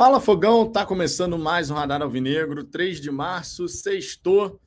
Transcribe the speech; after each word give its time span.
Fala 0.00 0.18
Fogão, 0.18 0.66
tá 0.66 0.86
começando 0.86 1.38
mais 1.38 1.68
um 1.68 1.74
Radar 1.74 2.00
Alvinegro, 2.00 2.64
3 2.64 3.02
de 3.02 3.10
março, 3.10 3.68
sextou, 3.68 4.58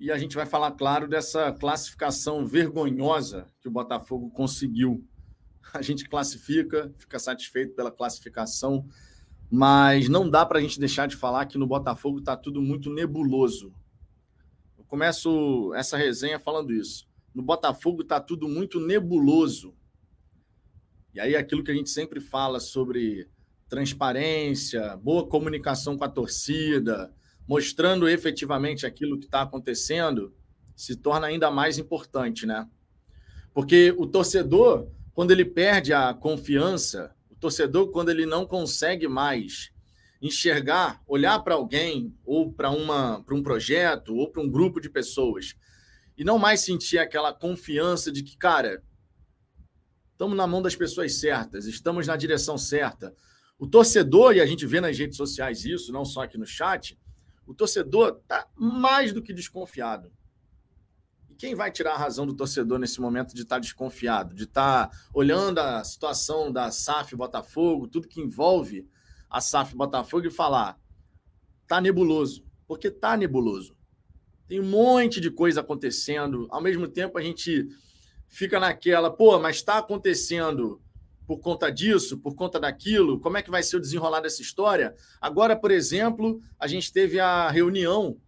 e 0.00 0.10
a 0.10 0.16
gente 0.16 0.34
vai 0.34 0.46
falar, 0.46 0.70
claro, 0.72 1.06
dessa 1.06 1.52
classificação 1.52 2.46
vergonhosa 2.46 3.46
que 3.60 3.68
o 3.68 3.70
Botafogo 3.70 4.30
conseguiu. 4.30 5.06
A 5.74 5.82
gente 5.82 6.08
classifica, 6.08 6.90
fica 6.96 7.18
satisfeito 7.18 7.74
pela 7.74 7.90
classificação, 7.90 8.88
mas 9.50 10.08
não 10.08 10.26
dá 10.26 10.46
para 10.46 10.58
a 10.58 10.62
gente 10.62 10.80
deixar 10.80 11.06
de 11.06 11.16
falar 11.16 11.44
que 11.44 11.58
no 11.58 11.66
Botafogo 11.66 12.20
está 12.20 12.34
tudo 12.34 12.62
muito 12.62 12.88
nebuloso. 12.88 13.74
Eu 14.78 14.84
começo 14.86 15.70
essa 15.74 15.98
resenha 15.98 16.40
falando 16.40 16.72
isso. 16.72 17.06
No 17.34 17.42
Botafogo 17.42 18.00
está 18.00 18.18
tudo 18.20 18.48
muito 18.48 18.80
nebuloso. 18.80 19.74
E 21.12 21.20
aí 21.20 21.36
aquilo 21.36 21.62
que 21.62 21.70
a 21.70 21.74
gente 21.74 21.90
sempre 21.90 22.20
fala 22.20 22.58
sobre 22.58 23.28
transparência, 23.68 24.96
boa 24.96 25.26
comunicação 25.26 25.96
com 25.96 26.04
a 26.04 26.08
torcida, 26.08 27.12
mostrando 27.46 28.08
efetivamente 28.08 28.86
aquilo 28.86 29.18
que 29.18 29.26
está 29.26 29.42
acontecendo, 29.42 30.34
se 30.74 30.96
torna 30.96 31.26
ainda 31.26 31.50
mais 31.50 31.78
importante, 31.78 32.46
né? 32.46 32.68
Porque 33.52 33.94
o 33.96 34.06
torcedor, 34.06 34.90
quando 35.14 35.30
ele 35.30 35.44
perde 35.44 35.92
a 35.92 36.12
confiança, 36.12 37.14
o 37.30 37.34
torcedor, 37.34 37.90
quando 37.90 38.10
ele 38.10 38.26
não 38.26 38.44
consegue 38.46 39.08
mais 39.08 39.70
enxergar, 40.20 41.02
olhar 41.06 41.38
para 41.40 41.54
alguém, 41.54 42.14
ou 42.24 42.52
para 42.52 42.70
um 42.70 43.42
projeto, 43.42 44.14
ou 44.14 44.30
para 44.30 44.42
um 44.42 44.50
grupo 44.50 44.80
de 44.80 44.90
pessoas, 44.90 45.54
e 46.16 46.24
não 46.24 46.38
mais 46.38 46.60
sentir 46.60 46.98
aquela 46.98 47.32
confiança 47.32 48.10
de 48.10 48.22
que, 48.22 48.36
cara, 48.36 48.82
estamos 50.12 50.36
na 50.36 50.46
mão 50.46 50.62
das 50.62 50.74
pessoas 50.74 51.14
certas, 51.20 51.66
estamos 51.66 52.06
na 52.06 52.16
direção 52.16 52.56
certa, 52.56 53.14
o 53.58 53.66
torcedor, 53.66 54.34
e 54.36 54.40
a 54.40 54.46
gente 54.46 54.66
vê 54.66 54.80
nas 54.80 54.98
redes 54.98 55.16
sociais 55.16 55.64
isso, 55.64 55.92
não 55.92 56.04
só 56.04 56.22
aqui 56.22 56.36
no 56.36 56.46
chat, 56.46 56.98
o 57.46 57.54
torcedor 57.54 58.20
está 58.20 58.46
mais 58.54 59.12
do 59.12 59.22
que 59.22 59.32
desconfiado. 59.32 60.12
E 61.30 61.34
quem 61.34 61.54
vai 61.54 61.70
tirar 61.70 61.94
a 61.94 61.98
razão 61.98 62.26
do 62.26 62.34
torcedor 62.34 62.78
nesse 62.78 63.00
momento 63.00 63.34
de 63.34 63.42
estar 63.42 63.56
tá 63.56 63.60
desconfiado, 63.60 64.34
de 64.34 64.44
estar 64.44 64.88
tá 64.88 64.98
olhando 65.14 65.58
a 65.58 65.82
situação 65.84 66.52
da 66.52 66.70
SAF 66.70 67.16
Botafogo, 67.16 67.88
tudo 67.88 68.08
que 68.08 68.20
envolve 68.20 68.86
a 69.30 69.40
SAF 69.40 69.74
Botafogo 69.74 70.26
e 70.26 70.30
falar: 70.30 70.78
tá 71.66 71.80
nebuloso. 71.80 72.44
Porque 72.66 72.90
tá 72.90 73.16
nebuloso. 73.16 73.76
Tem 74.48 74.60
um 74.60 74.68
monte 74.68 75.20
de 75.20 75.30
coisa 75.30 75.60
acontecendo. 75.60 76.48
Ao 76.50 76.60
mesmo 76.60 76.88
tempo, 76.88 77.16
a 77.16 77.22
gente 77.22 77.68
fica 78.28 78.58
naquela, 78.58 79.08
pô, 79.10 79.38
mas 79.38 79.56
está 79.56 79.78
acontecendo 79.78 80.82
por 81.26 81.40
conta 81.40 81.70
disso, 81.70 82.18
por 82.18 82.34
conta 82.34 82.60
daquilo? 82.60 83.18
Como 83.18 83.36
é 83.36 83.42
que 83.42 83.50
vai 83.50 83.62
ser 83.62 83.76
o 83.76 83.80
desenrolar 83.80 84.20
dessa 84.20 84.40
história? 84.40 84.94
Agora, 85.20 85.56
por 85.56 85.70
exemplo, 85.70 86.40
a 86.58 86.66
gente 86.66 86.92
teve 86.92 87.18
a 87.18 87.50
reunião 87.50 88.18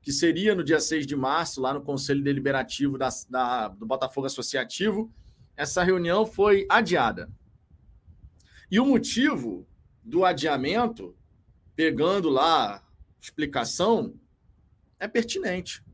que 0.00 0.12
seria 0.12 0.54
no 0.54 0.64
dia 0.64 0.80
6 0.80 1.06
de 1.06 1.16
março, 1.16 1.60
lá 1.60 1.74
no 1.74 1.82
Conselho 1.82 2.22
Deliberativo 2.22 2.96
da, 2.96 3.08
da, 3.28 3.68
do 3.68 3.84
Botafogo 3.84 4.26
Associativo. 4.26 5.12
Essa 5.56 5.82
reunião 5.82 6.24
foi 6.24 6.66
adiada. 6.68 7.30
E 8.70 8.80
o 8.80 8.86
motivo 8.86 9.66
do 10.02 10.24
adiamento, 10.24 11.14
pegando 11.74 12.28
lá 12.28 12.82
explicação, 13.20 14.14
é 14.98 15.06
pertinente. 15.06 15.84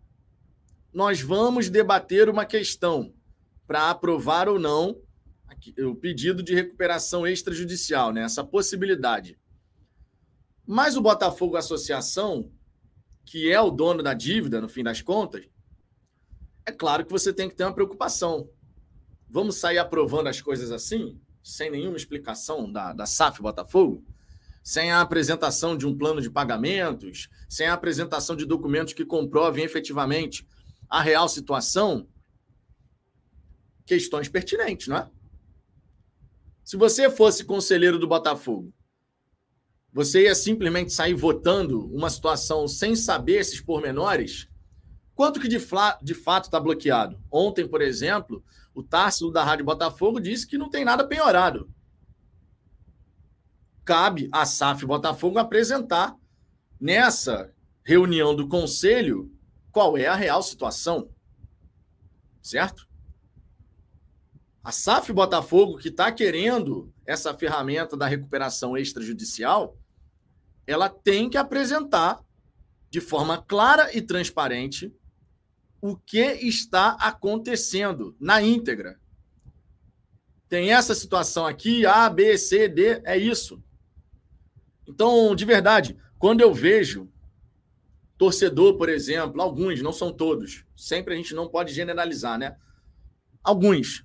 Nós 0.93 1.21
vamos 1.21 1.71
debater 1.71 2.29
uma 2.29 2.45
questão 2.45 3.15
para 3.67 3.91
aprovar 3.91 4.49
ou 4.49 4.59
não 4.59 5.01
o 5.81 5.95
pedido 5.95 6.43
de 6.43 6.55
recuperação 6.55 7.27
extrajudicial, 7.27 8.13
né? 8.13 8.23
essa 8.23 8.43
possibilidade. 8.43 9.39
Mas 10.67 10.97
o 10.97 11.03
Botafogo 11.03 11.57
Associação, 11.57 12.51
que 13.25 13.51
é 13.51 13.61
o 13.61 13.71
dono 13.71 14.03
da 14.03 14.15
dívida, 14.15 14.61
no 14.61 14.69
fim 14.69 14.83
das 14.83 15.01
contas, 15.01 15.47
é 16.65 16.73
claro 16.73 17.05
que 17.05 17.11
você 17.11 17.33
tem 17.33 17.49
que 17.49 17.55
ter 17.55 17.65
uma 17.65 17.75
preocupação. 17.75 18.49
Vamos 19.28 19.56
sair 19.56 19.78
aprovando 19.78 20.28
as 20.28 20.41
coisas 20.41 20.71
assim, 20.71 21.21
sem 21.43 21.71
nenhuma 21.71 21.97
explicação 21.97 22.71
da, 22.71 22.93
da 22.93 23.06
SAF 23.06 23.43
Botafogo? 23.43 24.05
Sem 24.62 24.93
a 24.93 25.01
apresentação 25.01 25.77
de 25.77 25.87
um 25.87 25.97
plano 25.97 26.21
de 26.21 26.31
pagamentos, 26.31 27.28
sem 27.49 27.67
a 27.67 27.75
apresentação 27.75 28.37
de 28.37 28.47
documentos 28.47 28.93
que 28.93 29.05
comprovem 29.05 29.65
efetivamente 29.65 30.47
a 30.89 31.03
real 31.03 31.28
situação? 31.28 32.09
Questões 33.84 34.28
pertinentes, 34.28 34.87
não 34.87 34.99
é? 34.99 35.11
Se 36.65 36.77
você 36.77 37.11
fosse 37.11 37.45
conselheiro 37.45 37.99
do 37.99 38.06
Botafogo, 38.06 38.73
você 39.93 40.23
ia 40.23 40.34
simplesmente 40.34 40.93
sair 40.93 41.15
votando 41.15 41.87
uma 41.95 42.09
situação 42.09 42.67
sem 42.67 42.97
saber 42.97 43.41
esses 43.41 43.61
pormenores? 43.61 44.49
Quanto 45.15 45.39
que 45.39 45.49
de, 45.49 45.59
de 46.03 46.15
fato 46.15 46.45
está 46.45 46.59
bloqueado? 46.59 47.21
Ontem, 47.31 47.69
por 47.69 47.83
exemplo, 47.83 48.43
o 48.75 48.83
Társilo 48.83 49.31
da 49.31 49.45
Rádio 49.45 49.67
Botafogo 49.67 50.19
disse 50.19 50.47
que 50.47 50.56
não 50.56 50.71
tem 50.71 50.84
nada 50.84 51.06
penhorado. 51.06 51.71
Cabe 53.84 54.28
à 54.33 54.47
SAF 54.47 54.87
Botafogo 54.87 55.39
apresentar 55.39 56.17
nessa 56.81 57.53
reunião 57.84 58.34
do 58.34 58.49
conselho 58.49 59.31
qual 59.71 59.99
é 59.99 60.06
a 60.06 60.15
real 60.15 60.43
situação. 60.43 61.11
Certo? 62.41 62.89
A 64.65 64.71
SAF 64.71 65.12
Botafogo, 65.12 65.77
que 65.77 65.89
está 65.89 66.12
querendo 66.12 66.93
essa 67.05 67.34
ferramenta 67.34 67.97
da 67.97 68.06
recuperação 68.06 68.77
extrajudicial, 68.77 69.77
ela 70.67 70.89
tem 70.89 71.28
que 71.28 71.37
apresentar 71.37 72.21
de 72.89 73.01
forma 73.01 73.43
clara 73.43 73.97
e 73.97 74.01
transparente 74.01 74.95
o 75.81 75.97
que 75.97 76.21
está 76.47 76.91
acontecendo 76.91 78.17
na 78.21 78.41
íntegra. 78.41 79.01
Tem 80.49 80.72
essa 80.72 80.95
situação 80.95 81.45
aqui, 81.45 81.84
A, 81.84 82.09
B, 82.09 82.39
C, 82.39 82.69
D, 82.69 83.03
é 83.05 83.17
isso. 83.17 83.61
Então, 84.87 85.34
de 85.34 85.45
verdade, 85.45 85.99
quando 86.19 86.41
eu 86.41 86.55
vejo 86.55 87.11
torcedor, 88.17 88.77
por 88.77 88.89
exemplo, 88.89 89.43
alguns, 89.43 89.83
não 89.83 89.93
são 89.93 90.12
todos, 90.12 90.65
sempre 90.77 91.15
a 91.15 91.17
gente 91.17 91.34
não 91.34 91.49
pode 91.49 91.75
generalizar, 91.75 92.39
né? 92.39 92.56
Alguns 93.43 94.05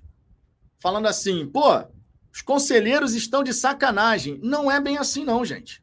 falando 0.78 1.06
assim, 1.06 1.46
pô, 1.46 1.84
os 2.32 2.42
conselheiros 2.42 3.14
estão 3.14 3.42
de 3.42 3.52
sacanagem. 3.52 4.38
Não 4.42 4.70
é 4.70 4.80
bem 4.80 4.96
assim, 4.96 5.24
não, 5.24 5.44
gente. 5.44 5.82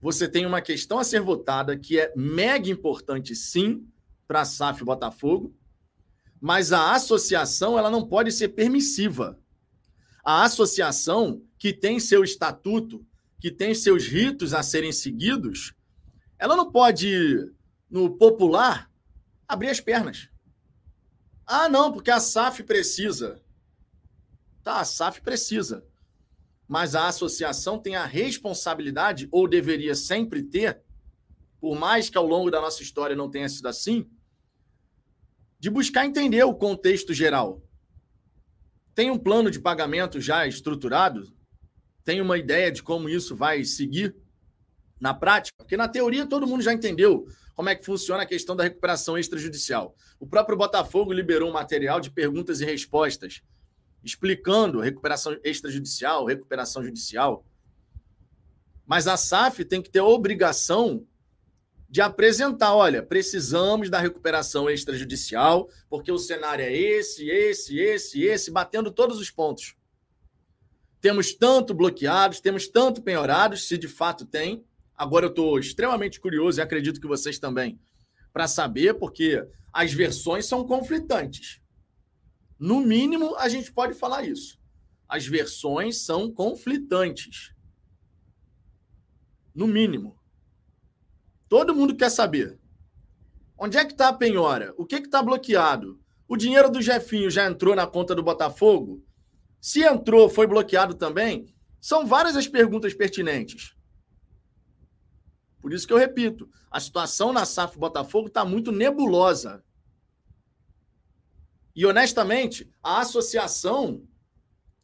Você 0.00 0.28
tem 0.28 0.46
uma 0.46 0.60
questão 0.60 0.98
a 0.98 1.04
ser 1.04 1.20
votada 1.20 1.76
que 1.76 1.98
é 1.98 2.12
mega 2.16 2.70
importante, 2.70 3.34
sim, 3.34 3.86
para 4.26 4.42
a 4.42 4.44
SAF 4.44 4.84
Botafogo, 4.84 5.56
mas 6.40 6.72
a 6.72 6.92
associação 6.92 7.78
ela 7.78 7.90
não 7.90 8.06
pode 8.06 8.30
ser 8.30 8.48
permissiva. 8.48 9.38
A 10.24 10.44
associação 10.44 11.42
que 11.58 11.72
tem 11.72 11.98
seu 11.98 12.22
estatuto, 12.22 13.04
que 13.40 13.50
tem 13.50 13.74
seus 13.74 14.06
ritos 14.06 14.54
a 14.54 14.62
serem 14.62 14.92
seguidos, 14.92 15.74
ela 16.38 16.54
não 16.54 16.70
pode, 16.70 17.52
no 17.90 18.16
popular, 18.16 18.88
abrir 19.48 19.70
as 19.70 19.80
pernas. 19.80 20.28
Ah, 21.50 21.66
não, 21.66 21.90
porque 21.90 22.10
a 22.10 22.20
SAF 22.20 22.62
precisa. 22.62 23.40
Tá, 24.62 24.80
a 24.80 24.84
SAF 24.84 25.22
precisa. 25.22 25.82
Mas 26.68 26.94
a 26.94 27.08
associação 27.08 27.78
tem 27.78 27.96
a 27.96 28.04
responsabilidade, 28.04 29.26
ou 29.32 29.48
deveria 29.48 29.94
sempre 29.94 30.42
ter, 30.42 30.82
por 31.58 31.74
mais 31.74 32.10
que 32.10 32.18
ao 32.18 32.26
longo 32.26 32.50
da 32.50 32.60
nossa 32.60 32.82
história 32.82 33.16
não 33.16 33.30
tenha 33.30 33.48
sido 33.48 33.66
assim, 33.66 34.06
de 35.58 35.70
buscar 35.70 36.04
entender 36.04 36.44
o 36.44 36.54
contexto 36.54 37.14
geral. 37.14 37.62
Tem 38.94 39.10
um 39.10 39.18
plano 39.18 39.50
de 39.50 39.58
pagamento 39.58 40.20
já 40.20 40.46
estruturado? 40.46 41.32
Tem 42.04 42.20
uma 42.20 42.36
ideia 42.36 42.70
de 42.70 42.82
como 42.82 43.08
isso 43.08 43.34
vai 43.34 43.64
seguir 43.64 44.14
na 45.00 45.14
prática? 45.14 45.56
Porque 45.56 45.78
na 45.78 45.88
teoria 45.88 46.26
todo 46.26 46.46
mundo 46.46 46.62
já 46.62 46.74
entendeu 46.74 47.26
como 47.58 47.70
é 47.70 47.74
que 47.74 47.84
funciona 47.84 48.22
a 48.22 48.26
questão 48.26 48.54
da 48.54 48.62
recuperação 48.62 49.18
extrajudicial. 49.18 49.92
O 50.20 50.28
próprio 50.28 50.56
Botafogo 50.56 51.12
liberou 51.12 51.50
um 51.50 51.52
material 51.52 51.98
de 51.98 52.08
perguntas 52.08 52.60
e 52.60 52.64
respostas 52.64 53.42
explicando 54.00 54.78
recuperação 54.78 55.36
extrajudicial, 55.42 56.24
recuperação 56.24 56.84
judicial. 56.84 57.44
Mas 58.86 59.08
a 59.08 59.16
SAF 59.16 59.64
tem 59.64 59.82
que 59.82 59.90
ter 59.90 59.98
a 59.98 60.04
obrigação 60.04 61.04
de 61.90 62.00
apresentar, 62.00 62.76
olha, 62.76 63.02
precisamos 63.02 63.90
da 63.90 63.98
recuperação 63.98 64.70
extrajudicial, 64.70 65.68
porque 65.90 66.12
o 66.12 66.18
cenário 66.18 66.64
é 66.64 66.72
esse, 66.72 67.28
esse, 67.28 67.76
esse, 67.76 68.22
esse, 68.22 68.52
batendo 68.52 68.92
todos 68.92 69.18
os 69.18 69.32
pontos. 69.32 69.74
Temos 71.00 71.34
tanto 71.34 71.74
bloqueados, 71.74 72.38
temos 72.38 72.68
tanto 72.68 73.02
penhorados, 73.02 73.66
se 73.66 73.76
de 73.76 73.88
fato 73.88 74.24
tem, 74.24 74.64
Agora 74.98 75.26
eu 75.26 75.30
estou 75.30 75.60
extremamente 75.60 76.18
curioso 76.18 76.58
e 76.58 76.62
acredito 76.62 77.00
que 77.00 77.06
vocês 77.06 77.38
também, 77.38 77.80
para 78.32 78.48
saber, 78.48 78.94
porque 78.94 79.46
as 79.72 79.92
versões 79.92 80.44
são 80.46 80.66
conflitantes. 80.66 81.60
No 82.58 82.80
mínimo, 82.80 83.36
a 83.36 83.48
gente 83.48 83.72
pode 83.72 83.94
falar 83.94 84.24
isso. 84.24 84.58
As 85.08 85.24
versões 85.24 85.98
são 85.98 86.32
conflitantes. 86.32 87.54
No 89.54 89.68
mínimo. 89.68 90.18
Todo 91.48 91.74
mundo 91.74 91.94
quer 91.94 92.10
saber. 92.10 92.58
Onde 93.56 93.78
é 93.78 93.84
que 93.84 93.92
está 93.92 94.08
a 94.08 94.12
penhora? 94.12 94.74
O 94.76 94.84
que 94.84 94.96
está 94.96 95.22
bloqueado? 95.22 96.00
O 96.26 96.36
dinheiro 96.36 96.70
do 96.70 96.82
Jefinho 96.82 97.30
já 97.30 97.48
entrou 97.48 97.76
na 97.76 97.86
conta 97.86 98.16
do 98.16 98.22
Botafogo? 98.22 99.04
Se 99.60 99.82
entrou, 99.82 100.28
foi 100.28 100.48
bloqueado 100.48 100.94
também? 100.94 101.54
São 101.80 102.04
várias 102.04 102.36
as 102.36 102.48
perguntas 102.48 102.92
pertinentes. 102.94 103.77
Por 105.60 105.72
isso 105.72 105.86
que 105.86 105.92
eu 105.92 105.98
repito, 105.98 106.48
a 106.70 106.78
situação 106.80 107.32
na 107.32 107.44
SAF 107.44 107.78
Botafogo 107.78 108.28
está 108.28 108.44
muito 108.44 108.70
nebulosa. 108.70 109.64
E 111.74 111.84
honestamente, 111.86 112.72
a 112.82 113.00
associação, 113.00 114.02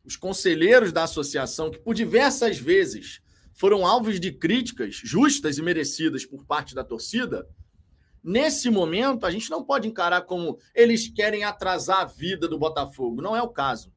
os 0.05 0.17
conselheiros 0.17 0.93
da 0.93 1.05
associação, 1.05 1.71
que 1.71 1.79
por 1.79 1.95
diversas 1.95 2.59
vezes 2.59 3.21
foram 3.53 3.87
alvos 3.87 4.19
de 4.19 4.33
críticas 4.33 4.95
justas 4.95 5.59
e 5.59 5.63
merecidas 5.63 6.25
por 6.27 6.45
parte 6.45 6.75
da 6.75 6.85
torcida, 6.85 7.49
Nesse 8.25 8.71
momento, 8.71 9.27
a 9.27 9.31
gente 9.31 9.51
não 9.51 9.63
pode 9.63 9.87
encarar 9.87 10.23
como 10.23 10.59
eles 10.75 11.09
querem 11.09 11.45
atrasar 11.45 11.99
a 11.99 12.05
vida 12.07 12.49
do 12.49 12.59
Botafogo. 12.59 13.21
Não 13.21 13.37
é 13.37 13.43
o 13.43 13.51
caso. 13.51 13.93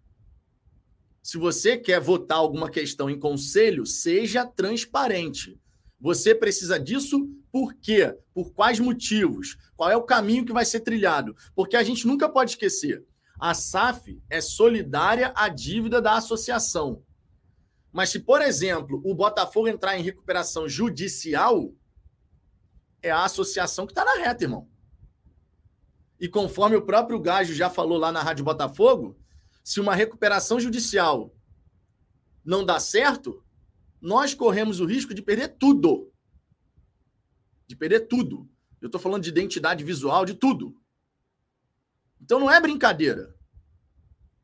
Se 1.24 1.38
você 1.38 1.78
quer 1.78 2.02
votar 2.02 2.40
alguma 2.40 2.70
questão 2.70 3.10
em 3.10 3.18
conselho, 3.18 3.86
seja 3.86 4.46
transparente. 4.46 5.58
Você 6.00 6.36
precisa 6.36 6.80
disso 6.80 7.30
por 7.52 7.74
quê? 7.74 8.16
Por 8.34 8.54
quais 8.54 8.80
motivos? 8.80 9.58
Qual 9.76 9.90
é 9.90 9.98
o 9.98 10.04
caminho 10.04 10.46
que 10.46 10.54
vai 10.54 10.66
ser 10.66 10.82
trilhado? 10.82 11.36
Porque 11.56 11.76
a 11.76 11.84
gente 11.84 12.06
nunca 12.06 12.30
pode 12.30 12.52
esquecer. 12.52 13.06
A 13.40 13.54
SAF 13.54 14.22
é 14.30 14.42
solidária 14.42 15.32
à 15.36 15.48
dívida 15.50 16.02
da 16.02 16.16
associação. 16.16 17.04
Mas 17.92 18.10
se, 18.10 18.20
por 18.20 18.42
exemplo, 18.42 19.02
o 19.04 19.16
Botafogo 19.16 19.68
entrar 19.68 19.98
em 19.98 20.04
recuperação 20.04 20.68
judicial, 20.68 21.74
é 23.02 23.10
a 23.10 23.24
associação 23.24 23.86
que 23.86 23.92
está 23.92 24.04
na 24.04 24.16
reta, 24.16 24.44
irmão. 24.44 24.68
E 26.20 26.28
conforme 26.28 26.76
o 26.76 26.86
próprio 26.86 27.20
Gajo 27.20 27.54
já 27.54 27.70
falou 27.70 27.98
lá 27.98 28.12
na 28.12 28.22
Rádio 28.22 28.44
Botafogo, 28.46 29.18
se 29.64 29.80
uma 29.80 29.96
recuperação 29.96 30.60
judicial 30.60 31.34
não 32.44 32.66
dá 32.66 32.80
certo, 32.80 33.44
nós 34.02 34.34
corremos 34.34 34.80
o 34.80 34.86
risco 34.86 35.14
de 35.14 35.22
perder 35.22 35.58
tudo. 35.58 36.12
De 37.68 37.76
perder 37.76 38.08
tudo. 38.08 38.50
Eu 38.82 38.88
estou 38.88 39.02
falando 39.02 39.24
de 39.24 39.30
identidade 39.30 39.84
visual, 39.84 40.26
de 40.26 40.36
tudo. 40.36 40.76
Então 42.22 42.40
não 42.40 42.52
é 42.52 42.60
brincadeira. 42.60 43.36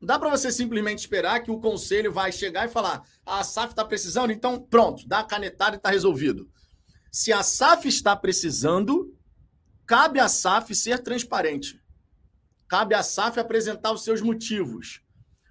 Não 0.00 0.06
dá 0.06 0.18
para 0.18 0.28
você 0.28 0.52
simplesmente 0.52 0.98
esperar 0.98 1.42
que 1.42 1.50
o 1.50 1.60
conselho 1.60 2.12
vai 2.12 2.30
chegar 2.30 2.66
e 2.66 2.70
falar: 2.70 3.02
ah, 3.24 3.40
a 3.40 3.44
SAF 3.44 3.72
está 3.72 3.84
precisando, 3.84 4.32
então 4.32 4.60
pronto, 4.60 5.06
dá 5.08 5.20
a 5.20 5.24
canetada 5.24 5.76
e 5.76 5.78
está 5.78 5.90
resolvido. 5.90 6.50
Se 7.10 7.32
a 7.32 7.42
SAF 7.42 7.88
está 7.88 8.16
precisando, 8.16 9.16
cabe 9.86 10.18
à 10.18 10.28
SAF 10.28 10.74
ser 10.74 10.98
transparente. 10.98 11.80
Cabe 12.68 12.94
à 12.94 13.02
SAF 13.02 13.38
apresentar 13.38 13.92
os 13.92 14.02
seus 14.02 14.20
motivos, 14.20 15.00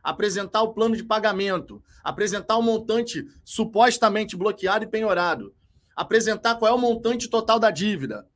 apresentar 0.04 0.62
o 0.62 0.74
plano 0.74 0.98
de 0.98 1.04
pagamento, 1.04 1.82
apresentar 2.04 2.58
o 2.58 2.62
montante 2.62 3.26
supostamente 3.46 4.36
bloqueado 4.36 4.84
e 4.84 4.88
penhorado, 4.88 5.56
apresentar 5.96 6.56
qual 6.56 6.72
é 6.72 6.76
o 6.76 6.80
montante 6.80 7.30
total 7.30 7.58
da 7.58 7.72
dívida. 7.72 8.28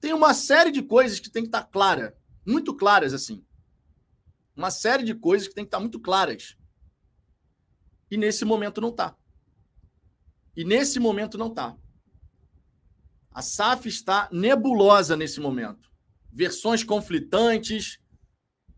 Tem 0.00 0.12
uma 0.12 0.34
série 0.34 0.70
de 0.70 0.82
coisas 0.82 1.18
que 1.18 1.30
tem 1.30 1.42
que 1.42 1.48
estar 1.48 1.64
clara, 1.64 2.14
muito 2.46 2.74
claras 2.74 3.14
assim. 3.14 3.42
Uma 4.54 4.70
série 4.70 5.02
de 5.02 5.14
coisas 5.14 5.48
que 5.48 5.54
tem 5.54 5.64
que 5.64 5.68
estar 5.68 5.80
muito 5.80 5.98
claras. 5.98 6.56
E 8.10 8.16
nesse 8.16 8.44
momento 8.44 8.80
não 8.80 8.90
está. 8.90 9.16
E 10.54 10.64
nesse 10.64 11.00
momento 11.00 11.38
não 11.38 11.48
está. 11.48 11.76
A 13.32 13.42
SAF 13.42 13.88
está 13.88 14.28
nebulosa 14.30 15.16
nesse 15.16 15.40
momento. 15.40 15.90
Versões 16.30 16.84
conflitantes. 16.84 17.98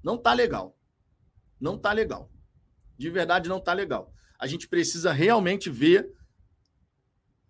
Não 0.03 0.15
está 0.15 0.33
legal. 0.33 0.79
Não 1.61 1.75
está 1.75 1.93
legal. 1.93 2.31
De 2.97 3.11
verdade, 3.11 3.49
não 3.49 3.59
está 3.59 3.73
legal. 3.73 4.13
A 4.39 4.47
gente 4.47 4.69
precisa 4.69 5.13
realmente 5.13 5.71
ver 5.71 6.11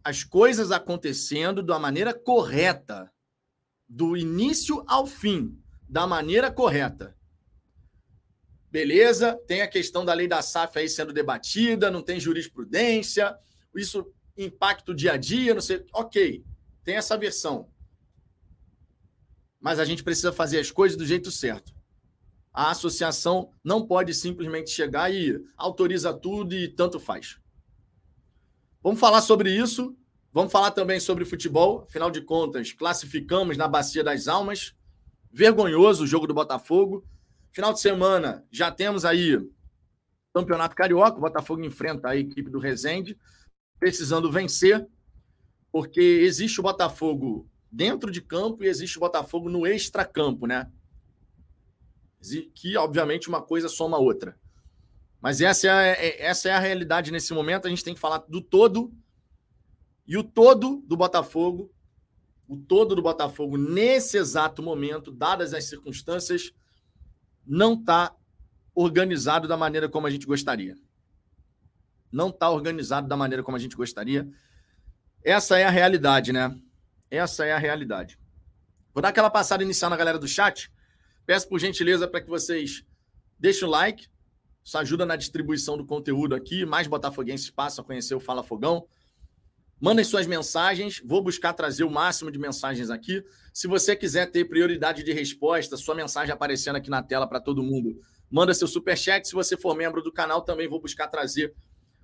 as 0.03 0.23
coisas 0.23 0.71
acontecendo 0.71 1.63
da 1.63 1.79
maneira 1.79 2.15
correta, 2.15 3.11
do 3.89 4.17
início 4.17 4.85
ao 4.87 5.07
fim, 5.07 5.61
da 5.89 6.07
maneira 6.07 6.51
correta. 6.51 7.17
Beleza, 8.71 9.37
tem 9.47 9.63
a 9.63 9.69
questão 9.69 10.05
da 10.05 10.13
lei 10.13 10.29
da 10.29 10.43
SAF 10.43 10.79
aí 10.79 10.89
sendo 10.89 11.13
debatida, 11.13 11.91
não 11.91 12.03
tem 12.03 12.21
jurisprudência, 12.21 13.37
isso 13.75 14.13
impacta 14.37 14.93
o 14.93 14.95
dia 14.95 15.13
a 15.13 15.17
dia, 15.17 15.55
não 15.55 15.61
sei. 15.61 15.85
Ok, 15.93 16.45
tem 16.85 16.97
essa 16.97 17.17
versão. 17.17 17.69
Mas 19.61 19.79
a 19.79 19.85
gente 19.85 20.05
precisa 20.05 20.33
fazer 20.33 20.61
as 20.61 20.71
coisas 20.71 20.97
do 20.97 21.07
jeito 21.07 21.31
certo. 21.31 21.75
A 22.57 22.71
associação 22.71 23.51
não 23.63 23.87
pode 23.87 24.15
simplesmente 24.15 24.71
chegar 24.71 25.13
e 25.13 25.45
autoriza 25.59 26.15
tudo 26.15 26.55
e 26.55 26.69
tanto 26.69 26.99
faz. 26.99 27.39
Vamos 28.83 28.99
falar 28.99 29.21
sobre 29.21 29.55
isso. 29.55 29.95
Vamos 30.33 30.51
falar 30.51 30.71
também 30.71 30.99
sobre 30.99 31.27
futebol. 31.27 31.85
Afinal 31.87 32.11
de 32.11 32.23
contas, 32.23 32.73
classificamos 32.73 33.59
na 33.59 33.69
Bacia 33.69 34.03
das 34.03 34.27
Almas. 34.27 34.75
Vergonhoso 35.31 36.05
o 36.05 36.07
jogo 36.07 36.27
do 36.27 36.33
Botafogo. 36.33 37.07
Final 37.53 37.75
de 37.75 37.81
semana, 37.81 38.43
já 38.51 38.73
temos 38.73 39.05
aí 39.05 39.39
Campeonato 40.33 40.75
Carioca. 40.75 41.19
O 41.19 41.21
Botafogo 41.21 41.63
enfrenta 41.63 42.09
a 42.09 42.17
equipe 42.17 42.49
do 42.49 42.59
Resende, 42.59 43.19
precisando 43.79 44.33
vencer 44.33 44.89
porque 45.71 46.01
existe 46.01 46.59
o 46.59 46.63
Botafogo 46.63 47.47
dentro 47.71 48.11
de 48.11 48.23
campo 48.23 48.65
e 48.65 48.67
existe 48.67 48.97
o 48.97 49.01
Botafogo 49.01 49.51
no 49.51 49.67
extracampo, 49.67 50.47
né? 50.47 50.71
Que, 52.55 52.77
obviamente, 52.77 53.29
uma 53.29 53.43
coisa 53.43 53.69
soma 53.69 53.97
a 53.97 54.01
outra. 54.01 54.39
Mas 55.21 55.41
essa 55.41 55.67
é, 55.67 55.71
a, 55.71 55.83
é, 55.83 56.23
essa 56.23 56.49
é 56.49 56.53
a 56.53 56.59
realidade 56.59 57.11
nesse 57.11 57.33
momento. 57.33 57.67
A 57.67 57.71
gente 57.71 57.85
tem 57.85 57.95
que 57.95 58.01
falar 58.01 58.19
do 58.29 58.41
todo. 58.41 58.93
E 60.07 60.17
o 60.17 60.23
todo 60.23 60.83
do 60.87 60.97
Botafogo, 60.97 61.73
o 62.47 62.57
todo 62.57 62.95
do 62.95 63.03
Botafogo, 63.03 63.57
nesse 63.57 64.17
exato 64.17 64.63
momento, 64.63 65.11
dadas 65.11 65.53
as 65.53 65.65
circunstâncias, 65.65 66.53
não 67.45 67.75
está 67.75 68.15
organizado 68.75 69.49
da 69.49 69.57
maneira 69.57 69.89
como 69.89 70.07
a 70.07 70.11
gente 70.11 70.27
gostaria. 70.27 70.77
Não 72.13 72.29
está 72.29 72.51
organizado 72.51 73.09
da 73.09 73.17
maneira 73.17 73.43
como 73.43 73.57
a 73.57 73.61
gente 73.61 73.75
gostaria. 73.75 74.29
Essa 75.25 75.59
é 75.59 75.65
a 75.65 75.71
realidade, 75.71 76.33
né? 76.33 76.57
Essa 77.11 77.45
é 77.45 77.53
a 77.53 77.59
realidade. 77.59 78.19
Vou 78.95 79.03
dar 79.03 79.09
aquela 79.09 79.31
passada 79.31 79.63
inicial 79.63 79.91
na 79.91 79.97
galera 79.97 80.19
do 80.19 80.29
chat. 80.29 80.73
Peço 81.27 81.49
por 81.49 81.59
gentileza 81.59 82.07
para 82.07 82.21
que 82.21 82.29
vocês 82.29 82.85
deixem 83.39 83.67
o 83.67 83.71
like. 83.71 84.07
Isso 84.65 84.79
ajuda 84.79 85.05
na 85.05 85.17
distribuição 85.17 85.77
do 85.77 85.85
conteúdo 85.85 86.35
aqui. 86.35 86.65
Mais 86.65 86.87
botafoguenses 86.87 87.51
passam 87.51 87.83
a 87.85 87.87
conhecer 87.87 88.15
o 88.15 88.21
Fala 88.21 88.43
Fogão. 88.43 88.87
Mandem 89.81 90.05
suas 90.05 90.27
mensagens. 90.27 91.03
Vou 91.05 91.23
buscar 91.23 91.53
trazer 91.53 91.85
o 91.85 91.91
máximo 91.91 92.31
de 92.31 92.39
mensagens 92.39 92.91
aqui. 92.91 93.23
Se 93.53 93.67
você 93.67 93.95
quiser 93.95 94.31
ter 94.31 94.45
prioridade 94.47 95.03
de 95.03 95.13
resposta, 95.13 95.77
sua 95.77 95.95
mensagem 95.95 96.33
aparecendo 96.33 96.77
aqui 96.77 96.89
na 96.89 97.03
tela 97.03 97.29
para 97.29 97.41
todo 97.41 97.63
mundo, 97.63 98.01
manda 98.31 98.55
seu 98.55 98.67
superchat. 98.67 99.27
Se 99.27 99.35
você 99.35 99.57
for 99.57 99.77
membro 99.77 100.03
do 100.03 100.13
canal, 100.13 100.43
também 100.43 100.69
vou 100.69 100.81
buscar 100.81 101.09
trazer 101.09 101.55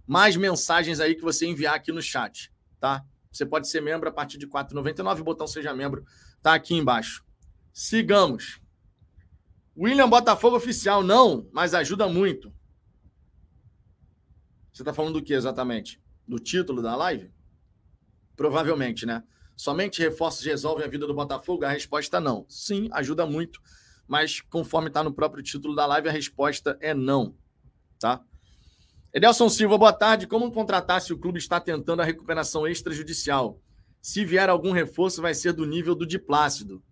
mais 0.06 0.36
mensagens 0.36 1.00
aí 1.00 1.14
que 1.14 1.22
você 1.22 1.46
enviar 1.46 1.74
aqui 1.74 1.92
no 1.92 2.02
chat, 2.02 2.52
tá? 2.78 3.04
Você 3.32 3.46
pode 3.46 3.66
ser 3.68 3.80
membro 3.80 4.08
a 4.08 4.12
partir 4.12 4.36
de 4.36 4.46
R$ 4.46 4.52
4,99. 4.52 5.20
O 5.20 5.24
botão 5.24 5.46
Seja 5.46 5.72
Membro 5.72 6.04
está 6.36 6.54
aqui 6.54 6.74
embaixo. 6.74 7.24
Sigamos. 7.72 8.61
William 9.76 10.08
Botafogo 10.08 10.56
Oficial, 10.56 11.02
não, 11.02 11.48
mas 11.52 11.74
ajuda 11.74 12.08
muito. 12.08 12.52
Você 14.72 14.82
está 14.82 14.92
falando 14.92 15.14
do 15.14 15.22
que 15.22 15.32
exatamente? 15.32 16.00
Do 16.26 16.38
título 16.38 16.82
da 16.82 16.94
live? 16.96 17.30
Provavelmente, 18.36 19.06
né? 19.06 19.22
Somente 19.56 20.02
reforços 20.02 20.44
resolvem 20.44 20.84
a 20.84 20.88
vida 20.88 21.06
do 21.06 21.14
Botafogo? 21.14 21.64
A 21.64 21.68
resposta 21.68 22.16
é 22.16 22.20
não. 22.20 22.46
Sim, 22.48 22.88
ajuda 22.92 23.26
muito, 23.26 23.60
mas 24.06 24.40
conforme 24.40 24.88
está 24.88 25.02
no 25.02 25.12
próprio 25.12 25.42
título 25.42 25.74
da 25.74 25.86
live, 25.86 26.08
a 26.08 26.12
resposta 26.12 26.76
é 26.80 26.94
não. 26.94 27.34
Tá? 27.98 28.22
Edelson 29.14 29.48
Silva, 29.48 29.76
boa 29.76 29.92
tarde. 29.92 30.26
Como 30.26 30.50
contratar 30.50 31.00
se 31.00 31.12
o 31.12 31.18
clube 31.18 31.38
está 31.38 31.60
tentando 31.60 32.00
a 32.00 32.04
recuperação 32.04 32.66
extrajudicial? 32.66 33.60
Se 34.00 34.24
vier 34.24 34.48
algum 34.48 34.72
reforço, 34.72 35.22
vai 35.22 35.34
ser 35.34 35.52
do 35.52 35.66
nível 35.66 35.94
do 35.94 36.06
Diplácido. 36.06 36.82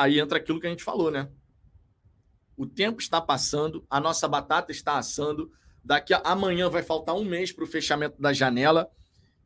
Aí 0.00 0.18
entra 0.18 0.38
aquilo 0.38 0.58
que 0.58 0.66
a 0.66 0.70
gente 0.70 0.82
falou, 0.82 1.10
né? 1.10 1.28
O 2.56 2.66
tempo 2.66 3.02
está 3.02 3.20
passando, 3.20 3.84
a 3.90 4.00
nossa 4.00 4.26
batata 4.26 4.72
está 4.72 4.96
assando. 4.96 5.52
Daqui 5.84 6.14
a 6.14 6.22
amanhã 6.24 6.70
vai 6.70 6.82
faltar 6.82 7.14
um 7.14 7.22
mês 7.22 7.52
para 7.52 7.64
o 7.64 7.66
fechamento 7.66 8.18
da 8.18 8.32
janela. 8.32 8.90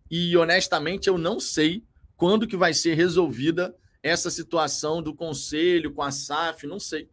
E 0.09 0.37
honestamente, 0.37 1.09
eu 1.09 1.19
não 1.19 1.41
sei 1.41 1.85
quando 2.17 2.47
que 2.47 2.57
vai 2.57 2.73
ser 2.73 2.95
resolvida 2.95 3.77
essa 4.01 4.31
situação 4.31 5.03
do 5.03 5.13
conselho 5.13 5.93
com 5.93 6.03
a 6.03 6.13
SAF, 6.13 6.69
não 6.69 6.79
sei. 6.79 7.11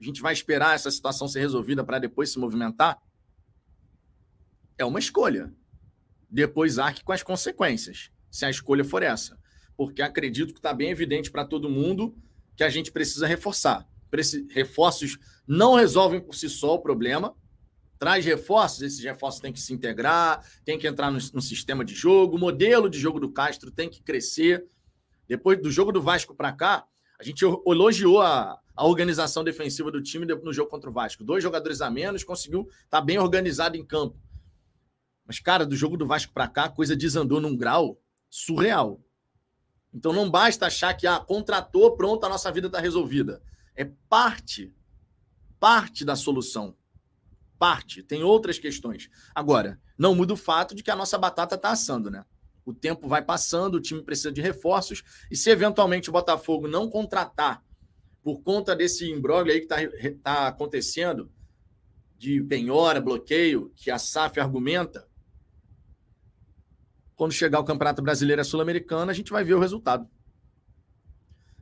A 0.00 0.04
gente 0.04 0.20
vai 0.20 0.32
esperar 0.32 0.74
essa 0.74 0.90
situação 0.90 1.28
ser 1.28 1.38
resolvida 1.38 1.84
para 1.84 2.00
depois 2.00 2.32
se 2.32 2.38
movimentar? 2.40 3.00
É 4.76 4.84
uma 4.84 4.98
escolha. 4.98 5.54
depois 6.28 6.80
arque 6.80 7.04
com 7.04 7.12
as 7.12 7.22
consequências, 7.22 8.10
se 8.28 8.44
a 8.44 8.50
escolha 8.50 8.84
for 8.84 9.04
essa. 9.04 9.37
Porque 9.78 10.02
acredito 10.02 10.52
que 10.52 10.58
está 10.58 10.74
bem 10.74 10.90
evidente 10.90 11.30
para 11.30 11.44
todo 11.44 11.70
mundo 11.70 12.14
que 12.56 12.64
a 12.64 12.68
gente 12.68 12.90
precisa 12.90 13.28
reforçar. 13.28 13.88
Reforços 14.50 15.16
não 15.46 15.76
resolvem 15.76 16.20
por 16.20 16.34
si 16.34 16.48
só 16.48 16.74
o 16.74 16.80
problema. 16.80 17.34
Traz 18.00 18.24
reforços, 18.24 18.82
esses 18.82 19.04
reforços 19.04 19.40
têm 19.40 19.52
que 19.52 19.60
se 19.60 19.72
integrar, 19.72 20.44
tem 20.64 20.76
que 20.76 20.88
entrar 20.88 21.12
no, 21.12 21.18
no 21.32 21.40
sistema 21.40 21.84
de 21.84 21.94
jogo, 21.94 22.36
o 22.36 22.40
modelo 22.40 22.90
de 22.90 22.98
jogo 22.98 23.20
do 23.20 23.30
Castro 23.30 23.70
tem 23.70 23.88
que 23.88 24.02
crescer. 24.02 24.66
Depois 25.28 25.62
do 25.62 25.70
jogo 25.70 25.92
do 25.92 26.02
Vasco 26.02 26.34
para 26.34 26.52
cá, 26.52 26.84
a 27.18 27.22
gente 27.22 27.44
elogiou 27.44 28.20
a, 28.20 28.58
a 28.74 28.86
organização 28.86 29.44
defensiva 29.44 29.90
do 29.92 30.02
time 30.02 30.26
no 30.26 30.52
jogo 30.52 30.70
contra 30.70 30.90
o 30.90 30.92
Vasco. 30.92 31.22
Dois 31.22 31.42
jogadores 31.42 31.80
a 31.80 31.88
menos, 31.88 32.24
conseguiu 32.24 32.62
estar 32.62 32.98
tá 32.98 33.00
bem 33.00 33.18
organizado 33.18 33.76
em 33.76 33.84
campo. 33.84 34.16
Mas, 35.24 35.38
cara, 35.38 35.66
do 35.66 35.76
jogo 35.76 35.96
do 35.96 36.06
Vasco 36.06 36.32
para 36.32 36.48
cá, 36.48 36.64
a 36.64 36.68
coisa 36.68 36.96
desandou 36.96 37.40
num 37.40 37.56
grau 37.56 38.00
surreal. 38.30 39.00
Então 39.92 40.12
não 40.12 40.30
basta 40.30 40.66
achar 40.66 40.94
que 40.94 41.06
ah, 41.06 41.18
contratou, 41.18 41.96
pronto, 41.96 42.24
a 42.24 42.28
nossa 42.28 42.50
vida 42.52 42.66
está 42.66 42.78
resolvida. 42.78 43.42
É 43.74 43.84
parte, 44.08 44.74
parte 45.58 46.04
da 46.04 46.16
solução. 46.16 46.76
Parte. 47.58 48.02
Tem 48.02 48.22
outras 48.22 48.58
questões. 48.58 49.08
Agora, 49.34 49.80
não 49.96 50.14
muda 50.14 50.34
o 50.34 50.36
fato 50.36 50.74
de 50.74 50.82
que 50.82 50.90
a 50.90 50.96
nossa 50.96 51.18
batata 51.18 51.54
está 51.54 51.70
assando, 51.70 52.10
né? 52.10 52.24
O 52.64 52.74
tempo 52.74 53.08
vai 53.08 53.22
passando, 53.22 53.76
o 53.76 53.80
time 53.80 54.02
precisa 54.02 54.30
de 54.30 54.42
reforços, 54.42 55.02
e 55.30 55.36
se 55.36 55.48
eventualmente 55.50 56.10
o 56.10 56.12
Botafogo 56.12 56.68
não 56.68 56.88
contratar 56.88 57.64
por 58.22 58.42
conta 58.42 58.76
desse 58.76 59.10
imbróglio 59.10 59.54
aí 59.54 59.60
que 59.60 59.72
está 59.72 59.76
tá 60.22 60.48
acontecendo, 60.48 61.32
de 62.18 62.42
penhora, 62.42 63.00
bloqueio, 63.00 63.72
que 63.74 63.90
a 63.90 63.98
SAF 63.98 64.38
argumenta, 64.38 65.07
quando 67.18 67.32
chegar 67.32 67.58
o 67.58 67.64
Campeonato 67.64 68.00
Brasileiro 68.00 68.40
e 68.40 68.44
Sul-Americana, 68.44 69.10
a 69.10 69.14
gente 69.14 69.32
vai 69.32 69.42
ver 69.42 69.54
o 69.54 69.58
resultado. 69.58 70.08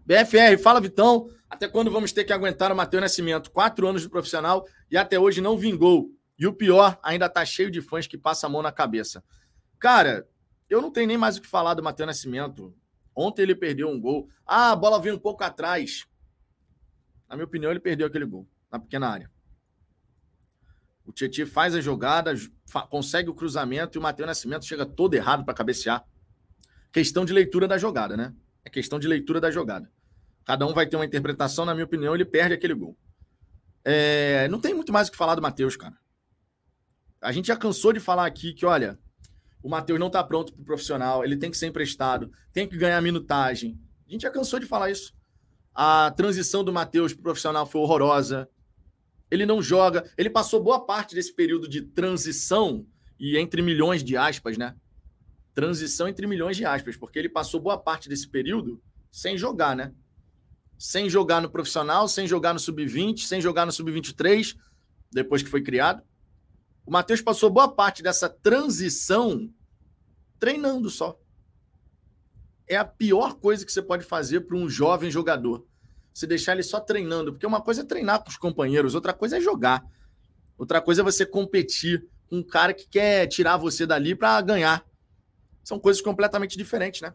BFR, 0.05 0.63
fala 0.63 0.83
Vitão, 0.83 1.31
até 1.49 1.67
quando 1.67 1.91
vamos 1.91 2.13
ter 2.13 2.25
que 2.25 2.33
aguentar 2.33 2.71
o 2.71 2.77
Matheus 2.77 3.01
Nascimento? 3.01 3.51
Quatro 3.51 3.89
anos 3.89 4.03
de 4.03 4.09
profissional 4.11 4.67
e 4.91 4.99
até 4.99 5.19
hoje 5.19 5.41
não 5.41 5.57
vingou. 5.57 6.11
E 6.39 6.47
o 6.47 6.53
pior, 6.53 6.99
ainda 7.03 7.27
tá 7.27 7.43
cheio 7.43 7.71
de 7.71 7.81
fãs 7.81 8.07
que 8.07 8.19
passam 8.19 8.51
a 8.51 8.53
mão 8.53 8.61
na 8.61 8.71
cabeça. 8.71 9.25
Cara, 9.79 10.29
eu 10.69 10.83
não 10.83 10.93
tenho 10.93 11.09
nem 11.09 11.17
mais 11.17 11.39
o 11.39 11.41
que 11.41 11.49
falar 11.49 11.73
do 11.73 11.83
Matheus 11.83 12.07
Nascimento. 12.07 12.77
Ontem 13.15 13.41
ele 13.41 13.55
perdeu 13.55 13.89
um 13.89 13.99
gol. 13.99 14.29
Ah, 14.47 14.73
a 14.73 14.77
bola 14.77 15.01
veio 15.01 15.15
um 15.15 15.19
pouco 15.19 15.43
atrás. 15.43 16.07
Na 17.27 17.35
minha 17.35 17.47
opinião, 17.47 17.71
ele 17.71 17.81
perdeu 17.81 18.07
aquele 18.07 18.27
gol 18.27 18.47
na 18.71 18.79
pequena 18.79 19.09
área. 19.09 19.31
O 21.07 21.13
Tietchan 21.13 21.47
faz 21.47 21.75
a 21.75 21.81
jogada, 21.81 22.35
consegue 22.91 23.31
o 23.31 23.35
cruzamento 23.35 23.97
e 23.97 23.99
o 23.99 24.03
Matheus 24.03 24.27
Nascimento 24.27 24.65
chega 24.65 24.85
todo 24.85 25.15
errado 25.15 25.45
para 25.45 25.55
cabecear. 25.55 26.05
Questão 26.93 27.25
de 27.25 27.33
leitura 27.33 27.69
da 27.69 27.79
jogada, 27.79 28.17
né? 28.17 28.35
É 28.65 28.71
questão 28.71 28.99
de 28.99 29.07
leitura 29.07 29.41
da 29.41 29.51
jogada. 29.51 29.91
Cada 30.45 30.67
um 30.67 30.75
vai 30.75 30.87
ter 30.87 30.97
uma 30.97 31.05
interpretação, 31.05 31.65
na 31.65 31.75
minha 31.75 31.85
opinião, 31.85 32.15
ele 32.15 32.25
perde 32.25 32.55
aquele 32.55 32.75
gol. 32.75 32.97
É... 33.85 34.49
Não 34.49 34.61
tem 34.61 34.75
muito 34.75 34.93
mais 34.93 35.09
o 35.09 35.13
que 35.13 35.17
falar 35.17 35.37
do 35.37 35.43
Matheus, 35.43 35.77
cara. 35.77 35.97
A 37.21 37.31
gente 37.33 37.47
já 37.47 37.57
cansou 37.57 37.93
de 37.93 38.01
falar 38.01 38.27
aqui 38.27 38.53
que, 38.53 38.67
olha, 38.67 38.99
o 39.63 39.69
Matheus 39.69 39.99
não 39.99 40.09
está 40.09 40.23
pronto 40.23 40.53
para 40.53 40.63
o 40.63 40.65
profissional, 40.65 41.25
ele 41.25 41.37
tem 41.37 41.51
que 41.51 41.57
ser 41.57 41.67
emprestado, 41.67 42.31
tem 42.53 42.69
que 42.69 42.77
ganhar 42.77 43.01
minutagem. 43.01 43.79
A 44.09 44.13
gente 44.13 44.23
já 44.23 44.31
cansou 44.31 44.61
de 44.61 44.67
falar 44.67 44.91
isso. 44.91 45.15
A 45.75 46.11
transição 46.17 46.65
do 46.65 46.73
Matheus 46.73 47.13
para 47.13 47.21
o 47.21 47.25
profissional 47.25 47.67
foi 47.67 47.81
horrorosa. 47.81 48.49
Ele 49.31 49.45
não 49.45 49.61
joga. 49.61 50.11
Ele 50.17 50.31
passou 50.31 50.63
boa 50.63 50.85
parte 50.85 51.15
desse 51.15 51.35
período 51.35 51.69
de 51.69 51.83
transição 51.83 52.87
e 53.19 53.37
entre 53.37 53.63
milhões 53.63 54.03
de 54.03 54.17
aspas, 54.17 54.57
né? 54.57 54.77
Transição 55.55 56.07
entre 56.07 56.27
milhões 56.27 56.57
de 56.57 56.65
aspas, 56.65 56.97
porque 56.97 57.19
ele 57.19 57.29
passou 57.29 57.61
boa 57.61 57.79
parte 57.79 58.09
desse 58.09 58.29
período 58.29 58.83
sem 59.11 59.37
jogar, 59.39 59.75
né? 59.75 59.93
Sem 60.79 61.09
jogar 61.09 61.41
no 61.41 61.51
profissional, 61.51 62.07
sem 62.07 62.27
jogar 62.27 62.53
no 62.53 62.61
sub-20, 62.61 63.21
sem 63.21 63.41
jogar 63.41 63.65
no 63.65 63.73
sub-23, 63.73 64.55
depois 65.11 65.43
que 65.43 65.49
foi 65.49 65.63
criado. 65.63 66.03
O 66.85 66.93
Matheus 66.93 67.23
passou 67.23 67.51
boa 67.51 67.69
parte 67.69 68.03
dessa 68.03 68.29
transição 68.29 69.51
treinando 70.39 70.91
só. 70.91 71.19
É 72.69 72.77
a 72.77 72.85
pior 72.85 73.35
coisa 73.35 73.65
que 73.65 73.73
você 73.73 73.81
pode 73.81 74.05
fazer 74.05 74.41
para 74.43 74.57
um 74.57 74.69
jovem 74.69 75.11
jogador. 75.11 75.67
Se 76.17 76.27
deixar 76.27 76.55
ele 76.55 76.63
só 76.63 76.81
treinando. 76.81 77.31
Porque 77.31 77.47
uma 77.47 77.61
coisa 77.61 77.83
é 77.83 77.85
treinar 77.85 78.25
com 78.25 78.31
os 78.31 78.39
companheiros, 78.39 78.95
outra 78.95 79.13
coisa 79.13 79.37
é 79.37 79.41
jogar. 79.41 79.85
Outra 80.57 80.81
coisa 80.81 81.03
é 81.03 81.05
você 81.05 81.27
competir 81.27 82.07
com 82.27 82.39
um 82.39 82.43
cara 82.43 82.73
que 82.73 82.89
quer 82.89 83.27
tirar 83.27 83.59
você 83.59 83.85
dali 83.85 84.15
para 84.15 84.41
ganhar. 84.41 84.83
São 85.63 85.79
coisas 85.79 86.01
completamente 86.01 86.57
diferentes, 86.57 87.03
né? 87.03 87.13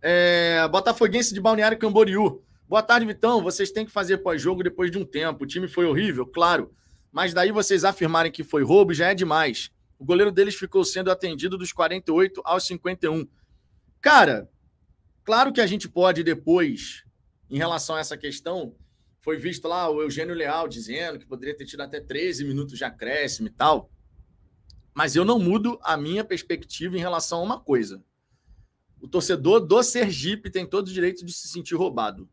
É, 0.00 0.66
Botafoguense 0.68 1.34
de 1.34 1.40
Balneário 1.40 1.76
Camboriú. 1.76 2.42
Boa 2.66 2.82
tarde, 2.82 3.04
Vitão. 3.04 3.42
Vocês 3.42 3.70
têm 3.70 3.84
que 3.84 3.92
fazer 3.92 4.16
pós-jogo 4.16 4.62
depois 4.62 4.90
de 4.90 4.96
um 4.96 5.04
tempo. 5.04 5.44
O 5.44 5.46
time 5.46 5.68
foi 5.68 5.84
horrível, 5.84 6.24
claro. 6.24 6.74
Mas 7.12 7.34
daí 7.34 7.52
vocês 7.52 7.84
afirmarem 7.84 8.32
que 8.32 8.42
foi 8.42 8.64
roubo 8.64 8.94
já 8.94 9.10
é 9.10 9.14
demais. 9.14 9.70
O 9.98 10.04
goleiro 10.06 10.32
deles 10.32 10.54
ficou 10.54 10.82
sendo 10.82 11.10
atendido 11.10 11.58
dos 11.58 11.74
48 11.74 12.40
aos 12.42 12.66
51. 12.66 13.28
Cara, 14.00 14.48
claro 15.26 15.52
que 15.52 15.60
a 15.60 15.66
gente 15.66 15.88
pode 15.88 16.22
depois, 16.22 17.04
em 17.50 17.58
relação 17.58 17.96
a 17.96 18.00
essa 18.00 18.16
questão, 18.16 18.74
foi 19.20 19.36
visto 19.36 19.66
lá 19.66 19.90
o 19.90 20.00
Eugênio 20.00 20.34
Leal 20.34 20.68
dizendo 20.68 21.18
que 21.18 21.26
poderia 21.26 21.56
ter 21.56 21.66
tido 21.66 21.80
até 21.80 22.00
13 22.00 22.44
minutos 22.44 22.78
de 22.78 22.84
acréscimo 22.84 23.48
e 23.48 23.50
tal. 23.50 23.90
Mas 24.94 25.16
eu 25.16 25.24
não 25.24 25.38
mudo 25.38 25.78
a 25.82 25.96
minha 25.96 26.24
perspectiva 26.24 26.96
em 26.96 27.00
relação 27.00 27.40
a 27.40 27.42
uma 27.42 27.60
coisa. 27.60 28.02
O 29.00 29.08
torcedor 29.08 29.60
do 29.60 29.82
Sergipe 29.82 30.48
tem 30.48 30.64
todo 30.64 30.86
o 30.88 30.92
direito 30.92 31.26
de 31.26 31.32
se 31.32 31.48
sentir 31.48 31.74
roubado. 31.74 32.30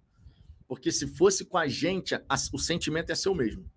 Porque 0.67 0.91
se 0.91 1.07
fosse 1.07 1.43
com 1.43 1.57
a 1.57 1.67
gente, 1.67 2.15
o 2.53 2.59
sentimento 2.59 3.11
é 3.11 3.15
seu 3.15 3.35
mesmo. 3.35 3.69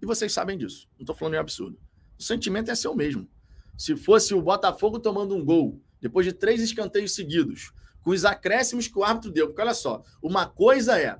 E 0.00 0.06
vocês 0.06 0.32
sabem 0.32 0.56
disso. 0.56 0.86
Não 0.98 1.02
estou 1.04 1.16
falando 1.16 1.34
em 1.34 1.38
absurdo. 1.38 1.78
O 2.18 2.22
sentimento 2.22 2.70
é 2.70 2.74
seu 2.74 2.94
mesmo. 2.94 3.28
Se 3.76 3.96
fosse 3.96 4.34
o 4.34 4.42
Botafogo 4.42 5.00
tomando 5.00 5.34
um 5.34 5.44
gol, 5.44 5.82
depois 6.00 6.26
de 6.26 6.32
três 6.32 6.60
escanteios 6.62 7.14
seguidos, 7.14 7.72
com 8.04 8.10
os 8.10 8.24
acréscimos 8.24 8.86
que 8.86 8.98
o 8.98 9.02
árbitro 9.02 9.32
deu, 9.32 9.48
porque 9.48 9.62
olha 9.62 9.74
só, 9.74 10.04
uma 10.22 10.46
coisa 10.46 10.96
é, 11.00 11.18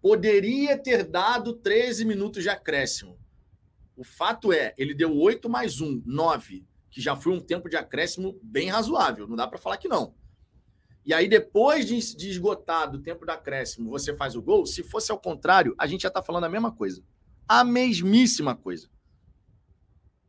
poderia 0.00 0.78
ter 0.78 1.02
dado 1.02 1.54
13 1.54 2.04
minutos 2.04 2.42
de 2.42 2.48
acréscimo. 2.48 3.18
O 3.96 4.04
fato 4.04 4.52
é, 4.52 4.74
ele 4.76 4.94
deu 4.94 5.16
8 5.16 5.48
mais 5.48 5.80
1, 5.80 6.02
9, 6.06 6.64
que 6.90 7.00
já 7.00 7.16
foi 7.16 7.32
um 7.32 7.40
tempo 7.40 7.68
de 7.68 7.76
acréscimo 7.76 8.38
bem 8.42 8.68
razoável, 8.68 9.26
não 9.26 9.34
dá 9.34 9.48
para 9.48 9.58
falar 9.58 9.78
que 9.78 9.88
não. 9.88 10.14
E 11.04 11.14
aí, 11.14 11.28
depois 11.28 11.86
de, 11.86 11.96
esgotado 12.28 12.98
o 12.98 13.02
tempo 13.02 13.24
do 13.24 13.30
acréscimo, 13.30 13.90
você 13.90 14.14
faz 14.14 14.36
o 14.36 14.42
gol. 14.42 14.66
Se 14.66 14.82
fosse 14.82 15.10
ao 15.10 15.18
contrário, 15.18 15.74
a 15.78 15.86
gente 15.86 16.02
já 16.02 16.08
está 16.08 16.20
falando 16.20 16.44
a 16.44 16.48
mesma 16.48 16.72
coisa 16.72 17.02
a 17.48 17.62
mesmíssima 17.62 18.54
coisa. 18.56 18.88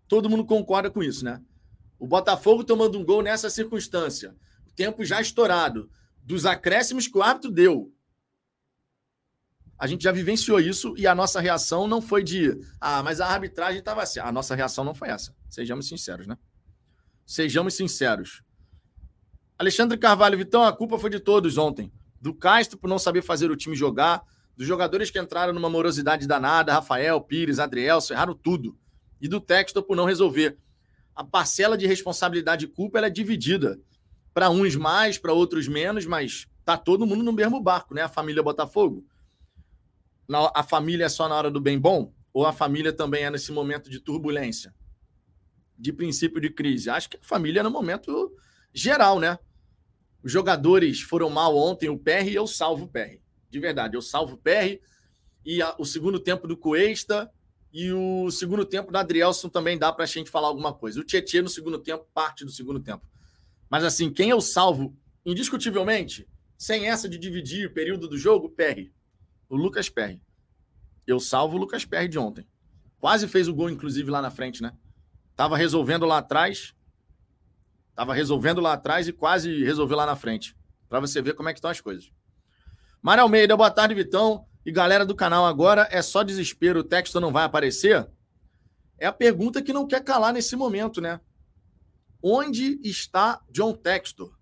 Todo 0.08 0.30
mundo 0.30 0.46
concorda 0.46 0.90
com 0.90 1.04
isso, 1.04 1.26
né? 1.26 1.42
O 2.00 2.08
Botafogo 2.08 2.64
tomando 2.64 2.98
um 2.98 3.04
gol 3.04 3.24
nessa 3.24 3.50
circunstância, 3.50 4.36
tempo 4.78 5.04
já 5.04 5.20
estourado, 5.20 5.90
dos 6.24 6.46
acréscimos 6.46 7.08
que 7.08 7.18
o 7.18 7.24
árbitro 7.24 7.52
deu. 7.52 7.92
A 9.78 9.88
gente 9.88 10.04
já 10.04 10.12
vivenciou 10.12 10.60
isso 10.60 10.94
e 10.98 11.06
a 11.06 11.14
nossa 11.14 11.42
reação 11.42 11.88
não 11.88 12.02
foi 12.02 12.24
de, 12.24 12.58
ah, 12.80 13.04
mas 13.04 13.20
a 13.20 13.28
arbitragem 13.28 13.80
estava 13.80 14.04
assim. 14.04 14.20
A 14.20 14.32
nossa 14.32 14.56
reação 14.56 14.84
não 14.84 14.94
foi 14.94 15.10
essa. 15.10 15.36
Sejamos 15.50 15.88
sinceros, 15.88 16.28
né? 16.28 16.38
Sejamos 17.26 17.74
sinceros. 17.74 18.44
Alexandre 19.58 19.98
Carvalho, 19.98 20.38
Vitão, 20.38 20.64
a 20.64 20.72
culpa 20.72 20.98
foi 20.98 21.10
de 21.10 21.20
todos 21.20 21.58
ontem. 21.58 21.92
Do 22.22 22.34
Castro 22.34 22.78
por 22.78 22.88
não 22.88 23.00
saber 23.00 23.22
fazer 23.22 23.52
o 23.52 23.58
time 23.58 23.76
jogar, 23.76 24.24
dos 24.56 24.68
jogadores 24.68 25.12
que 25.12 25.20
entraram 25.20 25.54
numa 25.54 25.70
morosidade 25.70 26.28
danada, 26.28 26.74
Rafael, 26.74 27.20
Pires, 27.22 27.60
Adrielson, 27.60 28.14
erraram 28.14 28.36
tudo. 28.36 28.78
E 29.20 29.28
do 29.28 29.40
Textor 29.40 29.84
por 29.84 29.96
não 29.96 30.06
resolver. 30.06 30.58
A 31.16 31.24
parcela 31.24 31.78
de 31.78 31.88
responsabilidade 31.88 32.66
e 32.66 32.68
culpa 32.68 33.00
é 33.00 33.10
dividida. 33.10 33.80
Para 34.38 34.52
uns 34.52 34.76
mais, 34.76 35.18
para 35.18 35.34
outros 35.34 35.68
menos, 35.68 36.06
mas 36.06 36.48
tá 36.64 36.78
todo 36.78 37.08
mundo 37.08 37.24
no 37.24 37.34
mesmo 37.34 37.60
barco, 37.60 37.96
né? 37.96 38.04
A 38.04 38.08
família 38.08 38.44
Botafogo. 38.44 39.04
A 40.54 40.62
família 40.62 41.06
é 41.06 41.10
só 41.10 41.28
na 41.28 41.34
hora 41.34 41.50
do 41.50 41.60
bem 41.60 41.80
bom? 41.80 42.14
Ou 42.32 42.46
a 42.46 42.54
família 42.54 42.94
também 42.94 43.24
é 43.24 43.32
nesse 43.32 43.52
momento 43.52 43.90
de 43.90 44.00
turbulência? 44.00 44.76
De 45.76 45.92
princípio 45.92 46.40
de 46.40 46.52
crise? 46.52 46.88
Acho 46.88 47.10
que 47.10 47.18
a 47.18 47.20
família 47.24 47.62
é 47.62 47.64
no 47.64 47.72
momento 47.72 48.32
geral, 48.72 49.20
né? 49.20 49.40
Os 50.22 50.32
jogadores 50.32 51.02
foram 51.02 51.32
mal 51.32 51.58
ontem, 51.58 51.90
o 51.90 51.98
PR 51.98 52.28
e 52.28 52.36
eu 52.36 52.46
salvo 52.46 52.86
o 52.86 52.88
PR 52.88 53.18
de 53.50 53.60
verdade. 53.60 53.98
Eu 53.98 54.04
salvo 54.04 54.36
o 54.36 54.38
PR 54.38 54.80
e 55.44 55.64
a, 55.64 55.74
o 55.80 55.84
segundo 55.84 56.20
tempo 56.20 56.48
do 56.48 56.56
Cuesta 56.56 57.28
e 57.74 57.92
o 57.92 58.30
segundo 58.30 58.64
tempo 58.66 58.92
do 58.92 59.00
Adrielson 59.00 59.50
também 59.50 59.80
dá 59.80 59.92
para 59.92 60.04
a 60.04 60.08
gente 60.08 60.30
falar 60.30 60.50
alguma 60.50 60.76
coisa. 60.76 61.00
O 61.00 61.04
Tietchan 61.04 61.42
no 61.42 61.50
segundo 61.50 61.80
tempo, 61.80 62.06
parte 62.14 62.46
do 62.46 62.52
segundo 62.52 62.80
tempo. 62.80 63.17
Mas 63.70 63.84
assim, 63.84 64.12
quem 64.12 64.30
eu 64.30 64.42
salvo, 64.42 64.96
indiscutivelmente, 65.26 66.28
sem 66.58 66.88
essa 66.88 67.08
de 67.08 67.18
dividir 67.18 67.68
o 67.68 67.74
período 67.74 68.08
do 68.08 68.18
jogo, 68.18 68.50
PR. 68.50 68.90
O 69.50 69.56
Lucas 69.56 69.90
Perry. 69.90 70.22
Eu 71.06 71.20
salvo 71.20 71.56
o 71.56 71.60
Lucas 71.60 71.86
Perry 71.86 72.08
de 72.08 72.18
ontem. 72.20 72.48
Quase 73.00 73.28
fez 73.28 73.48
o 73.48 73.54
gol, 73.54 73.70
inclusive, 73.70 74.10
lá 74.10 74.22
na 74.22 74.32
frente, 74.32 74.62
né? 74.62 74.74
Tava 75.36 75.56
resolvendo 75.56 76.06
lá 76.06 76.18
atrás. 76.18 76.74
Tava 77.96 78.14
resolvendo 78.14 78.60
lá 78.60 78.74
atrás 78.74 79.08
e 79.08 79.14
quase 79.14 79.64
resolveu 79.64 79.98
lá 79.98 80.06
na 80.06 80.16
frente. 80.16 80.56
Para 80.90 81.00
você 81.00 81.22
ver 81.22 81.34
como 81.34 81.50
é 81.50 81.54
que 81.54 81.60
estão 81.60 81.72
as 81.72 81.80
coisas. 81.80 82.12
Mário 83.02 83.24
Almeida, 83.24 83.56
boa 83.56 83.72
tarde, 83.72 83.94
Vitão. 83.94 84.46
E 84.66 84.72
galera 84.72 85.06
do 85.06 85.16
canal, 85.16 85.46
agora 85.46 85.88
é 85.92 86.02
só 86.02 86.24
desespero, 86.24 86.82
o 86.82 86.84
texto 86.84 87.22
não 87.22 87.32
vai 87.32 87.46
aparecer? 87.46 88.06
É 88.98 89.06
a 89.06 89.14
pergunta 89.14 89.62
que 89.62 89.72
não 89.72 89.88
quer 89.88 90.04
calar 90.04 90.34
nesse 90.34 90.56
momento, 90.56 91.00
né? 91.00 91.22
Onde 92.22 92.80
está 92.84 93.42
John 93.50 93.74
Textor? 93.74 94.36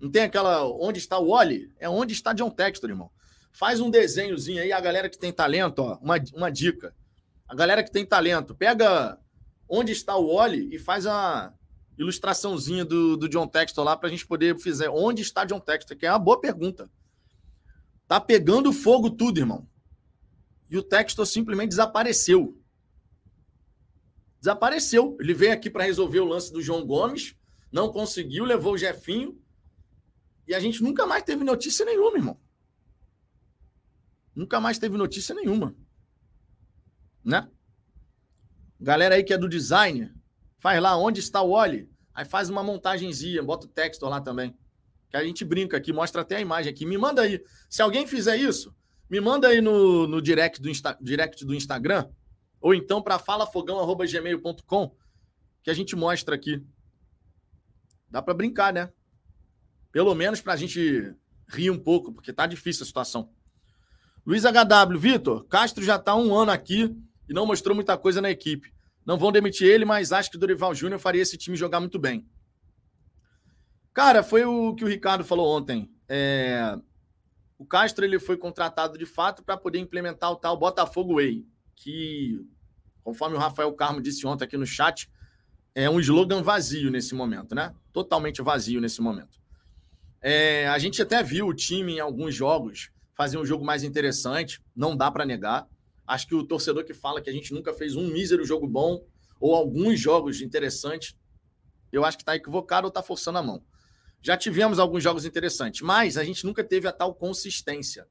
Não 0.00 0.10
tem 0.10 0.22
aquela 0.22 0.64
onde 0.66 0.98
está 0.98 1.18
o 1.18 1.28
Wally? 1.28 1.72
É 1.78 1.88
onde 1.88 2.12
está 2.12 2.32
John 2.32 2.50
Textor, 2.50 2.90
irmão. 2.90 3.10
Faz 3.52 3.80
um 3.80 3.90
desenhozinho 3.90 4.62
aí, 4.62 4.72
a 4.72 4.80
galera 4.80 5.08
que 5.08 5.18
tem 5.18 5.32
talento, 5.32 5.80
ó, 5.80 5.98
uma, 5.98 6.16
uma 6.34 6.50
dica. 6.50 6.94
A 7.46 7.54
galera 7.54 7.82
que 7.82 7.92
tem 7.92 8.04
talento, 8.04 8.54
pega 8.54 9.18
onde 9.68 9.92
está 9.92 10.16
o 10.16 10.34
Wally 10.34 10.74
e 10.74 10.78
faz 10.78 11.06
a 11.06 11.52
ilustraçãozinha 11.98 12.84
do, 12.84 13.16
do 13.16 13.28
John 13.28 13.46
Textor 13.46 13.84
lá 13.84 13.96
para 13.96 14.08
a 14.08 14.10
gente 14.10 14.26
poder 14.26 14.58
fazer. 14.58 14.88
Onde 14.88 15.22
está 15.22 15.44
John 15.44 15.60
Textor? 15.60 15.96
Que 15.96 16.06
é 16.06 16.10
uma 16.12 16.18
boa 16.18 16.40
pergunta. 16.40 16.90
Tá 18.08 18.20
pegando 18.20 18.72
fogo 18.72 19.10
tudo, 19.10 19.38
irmão. 19.38 19.66
E 20.68 20.76
o 20.76 20.82
Textor 20.82 21.26
simplesmente 21.26 21.70
desapareceu. 21.70 22.58
Desapareceu. 24.42 25.16
Ele 25.20 25.32
veio 25.32 25.52
aqui 25.52 25.70
para 25.70 25.84
resolver 25.84 26.18
o 26.18 26.26
lance 26.26 26.52
do 26.52 26.60
João 26.60 26.84
Gomes, 26.84 27.36
não 27.70 27.92
conseguiu, 27.92 28.44
levou 28.44 28.72
o 28.72 28.78
Jefinho. 28.78 29.40
E 30.48 30.52
a 30.52 30.58
gente 30.58 30.82
nunca 30.82 31.06
mais 31.06 31.22
teve 31.22 31.44
notícia 31.44 31.86
nenhuma, 31.86 32.18
irmão. 32.18 32.40
Nunca 34.34 34.58
mais 34.58 34.80
teve 34.80 34.96
notícia 34.96 35.32
nenhuma. 35.32 35.76
Né? 37.24 37.48
Galera 38.80 39.14
aí 39.14 39.22
que 39.22 39.32
é 39.32 39.38
do 39.38 39.48
design, 39.48 40.12
faz 40.58 40.82
lá 40.82 40.96
onde 40.96 41.20
está 41.20 41.40
o 41.40 41.52
Oli. 41.52 41.88
Aí 42.12 42.24
faz 42.24 42.50
uma 42.50 42.64
montagenzinha, 42.64 43.44
bota 43.44 43.66
o 43.66 43.70
texto 43.70 44.02
lá 44.06 44.20
também. 44.20 44.58
Que 45.08 45.16
a 45.16 45.24
gente 45.24 45.44
brinca 45.44 45.76
aqui, 45.76 45.92
mostra 45.92 46.22
até 46.22 46.38
a 46.38 46.40
imagem 46.40 46.72
aqui. 46.72 46.84
Me 46.84 46.98
manda 46.98 47.22
aí. 47.22 47.40
Se 47.70 47.80
alguém 47.80 48.08
fizer 48.08 48.36
isso, 48.36 48.74
me 49.08 49.20
manda 49.20 49.46
aí 49.46 49.60
no, 49.60 50.08
no 50.08 50.20
direct, 50.20 50.60
do 50.60 50.68
direct 51.00 51.44
do 51.44 51.54
Instagram 51.54 52.10
ou 52.62 52.72
então 52.72 53.02
para 53.02 53.18
falafogão.gmail.com, 53.18 54.96
que 55.62 55.70
a 55.70 55.74
gente 55.74 55.96
mostra 55.96 56.36
aqui. 56.36 56.64
Dá 58.08 58.22
para 58.22 58.32
brincar, 58.32 58.72
né? 58.72 58.90
Pelo 59.90 60.14
menos 60.14 60.40
para 60.40 60.52
a 60.52 60.56
gente 60.56 61.12
rir 61.48 61.70
um 61.70 61.78
pouco, 61.78 62.12
porque 62.12 62.32
tá 62.32 62.46
difícil 62.46 62.84
a 62.84 62.86
situação. 62.86 63.30
Luiz 64.24 64.44
HW, 64.44 64.98
Vitor, 64.98 65.44
Castro 65.46 65.84
já 65.84 65.96
está 65.96 66.14
um 66.14 66.32
ano 66.34 66.52
aqui 66.52 66.96
e 67.28 67.34
não 67.34 67.44
mostrou 67.44 67.74
muita 67.74 67.98
coisa 67.98 68.20
na 68.20 68.30
equipe. 68.30 68.72
Não 69.04 69.18
vão 69.18 69.32
demitir 69.32 69.66
ele, 69.66 69.84
mas 69.84 70.12
acho 70.12 70.30
que 70.30 70.36
o 70.36 70.40
Dorival 70.40 70.72
Júnior 70.72 71.00
faria 71.00 71.20
esse 71.20 71.36
time 71.36 71.56
jogar 71.56 71.80
muito 71.80 71.98
bem. 71.98 72.24
Cara, 73.92 74.22
foi 74.22 74.44
o 74.44 74.74
que 74.74 74.84
o 74.84 74.88
Ricardo 74.88 75.24
falou 75.24 75.56
ontem. 75.56 75.90
É... 76.08 76.78
O 77.58 77.66
Castro 77.66 78.04
ele 78.04 78.18
foi 78.18 78.36
contratado 78.36 78.96
de 78.96 79.06
fato 79.06 79.42
para 79.42 79.56
poder 79.56 79.78
implementar 79.78 80.30
o 80.30 80.36
tal 80.36 80.56
Botafogo 80.56 81.16
Way 81.16 81.44
que, 81.74 82.40
conforme 83.02 83.36
o 83.36 83.38
Rafael 83.38 83.72
Carmo 83.72 84.00
disse 84.00 84.26
ontem 84.26 84.44
aqui 84.44 84.56
no 84.56 84.66
chat, 84.66 85.10
é 85.74 85.88
um 85.88 86.00
slogan 86.00 86.42
vazio 86.42 86.90
nesse 86.90 87.14
momento, 87.14 87.54
né? 87.54 87.74
Totalmente 87.92 88.42
vazio 88.42 88.80
nesse 88.80 89.00
momento. 89.00 89.40
É, 90.20 90.68
a 90.68 90.78
gente 90.78 91.02
até 91.02 91.22
viu 91.22 91.48
o 91.48 91.54
time 91.54 91.94
em 91.94 92.00
alguns 92.00 92.34
jogos 92.34 92.90
fazer 93.14 93.38
um 93.38 93.44
jogo 93.44 93.64
mais 93.64 93.82
interessante, 93.82 94.62
não 94.74 94.96
dá 94.96 95.10
para 95.10 95.26
negar. 95.26 95.66
Acho 96.06 96.26
que 96.26 96.34
o 96.34 96.44
torcedor 96.44 96.84
que 96.84 96.94
fala 96.94 97.20
que 97.20 97.30
a 97.30 97.32
gente 97.32 97.52
nunca 97.52 97.72
fez 97.72 97.96
um 97.96 98.06
mísero 98.08 98.44
jogo 98.44 98.66
bom 98.66 99.04
ou 99.40 99.54
alguns 99.54 99.98
jogos 99.98 100.40
interessantes, 100.40 101.16
eu 101.90 102.04
acho 102.04 102.16
que 102.16 102.22
está 102.22 102.36
equivocado 102.36 102.86
ou 102.86 102.88
está 102.88 103.02
forçando 103.02 103.38
a 103.38 103.42
mão. 103.42 103.62
Já 104.20 104.36
tivemos 104.36 104.78
alguns 104.78 105.02
jogos 105.02 105.24
interessantes, 105.24 105.80
mas 105.80 106.16
a 106.16 106.24
gente 106.24 106.44
nunca 106.44 106.62
teve 106.62 106.86
a 106.86 106.92
tal 106.92 107.14
consistência. 107.14 108.06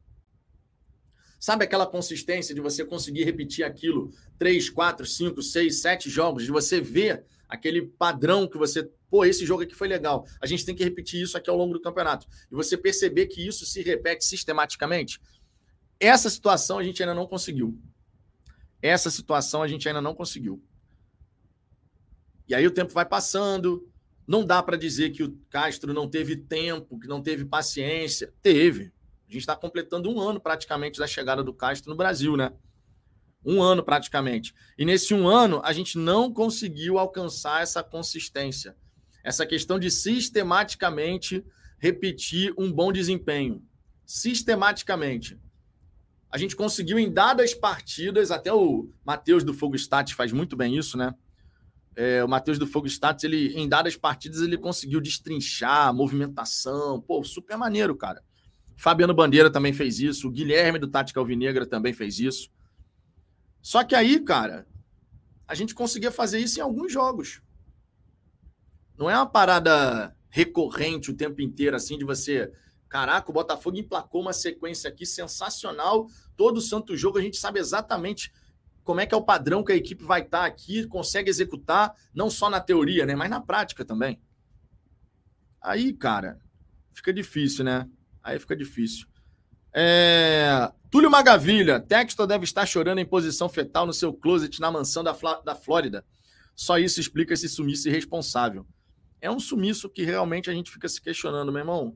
Sabe 1.42 1.66
aquela 1.66 1.88
consistência 1.88 2.54
de 2.54 2.62
você 2.62 2.86
conseguir 2.86 3.24
repetir 3.24 3.66
aquilo 3.66 4.14
três, 4.38 4.70
quatro, 4.70 5.08
cinco, 5.08 5.42
seis, 5.42 5.82
sete 5.82 6.08
jogos, 6.08 6.44
de 6.44 6.52
você 6.52 6.80
ver 6.80 7.26
aquele 7.50 7.82
padrão 7.82 8.48
que 8.48 8.60
você, 8.60 8.88
pô, 9.10 9.26
esse 9.26 9.44
jogo 9.44 9.64
aqui 9.64 9.74
foi 9.74 9.88
legal. 9.88 10.24
A 10.40 10.46
gente 10.46 10.64
tem 10.64 10.76
que 10.76 10.84
repetir 10.84 11.20
isso 11.20 11.36
aqui 11.36 11.50
ao 11.50 11.58
longo 11.58 11.74
do 11.74 11.82
campeonato. 11.82 12.28
E 12.52 12.54
você 12.54 12.78
perceber 12.78 13.26
que 13.26 13.46
isso 13.46 13.66
se 13.66 13.82
repete 13.82 14.24
sistematicamente. 14.24 15.20
Essa 16.00 16.30
situação 16.30 16.78
a 16.78 16.84
gente 16.84 17.02
ainda 17.02 17.16
não 17.16 17.26
conseguiu. 17.26 17.76
Essa 18.80 19.10
situação 19.10 19.64
a 19.64 19.68
gente 19.68 19.88
ainda 19.88 20.00
não 20.00 20.14
conseguiu. 20.14 20.64
E 22.48 22.54
aí 22.54 22.68
o 22.68 22.72
tempo 22.72 22.94
vai 22.94 23.06
passando. 23.06 23.90
Não 24.28 24.46
dá 24.46 24.62
para 24.62 24.78
dizer 24.78 25.10
que 25.10 25.24
o 25.24 25.36
Castro 25.50 25.92
não 25.92 26.08
teve 26.08 26.36
tempo, 26.36 27.00
que 27.00 27.08
não 27.08 27.20
teve 27.20 27.46
paciência. 27.46 28.32
Teve. 28.44 28.94
A 29.32 29.34
gente 29.34 29.44
está 29.44 29.56
completando 29.56 30.10
um 30.10 30.20
ano 30.20 30.42
praticamente 30.42 31.00
da 31.00 31.08
chegada 31.08 31.42
do 31.42 31.54
Castro 31.54 31.90
no 31.90 31.96
Brasil, 31.96 32.36
né? 32.36 32.52
Um 33.46 33.64
ano 33.64 33.82
praticamente. 33.82 34.54
E 34.78 34.84
nesse 34.84 35.14
um 35.14 35.26
ano, 35.26 35.62
a 35.64 35.72
gente 35.72 35.98
não 35.98 36.34
conseguiu 36.34 37.00
alcançar 37.00 37.64
essa 37.64 37.82
consistência. 37.82 38.76
Essa 39.24 39.46
questão 39.46 39.80
de 39.80 39.90
sistematicamente 39.90 41.46
repetir 41.80 42.54
um 42.58 42.70
bom 42.70 42.92
desempenho. 42.92 43.64
Sistematicamente. 44.06 45.40
A 46.30 46.38
gente 46.38 46.54
conseguiu 46.54 47.00
em 47.00 47.10
dadas 47.10 47.54
partidas, 47.54 48.32
até 48.32 48.52
o 48.52 48.92
Matheus 49.02 49.46
do 49.46 49.54
Fogo 49.54 49.78
Stats 49.78 50.12
faz 50.12 50.34
muito 50.34 50.58
bem 50.58 50.76
isso, 50.76 50.98
né? 50.98 51.16
É, 51.96 52.22
o 52.22 52.28
Matheus 52.28 52.60
do 52.60 52.68
Fogo 52.68 52.88
Stats, 52.88 53.24
ele, 53.24 53.58
em 53.58 53.70
dadas 53.70 53.96
partidas, 53.96 54.42
ele 54.42 54.58
conseguiu 54.58 55.00
destrinchar 55.00 55.94
movimentação. 55.94 57.00
Pô, 57.00 57.24
super 57.24 57.56
maneiro, 57.56 57.96
cara. 57.96 58.22
Fabiano 58.82 59.14
Bandeira 59.14 59.52
também 59.52 59.72
fez 59.72 60.00
isso. 60.00 60.28
O 60.28 60.32
Guilherme 60.32 60.80
do 60.80 60.88
Tática 60.88 61.20
Alvinegra 61.20 61.68
também 61.68 61.94
fez 61.94 62.20
isso. 62.20 62.50
Só 63.62 63.84
que 63.84 63.94
aí, 63.94 64.20
cara, 64.20 64.66
a 65.48 65.54
gente 65.54 65.76
conseguia 65.76 66.12
fazer 66.12 66.40
isso 66.40 66.58
em 66.58 66.64
alguns 66.64 66.92
jogos. 66.92 67.44
Não 68.98 69.08
é 69.08 69.16
uma 69.16 69.28
parada 69.28 70.18
recorrente 70.32 71.12
o 71.12 71.16
tempo 71.16 71.44
inteiro, 71.44 71.76
assim, 71.76 71.96
de 71.96 72.04
você. 72.04 72.52
Caraca, 72.90 73.30
o 73.30 73.34
Botafogo 73.34 73.78
emplacou 73.78 74.20
uma 74.20 74.34
sequência 74.34 74.90
aqui 74.90 75.06
sensacional. 75.06 76.08
Todo 76.36 76.60
santo 76.60 76.98
jogo 76.98 77.20
a 77.20 77.22
gente 77.22 77.38
sabe 77.38 77.60
exatamente 77.60 78.34
como 78.84 79.00
é 79.00 79.06
que 79.06 79.14
é 79.14 79.18
o 79.18 79.24
padrão 79.24 79.64
que 79.64 79.72
a 79.72 79.76
equipe 79.76 80.04
vai 80.04 80.22
estar 80.22 80.44
aqui, 80.44 80.88
consegue 80.88 81.30
executar, 81.30 81.94
não 82.16 82.32
só 82.32 82.50
na 82.50 82.60
teoria, 82.60 83.06
né, 83.06 83.16
mas 83.16 83.30
na 83.30 83.40
prática 83.40 83.86
também. 83.86 84.20
Aí, 85.62 85.94
cara, 85.94 86.42
fica 86.92 87.14
difícil, 87.14 87.64
né? 87.64 87.88
Aí 88.24 88.40
fica 88.40 88.56
difícil. 88.56 89.08
É... 89.74 90.72
Túlio 90.90 91.10
Magavilha, 91.10 91.80
Textor 91.80 92.28
deve 92.28 92.44
estar 92.44 92.66
chorando 92.66 93.00
em 93.00 93.06
posição 93.06 93.48
fetal 93.48 93.86
no 93.86 93.94
seu 93.94 94.14
closet 94.14 94.60
na 94.60 94.70
mansão 94.70 95.04
da, 95.04 95.16
da 95.46 95.56
Flórida. 95.56 96.06
Só 96.56 96.78
isso 96.78 97.00
explica 97.00 97.34
esse 97.34 97.48
sumiço 97.48 97.88
irresponsável. 97.88 98.66
É 99.22 99.32
um 99.32 99.40
sumiço 99.40 99.90
que 99.90 100.04
realmente 100.04 100.50
a 100.50 100.54
gente 100.54 100.70
fica 100.70 100.90
se 100.90 101.02
questionando, 101.02 101.52
meu 101.52 101.60
irmão. 101.60 101.96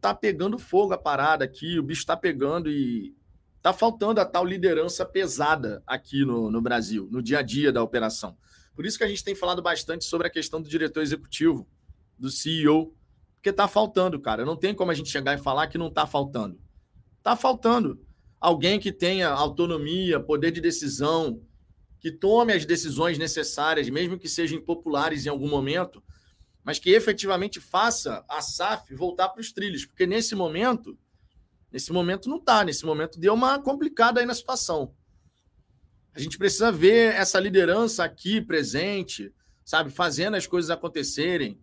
Tá 0.00 0.14
pegando 0.14 0.58
fogo 0.58 0.94
a 0.94 0.98
parada 0.98 1.44
aqui, 1.44 1.78
o 1.78 1.82
bicho 1.82 2.06
tá 2.06 2.16
pegando 2.16 2.70
e 2.70 3.14
tá 3.60 3.72
faltando 3.72 4.20
a 4.20 4.24
tal 4.24 4.44
liderança 4.44 5.04
pesada 5.04 5.82
aqui 5.86 6.24
no, 6.24 6.50
no 6.50 6.62
Brasil, 6.62 7.08
no 7.10 7.20
dia 7.20 7.40
a 7.40 7.42
dia 7.42 7.72
da 7.72 7.82
operação. 7.82 8.36
Por 8.74 8.86
isso 8.86 8.96
que 8.96 9.04
a 9.04 9.08
gente 9.08 9.24
tem 9.24 9.34
falado 9.34 9.60
bastante 9.60 10.04
sobre 10.04 10.26
a 10.26 10.30
questão 10.30 10.62
do 10.62 10.68
diretor 10.68 11.02
executivo, 11.02 11.68
do 12.18 12.30
CEO, 12.30 12.95
porque 13.46 13.52
tá 13.52 13.68
faltando, 13.68 14.18
cara. 14.18 14.44
Não 14.44 14.56
tem 14.56 14.74
como 14.74 14.90
a 14.90 14.94
gente 14.94 15.08
chegar 15.08 15.34
e 15.34 15.38
falar 15.38 15.68
que 15.68 15.78
não 15.78 15.88
tá 15.88 16.04
faltando. 16.04 16.58
Tá 17.22 17.36
faltando. 17.36 18.04
Alguém 18.40 18.80
que 18.80 18.90
tenha 18.90 19.28
autonomia, 19.28 20.18
poder 20.18 20.50
de 20.50 20.60
decisão, 20.60 21.40
que 22.00 22.10
tome 22.10 22.52
as 22.52 22.66
decisões 22.66 23.18
necessárias, 23.18 23.88
mesmo 23.88 24.18
que 24.18 24.28
sejam 24.28 24.58
impopulares 24.58 25.26
em 25.26 25.28
algum 25.28 25.48
momento, 25.48 26.02
mas 26.64 26.80
que 26.80 26.90
efetivamente 26.90 27.60
faça 27.60 28.24
a 28.28 28.42
SAF 28.42 28.92
voltar 28.96 29.28
para 29.28 29.40
os 29.40 29.52
trilhos, 29.52 29.86
porque 29.86 30.08
nesse 30.08 30.34
momento, 30.34 30.98
nesse 31.70 31.92
momento 31.92 32.28
não 32.28 32.40
tá, 32.40 32.64
nesse 32.64 32.84
momento 32.84 33.20
deu 33.20 33.32
uma 33.32 33.60
complicada 33.60 34.18
aí 34.18 34.26
na 34.26 34.34
situação. 34.34 34.92
A 36.12 36.18
gente 36.18 36.36
precisa 36.36 36.72
ver 36.72 37.14
essa 37.14 37.38
liderança 37.38 38.02
aqui 38.02 38.40
presente, 38.40 39.32
sabe, 39.64 39.90
fazendo 39.90 40.34
as 40.34 40.48
coisas 40.48 40.68
acontecerem, 40.68 41.60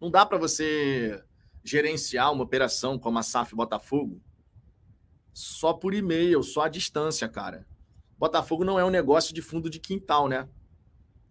não 0.00 0.10
dá 0.10 0.24
para 0.26 0.38
você 0.38 1.22
gerenciar 1.62 2.32
uma 2.32 2.44
operação 2.44 2.98
como 2.98 3.18
a 3.18 3.22
SAF 3.22 3.54
Botafogo 3.54 4.20
só 5.32 5.72
por 5.72 5.92
e-mail, 5.94 6.42
só 6.42 6.62
à 6.62 6.68
distância, 6.68 7.28
cara. 7.28 7.66
Botafogo 8.16 8.64
não 8.64 8.78
é 8.78 8.84
um 8.84 8.90
negócio 8.90 9.34
de 9.34 9.42
fundo 9.42 9.68
de 9.68 9.80
quintal, 9.80 10.28
né? 10.28 10.48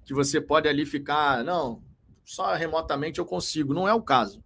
Que 0.06 0.14
você 0.14 0.42
pode 0.42 0.68
ali 0.68 0.86
ficar, 0.86 1.44
não, 1.44 1.82
só 2.26 2.54
remotamente 2.54 3.20
eu 3.20 3.26
consigo. 3.26 3.74
Não 3.74 3.88
é 3.88 3.94
o 3.94 4.02
caso. 4.02 4.44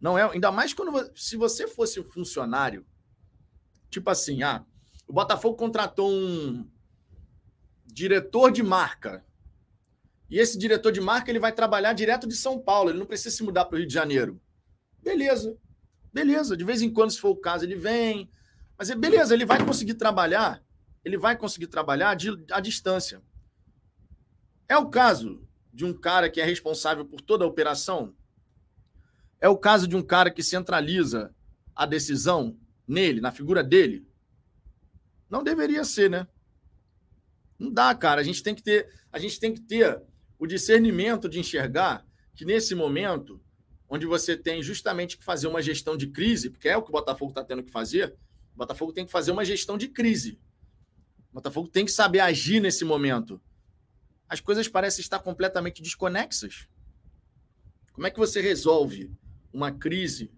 Não 0.00 0.16
é, 0.16 0.22
ainda 0.22 0.52
mais 0.52 0.72
quando 0.72 1.10
se 1.16 1.36
você 1.36 1.66
fosse 1.66 1.98
um 1.98 2.04
funcionário, 2.04 2.86
tipo 3.90 4.08
assim, 4.08 4.42
ah, 4.42 4.64
o 5.08 5.12
Botafogo 5.12 5.56
contratou 5.56 6.10
um 6.10 6.68
diretor 7.86 8.52
de 8.52 8.62
marca 8.62 9.24
E 10.28 10.38
esse 10.38 10.58
diretor 10.58 10.90
de 10.90 11.00
marca 11.00 11.30
ele 11.30 11.38
vai 11.38 11.52
trabalhar 11.52 11.92
direto 11.92 12.26
de 12.26 12.34
São 12.34 12.58
Paulo, 12.58 12.90
ele 12.90 12.98
não 12.98 13.06
precisa 13.06 13.34
se 13.34 13.42
mudar 13.42 13.64
para 13.64 13.76
o 13.76 13.78
Rio 13.78 13.86
de 13.86 13.94
Janeiro. 13.94 14.40
Beleza, 15.02 15.56
beleza. 16.12 16.56
De 16.56 16.64
vez 16.64 16.82
em 16.82 16.92
quando, 16.92 17.12
se 17.12 17.20
for 17.20 17.30
o 17.30 17.36
caso, 17.36 17.64
ele 17.64 17.76
vem. 17.76 18.28
Mas 18.76 18.90
é 18.90 18.94
beleza, 18.94 19.34
ele 19.34 19.46
vai 19.46 19.64
conseguir 19.64 19.94
trabalhar, 19.94 20.62
ele 21.04 21.16
vai 21.16 21.36
conseguir 21.36 21.68
trabalhar 21.68 22.14
de, 22.14 22.30
à 22.50 22.60
distância. 22.60 23.22
É 24.68 24.76
o 24.76 24.90
caso 24.90 25.46
de 25.72 25.84
um 25.84 25.94
cara 25.94 26.28
que 26.28 26.40
é 26.40 26.44
responsável 26.44 27.04
por 27.04 27.20
toda 27.20 27.44
a 27.44 27.48
operação? 27.48 28.14
É 29.40 29.48
o 29.48 29.56
caso 29.56 29.86
de 29.86 29.94
um 29.94 30.02
cara 30.02 30.30
que 30.30 30.42
centraliza 30.42 31.32
a 31.74 31.86
decisão 31.86 32.58
nele, 32.86 33.20
na 33.20 33.30
figura 33.30 33.62
dele? 33.62 34.06
Não 35.30 35.42
deveria 35.44 35.84
ser, 35.84 36.10
né? 36.10 36.26
Não 37.58 37.70
dá, 37.70 37.94
cara. 37.94 38.20
A 38.20 38.24
gente 38.24 38.42
tem 38.42 38.54
que 38.54 38.62
ter, 38.62 38.88
a 39.12 39.18
gente 39.18 39.38
tem 39.38 39.54
que 39.54 39.60
ter 39.60 40.02
o 40.38 40.46
discernimento 40.46 41.28
de 41.28 41.38
enxergar 41.38 42.06
que 42.34 42.44
nesse 42.44 42.74
momento, 42.74 43.40
onde 43.88 44.06
você 44.06 44.36
tem 44.36 44.62
justamente 44.62 45.16
que 45.16 45.24
fazer 45.24 45.46
uma 45.46 45.62
gestão 45.62 45.96
de 45.96 46.08
crise, 46.08 46.50
porque 46.50 46.68
é 46.68 46.76
o 46.76 46.82
que 46.82 46.90
o 46.90 46.92
Botafogo 46.92 47.30
está 47.30 47.44
tendo 47.44 47.62
que 47.62 47.70
fazer, 47.70 48.14
o 48.54 48.56
Botafogo 48.56 48.92
tem 48.92 49.06
que 49.06 49.12
fazer 49.12 49.30
uma 49.32 49.44
gestão 49.44 49.78
de 49.78 49.88
crise. 49.88 50.38
O 51.30 51.34
Botafogo 51.34 51.68
tem 51.68 51.84
que 51.84 51.92
saber 51.92 52.20
agir 52.20 52.60
nesse 52.60 52.84
momento. 52.84 53.40
As 54.28 54.40
coisas 54.40 54.68
parecem 54.68 55.02
estar 55.02 55.18
completamente 55.20 55.82
desconexas. 55.82 56.68
Como 57.92 58.06
é 58.06 58.10
que 58.10 58.18
você 58.18 58.40
resolve 58.40 59.10
uma 59.52 59.70
crise? 59.70 60.30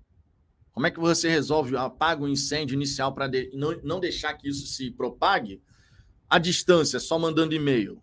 Como 0.73 0.87
é 0.87 0.91
que 0.91 1.01
você 1.01 1.29
resolve, 1.29 1.77
apaga 1.77 2.23
o 2.23 2.29
incêndio 2.29 2.75
inicial 2.75 3.13
para 3.13 3.27
de, 3.27 3.51
não, 3.55 3.81
não 3.83 4.01
deixar 4.01 4.35
que 4.35 4.49
isso 4.49 4.67
se 4.67 4.91
propague? 4.91 5.61
à 6.29 6.39
distância, 6.39 7.01
só 7.01 7.19
mandando 7.19 7.55
e-mail 7.55 8.03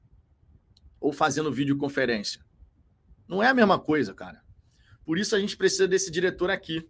ou 1.05 1.13
fazendo 1.13 1.51
videoconferência. 1.51 2.43
Não 3.27 3.43
é 3.43 3.47
a 3.47 3.53
mesma 3.53 3.77
coisa, 3.77 4.11
cara. 4.11 4.41
Por 5.05 5.19
isso 5.19 5.35
a 5.35 5.39
gente 5.39 5.55
precisa 5.55 5.87
desse 5.87 6.09
diretor 6.09 6.49
aqui. 6.49 6.89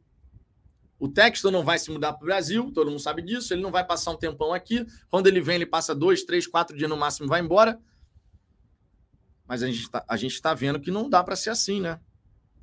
O 0.98 1.10
Texton 1.10 1.52
não 1.52 1.66
vai 1.66 1.78
se 1.78 1.92
mudar 1.92 2.14
para 2.14 2.24
o 2.24 2.26
Brasil, 2.26 2.72
todo 2.72 2.90
mundo 2.90 3.02
sabe 3.02 3.22
disso. 3.22 3.54
Ele 3.54 3.62
não 3.62 3.72
vai 3.72 3.86
passar 3.86 4.12
um 4.12 4.16
tempão 4.16 4.54
aqui. 4.54 4.86
Quando 5.10 5.28
ele 5.28 5.42
vem, 5.42 5.56
ele 5.56 5.66
passa 5.66 5.94
dois, 5.94 6.24
três, 6.24 6.48
quatro 6.48 6.78
dias 6.78 6.90
no 6.90 6.96
máximo 6.96 7.26
e 7.26 7.30
vai 7.30 7.42
embora. 7.42 7.78
Mas 9.46 9.62
a 9.62 9.68
gente 9.68 9.82
está 9.82 10.50
tá 10.50 10.54
vendo 10.54 10.80
que 10.80 10.92
não 10.92 11.10
dá 11.10 11.22
para 11.22 11.36
ser 11.36 11.50
assim, 11.50 11.82
né? 11.82 12.00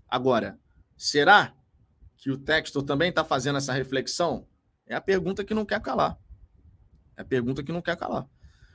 Agora, 0.09 0.59
será 0.97 1.55
que 2.17 2.31
o 2.31 2.39
Textor 2.39 2.83
também 2.83 3.11
está 3.11 3.23
fazendo 3.23 3.59
essa 3.59 3.75
reflexão? 3.75 4.49
É 4.87 4.95
a 4.95 5.03
pergunta 5.03 5.45
que 5.45 5.53
não 5.53 5.67
quer 5.67 5.83
calar. 5.83 6.19
É 7.15 7.21
a 7.21 7.27
pergunta 7.27 7.63
que 7.63 7.73
não 7.73 7.83
quer 7.83 7.99
calar. 7.99 8.27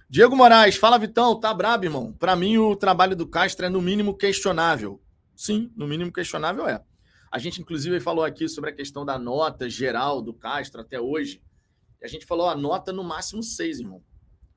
Diego 0.10 0.38
Moraes, 0.38 0.78
fala 0.78 0.98
Vitão, 0.98 1.38
tá 1.38 1.54
brabo, 1.54 1.84
irmão. 1.84 2.14
Para 2.14 2.34
mim, 2.34 2.58
o 2.58 2.78
trabalho 2.78 3.14
do 3.14 3.28
Castro 3.28 3.66
é 3.66 3.70
no 3.70 3.82
mínimo 3.82 4.16
questionável. 4.16 5.02
Sim, 5.36 5.70
no 5.76 5.86
mínimo 5.86 6.14
questionável 6.14 6.66
é. 6.66 6.82
A 7.30 7.38
gente, 7.38 7.60
inclusive, 7.60 8.00
falou 8.00 8.24
aqui 8.24 8.48
sobre 8.48 8.70
a 8.70 8.74
questão 8.74 9.06
da 9.06 9.20
nota 9.20 9.70
geral 9.70 10.22
do 10.22 10.34
Castro 10.34 10.80
até 10.80 10.98
hoje. 10.98 11.42
E 12.02 12.06
a 12.06 12.08
gente 12.08 12.26
falou 12.26 12.48
a 12.48 12.56
nota 12.56 12.94
no 12.94 13.04
máximo 13.04 13.44
6, 13.44 13.82
irmão. 13.82 14.02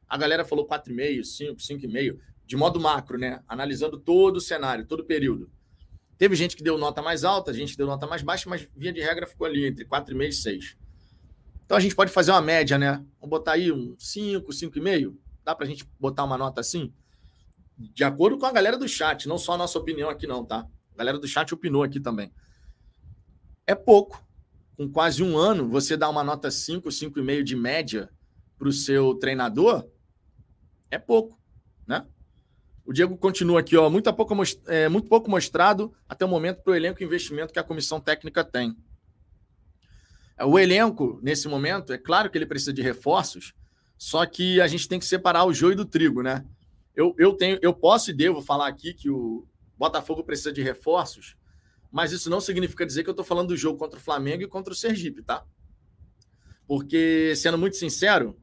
A 0.09 0.17
galera 0.17 0.45
falou 0.45 0.69
4,5, 0.69 1.25
5, 1.25 1.57
5,5, 1.57 2.17
de 2.47 2.57
modo 2.57 2.79
macro, 2.79 3.19
né? 3.19 3.43
Analisando 3.49 3.99
todo 3.99 4.37
o 4.37 4.41
cenário, 4.41 4.87
todo 4.87 5.01
o 5.01 5.05
período. 5.05 5.51
Teve 6.17 6.37
gente 6.37 6.57
que 6.57 6.63
deu 6.63 6.79
nota 6.79 7.03
mais 7.03 7.25
alta, 7.25 7.53
gente 7.53 7.73
que 7.73 7.77
deu 7.77 7.89
nota 7.89 8.07
mais 8.07 8.23
baixa, 8.23 8.49
mas 8.49 8.69
via 8.77 8.93
de 8.93 9.01
regra 9.01 9.27
ficou 9.27 9.49
ali 9.49 9.67
entre 9.67 9.85
4,5 9.85 10.29
e 10.29 10.33
6. 10.33 10.77
Então 11.65 11.77
a 11.77 11.81
gente 11.81 11.97
pode 11.97 12.13
fazer 12.13 12.31
uma 12.31 12.41
média, 12.41 12.79
né? 12.79 13.05
Vamos 13.19 13.31
botar 13.31 13.53
aí 13.53 13.73
um 13.73 13.97
5, 13.99 14.49
5,5 14.53 15.17
Dá 15.45 15.55
para 15.55 15.67
a 15.67 15.69
gente 15.69 15.89
botar 15.99 16.25
uma 16.25 16.39
nota 16.39 16.61
assim? 16.61 16.93
De 17.77 18.05
acordo 18.05 18.39
com 18.39 18.47
a 18.47 18.53
galera 18.53 18.77
do 18.77 18.89
chat, 18.89 19.27
não 19.27 19.39
só 19.39 19.55
a 19.55 19.59
nossa 19.59 19.79
opinião 19.79 20.11
aqui, 20.11 20.27
não, 20.27 20.45
tá? 20.45 20.67
A 20.95 20.99
galera 20.99 21.19
do 21.19 21.27
chat 21.27 21.53
opinou 21.55 21.83
aqui 21.83 21.99
também. 21.99 22.33
É 23.67 23.75
pouco. 23.75 24.23
Com 24.77 24.91
quase 24.91 25.23
um 25.23 25.37
ano, 25.37 25.69
você 25.69 25.97
dá 25.97 26.09
uma 26.09 26.25
nota 26.25 26.51
5, 26.51 26.89
5,5 26.89 27.43
de 27.43 27.57
média 27.57 28.11
para 28.59 28.69
o 28.69 28.73
seu 28.73 29.15
treinador, 29.15 29.89
é 30.91 30.99
pouco, 30.99 31.41
né? 31.87 32.07
O 32.85 32.93
Diego 32.93 33.17
continua 33.17 33.61
aqui, 33.61 33.77
ó, 33.77 33.89
muito 33.89 34.13
pouco, 34.13 34.35
é, 34.67 34.89
muito 34.89 35.09
pouco 35.09 35.31
mostrado 35.31 35.95
até 36.09 36.25
o 36.25 36.29
momento 36.29 36.63
para 36.63 36.73
o 36.73 36.75
elenco 36.75 37.03
investimento 37.03 37.53
que 37.53 37.59
a 37.59 37.65
comissão 37.65 38.01
técnica 38.01 38.45
tem. 38.45 38.77
O 40.43 40.59
elenco, 40.59 41.21
nesse 41.23 41.47
momento, 41.49 41.93
é 41.93 41.99
claro 41.99 42.31
que 42.31 42.37
ele 42.37 42.47
precisa 42.47 42.73
de 42.73 42.83
reforços, 42.83 43.55
só 44.01 44.25
que 44.25 44.63
a 44.63 44.67
gente 44.67 44.89
tem 44.89 44.99
que 44.99 45.05
separar 45.05 45.45
o 45.45 45.53
joio 45.53 45.77
do 45.77 45.85
trigo, 45.85 46.23
né? 46.23 46.43
Eu, 46.97 47.15
eu, 47.19 47.35
tenho, 47.35 47.59
eu 47.61 47.75
posso 47.75 48.11
e 48.11 48.15
devo 48.15 48.41
falar 48.41 48.67
aqui 48.67 48.95
que 48.95 49.11
o 49.11 49.47
Botafogo 49.77 50.25
precisa 50.25 50.51
de 50.51 50.63
reforços, 50.63 51.37
mas 51.93 52.11
isso 52.11 52.31
não 52.31 52.41
significa 52.41 52.87
dizer 52.87 53.03
que 53.03 53.11
eu 53.11 53.13
estou 53.13 53.27
falando 53.27 53.49
do 53.49 53.57
jogo 53.59 53.79
contra 53.79 53.99
o 53.99 54.03
Flamengo 54.03 54.43
e 54.43 54.49
contra 54.49 54.73
o 54.73 54.77
Sergipe, 54.77 55.23
tá? 55.23 55.45
Porque, 56.67 57.35
sendo 57.37 57.59
muito 57.59 57.77
sincero, 57.77 58.41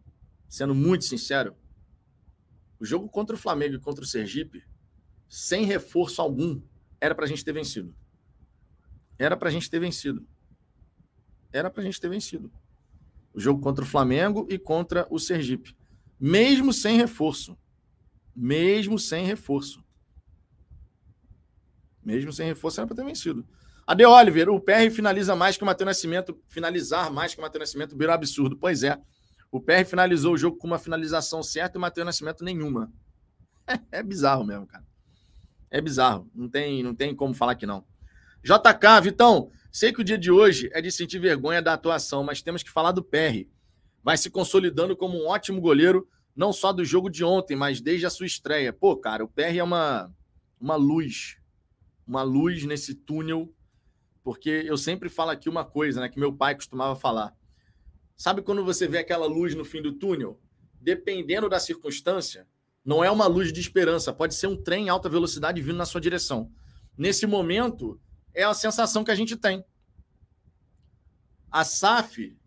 sendo 0.48 0.76
muito 0.76 1.06
sincero, 1.06 1.56
o 2.80 2.86
jogo 2.86 3.10
contra 3.10 3.36
o 3.36 3.40
Flamengo 3.40 3.74
e 3.74 3.80
contra 3.80 4.04
o 4.04 4.08
Sergipe, 4.08 4.64
sem 5.28 5.66
reforço 5.66 6.22
algum, 6.22 6.62
era 7.02 7.16
para 7.16 7.26
a 7.26 7.28
gente 7.28 7.44
ter 7.44 7.54
vencido. 7.54 7.96
Era 9.18 9.36
para 9.36 9.50
a 9.50 9.52
gente 9.52 9.72
ter 9.72 9.80
vencido. 9.80 10.24
Era 11.52 11.68
para 11.72 11.82
a 11.82 11.86
gente 11.86 12.00
ter 12.00 12.10
vencido 12.10 12.52
o 13.38 13.40
jogo 13.40 13.62
contra 13.62 13.86
o 13.86 13.88
Flamengo 13.88 14.48
e 14.50 14.58
contra 14.58 15.06
o 15.12 15.20
Sergipe. 15.20 15.78
Mesmo 16.20 16.74
sem 16.74 16.98
reforço. 16.98 17.56
Mesmo 18.36 18.98
sem 18.98 19.28
reforço. 19.28 19.86
Mesmo 22.04 22.34
sem 22.34 22.48
reforço, 22.48 22.80
era 22.80 22.88
para 22.88 22.96
ter 22.96 23.06
vencido. 23.06 23.48
Ade 23.86 24.04
Oliver, 24.04 24.50
o 24.50 24.60
PR 24.60 24.90
finaliza 24.92 25.36
mais 25.36 25.56
que 25.56 25.62
o 25.62 25.68
Matheus 25.68 25.86
Nascimento. 25.86 26.42
Finalizar 26.48 27.14
mais 27.14 27.36
que 27.36 27.40
o 27.40 27.44
Matheus 27.44 27.60
Nascimento 27.60 27.96
virou 27.96 28.16
absurdo. 28.16 28.58
Pois 28.58 28.82
é. 28.82 29.00
O 29.52 29.62
PR 29.62 29.86
finalizou 29.86 30.34
o 30.34 30.38
jogo 30.38 30.58
com 30.58 30.66
uma 30.66 30.80
finalização 30.80 31.44
certa 31.44 31.78
e 31.78 31.80
o 31.80 31.82
Matheus 31.82 32.08
Nascimento 32.08 32.44
nenhuma. 32.44 32.92
É, 33.68 33.80
é 34.00 34.04
bizarro 34.04 34.44
mesmo, 34.44 34.66
cara. 34.66 34.84
É 35.70 35.80
bizarro. 35.80 36.28
Não 36.34 36.50
tem, 36.50 36.82
não 36.82 36.96
tem 36.96 37.16
como 37.16 37.36
falar 37.36 37.54
que 37.54 37.68
não. 37.68 37.86
JK, 38.44 39.02
Vitão, 39.04 39.52
Sei 39.78 39.94
que 39.94 40.02
o 40.02 40.04
dia 40.04 40.18
de 40.18 40.32
hoje 40.32 40.72
é 40.74 40.82
de 40.82 40.92
sentir 40.92 41.20
vergonha 41.20 41.62
da 41.62 41.72
atuação, 41.72 42.24
mas 42.24 42.42
temos 42.42 42.64
que 42.64 42.72
falar 42.72 42.92
do 42.92 43.04
PR. 43.04 43.46
Vai 44.02 44.18
se 44.18 44.28
consolidando 44.28 44.98
como 44.98 45.16
um 45.16 45.28
ótimo 45.28 45.62
goleiro, 45.62 46.10
não 46.36 46.52
só 46.52 46.74
do 46.74 46.84
jogo 46.84 47.12
de 47.12 47.24
ontem, 47.24 47.56
mas 47.56 47.80
desde 47.80 48.04
a 48.08 48.10
sua 48.10 48.26
estreia. 48.26 48.74
Pô, 48.74 48.98
cara, 48.98 49.24
o 49.24 49.28
PR 49.28 49.56
é 49.56 49.62
uma, 49.62 50.12
uma 50.60 50.76
luz. 50.76 51.38
Uma 52.08 52.24
luz 52.24 52.64
nesse 52.64 52.96
túnel. 52.96 53.54
Porque 54.24 54.50
eu 54.66 54.78
sempre 54.78 55.10
falo 55.10 55.30
aqui 55.30 55.48
uma 55.48 55.64
coisa, 55.64 56.02
né? 56.02 56.10
Que 56.10 56.20
meu 56.20 56.34
pai 56.34 56.56
costumava 56.56 56.96
falar. 56.96 57.32
Sabe 58.16 58.42
quando 58.42 58.66
você 58.66 58.88
vê 58.88 58.98
aquela 58.98 59.28
luz 59.28 59.54
no 59.54 59.64
fim 59.64 59.80
do 59.80 59.92
túnel? 59.92 60.42
Dependendo 60.82 61.48
da 61.48 61.60
circunstância, 61.60 62.48
não 62.84 63.04
é 63.04 63.12
uma 63.12 63.28
luz 63.28 63.54
de 63.54 63.60
esperança. 63.60 64.12
Pode 64.12 64.34
ser 64.34 64.48
um 64.48 64.58
trem 64.58 64.88
em 64.88 64.90
alta 64.90 65.08
velocidade 65.08 65.62
vindo 65.62 65.78
na 65.78 65.86
sua 65.86 66.02
direção. 66.02 66.52
Nesse 66.98 67.28
momento, 67.28 68.02
é 68.38 68.44
a 68.44 68.54
sensação 68.54 69.04
que 69.04 69.10
a 69.10 69.16
gente 69.16 69.36
tem. 69.36 69.66
A 71.52 71.64
SAF 71.64 72.38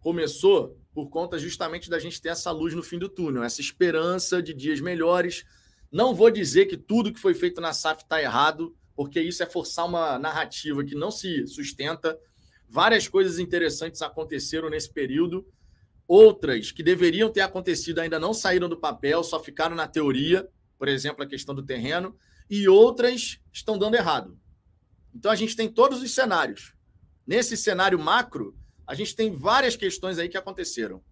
começou 0.00 0.78
por 0.92 1.08
conta 1.08 1.38
justamente 1.38 1.88
da 1.88 1.98
gente 1.98 2.20
ter 2.20 2.28
essa 2.28 2.50
luz 2.50 2.74
no 2.74 2.82
fim 2.82 2.98
do 2.98 3.08
túnel, 3.08 3.42
essa 3.42 3.62
esperança 3.62 4.42
de 4.42 4.52
dias 4.52 4.82
melhores. 4.82 5.46
Não 5.90 6.14
vou 6.14 6.30
dizer 6.30 6.66
que 6.66 6.76
tudo 6.76 7.10
que 7.10 7.18
foi 7.18 7.32
feito 7.32 7.58
na 7.58 7.72
SAF 7.72 8.02
está 8.02 8.20
errado, 8.20 8.76
porque 8.94 9.18
isso 9.18 9.42
é 9.42 9.46
forçar 9.46 9.86
uma 9.86 10.18
narrativa 10.18 10.84
que 10.84 10.94
não 10.94 11.10
se 11.10 11.46
sustenta. 11.46 12.18
Várias 12.68 13.08
coisas 13.08 13.38
interessantes 13.38 14.02
aconteceram 14.02 14.68
nesse 14.68 14.92
período, 14.92 15.46
outras 16.06 16.70
que 16.70 16.82
deveriam 16.82 17.32
ter 17.32 17.40
acontecido 17.40 18.00
ainda 18.00 18.18
não 18.18 18.34
saíram 18.34 18.68
do 18.68 18.76
papel, 18.76 19.24
só 19.24 19.42
ficaram 19.42 19.74
na 19.74 19.88
teoria, 19.88 20.46
por 20.76 20.86
exemplo, 20.86 21.24
a 21.24 21.26
questão 21.26 21.54
do 21.54 21.62
terreno, 21.62 22.14
e 22.50 22.68
outras 22.68 23.40
estão 23.50 23.78
dando 23.78 23.94
errado. 23.94 24.38
Então 25.14 25.30
a 25.30 25.36
gente 25.36 25.56
tem 25.56 25.68
todos 25.68 26.02
os 26.02 26.14
cenários. 26.14 26.74
Nesse 27.26 27.56
cenário 27.56 27.98
macro, 27.98 28.56
a 28.86 28.94
gente 28.94 29.14
tem 29.14 29.30
várias 29.30 29.76
questões 29.76 30.18
aí 30.18 30.28
que 30.28 30.38
aconteceram. 30.38 31.02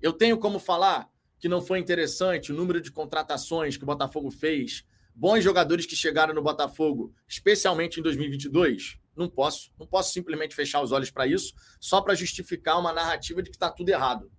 Eu 0.00 0.12
tenho 0.12 0.38
como 0.38 0.58
falar 0.58 1.08
que 1.38 1.48
não 1.48 1.62
foi 1.62 1.78
interessante 1.78 2.52
o 2.52 2.54
número 2.54 2.80
de 2.80 2.92
contratações 2.92 3.76
que 3.76 3.82
o 3.82 3.86
Botafogo 3.86 4.30
fez, 4.30 4.84
bons 5.14 5.42
jogadores 5.42 5.86
que 5.86 5.96
chegaram 5.96 6.34
no 6.34 6.42
Botafogo, 6.42 7.14
especialmente 7.26 7.98
em 7.98 8.02
2022? 8.02 8.98
Não 9.16 9.28
posso. 9.28 9.72
Não 9.78 9.86
posso 9.86 10.12
simplesmente 10.12 10.54
fechar 10.54 10.82
os 10.82 10.92
olhos 10.92 11.10
para 11.10 11.26
isso, 11.26 11.54
só 11.80 12.00
para 12.00 12.14
justificar 12.14 12.78
uma 12.78 12.92
narrativa 12.92 13.42
de 13.42 13.50
que 13.50 13.56
está 13.56 13.70
tudo 13.70 13.88
errado. 13.88 14.30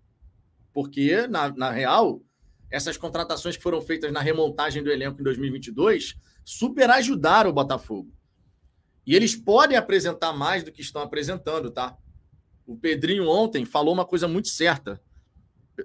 Porque, 0.72 1.28
na, 1.28 1.50
na 1.50 1.72
real, 1.72 2.22
essas 2.70 2.98
contratações 2.98 3.58
que 3.58 3.64
foram 3.64 3.82
feitas 3.82 4.12
na 4.12 4.22
remontagem 4.22 4.82
do 4.82 4.92
elenco 4.92 5.20
em 5.20 5.24
2022 5.24 6.16
super 6.46 6.90
ajudaram 6.90 7.50
o 7.50 7.54
Botafogo. 7.54 8.12
E 9.06 9.16
eles 9.16 9.36
podem 9.36 9.78
apresentar 9.78 10.34
mais 10.34 10.64
do 10.64 10.72
que 10.72 10.82
estão 10.82 11.02
apresentando, 11.02 11.72
tá? 11.72 11.98
O 12.66 12.78
Pedrinho 12.78 13.28
ontem 13.28 13.66
falou 13.66 13.94
uma 13.94 14.06
coisa 14.06 14.28
muito 14.28 14.48
certa. 14.48 15.02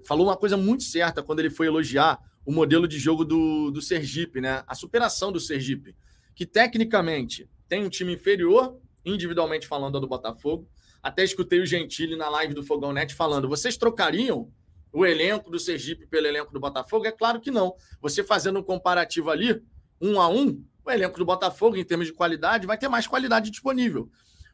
Falou 0.05 0.27
uma 0.27 0.37
coisa 0.37 0.57
muito 0.57 0.83
certa 0.83 1.23
quando 1.23 1.41
ele 1.41 1.51
foi 1.51 1.67
elogiar 1.67 2.21
o 2.45 2.53
modelo 2.53 2.87
de 2.87 2.99
jogo 2.99 3.25
do, 3.25 3.71
do 3.71 3.83
Sergipe, 3.83 4.41
né? 4.41 4.63
A 4.67 4.75
superação 4.75 5.33
do 5.33 5.41
Sergipe, 5.41 5.97
que 6.35 6.47
tecnicamente 6.47 7.49
tem 7.69 7.85
um 7.85 7.89
time 7.89 8.15
inferior, 8.15 8.79
individualmente 9.05 9.67
falando, 9.67 9.97
ao 9.97 10.01
do 10.01 10.07
Botafogo. 10.07 10.69
Até 11.03 11.25
escutei 11.25 11.61
o 11.61 11.67
Gentili 11.67 12.17
na 12.17 12.29
live 12.29 12.55
do 12.55 12.63
Fogão 12.63 12.93
Net 12.93 13.15
falando: 13.15 13.49
vocês 13.49 13.77
trocariam 13.77 14.51
o 14.93 15.05
elenco 15.05 15.51
do 15.51 15.59
Sergipe 15.59 16.07
pelo 16.07 16.27
elenco 16.27 16.53
do 16.53 16.61
Botafogo? 16.61 17.07
É 17.07 17.13
claro 17.13 17.41
que 17.41 17.51
não. 17.51 17.75
Você 18.01 18.23
fazendo 18.23 18.61
um 18.61 18.63
comparativo 18.63 19.31
ali, 19.31 19.61
um 20.01 20.21
a 20.21 20.29
um, 20.29 20.65
o 20.91 20.93
elenco 20.93 21.19
do 21.19 21.25
Botafogo, 21.25 21.77
em 21.77 21.85
termos 21.85 22.07
de 22.07 22.13
qualidade, 22.13 22.67
vai 22.67 22.79
ter 22.79 22.89
mais 22.89 23.07
qualidade 23.07 23.51
disponível. 23.51 24.11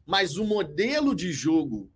Mas 0.07 0.37
o 0.37 0.45
modelo 0.45 1.15
de 1.15 1.33
jogo 1.33 1.91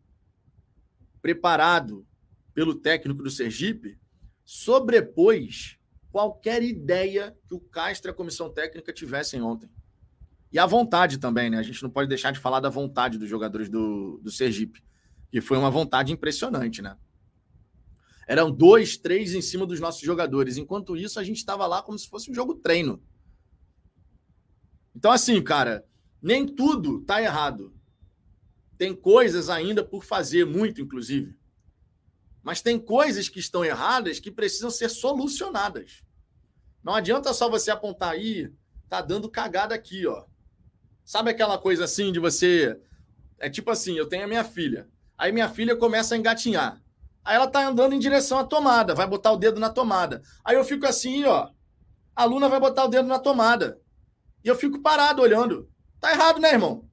preparado 1.20 2.07
pelo 2.55 2.75
técnico 2.75 3.22
do 3.22 3.31
Sergipe 3.31 3.99
sobrepôs 4.44 5.79
qualquer 6.12 6.62
ideia 6.62 7.37
que 7.46 7.55
o 7.55 7.61
Castro 7.61 8.11
e 8.11 8.12
a 8.12 8.14
comissão 8.14 8.49
técnica 8.51 8.92
tivessem 8.92 9.42
ontem. 9.42 9.68
E 10.53 10.59
a 10.59 10.64
vontade 10.64 11.18
também, 11.18 11.51
né? 11.51 11.59
A 11.59 11.62
gente 11.62 11.83
não 11.83 11.90
pode 11.90 12.09
deixar 12.09 12.31
de 12.31 12.38
falar 12.38 12.61
da 12.61 12.70
vontade 12.70 13.18
dos 13.18 13.29
jogadores 13.29 13.68
do, 13.68 14.18
do 14.22 14.31
Sergipe, 14.31 14.83
que 15.31 15.40
foi 15.40 15.59
uma 15.59 15.70
vontade 15.70 16.12
impressionante, 16.12 16.81
né? 16.81 16.96
Eram 18.27 18.51
dois, 18.51 18.96
três 18.96 19.35
em 19.35 19.42
cima 19.42 19.66
dos 19.66 19.79
nossos 19.79 20.01
jogadores. 20.01 20.57
Enquanto 20.57 20.96
isso, 20.96 21.20
a 21.20 21.25
gente 21.25 21.37
estava 21.37 21.66
lá 21.66 21.83
como 21.83 21.99
se 21.99 22.09
fosse 22.09 22.31
um 22.31 22.35
jogo 22.35 22.55
treino. 22.55 23.03
Então, 24.96 25.12
assim, 25.12 25.42
cara, 25.42 25.85
nem 26.22 26.46
tudo 26.46 27.02
tá 27.02 27.20
errado. 27.20 27.70
Tem 28.78 28.94
coisas 28.94 29.50
ainda 29.50 29.85
por 29.85 30.02
fazer, 30.02 30.46
muito, 30.46 30.80
inclusive. 30.80 31.37
Mas 32.42 32.62
tem 32.62 32.78
coisas 32.78 33.28
que 33.28 33.38
estão 33.38 33.62
erradas 33.62 34.18
que 34.18 34.30
precisam 34.30 34.70
ser 34.70 34.88
solucionadas. 34.88 36.02
Não 36.82 36.94
adianta 36.94 37.35
só 37.35 37.46
você 37.46 37.70
apontar 37.70 38.12
aí, 38.12 38.50
tá 38.88 39.02
dando 39.02 39.28
cagada 39.28 39.74
aqui, 39.74 40.06
ó. 40.06 40.24
Sabe 41.04 41.30
aquela 41.30 41.59
coisa 41.59 41.85
assim 41.85 42.11
de 42.11 42.18
você. 42.18 42.80
É 43.38 43.50
tipo 43.50 43.70
assim, 43.70 43.98
eu 43.98 44.09
tenho 44.09 44.24
a 44.24 44.28
minha 44.28 44.44
filha. 44.44 44.88
Aí 45.18 45.30
minha 45.30 45.50
filha 45.50 45.76
começa 45.76 46.14
a 46.14 46.18
engatinhar. 46.18 46.82
Aí 47.22 47.37
ela 47.37 47.48
tá 47.48 47.68
andando 47.68 47.92
em 47.92 47.98
direção 47.98 48.38
à 48.38 48.44
tomada, 48.44 48.94
vai 48.94 49.06
botar 49.06 49.32
o 49.32 49.37
dedo 49.37 49.61
na 49.61 49.68
tomada. 49.68 50.22
Aí 50.42 50.56
eu 50.56 50.64
fico 50.64 50.87
assim, 50.87 51.24
ó. 51.24 51.50
A 52.14 52.22
aluna 52.22 52.48
vai 52.48 52.59
botar 52.59 52.85
o 52.85 52.88
dedo 52.88 53.06
na 53.06 53.18
tomada. 53.18 53.78
E 54.46 54.48
eu 54.48 54.54
fico 54.54 54.80
parado 54.80 55.20
olhando. 55.20 55.68
Tá 55.98 56.12
errado, 56.12 56.40
né, 56.40 56.52
irmão? 56.52 56.88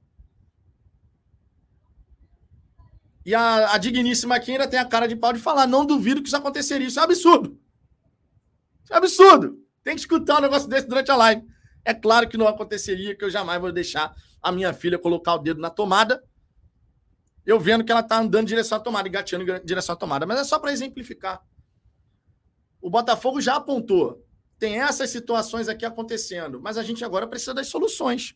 E 3.24 3.32
a, 3.32 3.72
a 3.72 3.78
digníssima 3.78 4.34
aqui 4.34 4.50
ainda 4.50 4.66
tem 4.66 4.80
a 4.80 4.84
cara 4.84 5.06
de 5.06 5.14
pau 5.14 5.32
de 5.32 5.38
falar: 5.38 5.64
não 5.68 5.86
duvido 5.86 6.20
que 6.20 6.26
isso 6.26 6.36
aconteceria. 6.36 6.88
Isso 6.88 6.98
é 6.98 7.04
absurdo. 7.04 7.56
Isso 8.82 8.92
é 8.92 8.96
absurdo. 8.96 9.56
Tem 9.84 9.94
que 9.94 10.00
escutar 10.00 10.38
um 10.38 10.40
negócio 10.40 10.68
desse 10.68 10.88
durante 10.88 11.12
a 11.12 11.16
live. 11.16 11.46
É 11.84 11.94
claro 11.94 12.28
que 12.28 12.36
não 12.36 12.48
aconteceria, 12.48 13.16
que 13.16 13.24
eu 13.24 13.30
jamais 13.30 13.60
vou 13.60 13.70
deixar 13.70 14.12
a 14.42 14.50
minha 14.50 14.72
filha 14.72 14.98
colocar 14.98 15.34
o 15.34 15.38
dedo 15.38 15.60
na 15.60 15.70
tomada, 15.70 16.24
eu 17.46 17.60
vendo 17.60 17.84
que 17.84 17.92
ela 17.92 18.00
está 18.00 18.18
andando 18.18 18.42
em 18.42 18.46
direção 18.46 18.78
à 18.78 18.80
tomada, 18.80 19.06
engateando 19.06 19.48
em 19.48 19.64
direção 19.64 19.92
à 19.92 19.96
tomada. 19.96 20.26
Mas 20.26 20.40
é 20.40 20.44
só 20.44 20.58
para 20.58 20.72
exemplificar. 20.72 21.40
O 22.80 22.90
Botafogo 22.90 23.40
já 23.40 23.56
apontou. 23.56 24.26
Tem 24.58 24.80
essas 24.80 25.10
situações 25.10 25.68
aqui 25.68 25.84
acontecendo, 25.84 26.60
mas 26.60 26.78
a 26.78 26.82
gente 26.82 27.04
agora 27.04 27.26
precisa 27.26 27.54
das 27.54 27.68
soluções. 27.68 28.34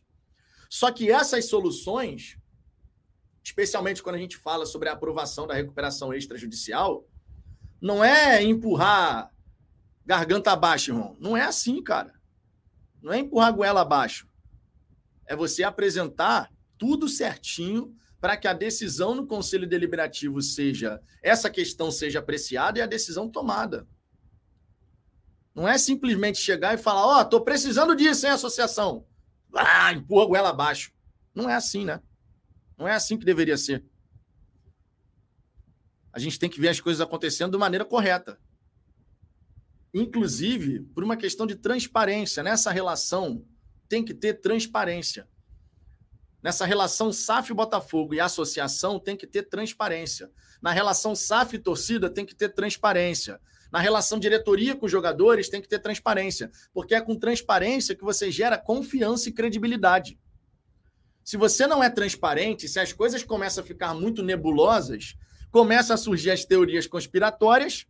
Só 0.69 0.91
que 0.91 1.09
essas 1.09 1.45
soluções, 1.45 2.37
especialmente 3.43 4.03
quando 4.03 4.15
a 4.15 4.19
gente 4.19 4.37
fala 4.37 4.65
sobre 4.65 4.89
a 4.89 4.93
aprovação 4.93 5.47
da 5.47 5.53
recuperação 5.53 6.13
extrajudicial, 6.13 7.07
não 7.81 8.03
é 8.03 8.43
empurrar 8.43 9.33
garganta 10.05 10.51
abaixo, 10.51 10.91
irmão. 10.91 11.15
Não 11.19 11.35
é 11.35 11.43
assim, 11.43 11.81
cara. 11.81 12.13
Não 13.01 13.13
é 13.13 13.19
empurrar 13.19 13.49
a 13.49 13.51
goela 13.51 13.81
abaixo. 13.81 14.27
É 15.25 15.35
você 15.35 15.63
apresentar 15.63 16.51
tudo 16.77 17.07
certinho 17.07 17.95
para 18.19 18.35
que 18.35 18.47
a 18.47 18.53
decisão 18.53 19.15
no 19.15 19.25
Conselho 19.25 19.67
Deliberativo 19.67 20.41
seja, 20.41 21.01
essa 21.23 21.49
questão 21.49 21.89
seja 21.89 22.19
apreciada 22.19 22.79
e 22.79 22.81
a 22.81 22.87
decisão 22.87 23.29
tomada. 23.29 23.87
Não 25.59 25.67
é 25.67 25.77
simplesmente 25.77 26.37
chegar 26.37 26.73
e 26.73 26.77
falar, 26.77 27.05
ó, 27.05 27.21
oh, 27.21 27.25
tô 27.25 27.41
precisando 27.41 27.95
disso, 27.95 28.25
hein, 28.25 28.31
associação. 28.31 29.05
Ah, 29.53 29.91
empurra 29.93 30.23
a 30.23 30.27
goela 30.27 30.49
abaixo. 30.49 30.91
Não 31.35 31.49
é 31.49 31.55
assim, 31.55 31.83
né? 31.83 32.01
Não 32.77 32.87
é 32.87 32.93
assim 32.93 33.17
que 33.17 33.25
deveria 33.25 33.57
ser. 33.57 33.83
A 36.13 36.19
gente 36.19 36.39
tem 36.39 36.49
que 36.49 36.59
ver 36.59 36.69
as 36.69 36.79
coisas 36.79 37.01
acontecendo 37.01 37.51
de 37.51 37.57
maneira 37.57 37.83
correta 37.83 38.39
inclusive 39.93 40.81
por 40.93 41.03
uma 41.03 41.17
questão 41.17 41.47
de 41.47 41.55
transparência. 41.55 42.43
Nessa 42.43 42.71
relação 42.71 43.45
tem 43.87 44.03
que 44.03 44.13
ter 44.13 44.35
transparência. 44.35 45.27
Nessa 46.41 46.65
relação 46.65 47.11
SAF 47.11 47.53
Botafogo 47.53 48.13
e 48.13 48.19
associação 48.19 48.99
tem 48.99 49.17
que 49.17 49.27
ter 49.27 49.43
transparência. 49.43 50.31
Na 50.61 50.71
relação 50.71 51.15
SAF 51.15 51.55
e 51.55 51.59
torcida 51.59 52.09
tem 52.09 52.25
que 52.25 52.35
ter 52.35 52.49
transparência. 52.49 53.41
Na 53.71 53.79
relação 53.79 54.19
diretoria 54.19 54.75
com 54.75 54.87
jogadores 54.87 55.49
tem 55.49 55.61
que 55.61 55.67
ter 55.67 55.79
transparência, 55.79 56.51
porque 56.73 56.95
é 56.95 57.01
com 57.01 57.15
transparência 57.15 57.95
que 57.95 58.03
você 58.03 58.31
gera 58.31 58.57
confiança 58.57 59.29
e 59.29 59.31
credibilidade. 59.31 60.17
Se 61.23 61.37
você 61.37 61.67
não 61.67 61.83
é 61.83 61.89
transparente, 61.89 62.67
se 62.67 62.79
as 62.79 62.91
coisas 62.91 63.23
começam 63.23 63.63
a 63.63 63.67
ficar 63.67 63.93
muito 63.93 64.23
nebulosas, 64.23 65.15
começam 65.51 65.93
a 65.93 65.97
surgir 65.97 66.31
as 66.31 66.43
teorias 66.43 66.87
conspiratórias 66.87 67.85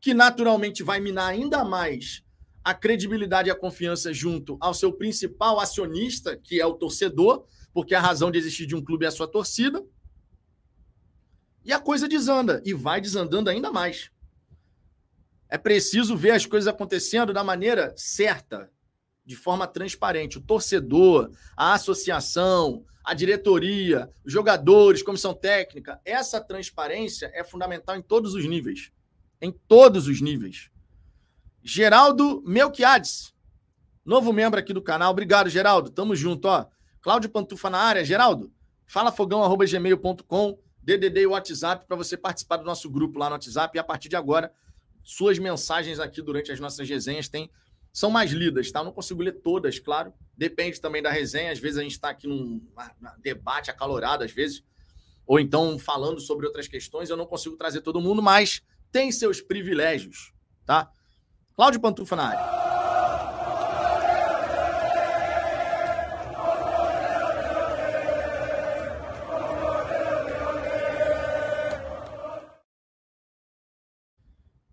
que 0.00 0.14
naturalmente 0.14 0.82
vai 0.82 1.00
minar 1.00 1.28
ainda 1.28 1.64
mais 1.64 2.24
a 2.64 2.74
credibilidade 2.74 3.48
e 3.48 3.52
a 3.52 3.58
confiança 3.58 4.12
junto 4.12 4.58
ao 4.60 4.74
seu 4.74 4.92
principal 4.92 5.58
acionista, 5.58 6.36
que 6.36 6.60
é 6.60 6.66
o 6.66 6.74
torcedor, 6.74 7.46
porque 7.72 7.94
a 7.94 8.00
razão 8.00 8.30
de 8.30 8.38
existir 8.38 8.66
de 8.66 8.74
um 8.74 8.84
clube 8.84 9.04
é 9.04 9.08
a 9.08 9.12
sua 9.12 9.26
torcida. 9.26 9.84
E 11.64 11.72
a 11.72 11.78
coisa 11.78 12.08
desanda, 12.08 12.62
e 12.64 12.74
vai 12.74 13.00
desandando 13.00 13.48
ainda 13.48 13.70
mais. 13.70 14.10
É 15.48 15.56
preciso 15.56 16.16
ver 16.16 16.32
as 16.32 16.46
coisas 16.46 16.68
acontecendo 16.68 17.32
da 17.32 17.42
maneira 17.42 17.94
certa, 17.96 18.70
de 19.24 19.36
forma 19.36 19.66
transparente. 19.66 20.38
O 20.38 20.42
torcedor, 20.42 21.30
a 21.56 21.74
associação, 21.74 22.84
a 23.04 23.14
diretoria, 23.14 24.10
os 24.24 24.32
jogadores, 24.32 25.02
comissão 25.02 25.34
técnica, 25.34 26.00
essa 26.04 26.40
transparência 26.40 27.30
é 27.34 27.42
fundamental 27.42 27.96
em 27.96 28.02
todos 28.02 28.34
os 28.34 28.46
níveis 28.46 28.92
em 29.40 29.52
todos 29.52 30.06
os 30.06 30.20
níveis. 30.20 30.70
Geraldo 31.62 32.42
Melquiades, 32.46 33.34
novo 34.04 34.32
membro 34.32 34.58
aqui 34.58 34.72
do 34.72 34.82
canal. 34.82 35.10
Obrigado, 35.10 35.48
Geraldo. 35.48 35.90
Tamo 35.90 36.14
junto, 36.14 36.46
ó. 36.46 36.66
Cláudio 37.00 37.30
Pantufa 37.30 37.70
na 37.70 37.78
área. 37.78 38.04
Geraldo, 38.04 38.52
fala 38.86 39.12
fogão@gmail.com, 39.12 40.58
DDD 40.82 41.22
e 41.22 41.26
WhatsApp 41.26 41.86
para 41.86 41.96
você 41.96 42.16
participar 42.16 42.56
do 42.56 42.64
nosso 42.64 42.90
grupo 42.90 43.18
lá 43.18 43.26
no 43.26 43.34
WhatsApp 43.34 43.76
e 43.76 43.80
a 43.80 43.84
partir 43.84 44.08
de 44.08 44.16
agora 44.16 44.52
suas 45.10 45.38
mensagens 45.38 45.98
aqui 45.98 46.20
durante 46.20 46.52
as 46.52 46.60
nossas 46.60 46.86
resenhas 46.86 47.30
têm 47.30 47.50
são 47.90 48.10
mais 48.10 48.30
lidas, 48.30 48.70
tá? 48.70 48.80
Eu 48.80 48.84
não 48.84 48.92
consigo 48.92 49.22
ler 49.22 49.40
todas, 49.40 49.78
claro. 49.78 50.12
Depende 50.36 50.78
também 50.78 51.02
da 51.02 51.10
resenha. 51.10 51.50
Às 51.50 51.58
vezes 51.58 51.78
a 51.78 51.82
gente 51.82 51.92
está 51.92 52.10
aqui 52.10 52.28
num 52.28 52.60
debate 53.22 53.70
acalorado, 53.70 54.22
às 54.22 54.30
vezes, 54.30 54.62
ou 55.26 55.40
então 55.40 55.78
falando 55.78 56.20
sobre 56.20 56.44
outras 56.44 56.68
questões. 56.68 57.08
Eu 57.08 57.16
não 57.16 57.24
consigo 57.24 57.56
trazer 57.56 57.80
todo 57.80 58.02
mundo, 58.02 58.22
mas 58.22 58.60
tem 58.92 59.10
seus 59.10 59.40
privilégios, 59.40 60.34
tá? 60.66 60.92
Cláudio 61.56 61.80
Pantufa 61.80 62.14
na 62.14 62.26
área. 62.26 62.87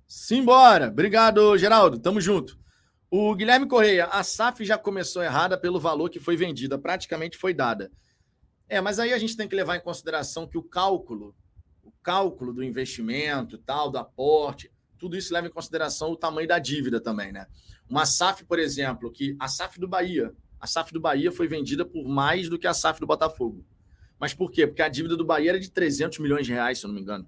Simbora! 0.07 0.87
Obrigado, 0.87 1.57
Geraldo. 1.57 1.99
Tamo 1.99 2.21
junto. 2.21 2.57
O 3.09 3.33
Guilherme 3.35 3.67
Correia, 3.67 4.05
a 4.05 4.23
SAF 4.23 4.65
já 4.65 4.77
começou 4.77 5.23
errada 5.23 5.57
pelo 5.57 5.79
valor 5.79 6.09
que 6.09 6.19
foi 6.19 6.35
vendida, 6.35 6.77
praticamente 6.77 7.37
foi 7.37 7.53
dada. 7.53 7.91
É, 8.67 8.81
mas 8.81 8.99
aí 8.99 9.13
a 9.13 9.17
gente 9.17 9.37
tem 9.37 9.47
que 9.47 9.55
levar 9.55 9.75
em 9.75 9.81
consideração 9.81 10.47
que 10.47 10.57
o 10.57 10.63
cálculo 10.63 11.35
cálculo 12.05 12.53
do 12.53 12.63
investimento, 12.63 13.57
tal, 13.57 13.89
do 13.89 13.97
aporte, 13.97 14.71
tudo 14.95 15.17
isso 15.17 15.33
leva 15.33 15.47
em 15.47 15.51
consideração 15.51 16.11
o 16.11 16.15
tamanho 16.15 16.47
da 16.47 16.59
dívida 16.59 17.01
também, 17.01 17.31
né? 17.31 17.47
Uma 17.89 18.05
SAF, 18.05 18.45
por 18.45 18.59
exemplo, 18.59 19.11
que 19.11 19.35
a 19.39 19.47
SAF 19.47 19.79
do 19.79 19.87
Bahia, 19.87 20.31
a 20.59 20.67
SAF 20.67 20.93
do 20.93 20.99
Bahia 20.99 21.31
foi 21.31 21.47
vendida 21.47 21.83
por 21.83 22.07
mais 22.07 22.47
do 22.47 22.59
que 22.59 22.67
a 22.67 22.75
SAF 22.75 22.99
do 22.99 23.07
Botafogo. 23.07 23.65
Mas 24.19 24.35
por 24.35 24.51
quê? 24.51 24.67
Porque 24.67 24.83
a 24.83 24.87
dívida 24.87 25.17
do 25.17 25.25
Bahia 25.25 25.49
era 25.49 25.59
de 25.59 25.71
300 25.71 26.19
milhões 26.19 26.45
de 26.45 26.53
reais, 26.53 26.77
se 26.77 26.85
eu 26.85 26.89
não 26.89 26.95
me 26.95 27.01
engano. 27.01 27.27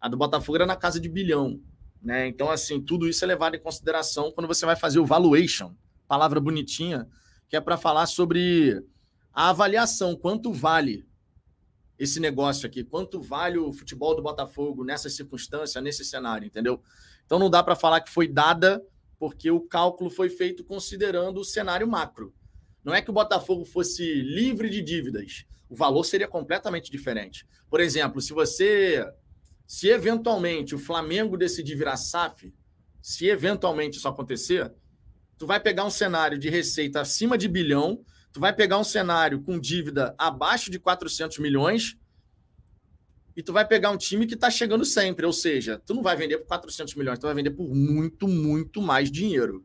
A 0.00 0.08
do 0.08 0.16
Botafogo 0.16 0.56
era 0.56 0.66
na 0.66 0.76
casa 0.76 0.98
de 0.98 1.08
bilhão, 1.08 1.60
né? 2.02 2.26
Então, 2.26 2.50
assim, 2.50 2.80
tudo 2.80 3.08
isso 3.08 3.24
é 3.24 3.28
levado 3.28 3.56
em 3.56 3.60
consideração 3.60 4.32
quando 4.32 4.46
você 4.46 4.64
vai 4.64 4.76
fazer 4.76 4.98
o 4.98 5.06
valuation, 5.06 5.74
palavra 6.08 6.40
bonitinha, 6.40 7.06
que 7.48 7.56
é 7.56 7.60
para 7.60 7.76
falar 7.76 8.06
sobre 8.06 8.82
a 9.32 9.50
avaliação, 9.50 10.16
quanto 10.16 10.52
vale 10.52 11.06
esse 11.98 12.18
negócio 12.18 12.66
aqui, 12.66 12.82
quanto 12.82 13.20
vale 13.20 13.58
o 13.58 13.72
futebol 13.72 14.16
do 14.16 14.22
Botafogo 14.22 14.84
nessa 14.84 15.10
circunstância, 15.10 15.80
nesse 15.80 16.04
cenário, 16.04 16.46
entendeu? 16.46 16.82
Então 17.26 17.38
não 17.38 17.50
dá 17.50 17.62
para 17.62 17.76
falar 17.76 18.00
que 18.00 18.10
foi 18.10 18.26
dada 18.26 18.82
porque 19.18 19.50
o 19.50 19.60
cálculo 19.60 20.08
foi 20.08 20.30
feito 20.30 20.64
considerando 20.64 21.40
o 21.40 21.44
cenário 21.44 21.86
macro. 21.86 22.34
Não 22.82 22.94
é 22.94 23.02
que 23.02 23.10
o 23.10 23.12
Botafogo 23.12 23.66
fosse 23.66 24.02
livre 24.22 24.70
de 24.70 24.80
dívidas, 24.80 25.44
o 25.68 25.76
valor 25.76 26.04
seria 26.04 26.26
completamente 26.26 26.90
diferente. 26.90 27.46
Por 27.68 27.80
exemplo, 27.80 28.20
se 28.20 28.32
você, 28.32 29.06
se 29.70 29.88
eventualmente 29.88 30.74
o 30.74 30.78
Flamengo 30.80 31.36
decidir 31.36 31.76
virar 31.76 31.96
SAF, 31.96 32.52
se 33.00 33.28
eventualmente 33.28 33.98
isso 33.98 34.08
acontecer, 34.08 34.74
tu 35.38 35.46
vai 35.46 35.60
pegar 35.60 35.84
um 35.84 35.90
cenário 35.90 36.36
de 36.36 36.50
receita 36.50 37.00
acima 37.00 37.38
de 37.38 37.46
bilhão, 37.46 38.04
tu 38.32 38.40
vai 38.40 38.52
pegar 38.52 38.78
um 38.78 38.84
cenário 38.84 39.40
com 39.40 39.60
dívida 39.60 40.12
abaixo 40.18 40.72
de 40.72 40.80
400 40.80 41.38
milhões 41.38 41.96
e 43.36 43.44
tu 43.44 43.52
vai 43.52 43.64
pegar 43.64 43.90
um 43.90 43.96
time 43.96 44.26
que 44.26 44.34
está 44.34 44.50
chegando 44.50 44.84
sempre, 44.84 45.24
ou 45.24 45.32
seja, 45.32 45.80
tu 45.86 45.94
não 45.94 46.02
vai 46.02 46.16
vender 46.16 46.38
por 46.38 46.48
400 46.48 46.96
milhões, 46.96 47.20
tu 47.20 47.28
vai 47.28 47.34
vender 47.36 47.52
por 47.52 47.72
muito, 47.72 48.26
muito 48.26 48.82
mais 48.82 49.08
dinheiro. 49.08 49.64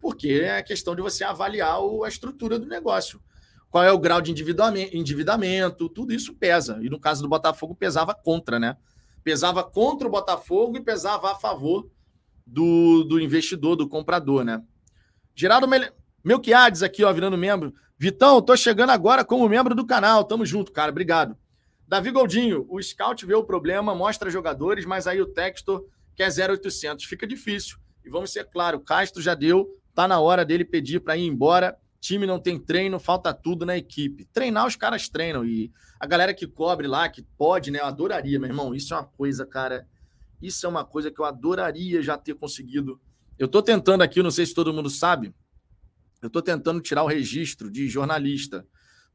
Porque 0.00 0.40
é 0.42 0.60
questão 0.60 0.96
de 0.96 1.02
você 1.02 1.22
avaliar 1.22 1.78
a 2.04 2.08
estrutura 2.08 2.58
do 2.58 2.66
negócio. 2.66 3.22
Qual 3.70 3.84
é 3.84 3.92
o 3.92 3.98
grau 3.98 4.20
de 4.20 4.30
endividamento, 4.30 5.88
tudo 5.88 6.12
isso 6.12 6.34
pesa. 6.34 6.78
E 6.80 6.88
no 6.88 6.98
caso 6.98 7.22
do 7.22 7.28
Botafogo, 7.28 7.74
pesava 7.74 8.14
contra, 8.14 8.58
né? 8.58 8.76
Pesava 9.22 9.62
contra 9.62 10.08
o 10.08 10.10
Botafogo 10.10 10.76
e 10.76 10.80
pesava 10.80 11.32
a 11.32 11.34
favor 11.34 11.90
do, 12.46 13.04
do 13.04 13.20
investidor, 13.20 13.76
do 13.76 13.88
comprador, 13.88 14.44
né? 14.44 14.62
Geraldo 15.34 15.68
Mel... 15.68 15.92
Melquiades 16.24 16.82
aqui, 16.82 17.04
ó, 17.04 17.12
virando 17.12 17.38
membro. 17.38 17.72
Vitão, 17.96 18.42
tô 18.42 18.56
chegando 18.56 18.90
agora 18.90 19.24
como 19.24 19.48
membro 19.48 19.74
do 19.74 19.86
canal. 19.86 20.24
Tamo 20.24 20.44
junto, 20.44 20.72
cara. 20.72 20.90
Obrigado. 20.90 21.36
Davi 21.86 22.10
Goldinho, 22.10 22.66
o 22.68 22.82
scout 22.82 23.24
vê 23.24 23.34
o 23.34 23.44
problema, 23.44 23.94
mostra 23.94 24.30
jogadores, 24.30 24.84
mas 24.84 25.06
aí 25.06 25.22
o 25.22 25.26
Textor 25.26 25.86
quer 26.14 26.28
0800. 26.28 27.04
Fica 27.06 27.26
difícil. 27.26 27.78
E 28.04 28.10
vamos 28.10 28.30
ser 28.30 28.44
claro, 28.44 28.78
o 28.78 28.80
Castro 28.80 29.22
já 29.22 29.34
deu, 29.34 29.68
tá 29.94 30.06
na 30.06 30.20
hora 30.20 30.44
dele 30.44 30.64
pedir 30.64 31.00
para 31.00 31.16
ir 31.16 31.26
embora. 31.26 31.78
Time 32.00 32.26
não 32.26 32.38
tem 32.38 32.58
treino, 32.58 32.98
falta 32.98 33.34
tudo 33.34 33.66
na 33.66 33.76
equipe. 33.76 34.24
Treinar 34.26 34.66
os 34.66 34.76
caras 34.76 35.08
treinam 35.08 35.44
e 35.44 35.72
a 35.98 36.06
galera 36.06 36.32
que 36.32 36.46
cobre 36.46 36.86
lá, 36.86 37.08
que 37.08 37.22
pode, 37.22 37.70
né? 37.70 37.80
Eu 37.80 37.86
adoraria, 37.86 38.38
meu 38.38 38.48
irmão. 38.48 38.74
Isso 38.74 38.94
é 38.94 38.96
uma 38.96 39.06
coisa, 39.06 39.44
cara. 39.44 39.86
Isso 40.40 40.64
é 40.64 40.68
uma 40.68 40.84
coisa 40.84 41.10
que 41.10 41.20
eu 41.20 41.24
adoraria 41.24 42.00
já 42.00 42.16
ter 42.16 42.34
conseguido. 42.34 43.00
Eu 43.38 43.48
tô 43.48 43.62
tentando 43.62 44.02
aqui, 44.02 44.22
não 44.22 44.30
sei 44.30 44.46
se 44.46 44.54
todo 44.54 44.72
mundo 44.72 44.88
sabe. 44.88 45.34
Eu 46.22 46.30
tô 46.30 46.40
tentando 46.40 46.80
tirar 46.80 47.02
o 47.02 47.08
registro 47.08 47.70
de 47.70 47.88
jornalista 47.88 48.66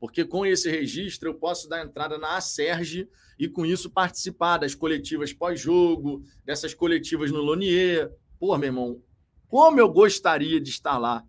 porque 0.04 0.26
com 0.26 0.46
esse 0.46 0.69
registro 0.69 1.30
eu 1.30 1.34
posso 1.34 1.69
dar 1.69 1.82
entrada 1.82 2.17
na 2.17 2.36
Acerge 2.36 3.08
e 3.39 3.48
com 3.48 3.65
isso 3.65 3.89
participar 3.89 4.58
das 4.58 4.76
coletivas 4.76 5.32
pós-jogo, 5.32 6.22
dessas 6.43 6.74
coletivas 6.74 7.32
no 7.32 7.39
Lonier. 7.39 8.12
Pô, 8.38 8.58
meu 8.58 8.67
irmão, 8.67 9.02
como 9.48 9.80
eu 9.80 9.88
gostaria 9.88 10.60
de 10.60 10.69
estar 10.69 10.98
lá 10.98 11.24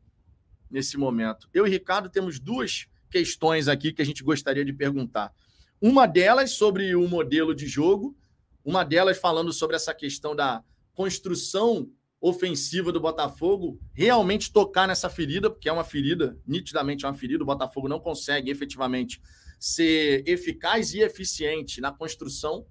nesse 0.70 0.96
momento. 0.96 1.48
Eu 1.52 1.66
e 1.66 1.70
Ricardo 1.70 2.08
temos 2.08 2.38
duas 2.38 2.86
questões 3.10 3.68
aqui 3.68 3.92
que 3.92 4.02
a 4.02 4.04
gente 4.04 4.22
gostaria 4.22 4.64
de 4.64 4.72
perguntar. 4.72 5.32
Uma 5.80 6.06
delas 6.06 6.52
sobre 6.52 6.94
o 6.96 7.06
modelo 7.08 7.54
de 7.54 7.66
jogo, 7.66 8.16
uma 8.64 8.84
delas 8.84 9.18
falando 9.18 9.52
sobre 9.52 9.76
essa 9.76 9.94
questão 9.94 10.34
da 10.34 10.64
construção 10.94 11.90
ofensiva 12.20 12.90
do 12.90 13.00
Botafogo 13.00 13.78
realmente 13.92 14.50
tocar 14.50 14.88
nessa 14.88 15.10
ferida, 15.10 15.50
porque 15.50 15.68
é 15.68 15.72
uma 15.72 15.84
ferida, 15.84 16.38
nitidamente 16.46 17.04
é 17.04 17.08
uma 17.08 17.14
ferida. 17.14 17.42
O 17.42 17.46
Botafogo 17.46 17.86
não 17.86 18.00
consegue 18.00 18.50
efetivamente 18.50 19.20
ser 19.60 20.26
eficaz 20.26 20.94
e 20.94 21.00
eficiente 21.00 21.82
na 21.82 21.92
construção. 21.92 22.66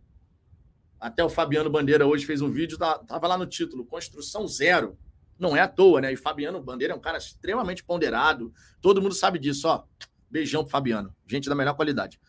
Até 1.00 1.24
o 1.24 1.30
Fabiano 1.30 1.70
Bandeira 1.70 2.08
hoje 2.08 2.26
fez 2.26 2.42
um 2.42 2.50
vídeo, 2.50 2.78
tá, 2.78 2.98
tava 2.98 3.28
lá 3.28 3.38
no 3.38 3.46
título, 3.46 3.86
construção 3.86 4.48
zero. 4.48 4.98
Não 5.38 5.56
é 5.56 5.62
à 5.62 5.68
toa, 5.68 6.02
né? 6.02 6.14
E 6.14 6.18
Fabiano 6.18 6.62
Bandeira 6.62 6.94
é 6.94 6.96
um 6.96 7.02
cara 7.02 7.18
extremamente 7.18 7.84
ponderado. 7.84 8.54
Todo 8.82 9.02
mundo 9.02 9.14
sabe 9.14 9.40
disso, 9.40 9.68
ó. 9.68 9.84
Beijão 10.30 10.64
pro 10.64 10.72
Fabiano. 10.72 11.16
Gente 11.28 11.50
da 11.50 11.56
melhor 11.56 11.76
qualidade. 11.76 12.20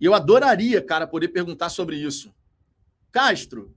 E 0.00 0.04
eu 0.04 0.14
adoraria, 0.14 0.80
cara, 0.80 1.06
poder 1.06 1.28
perguntar 1.28 1.68
sobre 1.68 1.96
isso. 1.96 2.32
Castro, 3.10 3.74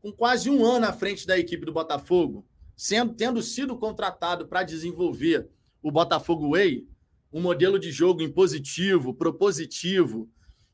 com 0.00 0.12
quase 0.12 0.48
um 0.48 0.64
ano 0.64 0.86
à 0.86 0.92
frente 0.92 1.26
da 1.26 1.38
equipe 1.38 1.66
do 1.66 1.72
Botafogo, 1.72 2.46
sendo, 2.76 3.14
tendo 3.14 3.42
sido 3.42 3.76
contratado 3.76 4.46
para 4.46 4.62
desenvolver 4.62 5.48
o 5.82 5.90
Botafogo 5.90 6.50
Way, 6.50 6.86
um 7.32 7.40
modelo 7.40 7.78
de 7.78 7.90
jogo 7.90 8.22
impositivo, 8.22 9.12
propositivo, 9.12 10.30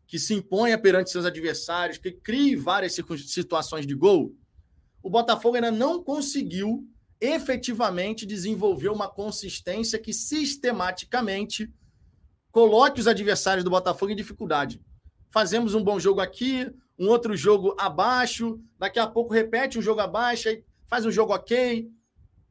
que 0.06 0.18
se 0.18 0.34
imponha 0.34 0.78
perante 0.78 1.10
seus 1.10 1.24
adversários, 1.24 1.96
que 1.96 2.12
crie 2.12 2.54
várias 2.54 2.94
situações 3.26 3.86
de 3.86 3.94
gol, 3.94 4.36
o 5.02 5.10
Botafogo 5.10 5.56
ainda 5.56 5.70
não 5.70 6.02
conseguiu 6.02 6.86
efetivamente 7.20 8.26
desenvolver 8.26 8.88
uma 8.88 9.08
consistência 9.08 9.98
que 9.98 10.12
sistematicamente 10.12 11.72
coloque 12.50 13.00
os 13.00 13.06
adversários 13.06 13.64
do 13.64 13.70
Botafogo 13.70 14.12
em 14.12 14.16
dificuldade. 14.16 14.80
Fazemos 15.30 15.74
um 15.74 15.82
bom 15.82 15.98
jogo 15.98 16.20
aqui, 16.20 16.70
um 16.98 17.08
outro 17.08 17.36
jogo 17.36 17.74
abaixo, 17.78 18.60
daqui 18.78 18.98
a 18.98 19.06
pouco 19.06 19.32
repete 19.32 19.78
um 19.78 19.82
jogo 19.82 20.00
abaixo, 20.00 20.48
aí 20.48 20.64
faz 20.86 21.06
um 21.06 21.10
jogo 21.10 21.32
ok. 21.32 21.90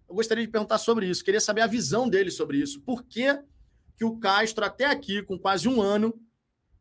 Eu 0.10 0.16
gostaria 0.16 0.46
de 0.46 0.52
perguntar 0.52 0.78
sobre 0.78 1.08
isso, 1.08 1.24
queria 1.24 1.40
saber 1.40 1.62
a 1.62 1.68
visão 1.68 2.10
dele 2.10 2.32
sobre 2.32 2.58
isso. 2.58 2.82
Por 2.82 3.04
que, 3.04 3.40
que 3.96 4.04
o 4.04 4.18
Castro, 4.18 4.66
até 4.66 4.86
aqui, 4.86 5.22
com 5.22 5.38
quase 5.38 5.70
um 5.70 5.82
ano, 5.82 6.20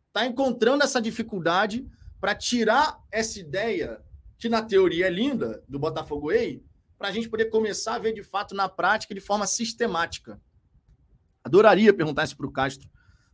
está 0.08 0.26
encontrando 0.26 0.82
essa 0.82 1.00
dificuldade 1.00 1.86
para 2.20 2.34
tirar 2.34 2.98
essa 3.12 3.38
ideia, 3.38 4.00
que 4.40 4.48
na 4.48 4.62
teoria 4.62 5.06
é 5.06 5.10
linda, 5.10 5.62
do 5.68 5.78
Botafogo 5.78 6.28
Way, 6.28 6.64
para 6.98 7.08
a 7.08 7.12
gente 7.12 7.28
poder 7.28 7.46
começar 7.46 7.96
a 7.96 7.98
ver 7.98 8.14
de 8.14 8.22
fato 8.22 8.54
na 8.54 8.68
prática 8.68 9.14
de 9.14 9.20
forma 9.20 9.46
sistemática? 9.46 10.40
Adoraria 11.44 11.92
perguntar 11.92 12.24
isso 12.24 12.36
para 12.36 12.46
o 12.46 12.52
Castro 12.52 12.88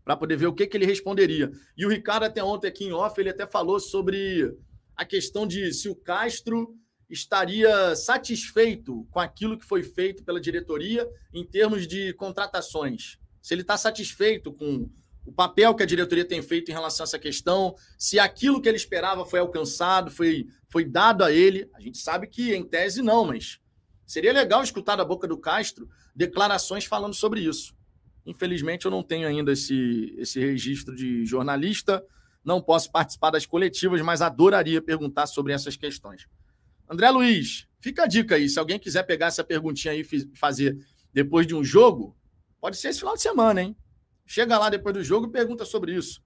para 0.04 0.16
poder 0.16 0.36
ver 0.36 0.46
o 0.46 0.52
que, 0.52 0.66
que 0.66 0.76
ele 0.76 0.86
responderia. 0.86 1.50
E 1.76 1.84
o 1.84 1.88
Ricardo, 1.88 2.24
até 2.24 2.42
ontem 2.42 2.68
aqui 2.68 2.84
em 2.84 2.92
off, 2.92 3.20
ele 3.20 3.30
até 3.30 3.46
falou 3.46 3.80
sobre 3.80 4.56
a 4.96 5.04
questão 5.04 5.46
de 5.46 5.72
se 5.72 5.88
o 5.88 5.96
Castro 5.96 6.76
estaria 7.08 7.94
satisfeito 7.94 9.06
com 9.10 9.20
aquilo 9.20 9.58
que 9.58 9.64
foi 9.64 9.82
feito 9.82 10.24
pela 10.24 10.40
diretoria 10.40 11.08
em 11.32 11.44
termos 11.44 11.86
de 11.86 12.12
contratações. 12.14 13.18
Se 13.42 13.54
ele 13.54 13.62
está 13.62 13.76
satisfeito 13.76 14.52
com 14.52 14.88
o 15.26 15.32
papel 15.32 15.74
que 15.74 15.82
a 15.82 15.86
diretoria 15.86 16.24
tem 16.24 16.40
feito 16.40 16.70
em 16.70 16.74
relação 16.74 17.02
a 17.02 17.06
essa 17.06 17.18
questão, 17.18 17.74
se 17.98 18.18
aquilo 18.18 18.62
que 18.62 18.68
ele 18.68 18.76
esperava 18.76 19.26
foi 19.26 19.40
alcançado, 19.40 20.10
foi, 20.10 20.46
foi 20.68 20.84
dado 20.84 21.24
a 21.24 21.32
ele. 21.32 21.68
A 21.74 21.80
gente 21.80 21.98
sabe 21.98 22.28
que, 22.28 22.54
em 22.54 22.64
tese, 22.64 23.02
não, 23.02 23.24
mas 23.24 23.58
seria 24.06 24.32
legal 24.32 24.62
escutar 24.62 24.94
da 24.94 25.04
boca 25.04 25.26
do 25.26 25.36
Castro 25.36 25.88
declarações 26.14 26.84
falando 26.84 27.14
sobre 27.14 27.40
isso. 27.40 27.74
Infelizmente, 28.24 28.86
eu 28.86 28.90
não 28.90 29.02
tenho 29.02 29.26
ainda 29.26 29.52
esse, 29.52 30.14
esse 30.16 30.38
registro 30.38 30.94
de 30.94 31.26
jornalista, 31.26 32.04
não 32.44 32.62
posso 32.62 32.90
participar 32.90 33.30
das 33.30 33.44
coletivas, 33.44 34.00
mas 34.02 34.22
adoraria 34.22 34.80
perguntar 34.80 35.26
sobre 35.26 35.52
essas 35.52 35.76
questões. 35.76 36.28
André 36.88 37.10
Luiz, 37.10 37.66
fica 37.80 38.04
a 38.04 38.06
dica 38.06 38.36
aí. 38.36 38.48
Se 38.48 38.60
alguém 38.60 38.78
quiser 38.78 39.02
pegar 39.02 39.26
essa 39.26 39.42
perguntinha 39.42 39.92
aí 39.92 40.00
e 40.00 40.36
fazer 40.36 40.78
depois 41.12 41.46
de 41.46 41.54
um 41.54 41.64
jogo, 41.64 42.16
pode 42.60 42.76
ser 42.76 42.88
esse 42.88 43.00
final 43.00 43.14
de 43.14 43.22
semana, 43.22 43.62
hein? 43.62 43.76
Chega 44.26 44.58
lá 44.58 44.68
depois 44.68 44.92
do 44.92 45.04
jogo 45.04 45.28
e 45.28 45.30
pergunta 45.30 45.64
sobre 45.64 45.94
isso. 45.94 46.20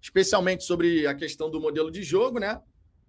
Especialmente 0.00 0.64
sobre 0.64 1.06
a 1.06 1.14
questão 1.14 1.50
do 1.50 1.60
modelo 1.60 1.90
de 1.90 2.02
jogo, 2.02 2.38
né? 2.38 2.60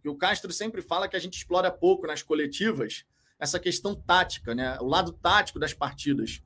Que 0.02 0.10
o 0.10 0.16
Castro 0.16 0.52
sempre 0.52 0.82
fala 0.82 1.08
que 1.08 1.16
a 1.16 1.20
gente 1.20 1.38
explora 1.38 1.72
pouco 1.72 2.06
nas 2.06 2.22
coletivas 2.22 3.06
essa 3.40 3.60
questão 3.60 3.96
tática, 3.96 4.54
né? 4.54 4.78
O 4.82 4.86
lado 4.86 5.14
tático 5.14 5.58
das 5.58 5.74
partidas. 5.74 6.42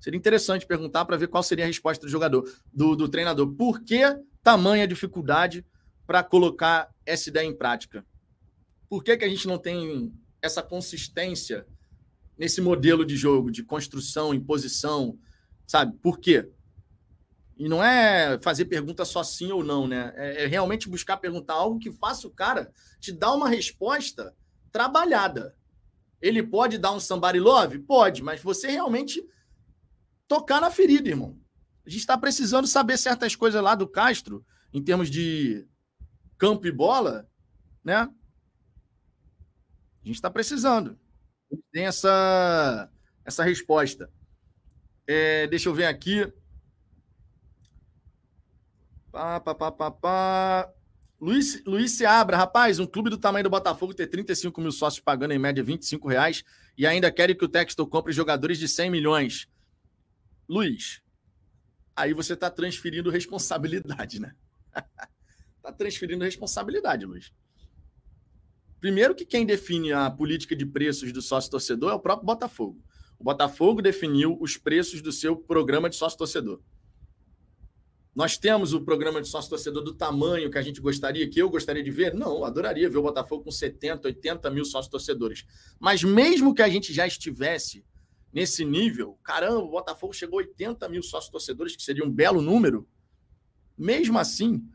Seria 0.00 0.16
interessante 0.16 0.66
perguntar 0.66 1.04
para 1.04 1.16
ver 1.16 1.28
qual 1.28 1.42
seria 1.42 1.64
a 1.64 1.68
resposta 1.68 2.06
do 2.06 2.10
jogador, 2.10 2.48
do, 2.72 2.96
do 2.96 3.08
treinador. 3.08 3.52
Por 3.54 3.82
que 3.82 4.02
tamanha 4.42 4.86
dificuldade 4.86 5.64
para 6.06 6.22
colocar 6.22 6.88
essa 7.04 7.28
ideia 7.28 7.46
em 7.46 7.54
prática? 7.54 8.06
Por 8.88 9.02
que, 9.02 9.16
que 9.16 9.24
a 9.24 9.28
gente 9.28 9.46
não 9.46 9.58
tem 9.58 10.12
essa 10.40 10.62
consistência 10.62 11.66
nesse 12.38 12.60
modelo 12.60 13.04
de 13.04 13.16
jogo, 13.16 13.50
de 13.50 13.62
construção, 13.62 14.32
imposição, 14.32 15.18
sabe? 15.66 15.96
Por 15.98 16.18
quê? 16.18 16.50
E 17.56 17.68
não 17.68 17.82
é 17.82 18.38
fazer 18.42 18.66
pergunta 18.66 19.04
só 19.04 19.24
sim 19.24 19.50
ou 19.50 19.64
não, 19.64 19.86
né? 19.88 20.12
É, 20.14 20.44
é 20.44 20.46
realmente 20.46 20.88
buscar 20.88 21.16
perguntar 21.16 21.54
algo 21.54 21.78
que 21.78 21.90
faça 21.90 22.26
o 22.26 22.30
cara 22.30 22.70
te 23.00 23.10
dar 23.12 23.32
uma 23.32 23.48
resposta 23.48 24.34
trabalhada. 24.70 25.56
Ele 26.20 26.42
pode 26.42 26.76
dar 26.76 26.92
um 26.92 27.00
somebody 27.00 27.40
love? 27.40 27.78
Pode, 27.78 28.22
mas 28.22 28.42
você 28.42 28.68
realmente 28.68 29.26
tocar 30.28 30.60
na 30.60 30.70
ferida, 30.70 31.08
irmão. 31.08 31.38
A 31.86 31.88
gente 31.88 32.00
está 32.00 32.18
precisando 32.18 32.66
saber 32.66 32.98
certas 32.98 33.34
coisas 33.34 33.62
lá 33.62 33.74
do 33.74 33.88
Castro, 33.88 34.44
em 34.72 34.82
termos 34.82 35.08
de 35.08 35.66
campo 36.36 36.66
e 36.66 36.72
bola, 36.72 37.28
né? 37.82 37.96
A 37.96 38.10
gente 40.04 40.16
está 40.16 40.30
precisando. 40.30 40.98
Tem 41.72 41.86
essa, 41.86 42.90
essa 43.24 43.44
resposta. 43.44 44.10
É, 45.06 45.46
deixa 45.46 45.68
eu 45.68 45.74
ver 45.74 45.86
aqui. 45.86 46.30
Pá, 49.12 49.40
pá, 49.40 49.54
pá, 49.54 49.72
pá, 49.72 49.90
pá. 49.90 50.72
Luiz, 51.18 51.64
Luiz 51.64 51.92
Seabra, 51.92 52.36
rapaz, 52.36 52.78
um 52.78 52.86
clube 52.86 53.08
do 53.08 53.16
tamanho 53.16 53.44
do 53.44 53.50
Botafogo 53.50 53.94
ter 53.94 54.06
35 54.06 54.60
mil 54.60 54.70
sócios 54.70 55.02
pagando 55.02 55.32
em 55.32 55.38
média 55.38 55.64
25 55.64 56.06
reais 56.06 56.44
e 56.76 56.86
ainda 56.86 57.10
querem 57.10 57.34
que 57.34 57.44
o 57.44 57.48
Textor 57.48 57.86
compre 57.86 58.12
jogadores 58.12 58.58
de 58.58 58.68
100 58.68 58.90
milhões. 58.90 59.48
Luiz, 60.46 61.00
aí 61.94 62.12
você 62.12 62.34
está 62.34 62.50
transferindo 62.50 63.10
responsabilidade, 63.10 64.20
né? 64.20 64.34
Está 65.56 65.72
transferindo 65.76 66.22
responsabilidade, 66.22 67.06
Luiz. 67.06 67.32
Primeiro 68.78 69.14
que 69.14 69.24
quem 69.24 69.46
define 69.46 69.92
a 69.92 70.10
política 70.10 70.54
de 70.54 70.66
preços 70.66 71.10
do 71.12 71.22
sócio-torcedor 71.22 71.92
é 71.92 71.94
o 71.94 72.00
próprio 72.00 72.26
Botafogo. 72.26 72.84
O 73.18 73.24
Botafogo 73.24 73.80
definiu 73.80 74.36
os 74.40 74.56
preços 74.56 75.00
do 75.00 75.10
seu 75.10 75.36
programa 75.36 75.88
de 75.88 75.96
sócio-torcedor. 75.96 76.60
Nós 78.14 78.38
temos 78.38 78.72
o 78.72 78.80
programa 78.80 79.20
de 79.20 79.28
sócio-torcedor 79.28 79.82
do 79.82 79.92
tamanho 79.92 80.50
que 80.50 80.56
a 80.56 80.62
gente 80.62 80.80
gostaria, 80.80 81.28
que 81.28 81.38
eu 81.38 81.50
gostaria 81.50 81.82
de 81.82 81.90
ver? 81.90 82.14
Não, 82.14 82.44
adoraria 82.44 82.88
ver 82.88 82.96
o 82.96 83.02
Botafogo 83.02 83.44
com 83.44 83.50
70, 83.50 84.08
80 84.08 84.50
mil 84.50 84.64
sócios-torcedores. 84.64 85.44
Mas 85.78 86.02
mesmo 86.02 86.54
que 86.54 86.62
a 86.62 86.68
gente 86.68 86.94
já 86.94 87.06
estivesse 87.06 87.84
nesse 88.32 88.64
nível, 88.64 89.18
caramba, 89.22 89.58
o 89.58 89.70
Botafogo 89.70 90.14
chegou 90.14 90.38
a 90.38 90.42
80 90.42 90.88
mil 90.88 91.02
sócios-torcedores, 91.02 91.76
que 91.76 91.82
seria 91.82 92.04
um 92.04 92.10
belo 92.10 92.40
número. 92.40 92.88
Mesmo 93.76 94.18
assim, 94.18 94.66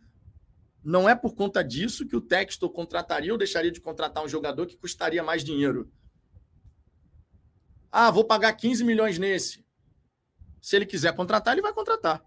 não 0.83 1.09
é 1.09 1.15
por 1.15 1.33
conta 1.33 1.63
disso 1.63 2.07
que 2.07 2.15
o 2.15 2.21
Textor 2.21 2.69
contrataria 2.69 3.31
ou 3.31 3.37
deixaria 3.37 3.71
de 3.71 3.81
contratar 3.81 4.23
um 4.23 4.27
jogador 4.27 4.67
que 4.67 4.77
custaria 4.77 5.23
mais 5.23 5.43
dinheiro. 5.43 5.91
Ah, 7.91 8.09
vou 8.09 8.23
pagar 8.23 8.53
15 8.53 8.83
milhões 8.83 9.17
nesse. 9.19 9.65
Se 10.61 10.75
ele 10.75 10.85
quiser 10.85 11.15
contratar, 11.15 11.53
ele 11.53 11.61
vai 11.61 11.73
contratar. 11.73 12.23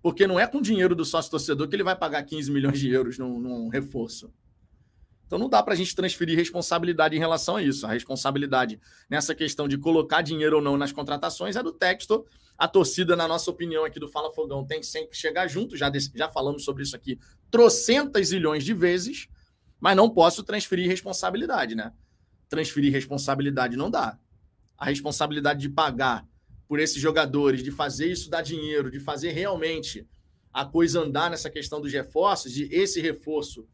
Porque 0.00 0.26
não 0.26 0.38
é 0.38 0.46
com 0.46 0.60
dinheiro 0.60 0.94
do 0.94 1.04
sócio 1.04 1.30
torcedor 1.30 1.68
que 1.68 1.76
ele 1.76 1.82
vai 1.82 1.96
pagar 1.96 2.22
15 2.22 2.50
milhões 2.50 2.78
de 2.78 2.90
euros 2.90 3.18
num, 3.18 3.38
num 3.38 3.68
reforço. 3.68 4.32
Então 5.26 5.38
não 5.38 5.48
dá 5.48 5.62
para 5.62 5.72
a 5.72 5.76
gente 5.76 5.94
transferir 5.94 6.36
responsabilidade 6.36 7.16
em 7.16 7.18
relação 7.18 7.56
a 7.56 7.62
isso. 7.62 7.86
A 7.86 7.92
responsabilidade 7.92 8.80
nessa 9.08 9.34
questão 9.34 9.66
de 9.66 9.78
colocar 9.78 10.20
dinheiro 10.20 10.56
ou 10.56 10.62
não 10.62 10.76
nas 10.76 10.92
contratações 10.92 11.56
é 11.56 11.62
do 11.62 11.72
texto. 11.72 12.26
A 12.58 12.68
torcida, 12.68 13.16
na 13.16 13.26
nossa 13.26 13.50
opinião 13.50 13.84
aqui 13.84 13.98
do 13.98 14.08
Fala 14.08 14.30
Fogão, 14.30 14.64
tem 14.64 14.82
sempre 14.82 15.10
que 15.10 15.16
chegar 15.16 15.48
junto. 15.48 15.76
Já, 15.76 15.90
já 16.14 16.28
falamos 16.28 16.64
sobre 16.64 16.82
isso 16.82 16.94
aqui 16.94 17.18
trocentas 17.50 18.28
zilhões 18.28 18.64
de 18.64 18.72
vezes, 18.72 19.28
mas 19.78 19.96
não 19.96 20.08
posso 20.08 20.42
transferir 20.42 20.88
responsabilidade, 20.88 21.74
né? 21.74 21.92
Transferir 22.48 22.92
responsabilidade 22.92 23.76
não 23.76 23.90
dá. 23.90 24.18
A 24.76 24.86
responsabilidade 24.86 25.60
de 25.60 25.68
pagar 25.68 26.26
por 26.66 26.80
esses 26.80 27.00
jogadores, 27.00 27.62
de 27.62 27.70
fazer 27.70 28.10
isso 28.10 28.30
dar 28.30 28.42
dinheiro, 28.42 28.90
de 28.90 28.98
fazer 28.98 29.30
realmente 29.30 30.08
a 30.52 30.64
coisa 30.64 31.00
andar 31.00 31.30
nessa 31.30 31.50
questão 31.50 31.80
dos 31.80 31.92
reforços, 31.92 32.52
de 32.52 32.64
esse 32.72 33.00
reforço 33.00 33.66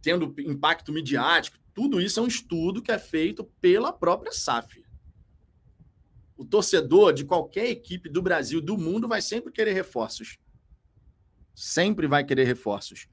tendo 0.00 0.34
impacto 0.40 0.92
midiático, 0.92 1.58
tudo 1.72 2.00
isso 2.00 2.18
é 2.18 2.22
um 2.22 2.26
estudo 2.26 2.82
que 2.82 2.90
é 2.90 2.98
feito 2.98 3.44
pela 3.60 3.92
própria 3.92 4.32
SAF. 4.32 4.84
O 6.36 6.44
torcedor 6.44 7.12
de 7.12 7.24
qualquer 7.24 7.66
equipe 7.66 8.08
do 8.08 8.20
Brasil, 8.20 8.60
do 8.60 8.76
mundo, 8.76 9.06
vai 9.06 9.22
sempre 9.22 9.52
querer 9.52 9.72
reforços. 9.72 10.38
Sempre 11.54 12.06
vai 12.08 12.24
querer 12.24 12.44
reforços. 12.44 13.06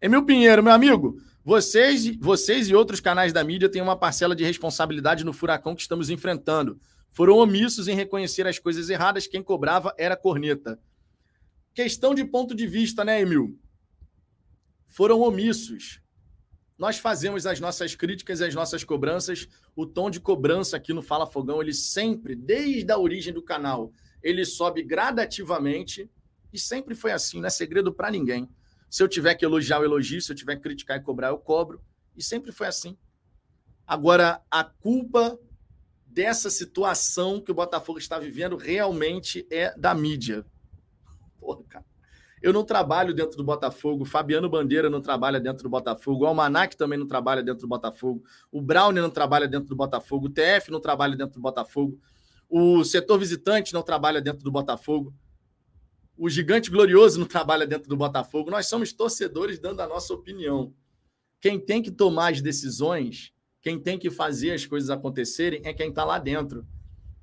Emil 0.00 0.24
Pinheiro, 0.24 0.62
meu 0.62 0.72
amigo, 0.72 1.20
vocês, 1.44 2.16
vocês 2.16 2.68
e 2.68 2.74
outros 2.74 3.00
canais 3.00 3.32
da 3.32 3.42
mídia 3.42 3.68
têm 3.68 3.82
uma 3.82 3.96
parcela 3.96 4.36
de 4.36 4.44
responsabilidade 4.44 5.24
no 5.24 5.32
furacão 5.32 5.74
que 5.74 5.82
estamos 5.82 6.10
enfrentando 6.10 6.78
foram 7.10 7.38
omissos 7.38 7.88
em 7.88 7.94
reconhecer 7.94 8.46
as 8.46 8.58
coisas 8.58 8.88
erradas, 8.88 9.26
quem 9.26 9.42
cobrava 9.42 9.94
era 9.98 10.16
corneta. 10.16 10.80
Questão 11.74 12.14
de 12.14 12.24
ponto 12.24 12.54
de 12.54 12.66
vista, 12.66 13.04
né, 13.04 13.20
Emil? 13.20 13.58
Foram 14.86 15.20
omissos. 15.20 16.00
Nós 16.78 16.98
fazemos 16.98 17.46
as 17.46 17.60
nossas 17.60 17.94
críticas 17.94 18.40
e 18.40 18.44
as 18.44 18.54
nossas 18.54 18.84
cobranças. 18.84 19.48
O 19.76 19.84
tom 19.86 20.10
de 20.10 20.20
cobrança 20.20 20.76
aqui 20.76 20.92
no 20.92 21.02
Fala 21.02 21.26
Fogão, 21.26 21.60
ele 21.60 21.74
sempre, 21.74 22.34
desde 22.34 22.90
a 22.90 22.98
origem 22.98 23.32
do 23.32 23.42
canal, 23.42 23.92
ele 24.22 24.44
sobe 24.44 24.82
gradativamente 24.82 26.10
e 26.52 26.58
sempre 26.58 26.94
foi 26.94 27.12
assim, 27.12 27.38
não 27.38 27.46
é 27.46 27.50
segredo 27.50 27.92
para 27.92 28.10
ninguém. 28.10 28.48
Se 28.90 29.02
eu 29.02 29.08
tiver 29.08 29.36
que 29.36 29.44
elogiar, 29.44 29.76
eu 29.76 29.84
elogio, 29.84 30.20
se 30.20 30.32
eu 30.32 30.36
tiver 30.36 30.56
que 30.56 30.62
criticar 30.62 30.98
e 30.98 31.00
cobrar, 31.00 31.28
eu 31.28 31.38
cobro. 31.38 31.80
E 32.16 32.22
sempre 32.22 32.50
foi 32.50 32.66
assim. 32.66 32.98
Agora, 33.86 34.42
a 34.50 34.64
culpa 34.64 35.38
dessa 36.04 36.50
situação 36.50 37.40
que 37.40 37.52
o 37.52 37.54
Botafogo 37.54 38.00
está 38.00 38.18
vivendo 38.18 38.56
realmente 38.56 39.46
é 39.48 39.72
da 39.78 39.94
mídia. 39.94 40.44
Porra, 41.38 41.62
cara. 41.68 41.84
Eu 42.42 42.52
não 42.52 42.64
trabalho 42.64 43.14
dentro 43.14 43.36
do 43.36 43.44
Botafogo, 43.44 44.04
Fabiano 44.04 44.48
Bandeira 44.48 44.88
não 44.88 45.00
trabalha 45.00 45.38
dentro 45.38 45.62
do 45.62 45.68
Botafogo, 45.68 46.24
o 46.24 46.26
Almanac 46.26 46.74
também 46.74 46.98
não 46.98 47.06
trabalha 47.06 47.42
dentro 47.42 47.60
do 47.60 47.68
Botafogo, 47.68 48.24
o 48.50 48.62
Brown 48.62 48.92
não 48.92 49.10
trabalha 49.10 49.46
dentro 49.46 49.68
do 49.68 49.76
Botafogo, 49.76 50.26
o 50.26 50.30
TF 50.30 50.70
não 50.70 50.80
trabalha 50.80 51.14
dentro 51.14 51.34
do 51.34 51.40
Botafogo, 51.40 52.00
o 52.48 52.82
setor 52.82 53.18
visitante 53.18 53.74
não 53.74 53.82
trabalha 53.82 54.22
dentro 54.22 54.42
do 54.42 54.50
Botafogo, 54.50 55.14
o 56.20 56.28
gigante 56.28 56.70
glorioso 56.70 57.18
não 57.18 57.26
trabalha 57.26 57.66
dentro 57.66 57.88
do 57.88 57.96
Botafogo. 57.96 58.50
Nós 58.50 58.66
somos 58.66 58.92
torcedores 58.92 59.58
dando 59.58 59.80
a 59.80 59.88
nossa 59.88 60.12
opinião. 60.12 60.72
Quem 61.40 61.58
tem 61.58 61.82
que 61.82 61.90
tomar 61.90 62.32
as 62.32 62.40
decisões 62.40 63.32
quem 63.62 63.78
tem 63.78 63.98
que 63.98 64.10
fazer 64.10 64.52
as 64.52 64.64
coisas 64.64 64.90
acontecerem 64.90 65.60
é 65.64 65.72
quem 65.72 65.90
está 65.90 66.04
lá 66.04 66.18
dentro. 66.18 66.66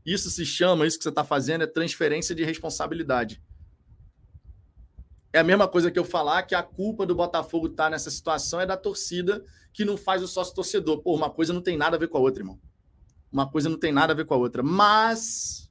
Isso 0.05 0.29
se 0.29 0.45
chama, 0.45 0.85
isso 0.85 0.97
que 0.97 1.03
você 1.03 1.09
está 1.09 1.23
fazendo 1.23 1.63
é 1.63 1.67
transferência 1.67 2.33
de 2.35 2.43
responsabilidade. 2.43 3.41
É 5.33 5.39
a 5.39 5.43
mesma 5.43 5.67
coisa 5.67 5.91
que 5.91 5.99
eu 5.99 6.05
falar 6.05 6.43
que 6.43 6.55
a 6.55 6.63
culpa 6.63 7.05
do 7.05 7.15
Botafogo 7.15 7.67
estar 7.67 7.85
tá 7.85 7.89
nessa 7.89 8.09
situação 8.09 8.61
é 8.61 8.65
da 8.65 8.77
torcida 8.77 9.43
que 9.73 9.83
não 9.83 9.97
faz 9.97 10.21
o 10.23 10.27
sócio 10.27 10.55
torcedor. 10.55 11.01
Pô, 11.01 11.15
uma 11.15 11.29
coisa 11.29 11.51
não 11.51 11.61
tem 11.61 11.75
nada 11.75 11.97
a 11.97 11.99
ver 11.99 12.07
com 12.07 12.17
a 12.17 12.21
outra, 12.21 12.41
irmão. 12.41 12.59
Uma 13.31 13.49
coisa 13.49 13.67
não 13.67 13.77
tem 13.77 13.91
nada 13.91 14.13
a 14.13 14.15
ver 14.15 14.25
com 14.25 14.33
a 14.33 14.37
outra. 14.37 14.63
Mas 14.63 15.66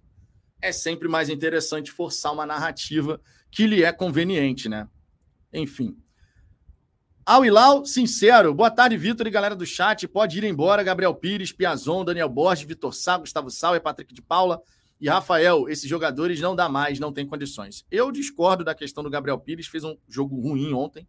é 0.66 0.72
sempre 0.72 1.08
mais 1.08 1.28
interessante 1.28 1.92
forçar 1.92 2.32
uma 2.32 2.44
narrativa 2.44 3.20
que 3.50 3.66
lhe 3.66 3.84
é 3.84 3.92
conveniente, 3.92 4.68
né? 4.68 4.88
Enfim. 5.52 5.96
Ao 7.24 7.44
Ilau, 7.44 7.84
sincero. 7.84 8.52
Boa 8.52 8.70
tarde, 8.70 8.96
Vitor 8.96 9.26
e 9.26 9.30
galera 9.30 9.56
do 9.56 9.64
chat. 9.64 10.06
Pode 10.06 10.38
ir 10.38 10.44
embora. 10.44 10.82
Gabriel 10.82 11.14
Pires, 11.14 11.52
Piazon, 11.52 12.04
Daniel 12.04 12.28
Borges, 12.28 12.66
Vitor 12.66 12.92
Sá, 12.92 13.16
Gustavo 13.16 13.50
Sauer, 13.50 13.80
Patrick 13.80 14.12
de 14.12 14.22
Paula 14.22 14.60
e 15.00 15.08
Rafael. 15.08 15.68
Esses 15.68 15.88
jogadores 15.88 16.40
não 16.40 16.54
dá 16.54 16.68
mais, 16.68 16.98
não 16.98 17.12
tem 17.12 17.26
condições. 17.26 17.84
Eu 17.90 18.10
discordo 18.10 18.64
da 18.64 18.74
questão 18.74 19.02
do 19.02 19.10
Gabriel 19.10 19.38
Pires. 19.38 19.66
Fez 19.66 19.84
um 19.84 19.96
jogo 20.08 20.40
ruim 20.40 20.72
ontem. 20.72 21.06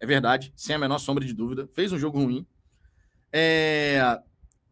É 0.00 0.06
verdade, 0.06 0.52
sem 0.54 0.76
a 0.76 0.78
menor 0.78 0.98
sombra 0.98 1.24
de 1.24 1.32
dúvida. 1.32 1.68
Fez 1.72 1.92
um 1.92 1.98
jogo 1.98 2.22
ruim. 2.22 2.46
É... 3.32 4.20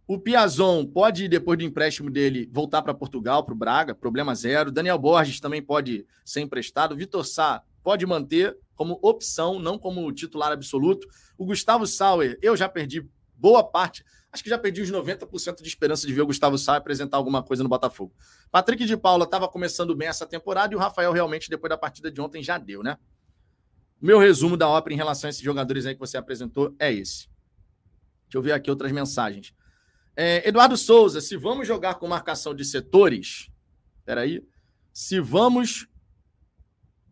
O 0.09 0.21
Piazon 0.21 0.87
pode, 0.87 1.27
depois 1.27 1.59
do 1.59 1.65
empréstimo 1.65 2.09
dele, 2.09 2.49
voltar 2.53 2.81
para 2.81 2.95
Portugal, 2.95 3.45
para 3.45 3.53
o 3.53 3.57
Braga, 3.57 3.93
problema 3.93 4.37
zero. 4.37 4.71
Daniel 4.71 4.99
Borges 4.99 5.41
também 5.41 5.61
pode 5.61 6.07
ser 6.25 6.43
emprestado. 6.43 6.95
Vitor 6.95 7.25
Sá 7.25 7.63
pode 7.83 8.07
manter 8.07 8.57
como 8.77 9.01
opção, 9.03 9.59
não 9.59 9.77
como 9.77 10.13
titular 10.13 10.53
absoluto. 10.53 11.09
O 11.37 11.45
Gustavo 11.45 11.89
Sauer, 11.89 12.39
eu 12.41 12.57
já 12.57 12.69
perdi 12.69 13.05
boa 13.35 13.65
parte, 13.65 14.05
acho 14.31 14.45
que 14.45 14.51
já 14.51 14.57
perdi 14.57 14.81
os 14.81 14.93
90% 14.93 15.61
de 15.61 15.69
esperança 15.69 16.07
de 16.07 16.13
ver 16.13 16.23
o 16.23 16.27
Gustavo 16.27 16.57
Sauer 16.57 16.79
apresentar 16.79 17.17
alguma 17.17 17.43
coisa 17.43 17.65
no 17.65 17.69
Botafogo. 17.69 18.15
Patrick 18.51 18.85
de 18.85 18.97
Paula 18.97 19.25
estava 19.25 19.49
começando 19.49 19.95
bem 19.97 20.07
essa 20.07 20.25
temporada 20.25 20.73
e 20.73 20.77
o 20.77 20.79
Rafael 20.79 21.11
realmente, 21.11 21.51
depois 21.51 21.69
da 21.69 21.77
partida 21.77 22.13
de 22.13 22.21
ontem, 22.21 22.45
já 22.45 22.59
deu, 22.59 22.81
né? 22.81 22.97
Meu 24.01 24.21
resumo 24.21 24.57
da 24.57 24.69
ópera 24.69 24.95
em 24.95 24.97
relação 24.97 25.27
a 25.27 25.31
esses 25.31 25.43
jogadores 25.43 25.85
aí 25.85 25.95
que 25.95 26.01
você 26.01 26.17
apresentou 26.17 26.75
é 26.79 26.93
esse. 26.93 27.29
Deixa 28.25 28.37
eu 28.37 28.43
ver 28.43 28.53
aqui 28.53 28.71
outras 28.71 28.93
mensagens. 28.93 29.53
É, 30.17 30.49
Eduardo 30.49 30.79
Souza, 30.79 31.21
se 31.21 31.37
vamos 31.37 31.69
jogar 31.69 31.97
com 31.97 32.09
marcação 32.09 32.55
de 32.55 32.65
setores, 32.65 33.51
peraí, 34.05 34.43
se 34.91 35.21
vamos 35.21 35.87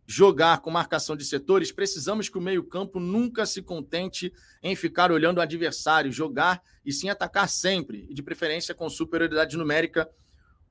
jogar 0.07 0.59
com 0.59 0.71
marcação 0.71 1.15
de 1.15 1.23
setores, 1.23 1.71
precisamos 1.71 2.29
que 2.29 2.37
o 2.37 2.41
meio-campo 2.41 2.99
nunca 2.99 3.45
se 3.45 3.61
contente 3.61 4.33
em 4.61 4.75
ficar 4.75 5.11
olhando 5.11 5.37
o 5.37 5.41
adversário, 5.41 6.11
jogar 6.11 6.61
e 6.83 6.91
sim 6.91 7.09
atacar 7.09 7.47
sempre, 7.47 8.07
e 8.09 8.13
de 8.13 8.23
preferência 8.23 8.73
com 8.73 8.89
superioridade 8.89 9.55
numérica 9.55 10.09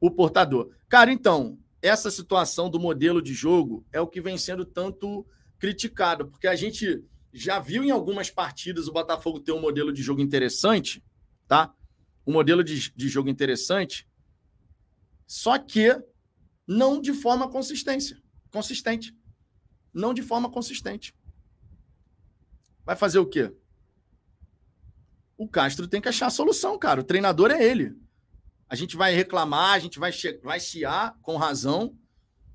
o 0.00 0.10
portador. 0.10 0.70
Cara, 0.88 1.12
então, 1.12 1.58
essa 1.80 2.10
situação 2.10 2.68
do 2.68 2.80
modelo 2.80 3.22
de 3.22 3.32
jogo 3.32 3.84
é 3.92 4.00
o 4.00 4.06
que 4.06 4.20
vem 4.20 4.36
sendo 4.36 4.64
tanto 4.64 5.24
criticado, 5.58 6.26
porque 6.28 6.46
a 6.46 6.56
gente 6.56 7.02
já 7.32 7.58
viu 7.58 7.82
em 7.82 7.90
algumas 7.90 8.30
partidas 8.30 8.86
o 8.86 8.92
Botafogo 8.92 9.40
ter 9.40 9.52
um 9.52 9.60
modelo 9.60 9.92
de 9.92 10.02
jogo 10.02 10.20
interessante, 10.20 11.02
tá? 11.48 11.72
Um 12.26 12.32
modelo 12.32 12.64
de, 12.64 12.90
de 12.90 13.08
jogo 13.08 13.28
interessante, 13.28 14.08
só 15.26 15.58
que 15.58 16.02
não 16.66 17.00
de 17.00 17.12
forma 17.12 17.50
consistência, 17.50 18.20
consistente 18.50 19.14
não 19.94 20.12
de 20.12 20.22
forma 20.22 20.50
consistente. 20.50 21.14
Vai 22.84 22.96
fazer 22.96 23.20
o 23.20 23.26
quê? 23.26 23.54
O 25.36 25.48
Castro 25.48 25.86
tem 25.86 26.00
que 26.00 26.08
achar 26.08 26.26
a 26.26 26.30
solução, 26.30 26.78
cara. 26.78 27.00
O 27.00 27.04
treinador 27.04 27.50
é 27.50 27.64
ele. 27.64 27.96
A 28.68 28.74
gente 28.74 28.96
vai 28.96 29.14
reclamar, 29.14 29.74
a 29.74 29.78
gente 29.78 29.98
vai, 29.98 30.10
vai 30.42 30.58
chiar 30.58 31.16
com 31.22 31.36
razão, 31.36 31.96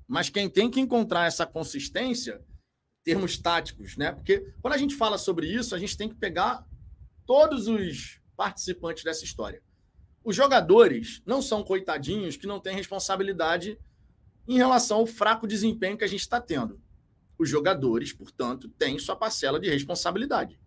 mas 0.06 0.28
quem 0.28 0.48
tem 0.48 0.70
que 0.70 0.80
encontrar 0.80 1.26
essa 1.26 1.46
consistência 1.46 2.44
termos 3.02 3.38
táticos, 3.38 3.96
né? 3.96 4.12
Porque 4.12 4.52
quando 4.60 4.74
a 4.74 4.78
gente 4.78 4.94
fala 4.94 5.16
sobre 5.16 5.46
isso, 5.46 5.74
a 5.74 5.78
gente 5.78 5.96
tem 5.96 6.08
que 6.08 6.14
pegar 6.14 6.66
todos 7.24 7.66
os 7.66 8.19
participantes 8.40 9.04
dessa 9.04 9.22
história. 9.22 9.62
Os 10.24 10.34
jogadores 10.34 11.20
não 11.26 11.42
são 11.42 11.62
coitadinhos 11.62 12.38
que 12.38 12.46
não 12.46 12.58
têm 12.58 12.74
responsabilidade 12.74 13.78
em 14.48 14.56
relação 14.56 15.00
ao 15.00 15.06
fraco 15.06 15.46
desempenho 15.46 15.98
que 15.98 16.04
a 16.04 16.06
gente 16.06 16.22
está 16.22 16.40
tendo. 16.40 16.80
Os 17.38 17.50
jogadores, 17.50 18.14
portanto, 18.14 18.66
têm 18.78 18.98
sua 18.98 19.14
parcela 19.14 19.60
de 19.60 19.68
responsabilidade. 19.68 20.58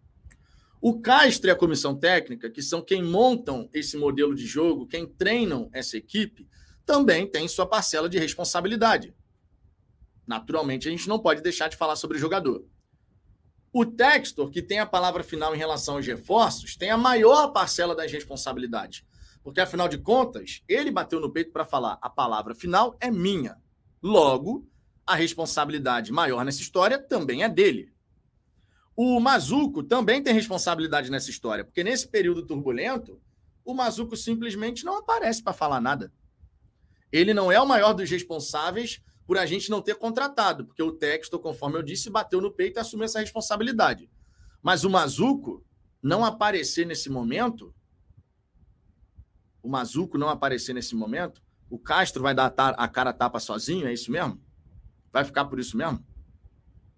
O 0.79 1.01
Castro 1.01 1.49
e 1.49 1.51
a 1.51 1.55
comissão 1.55 1.97
técnica, 1.97 2.47
que 2.47 2.61
são 2.61 2.79
quem 2.79 3.01
montam 3.01 3.67
esse 3.73 3.97
modelo 3.97 4.35
de 4.35 4.45
jogo, 4.45 4.85
quem 4.85 5.07
treinam 5.07 5.67
essa 5.73 5.97
equipe, 5.97 6.47
também 6.85 7.25
têm 7.25 7.47
sua 7.47 7.65
parcela 7.65 8.07
de 8.07 8.19
responsabilidade. 8.19 9.15
Naturalmente, 10.27 10.87
a 10.87 10.91
gente 10.91 11.09
não 11.09 11.17
pode 11.17 11.41
deixar 11.41 11.69
de 11.69 11.75
falar 11.75 11.95
sobre 11.95 12.17
o 12.17 12.19
jogador. 12.19 12.63
O 13.73 13.83
Textor, 13.83 14.51
que 14.51 14.61
tem 14.61 14.77
a 14.77 14.85
palavra 14.85 15.23
final 15.23 15.55
em 15.55 15.57
relação 15.57 15.95
aos 15.95 16.05
reforços, 16.05 16.75
tem 16.75 16.91
a 16.91 16.97
maior 16.97 17.47
parcela 17.47 17.95
das 17.95 18.11
responsabilidades. 18.11 19.03
Porque, 19.41 19.59
afinal 19.59 19.89
de 19.89 19.97
contas, 19.97 20.61
ele 20.69 20.91
bateu 20.91 21.19
no 21.19 21.33
peito 21.33 21.51
para 21.51 21.65
falar: 21.65 21.97
a 21.99 22.07
palavra 22.07 22.53
final 22.53 22.95
é 23.01 23.09
minha. 23.09 23.57
Logo, 24.01 24.69
a 25.07 25.15
responsabilidade 25.15 26.11
maior 26.11 26.45
nessa 26.45 26.61
história 26.61 26.99
também 26.99 27.41
é 27.41 27.49
dele. 27.49 27.91
O 28.95 29.19
Mazuco 29.19 29.81
também 29.81 30.21
tem 30.21 30.35
responsabilidade 30.35 31.09
nessa 31.09 31.31
história, 31.31 31.65
porque 31.65 31.83
nesse 31.83 32.07
período 32.07 32.45
turbulento, 32.45 33.19
o 33.65 33.73
Mazuco 33.73 34.15
simplesmente 34.15 34.85
não 34.85 34.99
aparece 34.99 35.41
para 35.41 35.51
falar 35.51 35.81
nada. 35.81 36.13
Ele 37.11 37.33
não 37.33 37.51
é 37.51 37.59
o 37.59 37.67
maior 37.67 37.93
dos 37.93 38.09
responsáveis 38.09 39.01
por 39.25 39.37
a 39.37 39.45
gente 39.45 39.69
não 39.69 39.81
ter 39.81 39.95
contratado, 39.95 40.65
porque 40.65 40.83
o 40.83 40.91
texto, 40.91 41.39
conforme 41.39 41.77
eu 41.77 41.83
disse, 41.83 42.09
bateu 42.09 42.41
no 42.41 42.51
peito 42.51 42.77
e 42.77 42.81
assumiu 42.81 43.05
essa 43.05 43.19
responsabilidade. 43.19 44.09
Mas 44.61 44.83
o 44.83 44.89
Mazuco 44.89 45.65
não 46.01 46.25
aparecer 46.25 46.85
nesse 46.85 47.09
momento, 47.09 47.73
o 49.61 49.69
Mazuco 49.69 50.17
não 50.17 50.29
aparecer 50.29 50.73
nesse 50.73 50.95
momento, 50.95 51.41
o 51.69 51.79
Castro 51.79 52.21
vai 52.21 52.35
dar 52.35 52.53
a 52.57 52.87
cara 52.87 53.13
tapa 53.13 53.39
sozinho, 53.39 53.87
é 53.87 53.93
isso 53.93 54.11
mesmo? 54.11 54.41
Vai 55.11 55.23
ficar 55.23 55.45
por 55.45 55.59
isso 55.59 55.77
mesmo? 55.77 56.05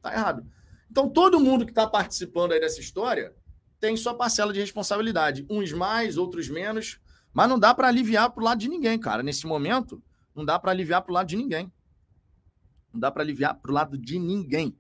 Tá 0.02 0.14
errado. 0.14 0.46
Então, 0.90 1.10
todo 1.10 1.40
mundo 1.40 1.66
que 1.66 1.72
está 1.72 1.88
participando 1.88 2.54
aí 2.54 2.60
dessa 2.60 2.80
história 2.80 3.36
tem 3.80 3.96
sua 3.98 4.14
parcela 4.14 4.54
de 4.54 4.60
responsabilidade. 4.60 5.46
Uns 5.50 5.72
mais, 5.74 6.18
outros 6.18 6.50
menos. 6.50 7.00
Mas 7.34 7.50
não 7.50 7.60
dá 7.60 7.74
para 7.74 7.88
aliviar 7.88 8.30
para 8.32 8.42
o 8.42 8.46
lado 8.46 8.60
de 8.60 8.70
ninguém, 8.70 8.98
cara. 8.98 9.22
Nesse 9.22 9.46
momento, 9.46 10.02
não 10.34 10.46
dá 10.46 10.58
para 10.58 10.72
aliviar 10.72 11.02
para 11.02 11.12
o 11.12 11.14
lado 11.14 11.28
de 11.28 11.36
ninguém. 11.36 11.72
Não 12.96 13.00
dá 13.02 13.12
para 13.12 13.22
aliviar 13.22 13.54
para 13.56 13.70
o 13.70 13.74
lado 13.74 13.98
de 13.98 14.18
ninguém. 14.18 14.76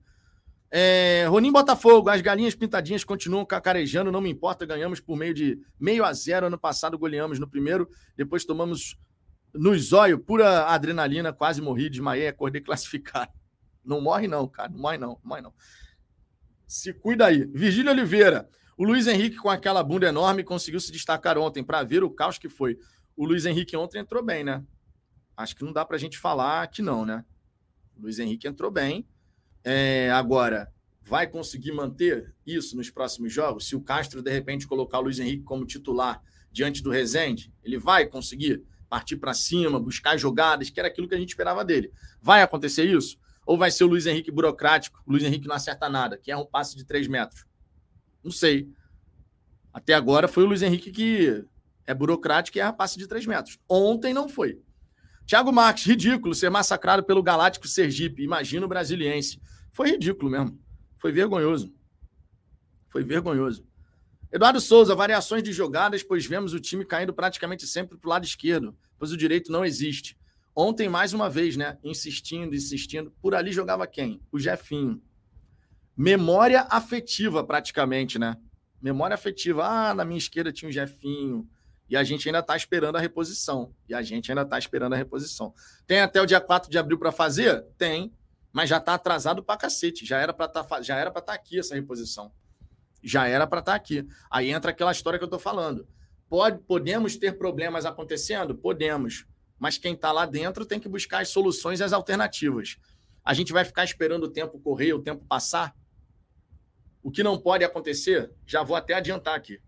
É, 0.71 1.25
Ronim 1.29 1.51
Botafogo, 1.51 2.09
as 2.09 2.21
galinhas 2.21 2.55
pintadinhas 2.55 3.03
continuam 3.03 3.45
cacarejando, 3.45 4.11
não 4.11 4.21
me 4.21 4.29
importa, 4.29 4.65
ganhamos 4.65 4.99
por 4.99 5.17
meio 5.17 5.33
de 5.33 5.59
meio 5.77 6.03
a 6.03 6.13
zero. 6.13 6.47
Ano 6.47 6.57
passado 6.57 6.97
goleamos 6.97 7.39
no 7.39 7.47
primeiro, 7.47 7.89
depois 8.15 8.45
tomamos 8.45 8.97
no 9.53 9.77
zóio, 9.77 10.17
pura 10.17 10.65
adrenalina, 10.65 11.33
quase 11.33 11.61
morri, 11.61 11.89
desmaiei, 11.89 12.27
acordei 12.27 12.61
classificado. 12.63 13.31
Não 13.83 13.99
morre 14.01 14.27
não, 14.27 14.47
cara, 14.47 14.69
não 14.69 14.79
morre 14.79 14.97
não, 14.97 15.09
não 15.09 15.19
morre 15.23 15.41
não. 15.41 15.53
Se 16.65 16.93
cuida 16.93 17.27
aí. 17.27 17.45
Virgílio 17.45 17.91
Oliveira, 17.91 18.49
o 18.77 18.83
Luiz 18.83 19.07
Henrique 19.07 19.37
com 19.37 19.49
aquela 19.49 19.83
bunda 19.83 20.07
enorme 20.07 20.43
conseguiu 20.43 20.79
se 20.79 20.91
destacar 20.91 21.37
ontem 21.37 21.63
para 21.63 21.83
ver 21.83 22.03
o 22.03 22.09
caos 22.09 22.37
que 22.37 22.49
foi. 22.49 22.79
O 23.15 23.25
Luiz 23.25 23.45
Henrique 23.45 23.77
ontem 23.77 23.99
entrou 23.99 24.23
bem, 24.23 24.43
né? 24.43 24.63
Acho 25.37 25.55
que 25.55 25.63
não 25.63 25.73
dá 25.73 25.85
para 25.85 25.97
a 25.97 25.99
gente 25.99 26.17
falar 26.17 26.65
que 26.67 26.81
não, 26.81 27.05
né? 27.05 27.23
O 27.97 28.01
Luiz 28.01 28.19
Henrique 28.19 28.47
entrou 28.47 28.69
bem. 28.71 29.07
É, 29.63 30.11
agora, 30.11 30.71
vai 31.01 31.27
conseguir 31.27 31.71
manter 31.71 32.33
isso 32.45 32.75
nos 32.75 32.89
próximos 32.89 33.31
jogos? 33.31 33.67
Se 33.67 33.75
o 33.75 33.81
Castro, 33.81 34.21
de 34.21 34.31
repente, 34.31 34.67
colocar 34.67 34.99
o 34.99 35.03
Luiz 35.03 35.19
Henrique 35.19 35.43
como 35.43 35.65
titular 35.65 36.21
diante 36.51 36.81
do 36.81 36.89
Rezende, 36.89 37.53
ele 37.63 37.77
vai 37.77 38.07
conseguir 38.07 38.63
partir 38.89 39.17
para 39.17 39.33
cima, 39.33 39.79
buscar 39.79 40.17
jogadas, 40.17 40.69
que 40.69 40.79
era 40.79 40.87
aquilo 40.87 41.07
que 41.07 41.15
a 41.15 41.17
gente 41.17 41.29
esperava 41.29 41.65
dele. 41.65 41.91
Vai 42.21 42.41
acontecer 42.41 42.85
isso? 42.85 43.17
Ou 43.45 43.57
vai 43.57 43.69
ser 43.69 43.83
o 43.83 43.87
Luiz 43.87 44.05
Henrique 44.05 44.31
burocrático? 44.31 45.01
O 45.05 45.11
Luiz 45.11 45.23
Henrique 45.23 45.47
não 45.47 45.55
acerta 45.55 45.89
nada, 45.89 46.17
que 46.17 46.31
é 46.31 46.37
um 46.37 46.45
passe 46.45 46.75
de 46.75 46.85
três 46.85 47.07
metros. 47.07 47.45
Não 48.23 48.31
sei. 48.31 48.69
Até 49.71 49.93
agora 49.93 50.27
foi 50.27 50.43
o 50.43 50.47
Luiz 50.47 50.61
Henrique 50.61 50.91
que 50.91 51.45
é 51.85 51.93
burocrático 51.93 52.57
e 52.57 52.61
é 52.61 52.71
passe 52.71 52.97
de 52.97 53.07
três 53.07 53.25
metros. 53.25 53.59
Ontem 53.69 54.13
não 54.13 54.27
foi. 54.27 54.61
Thiago 55.25 55.51
Marques, 55.51 55.85
ridículo 55.85 56.35
ser 56.35 56.49
massacrado 56.49 57.03
pelo 57.03 57.23
Galáctico 57.23 57.67
Sergipe. 57.67 58.23
Imagina 58.23 58.65
o 58.65 58.69
brasiliense. 58.69 59.41
Foi 59.71 59.91
ridículo 59.91 60.29
mesmo. 60.29 60.59
Foi 60.97 61.11
vergonhoso. 61.11 61.73
Foi 62.87 63.03
vergonhoso. 63.03 63.65
Eduardo 64.31 64.59
Souza, 64.59 64.93
variações 64.93 65.41
de 65.41 65.51
jogadas, 65.51 66.03
pois 66.03 66.25
vemos 66.25 66.53
o 66.53 66.59
time 66.59 66.85
caindo 66.85 67.13
praticamente 67.13 67.65
sempre 67.65 67.97
para 67.97 68.07
o 68.07 68.09
lado 68.09 68.25
esquerdo, 68.25 68.77
pois 68.97 69.11
o 69.11 69.17
direito 69.17 69.51
não 69.51 69.65
existe. 69.65 70.17
Ontem, 70.55 70.87
mais 70.87 71.13
uma 71.13 71.29
vez, 71.29 71.57
né? 71.57 71.77
Insistindo, 71.83 72.55
insistindo. 72.55 73.11
Por 73.21 73.33
ali 73.35 73.51
jogava 73.51 73.85
quem? 73.87 74.21
O 74.31 74.39
Jefinho. 74.39 75.01
Memória 75.97 76.67
afetiva, 76.69 77.43
praticamente, 77.43 78.19
né? 78.19 78.37
Memória 78.81 79.15
afetiva. 79.15 79.65
Ah, 79.65 79.93
na 79.93 80.05
minha 80.05 80.17
esquerda 80.17 80.51
tinha 80.51 80.69
o 80.69 80.71
Jefinho. 80.71 81.49
E 81.89 81.95
a 81.95 82.03
gente 82.03 82.27
ainda 82.27 82.39
está 82.39 82.55
esperando 82.57 82.95
a 82.95 82.99
reposição. 82.99 83.73
E 83.87 83.93
a 83.93 84.01
gente 84.01 84.31
ainda 84.31 84.41
está 84.41 84.57
esperando 84.57 84.93
a 84.93 84.95
reposição. 84.95 85.53
Tem 85.85 86.01
até 86.01 86.21
o 86.21 86.25
dia 86.25 86.41
4 86.41 86.69
de 86.69 86.77
abril 86.77 86.97
para 86.97 87.11
fazer? 87.11 87.63
Tem, 87.77 88.11
mas 88.51 88.69
já 88.69 88.77
está 88.77 88.95
atrasado 88.95 89.43
para 89.43 89.57
cacete. 89.57 90.05
Já 90.05 90.19
era 90.19 90.33
para 90.33 90.47
tá, 90.47 90.61
estar 90.61 91.11
tá 91.21 91.33
aqui 91.33 91.59
essa 91.59 91.75
reposição. 91.75 92.31
Já 93.03 93.27
era 93.27 93.45
para 93.45 93.59
estar 93.59 93.73
tá 93.73 93.75
aqui. 93.75 94.07
Aí 94.31 94.49
entra 94.49 94.71
aquela 94.71 94.91
história 94.91 95.19
que 95.19 95.23
eu 95.23 95.27
estou 95.27 95.39
falando. 95.39 95.87
Pode, 96.27 96.57
podemos 96.59 97.15
ter 97.17 97.37
problemas 97.37 97.85
acontecendo? 97.85 98.55
Podemos. 98.55 99.25
Mas 99.59 99.77
quem 99.77 99.93
está 99.93 100.11
lá 100.11 100.25
dentro 100.25 100.65
tem 100.65 100.79
que 100.79 100.89
buscar 100.89 101.21
as 101.21 101.29
soluções 101.29 101.79
e 101.79 101.83
as 101.83 101.93
alternativas. 101.93 102.77
A 103.23 103.33
gente 103.33 103.53
vai 103.53 103.63
ficar 103.63 103.83
esperando 103.83 104.23
o 104.23 104.31
tempo 104.31 104.59
correr, 104.59 104.93
o 104.93 105.01
tempo 105.01 105.23
passar? 105.25 105.75
O 107.01 107.11
que 107.11 107.21
não 107.21 107.39
pode 107.39 107.63
acontecer, 107.63 108.31
já 108.45 108.63
vou 108.63 108.75
até 108.75 108.95
adiantar 108.95 109.35
aqui. 109.35 109.61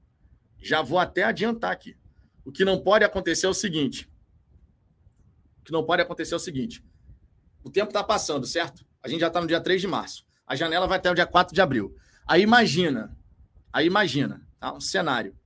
Já 0.59 0.81
vou 0.81 0.97
até 0.97 1.23
adiantar 1.23 1.71
aqui. 1.71 1.95
O 2.47 2.51
que 2.53 2.63
não 2.63 2.79
pode 2.79 3.03
acontecer 3.03 3.45
é 3.45 3.49
o 3.49 3.53
seguinte. 3.53 4.09
O 5.59 5.65
que 5.65 5.71
não 5.73 5.83
pode 5.83 6.01
acontecer 6.01 6.33
é 6.33 6.37
o 6.37 6.39
seguinte. 6.39 6.81
O 7.61 7.69
tempo 7.69 7.89
está 7.89 8.01
passando, 8.01 8.47
certo? 8.47 8.85
A 9.03 9.09
gente 9.09 9.19
já 9.19 9.27
está 9.27 9.41
no 9.41 9.47
dia 9.47 9.59
3 9.59 9.81
de 9.81 9.85
março. 9.85 10.25
A 10.45 10.55
janela 10.55 10.87
vai 10.87 10.97
até 10.97 11.11
o 11.11 11.13
dia 11.13 11.25
4 11.25 11.53
de 11.53 11.59
abril. 11.59 11.93
Aí 12.25 12.41
imagina, 12.41 13.13
aí 13.71 13.85
imagina, 13.85 14.47
tá? 14.61 14.73
um 14.73 14.79
cenário. 14.79 15.37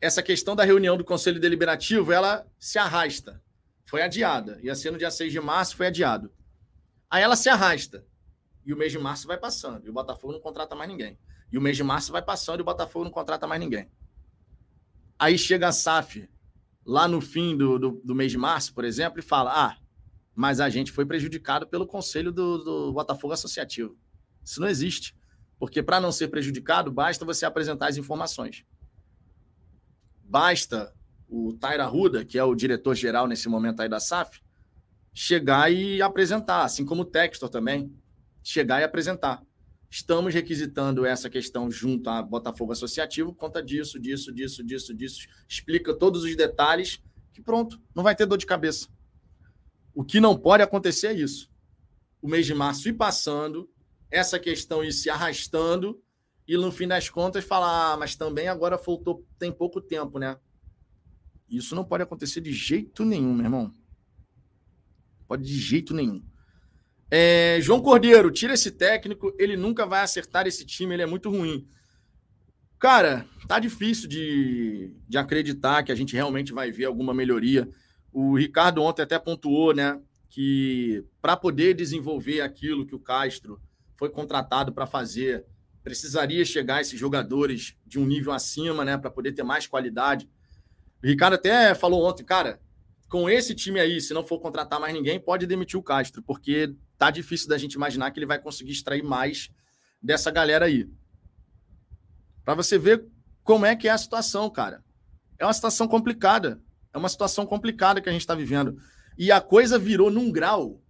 Essa 0.00 0.22
questão 0.22 0.56
da 0.56 0.64
reunião 0.64 0.96
do 0.96 1.04
Conselho 1.04 1.38
Deliberativo, 1.38 2.10
ela 2.10 2.46
se 2.58 2.78
arrasta. 2.78 3.38
Foi 3.84 4.00
adiada. 4.00 4.58
Ia 4.62 4.74
ser 4.74 4.92
no 4.92 4.96
dia 4.96 5.10
6 5.10 5.30
de 5.30 5.40
março, 5.40 5.76
foi 5.76 5.88
adiado. 5.88 6.32
Aí 7.10 7.22
ela 7.22 7.36
se 7.36 7.50
arrasta. 7.50 8.02
E 8.64 8.72
o 8.72 8.78
mês 8.78 8.90
de 8.90 8.98
março 8.98 9.26
vai 9.26 9.36
passando. 9.36 9.86
E 9.86 9.90
o 9.90 9.92
Botafogo 9.92 10.32
não 10.32 10.40
contrata 10.40 10.74
mais 10.74 10.88
ninguém. 10.88 11.18
E 11.52 11.58
o 11.58 11.60
mês 11.60 11.76
de 11.76 11.84
março 11.84 12.10
vai 12.10 12.22
passando 12.22 12.60
e 12.60 12.62
o 12.62 12.64
Botafogo 12.64 13.04
não 13.04 13.12
contrata 13.12 13.46
mais 13.46 13.60
ninguém. 13.60 13.90
Aí 15.22 15.38
chega 15.38 15.68
a 15.68 15.72
SAF 15.72 16.28
lá 16.84 17.06
no 17.06 17.20
fim 17.20 17.56
do, 17.56 17.78
do, 17.78 17.90
do, 18.04 18.12
mês 18.12 18.32
de 18.32 18.36
março, 18.36 18.74
por 18.74 18.84
exemplo, 18.84 19.20
e 19.20 19.22
fala: 19.22 19.52
ah, 19.54 19.76
mas 20.34 20.58
a 20.58 20.68
gente 20.68 20.90
foi 20.90 21.06
prejudicado 21.06 21.64
pelo 21.64 21.86
conselho 21.86 22.32
do, 22.32 22.58
do 22.58 22.92
Botafogo 22.92 23.32
Associativo. 23.32 23.96
Isso 24.44 24.60
não 24.60 24.66
existe. 24.66 25.16
Porque 25.60 25.80
para 25.80 26.00
não 26.00 26.10
ser 26.10 26.26
prejudicado, 26.26 26.90
basta 26.90 27.24
você 27.24 27.46
apresentar 27.46 27.86
as 27.86 27.96
informações. 27.96 28.64
Basta 30.24 30.92
o 31.28 31.52
Taira 31.52 31.86
Ruda, 31.86 32.24
que 32.24 32.36
é 32.36 32.42
o 32.42 32.52
diretor-geral 32.52 33.28
nesse 33.28 33.48
momento 33.48 33.78
aí 33.78 33.88
da 33.88 34.00
SAF, 34.00 34.42
chegar 35.14 35.72
e 35.72 36.02
apresentar, 36.02 36.64
assim 36.64 36.84
como 36.84 37.02
o 37.02 37.04
Textor 37.04 37.48
também, 37.48 37.96
chegar 38.42 38.80
e 38.80 38.84
apresentar. 38.84 39.40
Estamos 39.92 40.32
requisitando 40.32 41.04
essa 41.04 41.28
questão 41.28 41.70
junto 41.70 42.08
à 42.08 42.22
Botafogo 42.22 42.72
Associativo, 42.72 43.34
conta 43.34 43.62
disso, 43.62 44.00
disso, 44.00 44.32
disso, 44.32 44.64
disso, 44.64 44.94
disso. 44.94 45.28
Explica 45.46 45.92
todos 45.92 46.24
os 46.24 46.34
detalhes, 46.34 46.98
que 47.30 47.42
pronto, 47.42 47.78
não 47.94 48.02
vai 48.02 48.16
ter 48.16 48.24
dor 48.24 48.38
de 48.38 48.46
cabeça. 48.46 48.88
O 49.94 50.02
que 50.02 50.18
não 50.18 50.34
pode 50.34 50.62
acontecer 50.62 51.08
é 51.08 51.12
isso. 51.12 51.52
O 52.22 52.26
mês 52.26 52.46
de 52.46 52.54
março 52.54 52.88
ir 52.88 52.94
passando, 52.94 53.70
essa 54.10 54.40
questão 54.40 54.82
ir 54.82 54.92
se 54.92 55.10
arrastando, 55.10 56.02
e 56.48 56.56
no 56.56 56.72
fim 56.72 56.88
das 56.88 57.10
contas 57.10 57.44
falar, 57.44 57.92
ah, 57.92 57.96
mas 57.98 58.16
também 58.16 58.48
agora 58.48 58.78
faltou, 58.78 59.26
tem 59.38 59.52
pouco 59.52 59.78
tempo, 59.78 60.18
né? 60.18 60.38
Isso 61.50 61.74
não 61.74 61.84
pode 61.84 62.02
acontecer 62.02 62.40
de 62.40 62.50
jeito 62.50 63.04
nenhum, 63.04 63.34
meu 63.34 63.44
irmão. 63.44 63.74
Pode 65.28 65.44
de 65.44 65.58
jeito 65.58 65.92
nenhum. 65.92 66.24
É, 67.14 67.58
João 67.60 67.82
Cordeiro, 67.82 68.30
tira 68.30 68.54
esse 68.54 68.70
técnico, 68.70 69.34
ele 69.38 69.54
nunca 69.54 69.84
vai 69.84 70.00
acertar 70.00 70.46
esse 70.46 70.64
time, 70.64 70.94
ele 70.94 71.02
é 71.02 71.06
muito 71.06 71.28
ruim. 71.28 71.68
Cara, 72.78 73.26
tá 73.46 73.58
difícil 73.58 74.08
de, 74.08 74.96
de 75.06 75.18
acreditar 75.18 75.82
que 75.82 75.92
a 75.92 75.94
gente 75.94 76.14
realmente 76.14 76.54
vai 76.54 76.70
ver 76.70 76.86
alguma 76.86 77.12
melhoria. 77.12 77.68
O 78.10 78.36
Ricardo 78.36 78.82
ontem 78.82 79.02
até 79.02 79.18
pontuou, 79.18 79.74
né? 79.74 80.00
que 80.32 81.04
para 81.20 81.36
poder 81.36 81.74
desenvolver 81.74 82.40
aquilo 82.40 82.86
que 82.86 82.94
o 82.94 82.98
Castro 82.98 83.60
foi 83.96 84.08
contratado 84.08 84.72
para 84.72 84.86
fazer, 84.86 85.44
precisaria 85.84 86.42
chegar 86.42 86.80
esses 86.80 86.98
jogadores 86.98 87.76
de 87.86 87.98
um 87.98 88.06
nível 88.06 88.32
acima, 88.32 88.82
né, 88.82 88.96
para 88.96 89.10
poder 89.10 89.32
ter 89.32 89.42
mais 89.42 89.66
qualidade. 89.66 90.26
O 91.04 91.06
Ricardo 91.06 91.34
até 91.34 91.74
falou 91.74 92.02
ontem, 92.02 92.24
cara, 92.24 92.58
com 93.10 93.28
esse 93.28 93.54
time 93.54 93.78
aí, 93.78 94.00
se 94.00 94.14
não 94.14 94.24
for 94.24 94.40
contratar 94.40 94.80
mais 94.80 94.94
ninguém, 94.94 95.20
pode 95.20 95.46
demitir 95.46 95.78
o 95.78 95.82
Castro, 95.82 96.22
porque 96.22 96.74
tá 97.06 97.10
difícil 97.10 97.48
da 97.48 97.58
gente 97.58 97.74
imaginar 97.74 98.10
que 98.10 98.18
ele 98.18 98.26
vai 98.26 98.38
conseguir 98.38 98.72
extrair 98.72 99.02
mais 99.02 99.50
dessa 100.02 100.30
galera 100.30 100.66
aí. 100.66 100.88
Para 102.44 102.54
você 102.54 102.78
ver 102.78 103.04
como 103.42 103.66
é 103.66 103.74
que 103.74 103.88
é 103.88 103.90
a 103.90 103.98
situação, 103.98 104.48
cara. 104.50 104.84
É 105.38 105.44
uma 105.44 105.52
situação 105.52 105.88
complicada. 105.88 106.60
É 106.92 106.98
uma 106.98 107.08
situação 107.08 107.46
complicada 107.46 108.00
que 108.00 108.08
a 108.08 108.12
gente 108.12 108.20
está 108.20 108.34
vivendo. 108.34 108.76
E 109.18 109.32
a 109.32 109.40
coisa 109.40 109.78
virou 109.78 110.10
num 110.10 110.30
grau, 110.30 110.80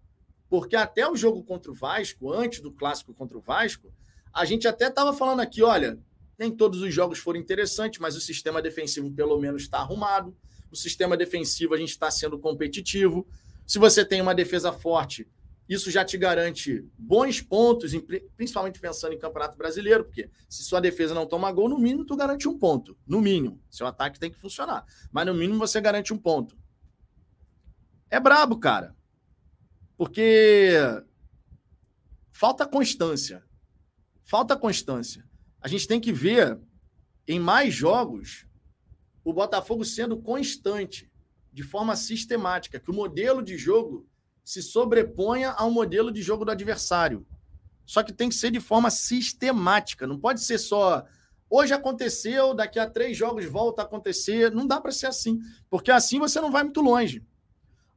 porque 0.48 0.76
até 0.76 1.08
o 1.08 1.16
jogo 1.16 1.42
contra 1.42 1.70
o 1.70 1.74
Vasco, 1.74 2.32
antes 2.32 2.60
do 2.60 2.72
clássico 2.72 3.14
contra 3.14 3.38
o 3.38 3.40
Vasco, 3.40 3.92
a 4.32 4.44
gente 4.44 4.66
até 4.68 4.88
estava 4.88 5.12
falando 5.12 5.40
aqui, 5.40 5.62
olha, 5.62 5.98
nem 6.38 6.50
todos 6.50 6.80
os 6.82 6.92
jogos 6.92 7.18
foram 7.18 7.38
interessantes, 7.40 8.00
mas 8.00 8.16
o 8.16 8.20
sistema 8.20 8.60
defensivo 8.60 9.10
pelo 9.10 9.38
menos 9.38 9.62
está 9.62 9.78
arrumado 9.78 10.36
o 10.72 10.76
sistema 10.76 11.16
defensivo 11.16 11.74
a 11.74 11.76
gente 11.76 11.90
está 11.90 12.10
sendo 12.10 12.38
competitivo. 12.38 13.28
Se 13.66 13.78
você 13.78 14.04
tem 14.04 14.22
uma 14.22 14.34
defesa 14.34 14.72
forte, 14.72 15.28
isso 15.72 15.90
já 15.90 16.04
te 16.04 16.18
garante 16.18 16.84
bons 16.98 17.40
pontos, 17.40 17.92
principalmente 18.36 18.80
pensando 18.80 19.14
em 19.14 19.18
Campeonato 19.18 19.56
Brasileiro, 19.56 20.04
porque 20.04 20.30
se 20.48 20.64
sua 20.64 20.80
defesa 20.80 21.14
não 21.14 21.26
toma 21.26 21.52
gol, 21.52 21.68
no 21.68 21.78
mínimo 21.78 22.04
tu 22.04 22.16
garante 22.16 22.48
um 22.48 22.58
ponto. 22.58 22.98
No 23.06 23.20
mínimo. 23.20 23.62
Seu 23.70 23.86
ataque 23.86 24.18
tem 24.18 24.30
que 24.30 24.38
funcionar. 24.38 24.84
Mas 25.10 25.26
no 25.26 25.34
mínimo 25.34 25.58
você 25.58 25.80
garante 25.80 26.12
um 26.12 26.18
ponto. 26.18 26.56
É 28.10 28.18
brabo, 28.18 28.58
cara. 28.58 28.96
Porque 29.96 30.72
falta 32.30 32.66
constância. 32.66 33.44
Falta 34.24 34.56
constância. 34.56 35.24
A 35.60 35.68
gente 35.68 35.86
tem 35.86 36.00
que 36.00 36.12
ver 36.12 36.60
em 37.26 37.38
mais 37.38 37.72
jogos 37.72 38.46
o 39.24 39.32
Botafogo 39.32 39.84
sendo 39.84 40.20
constante, 40.20 41.10
de 41.52 41.62
forma 41.62 41.94
sistemática, 41.94 42.80
que 42.80 42.90
o 42.90 42.94
modelo 42.94 43.42
de 43.42 43.56
jogo 43.56 44.08
se 44.44 44.62
sobreponha 44.62 45.50
ao 45.50 45.70
modelo 45.70 46.10
de 46.10 46.22
jogo 46.22 46.44
do 46.44 46.50
adversário. 46.50 47.26
Só 47.84 48.02
que 48.02 48.12
tem 48.12 48.28
que 48.28 48.34
ser 48.34 48.50
de 48.50 48.60
forma 48.60 48.90
sistemática, 48.90 50.06
não 50.06 50.18
pode 50.18 50.40
ser 50.40 50.58
só 50.58 51.04
hoje 51.48 51.74
aconteceu, 51.74 52.54
daqui 52.54 52.78
a 52.78 52.88
três 52.88 53.16
jogos 53.16 53.44
volta 53.44 53.82
a 53.82 53.84
acontecer. 53.84 54.50
Não 54.50 54.66
dá 54.66 54.80
para 54.80 54.90
ser 54.90 55.06
assim, 55.06 55.38
porque 55.68 55.90
assim 55.90 56.18
você 56.18 56.40
não 56.40 56.50
vai 56.50 56.62
muito 56.62 56.80
longe. 56.80 57.22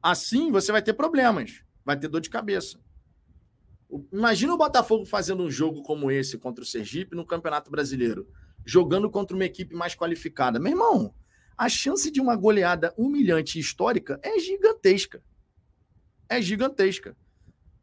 Assim 0.02 0.50
você 0.50 0.70
vai 0.70 0.82
ter 0.82 0.92
problemas, 0.92 1.62
vai 1.84 1.98
ter 1.98 2.08
dor 2.08 2.20
de 2.20 2.28
cabeça. 2.28 2.78
Imagina 4.12 4.52
o 4.52 4.58
Botafogo 4.58 5.06
fazendo 5.06 5.42
um 5.42 5.50
jogo 5.50 5.82
como 5.82 6.10
esse 6.10 6.36
contra 6.36 6.62
o 6.62 6.66
Sergipe 6.66 7.16
no 7.16 7.24
Campeonato 7.24 7.70
Brasileiro 7.70 8.28
jogando 8.66 9.08
contra 9.08 9.36
uma 9.36 9.44
equipe 9.44 9.74
mais 9.74 9.94
qualificada. 9.94 10.58
Meu 10.58 10.72
irmão, 10.72 11.14
a 11.56 11.68
chance 11.68 12.10
de 12.10 12.20
uma 12.20 12.34
goleada 12.34 12.92
humilhante 12.98 13.60
histórica 13.60 14.18
é 14.22 14.38
gigantesca. 14.40 15.22
É 16.28 16.40
gigantesca. 16.40 17.16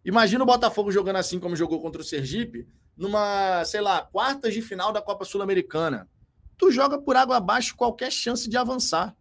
Imagina 0.04 0.44
o 0.44 0.48
Botafogo 0.48 0.92
jogando 0.92 1.18
assim 1.18 1.40
como 1.40 1.56
jogou 1.56 1.82
contra 1.82 2.02
o 2.02 2.06
Sergipe, 2.06 2.68
numa, 2.96 3.64
sei 3.66 3.82
lá, 3.82 4.02
quartas 4.02 4.54
de 4.54 4.62
final 4.62 4.92
da 4.92 5.02
Copa 5.02 5.26
Sul-Americana. 5.26 6.10
Tu 6.58 6.72
joga 6.72 7.02
por 7.02 7.16
água 7.16 7.38
abaixo 7.38 7.76
qualquer 7.76 8.12
chance 8.12 8.50
de 8.50 8.58
avançar. 8.58 9.16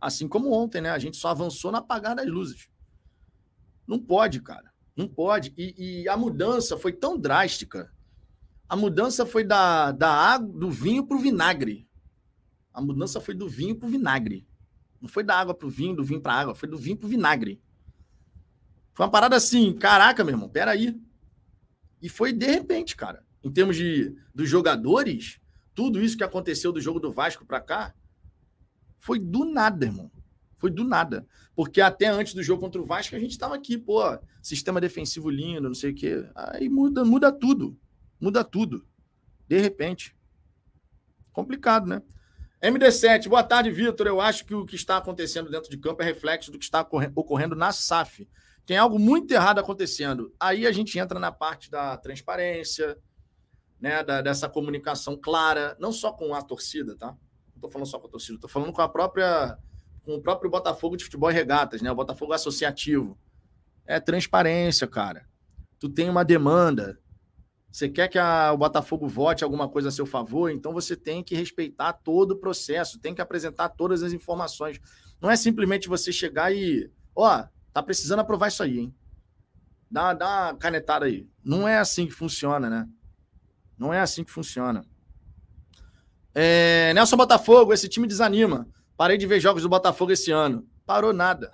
Assim 0.00 0.28
como 0.28 0.52
ontem, 0.52 0.80
né? 0.80 0.90
A 0.90 0.98
gente 0.98 1.16
só 1.16 1.28
avançou 1.28 1.72
na 1.72 1.78
apagar 1.78 2.14
das 2.14 2.26
luzes. 2.26 2.68
Não 3.86 3.98
pode, 3.98 4.40
cara. 4.40 4.72
Não 4.94 5.08
pode. 5.08 5.52
E, 5.56 6.02
e 6.02 6.08
a 6.08 6.16
mudança 6.16 6.76
foi 6.76 6.92
tão 6.92 7.18
drástica 7.18 7.90
a 8.68 8.76
mudança 8.76 9.26
foi 9.26 9.44
da, 9.44 9.92
da 9.92 10.10
água, 10.10 10.48
do 10.58 10.70
vinho 10.70 11.06
para 11.06 11.16
o 11.16 11.20
vinagre. 11.20 11.86
A 12.72 12.80
mudança 12.80 13.20
foi 13.20 13.34
do 13.34 13.48
vinho 13.48 13.76
para 13.76 13.86
o 13.86 13.90
vinagre. 13.90 14.46
Não 15.04 15.08
foi 15.10 15.22
da 15.22 15.38
água 15.38 15.52
para 15.52 15.66
o 15.68 15.70
vinho, 15.70 15.96
do 15.96 16.02
vinho 16.02 16.18
para 16.22 16.32
a 16.32 16.40
água, 16.40 16.54
foi 16.54 16.66
do 16.66 16.78
vinho 16.78 16.96
para 16.96 17.04
o 17.04 17.10
vinagre. 17.10 17.60
Foi 18.94 19.04
uma 19.04 19.12
parada 19.12 19.36
assim, 19.36 19.74
caraca, 19.74 20.24
meu 20.24 20.32
irmão, 20.32 20.48
peraí. 20.48 20.98
E 22.00 22.08
foi 22.08 22.32
de 22.32 22.46
repente, 22.46 22.96
cara. 22.96 23.22
Em 23.42 23.52
termos 23.52 23.76
de 23.76 24.16
dos 24.34 24.48
jogadores, 24.48 25.38
tudo 25.74 26.00
isso 26.00 26.16
que 26.16 26.24
aconteceu 26.24 26.72
do 26.72 26.80
jogo 26.80 26.98
do 26.98 27.12
Vasco 27.12 27.44
para 27.44 27.60
cá, 27.60 27.94
foi 28.98 29.18
do 29.18 29.44
nada, 29.44 29.84
irmão. 29.84 30.10
Foi 30.56 30.70
do 30.70 30.84
nada. 30.84 31.26
Porque 31.54 31.82
até 31.82 32.06
antes 32.06 32.32
do 32.32 32.42
jogo 32.42 32.62
contra 32.62 32.80
o 32.80 32.86
Vasco, 32.86 33.14
a 33.14 33.18
gente 33.18 33.32
estava 33.32 33.54
aqui, 33.54 33.76
pô, 33.76 34.00
sistema 34.40 34.80
defensivo 34.80 35.28
lindo, 35.28 35.68
não 35.68 35.74
sei 35.74 35.90
o 35.90 35.94
quê. 35.94 36.26
Aí 36.34 36.70
muda, 36.70 37.04
muda 37.04 37.30
tudo. 37.30 37.78
Muda 38.18 38.42
tudo. 38.42 38.86
De 39.46 39.60
repente. 39.60 40.16
Complicado, 41.30 41.86
né? 41.86 42.00
MD7, 42.64 43.28
boa 43.28 43.42
tarde, 43.42 43.70
Vitor. 43.70 44.06
Eu 44.06 44.22
acho 44.22 44.46
que 44.46 44.54
o 44.54 44.64
que 44.64 44.74
está 44.74 44.96
acontecendo 44.96 45.50
dentro 45.50 45.68
de 45.68 45.76
campo 45.76 46.00
é 46.00 46.04
reflexo 46.06 46.50
do 46.50 46.58
que 46.58 46.64
está 46.64 46.80
ocorrendo 47.14 47.54
na 47.54 47.70
SAF. 47.70 48.26
Tem 48.64 48.78
algo 48.78 48.98
muito 48.98 49.34
errado 49.34 49.58
acontecendo. 49.58 50.34
Aí 50.40 50.66
a 50.66 50.72
gente 50.72 50.98
entra 50.98 51.20
na 51.20 51.30
parte 51.30 51.70
da 51.70 51.94
transparência, 51.98 52.96
né, 53.78 54.02
da, 54.02 54.22
dessa 54.22 54.48
comunicação 54.48 55.14
clara, 55.14 55.76
não 55.78 55.92
só 55.92 56.10
com 56.10 56.34
a 56.34 56.40
torcida, 56.40 56.96
tá? 56.96 57.08
Não 57.08 57.56
estou 57.56 57.68
falando 57.68 57.86
só 57.86 57.98
com 57.98 58.06
a 58.06 58.10
torcida, 58.10 58.36
estou 58.36 58.48
falando 58.48 58.72
com 58.72 58.80
a 58.80 58.88
própria, 58.88 59.58
com 60.02 60.14
o 60.14 60.22
próprio 60.22 60.50
Botafogo 60.50 60.96
de 60.96 61.04
futebol 61.04 61.30
e 61.30 61.34
regatas, 61.34 61.82
né? 61.82 61.92
O 61.92 61.94
Botafogo 61.94 62.32
associativo. 62.32 63.18
É 63.84 64.00
transparência, 64.00 64.86
cara. 64.86 65.28
Tu 65.78 65.90
tem 65.90 66.08
uma 66.08 66.24
demanda, 66.24 66.98
você 67.74 67.88
quer 67.88 68.06
que 68.06 68.16
a, 68.16 68.52
o 68.52 68.56
Botafogo 68.56 69.08
vote 69.08 69.42
alguma 69.42 69.68
coisa 69.68 69.88
a 69.88 69.90
seu 69.90 70.06
favor, 70.06 70.48
então 70.48 70.72
você 70.72 70.94
tem 70.94 71.24
que 71.24 71.34
respeitar 71.34 71.92
todo 71.92 72.30
o 72.30 72.36
processo, 72.36 73.00
tem 73.00 73.12
que 73.12 73.20
apresentar 73.20 73.68
todas 73.70 74.00
as 74.04 74.12
informações. 74.12 74.80
Não 75.20 75.28
é 75.28 75.34
simplesmente 75.34 75.88
você 75.88 76.12
chegar 76.12 76.54
e, 76.54 76.88
ó, 77.16 77.44
tá 77.72 77.82
precisando 77.82 78.20
aprovar 78.20 78.46
isso 78.46 78.62
aí, 78.62 78.78
hein? 78.78 78.94
Dá, 79.90 80.14
dá 80.14 80.52
uma 80.52 80.54
canetada 80.54 81.06
aí. 81.06 81.28
Não 81.42 81.66
é 81.66 81.76
assim 81.76 82.06
que 82.06 82.12
funciona, 82.12 82.70
né? 82.70 82.88
Não 83.76 83.92
é 83.92 83.98
assim 83.98 84.22
que 84.22 84.30
funciona. 84.30 84.86
É, 86.32 86.94
Nelson 86.94 87.16
Botafogo, 87.16 87.72
esse 87.72 87.88
time 87.88 88.06
desanima. 88.06 88.68
Parei 88.96 89.18
de 89.18 89.26
ver 89.26 89.40
jogos 89.40 89.64
do 89.64 89.68
Botafogo 89.68 90.12
esse 90.12 90.30
ano. 90.30 90.64
Parou 90.86 91.12
nada. 91.12 91.52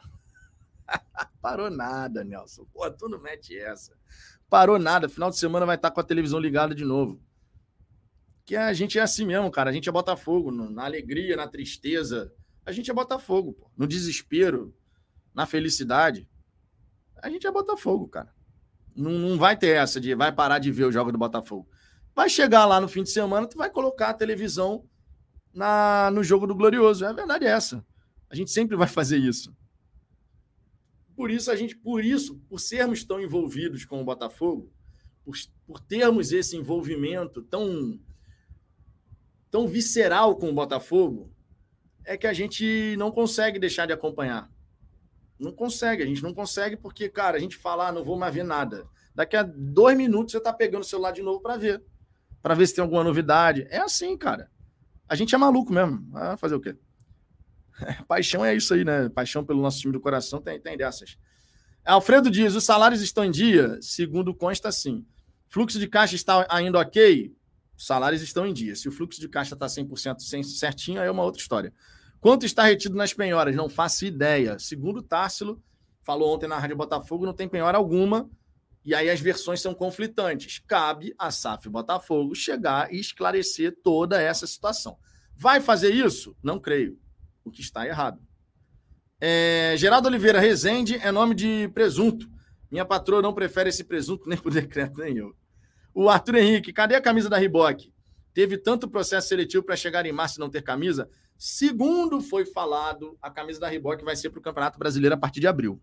Parou 1.40 1.70
nada, 1.70 2.22
Nelson. 2.22 2.66
Pô, 2.74 2.90
tu 2.90 3.08
não 3.08 3.18
mete 3.18 3.56
essa. 3.56 3.98
Parou 4.50 4.80
nada. 4.80 5.08
Final 5.08 5.30
de 5.30 5.38
semana 5.38 5.64
vai 5.64 5.76
estar 5.76 5.92
com 5.92 6.00
a 6.00 6.04
televisão 6.04 6.40
ligada 6.40 6.74
de 6.74 6.84
novo. 6.84 7.22
Que 8.44 8.56
a 8.56 8.72
gente 8.72 8.98
é 8.98 9.02
assim 9.02 9.24
mesmo, 9.24 9.48
cara. 9.48 9.70
A 9.70 9.72
gente 9.72 9.88
é 9.88 9.92
Botafogo. 9.92 10.50
Na 10.50 10.84
alegria, 10.84 11.36
na 11.36 11.46
tristeza. 11.46 12.34
A 12.66 12.72
gente 12.72 12.90
é 12.90 12.94
Botafogo, 12.94 13.52
pô. 13.52 13.70
No 13.76 13.86
desespero, 13.86 14.74
na 15.32 15.46
felicidade. 15.46 16.28
A 17.22 17.30
gente 17.30 17.46
é 17.46 17.50
Botafogo, 17.52 18.08
cara. 18.08 18.34
Não, 18.96 19.12
não 19.12 19.38
vai 19.38 19.56
ter 19.56 19.76
essa 19.76 20.00
de 20.00 20.16
vai 20.16 20.32
parar 20.32 20.58
de 20.58 20.72
ver 20.72 20.84
o 20.84 20.92
jogo 20.92 21.12
do 21.12 21.18
Botafogo. 21.18 21.68
Vai 22.12 22.28
chegar 22.28 22.66
lá 22.66 22.80
no 22.80 22.88
fim 22.88 23.04
de 23.04 23.10
semana, 23.10 23.46
tu 23.46 23.56
vai 23.56 23.70
colocar 23.70 24.08
a 24.08 24.14
televisão 24.14 24.84
na, 25.54 26.10
no 26.10 26.24
jogo 26.24 26.44
do 26.44 26.56
Glorioso. 26.56 27.04
É 27.04 27.08
a 27.08 27.12
verdade 27.12 27.46
é 27.46 27.50
essa. 27.50 27.86
A 28.28 28.34
gente 28.34 28.50
sempre 28.50 28.76
vai 28.76 28.88
fazer 28.88 29.16
isso 29.16 29.54
por 31.20 31.30
isso 31.30 31.50
a 31.50 31.54
gente, 31.54 31.76
por 31.76 32.02
isso, 32.02 32.38
por 32.48 32.58
sermos 32.58 33.04
tão 33.04 33.20
envolvidos 33.20 33.84
com 33.84 34.00
o 34.00 34.04
Botafogo, 34.04 34.72
por, 35.22 35.36
por 35.66 35.78
termos 35.78 36.32
esse 36.32 36.56
envolvimento 36.56 37.42
tão 37.42 38.00
tão 39.50 39.68
visceral 39.68 40.34
com 40.36 40.48
o 40.48 40.54
Botafogo, 40.54 41.30
é 42.06 42.16
que 42.16 42.26
a 42.26 42.32
gente 42.32 42.96
não 42.96 43.10
consegue 43.10 43.58
deixar 43.58 43.84
de 43.84 43.92
acompanhar. 43.92 44.50
Não 45.38 45.52
consegue, 45.52 46.02
a 46.02 46.06
gente 46.06 46.22
não 46.22 46.32
consegue 46.32 46.74
porque, 46.74 47.06
cara, 47.06 47.36
a 47.36 47.40
gente 47.40 47.54
fala, 47.54 47.88
ah, 47.88 47.92
não 47.92 48.02
vou 48.02 48.18
mais 48.18 48.34
ver 48.34 48.44
nada. 48.44 48.88
Daqui 49.14 49.36
a 49.36 49.42
dois 49.42 49.94
minutos 49.98 50.32
você 50.32 50.38
está 50.38 50.54
pegando 50.54 50.84
o 50.84 50.86
celular 50.86 51.10
de 51.10 51.20
novo 51.20 51.42
para 51.42 51.58
ver, 51.58 51.84
para 52.40 52.54
ver 52.54 52.66
se 52.66 52.76
tem 52.76 52.80
alguma 52.80 53.04
novidade. 53.04 53.66
É 53.68 53.76
assim, 53.76 54.16
cara. 54.16 54.50
A 55.06 55.14
gente 55.14 55.34
é 55.34 55.38
maluco 55.38 55.70
mesmo. 55.70 56.02
Ah, 56.14 56.38
fazer 56.38 56.54
o 56.54 56.60
quê? 56.62 56.74
Paixão 58.06 58.44
é 58.44 58.54
isso 58.54 58.74
aí, 58.74 58.84
né? 58.84 59.08
Paixão 59.08 59.44
pelo 59.44 59.62
nosso 59.62 59.80
time 59.80 59.92
do 59.92 60.00
coração 60.00 60.40
tem, 60.40 60.60
tem 60.60 60.76
dessas. 60.76 61.16
Alfredo 61.84 62.30
diz: 62.30 62.54
os 62.54 62.64
salários 62.64 63.00
estão 63.00 63.24
em 63.24 63.30
dia? 63.30 63.78
Segundo 63.80 64.34
consta, 64.34 64.70
sim. 64.70 65.04
Fluxo 65.48 65.78
de 65.78 65.88
caixa 65.88 66.14
está 66.14 66.46
ainda 66.48 66.78
ok? 66.78 67.34
Os 67.76 67.86
salários 67.86 68.22
estão 68.22 68.46
em 68.46 68.52
dia. 68.52 68.76
Se 68.76 68.88
o 68.88 68.92
fluxo 68.92 69.20
de 69.20 69.28
caixa 69.28 69.54
está 69.54 69.66
100% 69.66 70.44
certinho, 70.44 71.00
aí 71.00 71.08
é 71.08 71.10
uma 71.10 71.24
outra 71.24 71.40
história. 71.40 71.72
Quanto 72.20 72.44
está 72.44 72.64
retido 72.64 72.94
nas 72.94 73.14
penhoras? 73.14 73.56
Não 73.56 73.68
faço 73.68 74.04
ideia. 74.04 74.58
Segundo 74.58 75.02
Társilo, 75.02 75.62
falou 76.02 76.34
ontem 76.34 76.46
na 76.46 76.58
Rádio 76.58 76.76
Botafogo, 76.76 77.24
não 77.24 77.32
tem 77.32 77.48
penhora 77.48 77.78
alguma. 77.78 78.28
E 78.84 78.94
aí 78.94 79.10
as 79.10 79.20
versões 79.20 79.60
são 79.60 79.74
conflitantes. 79.74 80.62
Cabe 80.66 81.14
a 81.18 81.30
SAF 81.30 81.68
Botafogo 81.68 82.34
chegar 82.34 82.92
e 82.92 83.00
esclarecer 83.00 83.76
toda 83.82 84.20
essa 84.20 84.46
situação. 84.46 84.98
Vai 85.34 85.60
fazer 85.60 85.90
isso? 85.90 86.36
Não 86.42 86.60
creio 86.60 86.98
o 87.44 87.50
que 87.50 87.60
está 87.60 87.86
errado. 87.86 88.20
É, 89.20 89.74
Geraldo 89.76 90.08
Oliveira 90.08 90.40
Rezende 90.40 90.96
é 90.96 91.12
nome 91.12 91.34
de 91.34 91.68
presunto. 91.74 92.26
Minha 92.70 92.84
patroa 92.84 93.20
não 93.20 93.34
prefere 93.34 93.68
esse 93.68 93.84
presunto 93.84 94.28
nem 94.28 94.38
por 94.38 94.52
decreto, 94.52 95.00
nem 95.00 95.16
eu. 95.16 95.34
O 95.92 96.08
Arthur 96.08 96.36
Henrique, 96.36 96.72
cadê 96.72 96.94
a 96.94 97.00
camisa 97.00 97.28
da 97.28 97.36
Riboc? 97.36 97.92
Teve 98.32 98.56
tanto 98.56 98.88
processo 98.88 99.28
seletivo 99.28 99.64
para 99.64 99.76
chegar 99.76 100.06
em 100.06 100.12
março 100.12 100.38
e 100.38 100.40
não 100.40 100.48
ter 100.48 100.62
camisa? 100.62 101.10
Segundo 101.36 102.20
foi 102.20 102.46
falado, 102.46 103.18
a 103.20 103.30
camisa 103.30 103.58
da 103.60 103.68
Riboc 103.68 104.02
vai 104.04 104.14
ser 104.14 104.30
para 104.30 104.38
o 104.38 104.42
Campeonato 104.42 104.78
Brasileiro 104.78 105.14
a 105.14 105.18
partir 105.18 105.40
de 105.40 105.46
abril. 105.46 105.82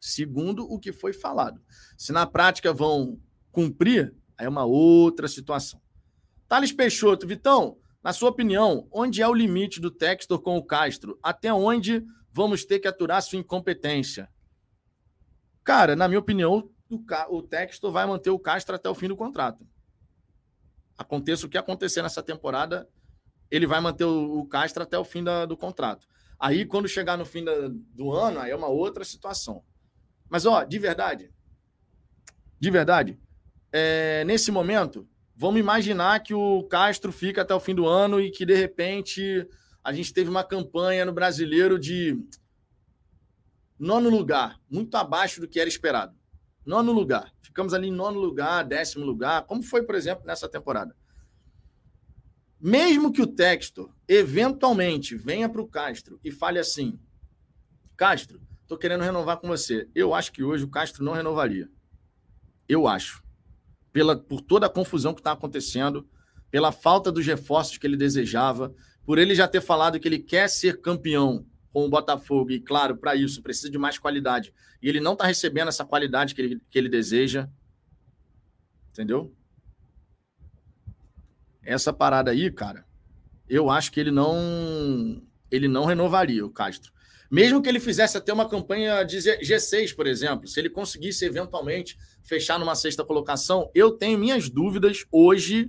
Segundo 0.00 0.64
o 0.64 0.78
que 0.78 0.92
foi 0.92 1.12
falado. 1.12 1.62
Se 1.96 2.12
na 2.12 2.26
prática 2.26 2.72
vão 2.72 3.20
cumprir, 3.52 4.14
aí 4.36 4.46
é 4.46 4.48
uma 4.48 4.64
outra 4.64 5.28
situação. 5.28 5.80
Thales 6.48 6.72
Peixoto, 6.72 7.26
Vitão, 7.26 7.78
na 8.04 8.12
sua 8.12 8.28
opinião, 8.28 8.86
onde 8.92 9.22
é 9.22 9.26
o 9.26 9.32
limite 9.32 9.80
do 9.80 9.90
Textor 9.90 10.38
com 10.38 10.58
o 10.58 10.62
Castro? 10.62 11.18
Até 11.22 11.50
onde 11.54 12.04
vamos 12.30 12.62
ter 12.62 12.78
que 12.78 12.86
aturar 12.86 13.22
sua 13.22 13.38
incompetência? 13.38 14.28
Cara, 15.64 15.96
na 15.96 16.06
minha 16.06 16.20
opinião, 16.20 16.70
o, 17.30 17.42
Textor 17.42 17.90
vai 17.90 18.04
manter 18.04 18.28
o 18.28 18.38
Castro 18.38 18.76
até 18.76 18.90
o 18.90 18.94
fim 18.94 19.08
do 19.08 19.16
contrato. 19.16 19.66
Aconteça 20.98 21.46
o 21.46 21.48
que 21.48 21.56
acontecer 21.56 22.02
nessa 22.02 22.22
temporada, 22.22 22.86
ele 23.50 23.66
vai 23.66 23.80
manter 23.80 24.04
o, 24.04 24.44
Castro 24.44 24.82
até 24.82 24.98
o 24.98 25.04
fim 25.04 25.24
da, 25.24 25.46
do 25.46 25.56
contrato. 25.56 26.06
Aí, 26.38 26.66
quando 26.66 26.86
chegar 26.86 27.16
no 27.16 27.24
fim 27.24 27.42
da, 27.42 27.54
do 27.70 28.12
ano, 28.12 28.38
aí 28.38 28.50
é 28.50 28.56
uma 28.56 28.68
outra 28.68 29.02
situação. 29.02 29.64
Mas, 30.28 30.44
ó, 30.44 30.62
de 30.62 30.78
verdade, 30.78 31.32
de 32.60 32.70
verdade, 32.70 33.18
é, 33.72 34.24
nesse 34.24 34.52
momento, 34.52 35.08
Vamos 35.36 35.58
imaginar 35.58 36.20
que 36.20 36.32
o 36.32 36.62
Castro 36.64 37.10
fica 37.10 37.42
até 37.42 37.52
o 37.52 37.58
fim 37.58 37.74
do 37.74 37.86
ano 37.86 38.20
e 38.20 38.30
que, 38.30 38.46
de 38.46 38.54
repente, 38.54 39.48
a 39.82 39.92
gente 39.92 40.14
teve 40.14 40.30
uma 40.30 40.44
campanha 40.44 41.04
no 41.04 41.12
brasileiro 41.12 41.78
de 41.78 42.16
nono 43.76 44.08
lugar, 44.08 44.60
muito 44.70 44.94
abaixo 44.96 45.40
do 45.40 45.48
que 45.48 45.58
era 45.58 45.68
esperado. 45.68 46.16
Nono 46.64 46.92
lugar. 46.92 47.34
Ficamos 47.42 47.74
ali 47.74 47.88
em 47.88 47.92
nono 47.92 48.18
lugar, 48.20 48.64
décimo 48.64 49.04
lugar, 49.04 49.44
como 49.44 49.62
foi, 49.62 49.82
por 49.82 49.96
exemplo, 49.96 50.24
nessa 50.24 50.48
temporada. 50.48 50.96
Mesmo 52.60 53.12
que 53.12 53.20
o 53.20 53.26
texto 53.26 53.92
eventualmente 54.06 55.16
venha 55.16 55.48
para 55.48 55.60
o 55.60 55.68
Castro 55.68 56.18
e 56.22 56.30
fale 56.30 56.60
assim: 56.60 56.98
Castro, 57.96 58.40
estou 58.62 58.78
querendo 58.78 59.02
renovar 59.02 59.38
com 59.38 59.48
você. 59.48 59.88
Eu 59.94 60.14
acho 60.14 60.32
que 60.32 60.44
hoje 60.44 60.64
o 60.64 60.70
Castro 60.70 61.04
não 61.04 61.12
renovaria. 61.12 61.68
Eu 62.68 62.86
acho 62.86 63.23
pela, 63.94 64.16
por 64.16 64.40
toda 64.40 64.66
a 64.66 64.68
confusão 64.68 65.14
que 65.14 65.20
está 65.20 65.30
acontecendo, 65.30 66.04
pela 66.50 66.72
falta 66.72 67.12
dos 67.12 67.24
reforços 67.24 67.78
que 67.78 67.86
ele 67.86 67.96
desejava, 67.96 68.74
por 69.06 69.18
ele 69.18 69.36
já 69.36 69.46
ter 69.46 69.60
falado 69.60 70.00
que 70.00 70.08
ele 70.08 70.18
quer 70.18 70.48
ser 70.50 70.80
campeão 70.80 71.46
com 71.72 71.84
o 71.84 71.88
Botafogo, 71.88 72.50
e 72.50 72.58
claro, 72.58 72.96
para 72.96 73.14
isso 73.14 73.40
precisa 73.40 73.70
de 73.70 73.78
mais 73.78 73.96
qualidade. 73.96 74.52
E 74.82 74.88
ele 74.88 74.98
não 74.98 75.12
está 75.12 75.26
recebendo 75.26 75.68
essa 75.68 75.84
qualidade 75.84 76.34
que 76.34 76.42
ele, 76.42 76.62
que 76.68 76.76
ele 76.76 76.88
deseja. 76.88 77.48
Entendeu? 78.90 79.32
Essa 81.62 81.92
parada 81.92 82.32
aí, 82.32 82.50
cara, 82.50 82.84
eu 83.48 83.70
acho 83.70 83.92
que 83.92 84.00
ele 84.00 84.10
não 84.10 85.22
ele 85.50 85.68
não 85.68 85.84
renovaria 85.84 86.44
o 86.44 86.50
Castro. 86.50 86.92
Mesmo 87.34 87.60
que 87.60 87.68
ele 87.68 87.80
fizesse 87.80 88.16
até 88.16 88.32
uma 88.32 88.48
campanha 88.48 89.02
de 89.02 89.16
G6, 89.16 89.92
por 89.96 90.06
exemplo, 90.06 90.46
se 90.46 90.60
ele 90.60 90.70
conseguisse 90.70 91.24
eventualmente 91.24 91.98
fechar 92.22 92.60
numa 92.60 92.76
sexta 92.76 93.04
colocação, 93.04 93.68
eu 93.74 93.90
tenho 93.90 94.16
minhas 94.16 94.48
dúvidas 94.48 95.04
hoje 95.10 95.68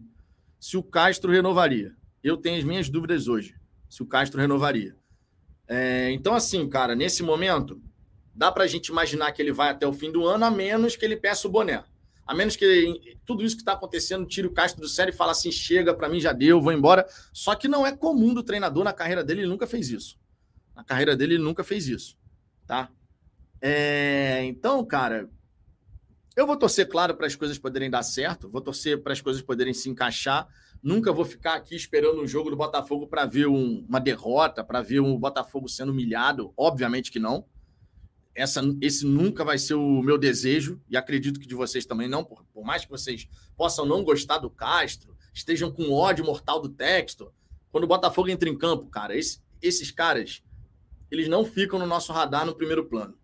se 0.60 0.78
o 0.78 0.84
Castro 0.84 1.32
renovaria. 1.32 1.96
Eu 2.24 2.38
tenho 2.38 2.60
as 2.60 2.64
minhas 2.64 2.88
dúvidas 2.88 3.28
hoje 3.28 3.56
se 3.90 4.04
o 4.04 4.06
Castro 4.06 4.40
renovaria. 4.40 4.96
É, 5.68 6.12
então, 6.12 6.36
assim, 6.36 6.70
cara, 6.70 6.94
nesse 6.94 7.24
momento, 7.24 7.82
dá 8.36 8.52
para 8.52 8.66
a 8.66 8.68
gente 8.68 8.90
imaginar 8.90 9.32
que 9.32 9.42
ele 9.42 9.52
vai 9.52 9.72
até 9.72 9.88
o 9.88 9.94
fim 9.94 10.12
do 10.12 10.24
ano, 10.24 10.46
a 10.46 10.52
menos 10.52 10.96
que 10.96 11.04
ele 11.04 11.18
peça 11.18 11.48
o 11.48 11.52
boné. 11.52 11.84
A 12.28 12.36
menos 12.36 12.56
que 12.56 13.18
tudo 13.26 13.44
isso 13.44 13.56
que 13.56 13.64
está 13.64 13.74
acontecendo 13.74 14.28
tire 14.28 14.46
o 14.46 14.54
Castro 14.54 14.82
do 14.82 14.88
sério 14.88 15.12
e 15.12 15.18
fala 15.18 15.32
assim: 15.32 15.52
chega, 15.52 15.96
para 15.96 16.10
mim 16.10 16.20
já 16.20 16.32
deu, 16.32 16.62
vou 16.62 16.72
embora. 16.72 17.08
Só 17.34 17.56
que 17.56 17.68
não 17.68 17.88
é 17.88 17.92
comum 17.92 18.36
do 18.36 18.44
treinador 18.44 18.84
na 18.84 18.94
carreira 18.94 19.24
dele, 19.24 19.42
ele 19.42 19.50
nunca 19.50 19.66
fez 19.66 19.90
isso. 19.90 20.24
Na 20.76 20.84
carreira 20.84 21.16
dele, 21.16 21.36
ele 21.36 21.44
nunca 21.44 21.64
fez 21.64 21.88
isso. 21.88 22.18
Tá? 22.68 22.90
É, 23.62 24.44
então, 24.44 24.84
cara, 24.86 25.30
eu 26.36 26.46
vou 26.46 26.58
torcer, 26.58 26.88
claro, 26.88 27.16
para 27.16 27.28
as 27.28 27.36
coisas 27.36 27.58
poderem 27.58 27.90
dar 27.90 28.04
certo, 28.04 28.50
vou 28.50 28.60
torcer 28.62 29.02
para 29.02 29.14
as 29.14 29.22
coisas 29.22 29.42
poderem 29.42 29.74
se 29.74 29.90
encaixar. 29.90 30.48
Nunca 30.84 31.12
vou 31.14 31.24
ficar 31.24 31.56
aqui 31.56 31.76
esperando 31.76 32.22
o 32.22 32.28
jogo 32.28 32.50
do 32.50 32.58
Botafogo 32.58 33.08
para 33.08 33.26
ver 33.26 33.48
um, 33.48 33.86
uma 33.88 34.00
derrota, 34.00 34.64
para 34.64 34.82
ver 34.82 35.00
o 35.00 35.18
Botafogo 35.18 35.70
sendo 35.70 35.92
humilhado. 35.92 36.54
Obviamente 36.58 37.10
que 37.10 37.20
não. 37.20 37.46
Essa, 38.36 38.62
esse 38.82 39.06
nunca 39.06 39.46
vai 39.46 39.58
ser 39.58 39.76
o 39.76 40.02
meu 40.02 40.18
desejo, 40.18 40.82
e 40.90 40.98
acredito 40.98 41.40
que 41.40 41.48
de 41.48 41.56
vocês 41.56 41.86
também 41.86 42.10
não, 42.10 42.22
por, 42.22 42.44
por 42.54 42.66
mais 42.66 42.84
que 42.84 42.92
vocês 42.92 43.30
possam 43.56 43.86
não 43.86 44.04
gostar 44.04 44.40
do 44.40 44.50
Castro, 44.50 45.16
estejam 45.34 45.72
com 45.72 45.94
ódio 45.94 46.26
mortal 46.26 46.60
do 46.62 46.68
texto. 46.68 47.34
Quando 47.72 47.86
o 47.86 47.88
Botafogo 47.88 48.30
entra 48.30 48.50
em 48.50 48.58
campo, 48.58 48.90
cara, 48.90 49.18
esse, 49.18 49.40
esses 49.62 49.90
caras, 49.90 50.44
eles 51.16 51.28
não 51.28 51.46
ficam 51.46 51.80
no 51.80 51.86
nosso 51.86 52.12
radar 52.14 52.46
no 52.46 52.56
primeiro 52.56 52.86
plano. 52.86 53.18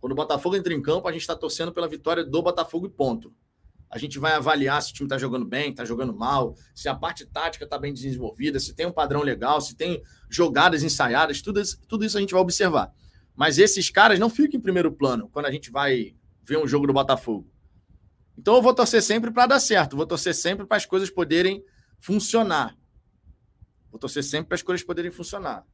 Quando 0.00 0.12
o 0.12 0.16
Botafogo 0.16 0.56
entra 0.56 0.74
em 0.74 0.82
campo, 0.82 1.08
a 1.08 1.12
gente 1.12 1.22
está 1.22 1.34
torcendo 1.34 1.72
pela 1.72 1.88
vitória 1.88 2.24
do 2.24 2.42
Botafogo 2.42 2.86
e 2.86 2.90
ponto. 2.90 3.32
A 3.90 3.96
gente 3.96 4.18
vai 4.18 4.32
avaliar 4.32 4.82
se 4.82 4.90
o 4.90 4.94
time 4.94 5.06
está 5.06 5.16
jogando 5.16 5.46
bem, 5.46 5.70
está 5.70 5.84
jogando 5.84 6.12
mal, 6.12 6.56
se 6.74 6.88
a 6.88 6.94
parte 6.94 7.24
tática 7.24 7.64
está 7.64 7.78
bem 7.78 7.92
desenvolvida, 7.92 8.58
se 8.58 8.74
tem 8.74 8.86
um 8.86 8.92
padrão 8.92 9.22
legal, 9.22 9.60
se 9.60 9.76
tem 9.76 10.02
jogadas 10.28 10.82
ensaiadas, 10.82 11.40
tudo 11.40 11.60
isso, 11.60 11.80
tudo 11.86 12.04
isso 12.04 12.18
a 12.18 12.20
gente 12.20 12.32
vai 12.32 12.42
observar. 12.42 12.92
Mas 13.34 13.56
esses 13.56 13.88
caras 13.90 14.18
não 14.18 14.28
ficam 14.28 14.58
em 14.58 14.62
primeiro 14.62 14.92
plano 14.92 15.28
quando 15.28 15.46
a 15.46 15.50
gente 15.50 15.70
vai 15.70 16.14
ver 16.42 16.58
um 16.58 16.66
jogo 16.66 16.86
do 16.86 16.92
Botafogo. 16.92 17.48
Então 18.36 18.56
eu 18.56 18.62
vou 18.62 18.74
torcer 18.74 19.02
sempre 19.02 19.30
para 19.30 19.46
dar 19.46 19.60
certo, 19.60 19.96
vou 19.96 20.06
torcer 20.06 20.34
sempre 20.34 20.66
para 20.66 20.76
as 20.76 20.84
coisas 20.84 21.08
poderem 21.08 21.64
funcionar. 21.98 22.76
Vou 23.90 23.98
torcer 23.98 24.24
sempre 24.24 24.48
para 24.48 24.56
as 24.56 24.62
coisas 24.62 24.84
poderem 24.84 25.10
funcionar. 25.10 25.64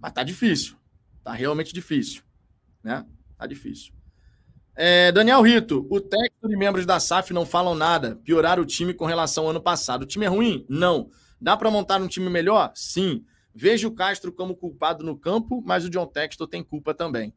Mas 0.00 0.12
tá 0.12 0.22
difícil. 0.22 0.76
Tá 1.22 1.32
realmente 1.32 1.72
difícil 1.72 2.22
né? 2.82 3.04
Tá 3.36 3.46
difícil. 3.46 3.92
É, 4.74 5.10
Daniel 5.10 5.42
Rito, 5.42 5.86
o 5.90 6.00
técnico 6.00 6.50
e 6.50 6.56
membros 6.56 6.86
da 6.86 7.00
SAF 7.00 7.32
não 7.32 7.44
falam 7.44 7.74
nada. 7.74 8.16
Piorar 8.16 8.60
o 8.60 8.64
time 8.64 8.94
com 8.94 9.04
relação 9.04 9.44
ao 9.44 9.50
ano 9.50 9.60
passado. 9.60 10.02
O 10.02 10.06
time 10.06 10.24
é 10.24 10.28
ruim? 10.28 10.64
Não. 10.68 11.10
Dá 11.40 11.56
para 11.56 11.70
montar 11.70 12.00
um 12.00 12.08
time 12.08 12.30
melhor? 12.30 12.72
Sim. 12.74 13.24
Vejo 13.54 13.88
o 13.88 13.94
Castro 13.94 14.32
como 14.32 14.56
culpado 14.56 15.04
no 15.04 15.18
campo, 15.18 15.62
mas 15.66 15.84
o 15.84 15.90
John 15.90 16.06
Textor 16.06 16.46
tem 16.46 16.62
culpa 16.62 16.94
também. 16.94 17.34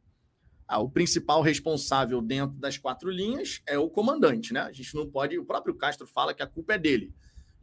Ah, 0.67 0.79
o 0.79 0.89
principal 0.89 1.41
responsável 1.41 2.21
dentro 2.21 2.55
das 2.57 2.77
quatro 2.77 3.09
linhas 3.09 3.61
é 3.67 3.77
o 3.77 3.89
comandante, 3.89 4.53
né? 4.53 4.61
A 4.61 4.71
gente 4.71 4.95
não 4.95 5.09
pode. 5.09 5.37
O 5.37 5.45
próprio 5.45 5.75
Castro 5.75 6.07
fala 6.07 6.33
que 6.33 6.43
a 6.43 6.47
culpa 6.47 6.75
é 6.75 6.77
dele. 6.77 7.13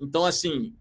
Então, 0.00 0.26
assim, 0.26 0.74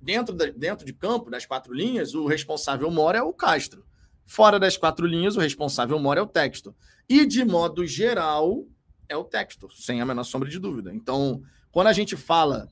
dentro, 0.00 0.34
da, 0.34 0.46
dentro 0.46 0.86
de 0.86 0.92
campo, 0.92 1.30
das 1.30 1.44
quatro 1.46 1.72
linhas, 1.74 2.14
o 2.14 2.26
responsável 2.26 2.90
mora 2.90 3.18
é 3.18 3.22
o 3.22 3.32
Castro. 3.32 3.84
Fora 4.24 4.58
das 4.58 4.76
quatro 4.76 5.06
linhas, 5.06 5.36
o 5.36 5.40
responsável 5.40 5.98
mora 5.98 6.20
é 6.20 6.22
o 6.22 6.26
texto. 6.26 6.74
E, 7.08 7.26
de 7.26 7.44
modo 7.44 7.86
geral, 7.86 8.64
é 9.08 9.16
o 9.16 9.24
texto, 9.24 9.68
sem 9.72 10.00
a 10.00 10.06
menor 10.06 10.24
sombra 10.24 10.48
de 10.48 10.58
dúvida. 10.58 10.94
Então, 10.94 11.42
quando 11.72 11.88
a 11.88 11.92
gente 11.92 12.16
fala, 12.16 12.68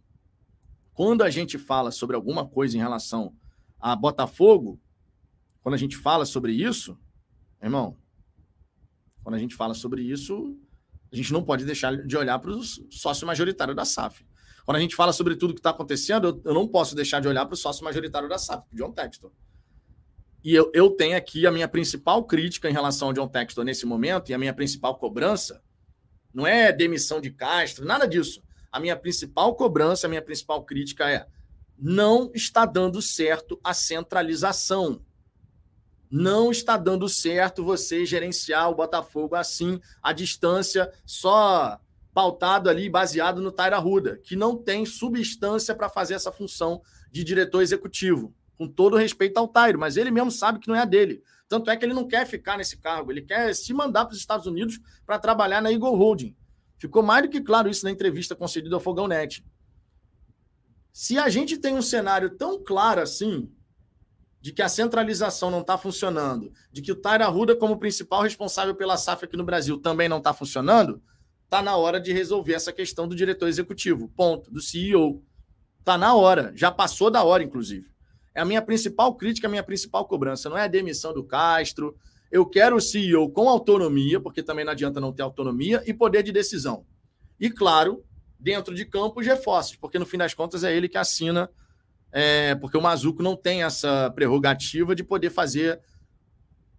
quando 0.94 1.22
a 1.22 1.30
gente 1.30 1.58
fala 1.58 1.90
sobre 1.90 2.14
alguma 2.14 2.46
coisa 2.46 2.76
em 2.76 2.80
relação 2.80 3.34
a 3.80 3.94
Botafogo, 3.96 4.80
quando 5.62 5.74
a 5.74 5.78
gente 5.78 5.96
fala 5.96 6.24
sobre 6.24 6.52
isso, 6.52 6.98
irmão, 7.60 7.96
quando 9.22 9.34
a 9.34 9.38
gente 9.38 9.54
fala 9.54 9.74
sobre 9.74 10.02
isso, 10.02 10.56
a 11.12 11.16
gente 11.16 11.32
não 11.32 11.42
pode 11.42 11.64
deixar 11.64 11.96
de 11.96 12.16
olhar 12.16 12.38
para 12.38 12.50
o 12.50 12.62
sócio 12.62 13.26
majoritário 13.26 13.74
da 13.74 13.84
SAF. 13.84 14.24
Quando 14.68 14.76
a 14.76 14.80
gente 14.80 14.96
fala 14.96 15.14
sobre 15.14 15.34
tudo 15.34 15.54
que 15.54 15.60
está 15.60 15.70
acontecendo, 15.70 16.42
eu, 16.44 16.52
não 16.52 16.68
posso 16.68 16.94
deixar 16.94 17.20
de 17.22 17.26
olhar 17.26 17.46
para 17.46 17.54
o 17.54 17.56
sócio 17.56 17.82
majoritário 17.82 18.28
da 18.28 18.36
SAF, 18.36 18.66
John 18.70 18.92
Textor. 18.92 19.32
E 20.44 20.54
eu, 20.54 20.70
eu 20.74 20.90
tenho 20.90 21.16
aqui 21.16 21.46
a 21.46 21.50
minha 21.50 21.66
principal 21.66 22.22
crítica 22.24 22.68
em 22.68 22.72
relação 22.74 23.08
ao 23.08 23.14
John 23.14 23.28
Textor 23.28 23.64
nesse 23.64 23.86
momento, 23.86 24.28
e 24.28 24.34
a 24.34 24.38
minha 24.38 24.52
principal 24.52 24.98
cobrança, 24.98 25.62
não 26.34 26.46
é 26.46 26.70
demissão 26.70 27.18
de 27.18 27.30
Castro, 27.30 27.86
nada 27.86 28.06
disso. 28.06 28.42
A 28.70 28.78
minha 28.78 28.94
principal 28.94 29.56
cobrança, 29.56 30.06
a 30.06 30.10
minha 30.10 30.20
principal 30.20 30.62
crítica 30.62 31.10
é: 31.10 31.26
não 31.78 32.30
está 32.34 32.66
dando 32.66 33.00
certo 33.00 33.58
a 33.64 33.72
centralização. 33.72 35.02
Não 36.10 36.50
está 36.50 36.76
dando 36.76 37.08
certo 37.08 37.64
você 37.64 38.04
gerenciar 38.04 38.68
o 38.68 38.74
Botafogo 38.74 39.34
assim, 39.34 39.80
à 40.02 40.12
distância, 40.12 40.92
só 41.06 41.80
pautado 42.12 42.68
ali, 42.68 42.88
baseado 42.88 43.40
no 43.40 43.52
Taira 43.52 43.78
Ruda, 43.78 44.18
que 44.18 44.34
não 44.34 44.56
tem 44.56 44.84
substância 44.84 45.74
para 45.74 45.88
fazer 45.88 46.14
essa 46.14 46.32
função 46.32 46.82
de 47.10 47.22
diretor 47.22 47.62
executivo 47.62 48.34
com 48.58 48.66
todo 48.66 48.96
respeito 48.96 49.38
ao 49.38 49.46
Tairo, 49.46 49.78
mas 49.78 49.96
ele 49.96 50.10
mesmo 50.10 50.32
sabe 50.32 50.58
que 50.58 50.66
não 50.66 50.74
é 50.74 50.80
a 50.80 50.84
dele. 50.84 51.22
Tanto 51.48 51.70
é 51.70 51.76
que 51.76 51.84
ele 51.84 51.94
não 51.94 52.06
quer 52.06 52.26
ficar 52.26 52.58
nesse 52.58 52.76
cargo, 52.76 53.12
ele 53.12 53.22
quer 53.22 53.54
se 53.54 53.72
mandar 53.72 54.04
para 54.04 54.12
os 54.12 54.18
Estados 54.18 54.46
Unidos 54.46 54.80
para 55.06 55.18
trabalhar 55.18 55.62
na 55.62 55.70
Eagle 55.70 55.94
Holding. 55.94 56.36
Ficou 56.76 57.02
mais 57.02 57.22
do 57.22 57.28
que 57.28 57.40
claro 57.40 57.68
isso 57.68 57.84
na 57.84 57.90
entrevista 57.90 58.34
concedida 58.34 58.74
ao 58.74 58.80
Fogão 58.80 59.06
Net. 59.06 59.44
Se 60.92 61.16
a 61.16 61.28
gente 61.28 61.56
tem 61.56 61.74
um 61.74 61.82
cenário 61.82 62.30
tão 62.30 62.62
claro 62.62 63.00
assim, 63.00 63.48
de 64.40 64.52
que 64.52 64.62
a 64.62 64.68
centralização 64.68 65.50
não 65.50 65.60
está 65.60 65.78
funcionando, 65.78 66.52
de 66.72 66.82
que 66.82 66.92
o 66.92 66.96
Taira 66.96 67.26
Ruda, 67.26 67.54
como 67.54 67.78
principal 67.78 68.22
responsável 68.22 68.74
pela 68.74 68.96
SAF 68.96 69.24
aqui 69.24 69.36
no 69.36 69.44
Brasil, 69.44 69.78
também 69.78 70.08
não 70.08 70.18
está 70.18 70.34
funcionando, 70.34 71.00
está 71.48 71.62
na 71.62 71.76
hora 71.76 71.98
de 71.98 72.12
resolver 72.12 72.52
essa 72.52 72.70
questão 72.70 73.08
do 73.08 73.16
diretor 73.16 73.48
executivo. 73.48 74.08
Ponto. 74.14 74.50
Do 74.50 74.60
CEO. 74.60 75.22
Está 75.80 75.96
na 75.96 76.14
hora. 76.14 76.52
Já 76.54 76.70
passou 76.70 77.10
da 77.10 77.24
hora, 77.24 77.42
inclusive. 77.42 77.90
É 78.34 78.42
a 78.42 78.44
minha 78.44 78.60
principal 78.60 79.14
crítica, 79.14 79.48
a 79.48 79.50
minha 79.50 79.62
principal 79.62 80.04
cobrança. 80.06 80.50
Não 80.50 80.58
é 80.58 80.64
a 80.64 80.68
demissão 80.68 81.14
do 81.14 81.24
Castro. 81.24 81.96
Eu 82.30 82.44
quero 82.44 82.76
o 82.76 82.80
CEO 82.80 83.30
com 83.30 83.48
autonomia, 83.48 84.20
porque 84.20 84.42
também 84.42 84.64
não 84.64 84.72
adianta 84.72 85.00
não 85.00 85.12
ter 85.12 85.22
autonomia, 85.22 85.82
e 85.86 85.94
poder 85.94 86.22
de 86.22 86.30
decisão. 86.30 86.84
E, 87.40 87.48
claro, 87.48 88.04
dentro 88.38 88.74
de 88.74 88.84
campo, 88.84 89.20
os 89.20 89.26
reforços, 89.26 89.76
porque 89.76 89.98
no 89.98 90.04
fim 90.04 90.18
das 90.18 90.34
contas 90.34 90.62
é 90.62 90.76
ele 90.76 90.88
que 90.88 90.98
assina 90.98 91.50
é, 92.10 92.54
porque 92.54 92.76
o 92.76 92.82
Mazuco 92.82 93.22
não 93.22 93.36
tem 93.36 93.62
essa 93.62 94.10
prerrogativa 94.10 94.94
de 94.94 95.04
poder 95.04 95.30
fazer. 95.30 95.80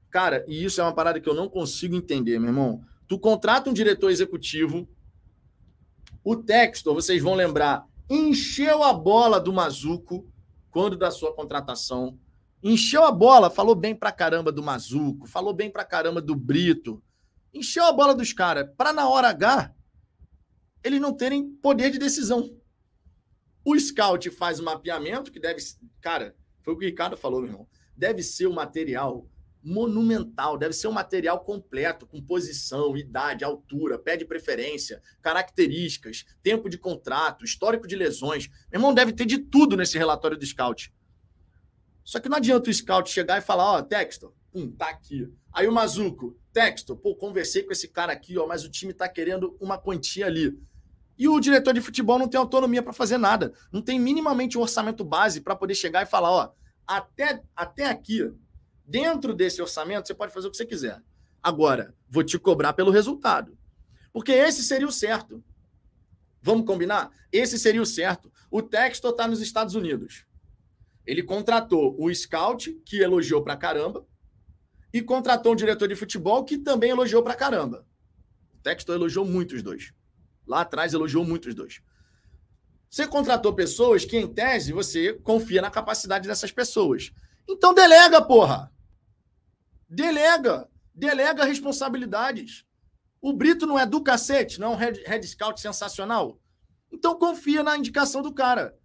Cara, 0.10 0.44
e 0.48 0.64
isso 0.64 0.82
é 0.82 0.84
uma 0.84 0.94
parada 0.94 1.20
que 1.20 1.30
eu 1.30 1.36
não 1.36 1.48
consigo 1.48 1.96
entender, 1.96 2.40
meu 2.40 2.50
irmão. 2.50 2.82
Tu 3.10 3.18
contrata 3.18 3.72
um 3.72 3.74
diretor 3.74 4.12
executivo, 4.12 4.88
o 6.24 6.36
Textor, 6.36 6.94
vocês 6.94 7.24
vão 7.24 7.34
lembrar, 7.34 7.84
encheu 8.08 8.84
a 8.84 8.94
bola 8.94 9.40
do 9.40 9.52
Mazuco 9.52 10.32
quando 10.70 10.96
da 10.96 11.10
sua 11.10 11.34
contratação. 11.34 12.20
Encheu 12.62 13.04
a 13.04 13.12
bola, 13.12 13.50
falou 13.50 13.74
bem 13.74 13.96
pra 13.96 14.12
caramba 14.12 14.52
do 14.52 14.62
Mazuco, 14.62 15.26
falou 15.26 15.56
bem 15.56 15.72
pra 15.72 15.84
caramba 15.84 16.22
do 16.22 16.36
Brito. 16.36 17.02
Encheu 17.52 17.84
a 17.84 17.92
bola 17.92 18.14
dos 18.14 18.32
caras, 18.32 18.70
para 18.78 18.94
na 18.94 19.10
hora 19.10 19.30
H 19.30 19.74
eles 20.84 21.02
não 21.02 21.12
terem 21.12 21.50
poder 21.50 21.90
de 21.90 21.98
decisão. 21.98 22.56
O 23.66 23.78
scout 23.80 24.30
faz 24.30 24.60
o 24.60 24.64
mapeamento, 24.64 25.32
que 25.32 25.40
deve. 25.40 25.60
Cara, 26.00 26.36
foi 26.62 26.76
o 26.76 26.78
que 26.78 26.86
o 26.86 26.88
Ricardo 26.88 27.18
falou, 27.18 27.42
meu 27.42 27.50
irmão. 27.50 27.68
Deve 27.98 28.22
ser 28.22 28.46
um 28.46 28.54
material 28.54 29.28
monumental, 29.64 30.58
deve 30.58 30.74
ser 30.74 30.88
um 30.88 30.92
material 30.92 31.40
completo, 31.42 32.06
com 32.06 32.22
posição, 32.22 32.96
idade, 32.96 33.44
altura, 33.44 34.00
pé 34.00 34.16
de 34.16 34.26
preferência, 34.26 35.02
características, 35.22 36.26
tempo 36.42 36.70
de 36.70 36.78
contrato, 36.78 37.44
histórico 37.44 37.88
de 37.88 37.96
lesões. 37.96 38.48
Meu 38.72 38.80
irmão, 38.80 38.94
deve 38.94 39.14
ter 39.14 39.26
de 39.26 39.38
tudo 39.38 39.76
nesse 39.76 39.98
relatório 39.98 40.38
do 40.38 40.46
scout. 40.46 40.94
Só 42.04 42.20
que 42.20 42.30
não 42.30 42.38
adianta 42.38 42.70
o 42.70 42.74
scout 42.74 43.10
chegar 43.10 43.38
e 43.38 43.42
falar, 43.42 43.74
ó, 43.74 43.80
oh, 43.80 43.84
Texto, 43.84 44.34
pum, 44.52 44.72
tá 44.72 44.90
aqui. 44.90 45.32
Aí 45.54 45.68
o 45.68 45.72
Mazuco, 45.72 46.40
Texto, 46.52 46.96
pô, 46.96 47.16
conversei 47.16 47.64
com 47.64 47.72
esse 47.72 47.88
cara 47.88 48.12
aqui, 48.12 48.38
ó, 48.38 48.48
mas 48.48 48.64
o 48.64 48.70
time 48.70 48.94
tá 48.94 49.08
querendo 49.08 49.58
uma 49.60 49.78
quantia 49.78 50.26
ali. 50.26 50.58
E 51.18 51.28
o 51.28 51.40
diretor 51.40 51.74
de 51.74 51.82
futebol 51.82 52.18
não 52.18 52.30
tem 52.30 52.40
autonomia 52.40 52.82
para 52.82 52.94
fazer 52.94 53.18
nada. 53.18 53.54
Não 53.72 53.82
tem 53.82 54.00
minimamente 54.00 54.58
um 54.58 54.62
orçamento 54.62 55.04
base 55.04 55.42
para 55.42 55.56
poder 55.56 55.76
chegar 55.76 56.02
e 56.02 56.06
falar: 56.06 56.32
ó, 56.32 56.52
até, 56.88 57.44
até 57.54 57.86
aqui, 57.88 58.32
dentro 58.90 59.36
desse 59.36 59.62
orçamento, 59.62 60.08
você 60.08 60.16
pode 60.16 60.34
fazer 60.34 60.48
o 60.48 60.52
que 60.52 60.58
você 60.58 60.66
quiser. 60.66 61.02
Agora, 61.44 61.94
vou 62.10 62.24
te 62.24 62.40
cobrar 62.40 62.74
pelo 62.74 62.92
resultado. 62.92 63.56
Porque 64.12 64.32
esse 64.32 64.64
seria 64.64 64.88
o 64.88 64.92
certo. 64.92 65.44
Vamos 66.42 66.66
combinar? 66.66 67.12
Esse 67.32 67.60
seria 67.60 67.82
o 67.82 67.86
certo. 67.86 68.32
O 68.50 68.64
Textor 68.64 69.12
está 69.12 69.28
nos 69.28 69.42
Estados 69.42 69.76
Unidos. 69.76 70.26
Ele 71.06 71.22
contratou 71.22 71.96
o 72.00 72.14
scout, 72.14 72.74
que 72.84 72.98
elogiou 73.00 73.44
pra 73.44 73.56
caramba, 73.56 74.06
e 74.92 75.02
contratou 75.04 75.54
um 75.54 75.56
diretor 75.56 75.88
de 75.88 75.96
futebol 75.96 76.44
que 76.44 76.58
também 76.58 76.90
elogiou 76.90 77.22
pra 77.22 77.36
caramba. 77.36 77.86
O 78.56 78.58
Textor 78.58 78.96
elogiou 78.96 79.24
muito 79.24 79.56
os 79.56 79.62
dois. 79.62 79.94
Lá 80.48 80.62
atrás 80.62 80.94
elogiou 80.94 81.24
muito 81.24 81.48
os 81.48 81.54
dois. 81.54 81.82
Você 82.90 83.06
contratou 83.06 83.54
pessoas 83.54 84.04
que, 84.04 84.18
em 84.18 84.28
tese, 84.28 84.74
você 84.74 85.14
confia 85.14 85.62
na 85.62 85.70
capacidade 85.70 86.28
dessas 86.28 86.52
pessoas. 86.52 87.12
Então 87.48 87.72
delega, 87.72 88.20
porra! 88.20 88.72
Delega! 89.90 90.70
Delega 90.94 91.46
responsabilidades. 91.46 92.66
O 93.22 93.34
Brito 93.34 93.66
não 93.66 93.80
é 93.80 93.86
do 93.86 94.02
cacete, 94.02 94.60
não 94.60 94.74
é 94.74 94.76
um 94.76 94.78
head, 94.78 95.04
head 95.06 95.28
scout 95.28 95.60
sensacional? 95.60 96.40
Então 96.92 97.18
confia 97.18 97.64
na 97.64 97.78
indicação 97.78 98.22
do 98.22 98.34
cara. 98.34 98.78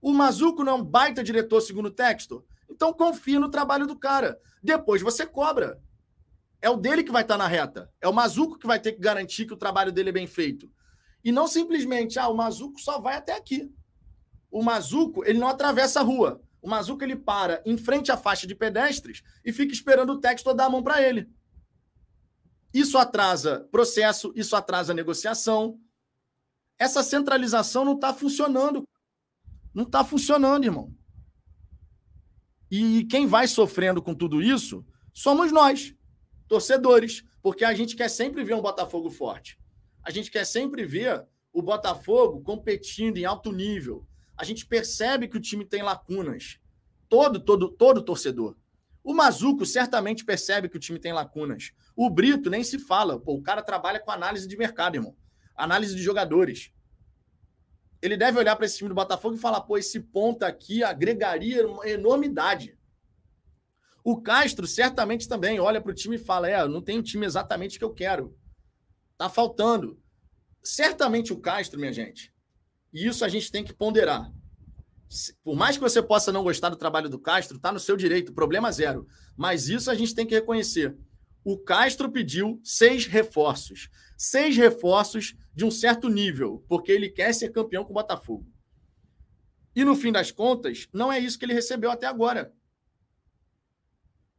O 0.00 0.12
Mazuco 0.12 0.62
não 0.62 0.72
é 0.72 0.76
um 0.76 0.84
baita 0.84 1.24
diretor, 1.24 1.60
segundo 1.60 1.86
o 1.86 1.90
texto? 1.90 2.44
Então 2.70 2.92
confia 2.92 3.40
no 3.40 3.48
trabalho 3.48 3.86
do 3.86 3.98
cara. 3.98 4.38
Depois 4.62 5.00
você 5.00 5.26
cobra. 5.26 5.80
É 6.60 6.68
o 6.68 6.76
dele 6.76 7.02
que 7.02 7.12
vai 7.12 7.22
estar 7.22 7.38
na 7.38 7.46
reta. 7.46 7.90
É 8.00 8.08
o 8.08 8.12
Mazuco 8.12 8.58
que 8.58 8.66
vai 8.66 8.78
ter 8.78 8.92
que 8.92 9.00
garantir 9.00 9.46
que 9.46 9.54
o 9.54 9.58
trabalho 9.58 9.92
dele 9.92 10.10
é 10.10 10.12
bem 10.12 10.26
feito. 10.26 10.70
E 11.24 11.32
não 11.32 11.46
simplesmente, 11.46 12.18
ah, 12.18 12.28
o 12.28 12.36
Mazuco 12.36 12.78
só 12.78 13.00
vai 13.00 13.16
até 13.16 13.34
aqui. 13.34 13.72
O 14.50 14.62
Mazuco, 14.62 15.24
ele 15.24 15.38
não 15.38 15.48
atravessa 15.48 16.00
a 16.00 16.02
rua. 16.02 16.40
O 16.64 16.68
Mazuco, 16.68 17.04
ele 17.04 17.14
para 17.14 17.62
em 17.66 17.76
frente 17.76 18.10
à 18.10 18.16
faixa 18.16 18.46
de 18.46 18.54
pedestres 18.54 19.22
e 19.44 19.52
fica 19.52 19.70
esperando 19.70 20.14
o 20.14 20.18
texto 20.18 20.54
dar 20.54 20.64
a 20.64 20.70
mão 20.70 20.82
para 20.82 21.02
ele. 21.06 21.28
Isso 22.72 22.96
atrasa 22.96 23.68
processo, 23.70 24.32
isso 24.34 24.56
atrasa 24.56 24.94
negociação. 24.94 25.78
Essa 26.78 27.02
centralização 27.02 27.84
não 27.84 27.96
está 27.96 28.14
funcionando. 28.14 28.88
Não 29.74 29.84
está 29.84 30.02
funcionando, 30.02 30.64
irmão. 30.64 30.90
E 32.70 33.04
quem 33.10 33.26
vai 33.26 33.46
sofrendo 33.46 34.00
com 34.00 34.14
tudo 34.14 34.40
isso 34.40 34.86
somos 35.12 35.52
nós, 35.52 35.94
torcedores, 36.48 37.22
porque 37.42 37.62
a 37.66 37.74
gente 37.74 37.94
quer 37.94 38.08
sempre 38.08 38.42
ver 38.42 38.54
um 38.54 38.62
Botafogo 38.62 39.10
forte. 39.10 39.60
A 40.02 40.10
gente 40.10 40.30
quer 40.30 40.46
sempre 40.46 40.86
ver 40.86 41.26
o 41.52 41.60
Botafogo 41.60 42.40
competindo 42.40 43.18
em 43.18 43.26
alto 43.26 43.52
nível. 43.52 44.08
A 44.36 44.44
gente 44.44 44.66
percebe 44.66 45.28
que 45.28 45.36
o 45.36 45.40
time 45.40 45.64
tem 45.64 45.82
lacunas. 45.82 46.58
Todo, 47.08 47.38
todo, 47.38 47.68
todo 47.68 48.02
torcedor. 48.02 48.56
O 49.02 49.12
Mazuco 49.12 49.66
certamente 49.66 50.24
percebe 50.24 50.68
que 50.68 50.76
o 50.76 50.80
time 50.80 50.98
tem 50.98 51.12
lacunas. 51.12 51.72
O 51.94 52.08
Brito 52.08 52.48
nem 52.48 52.64
se 52.64 52.78
fala. 52.78 53.20
Pô, 53.20 53.34
o 53.34 53.42
cara 53.42 53.62
trabalha 53.62 54.00
com 54.00 54.10
análise 54.10 54.48
de 54.48 54.56
mercado, 54.56 54.96
irmão. 54.96 55.14
Análise 55.54 55.94
de 55.94 56.02
jogadores. 56.02 56.72
Ele 58.00 58.16
deve 58.16 58.38
olhar 58.38 58.56
para 58.56 58.66
esse 58.66 58.78
time 58.78 58.88
do 58.88 58.94
Botafogo 58.94 59.36
e 59.36 59.38
falar: 59.38 59.60
pô, 59.60 59.78
esse 59.78 60.00
ponto 60.00 60.42
aqui 60.42 60.82
agregaria 60.82 61.66
uma 61.66 61.88
enormidade. 61.88 62.76
O 64.02 64.20
Castro 64.20 64.66
certamente 64.66 65.28
também 65.28 65.60
olha 65.60 65.80
para 65.80 65.92
o 65.92 65.94
time 65.94 66.16
e 66.16 66.18
fala: 66.18 66.48
é, 66.48 66.66
não 66.66 66.82
tem 66.82 66.98
o 66.98 67.02
time 67.02 67.24
exatamente 67.24 67.78
que 67.78 67.84
eu 67.84 67.94
quero. 67.94 68.36
Tá 69.16 69.28
faltando. 69.28 70.02
Certamente 70.62 71.32
o 71.32 71.40
Castro, 71.40 71.78
minha 71.78 71.92
gente, 71.92 72.33
e 72.94 73.06
isso 73.08 73.24
a 73.24 73.28
gente 73.28 73.50
tem 73.50 73.64
que 73.64 73.74
ponderar. 73.74 74.30
Por 75.42 75.56
mais 75.56 75.76
que 75.76 75.82
você 75.82 76.00
possa 76.00 76.32
não 76.32 76.44
gostar 76.44 76.68
do 76.68 76.76
trabalho 76.76 77.10
do 77.10 77.18
Castro, 77.18 77.58
tá 77.58 77.72
no 77.72 77.80
seu 77.80 77.96
direito, 77.96 78.32
problema 78.32 78.70
zero. 78.70 79.06
Mas 79.36 79.68
isso 79.68 79.90
a 79.90 79.94
gente 79.94 80.14
tem 80.14 80.24
que 80.24 80.34
reconhecer. 80.34 80.96
O 81.44 81.58
Castro 81.58 82.10
pediu 82.10 82.60
seis 82.62 83.06
reforços. 83.06 83.90
Seis 84.16 84.56
reforços 84.56 85.34
de 85.52 85.64
um 85.64 85.70
certo 85.70 86.08
nível, 86.08 86.64
porque 86.68 86.92
ele 86.92 87.10
quer 87.10 87.34
ser 87.34 87.50
campeão 87.50 87.84
com 87.84 87.90
o 87.90 87.94
Botafogo. 87.94 88.46
E 89.74 89.84
no 89.84 89.96
fim 89.96 90.12
das 90.12 90.30
contas, 90.30 90.88
não 90.92 91.12
é 91.12 91.18
isso 91.18 91.38
que 91.38 91.44
ele 91.44 91.52
recebeu 91.52 91.90
até 91.90 92.06
agora. 92.06 92.52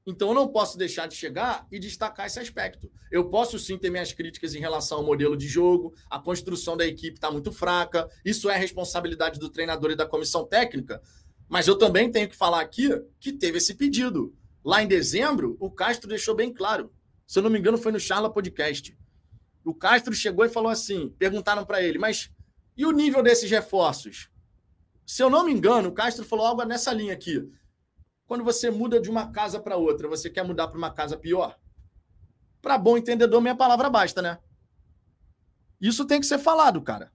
Então, 0.06 0.30
eu 0.30 0.34
não 0.36 0.47
posso 0.47 0.78
deixar 0.78 1.08
de 1.08 1.16
chegar 1.16 1.68
e 1.72 1.80
destacar 1.80 2.28
esse 2.28 2.39
aspecto. 2.39 2.91
Eu 3.12 3.30
posso 3.30 3.58
sim 3.58 3.78
ter 3.78 3.89
minhas 3.89 4.14
críticas 4.14 4.53
em 4.53 4.60
relação 4.60 4.99
ao 4.99 5.03
modelo 5.03 5.36
de 5.36 5.47
jogo, 5.47 5.95
a 6.10 6.20
construção 6.20 6.78
da 6.78 6.86
equipe 6.86 7.18
está 7.18 7.32
muito 7.32 7.51
fraca, 7.51 8.08
isso 8.24 8.49
é 8.49 8.58
responsabilidade 8.58 9.39
do 9.39 9.49
treinador 9.49 9.91
e 9.91 9.95
da 9.95 10.06
comissão 10.06 10.45
técnica, 10.45 11.01
mas 11.47 11.68
eu 11.68 11.78
também 11.78 12.12
tenho 12.12 12.30
que 12.30 12.36
falar 12.36 12.62
aqui 12.62 12.89
que 13.20 13.34
teve 13.34 13.58
esse 13.58 13.74
pedido. 13.74 14.36
Lá 14.64 14.84
em 14.84 14.88
dezembro, 14.88 15.56
o 15.60 15.72
Castro 15.72 16.10
deixou 16.10 16.36
bem 16.36 16.53
claro. 16.53 16.91
Se 17.28 17.39
eu 17.39 17.43
não 17.43 17.49
me 17.49 17.60
engano, 17.60 17.78
foi 17.78 17.91
no 17.91 17.99
Charla 17.99 18.32
Podcast. 18.32 18.97
O 19.64 19.74
Castro 19.74 20.14
chegou 20.14 20.45
e 20.45 20.49
falou 20.49 20.72
assim: 20.72 21.10
perguntaram 21.18 21.66
para 21.66 21.82
ele, 21.82 21.97
mas 21.97 22.32
e 22.78 22.86
o 22.86 22.91
nível 22.91 23.24
desses 23.24 23.49
reforços? 23.49 24.30
Se 25.06 25.22
eu 25.22 25.30
não 25.30 25.45
me 25.45 25.51
engano, 25.51 25.89
o 25.89 25.93
Castro 25.93 26.26
falou 26.26 26.45
algo 26.45 26.64
nessa 26.64 26.91
linha 26.91 27.14
aqui. 27.14 27.47
Quando 28.28 28.43
você 28.43 28.71
muda 28.71 28.99
de 28.99 29.09
uma 29.09 29.32
casa 29.32 29.59
para 29.59 29.78
outra, 29.78 30.07
você 30.07 30.30
quer 30.30 30.43
mudar 30.43 30.67
para 30.67 30.78
uma 30.78 30.91
casa 30.91 31.17
pior? 31.17 31.57
Para 32.61 32.78
bom 32.78 32.97
entendedor, 32.97 33.41
minha 33.41 33.55
palavra 33.55 33.89
basta, 33.89 34.21
né? 34.21 34.39
Isso 35.80 36.05
tem 36.05 36.19
que 36.19 36.26
ser 36.26 36.39
falado, 36.39 36.82
cara. 36.82 37.11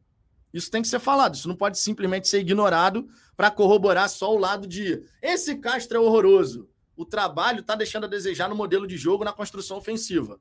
Isso 0.53 0.71
tem 0.71 0.83
que 0.83 0.89
ser 0.89 1.01
falado. 1.01 1.35
Isso 1.35 1.49
não 1.49 1.57
pode 1.57 1.79
simplesmente 1.79 2.29
ser 2.29 2.41
ignorado 2.41 3.09
para 3.37 3.51
corroborar 3.51 4.09
só 4.09 4.33
o 4.33 4.39
lado 4.39 4.67
de 4.67 5.03
esse 5.21 5.57
Castro 5.57 5.97
é 5.97 6.01
horroroso. 6.01 6.69
O 6.97 7.05
trabalho 7.05 7.61
está 7.61 7.75
deixando 7.75 8.05
a 8.05 8.09
desejar 8.09 8.49
no 8.49 8.55
modelo 8.55 8.87
de 8.87 8.97
jogo 8.97 9.25
na 9.25 9.33
construção 9.33 9.79
ofensiva. 9.79 10.41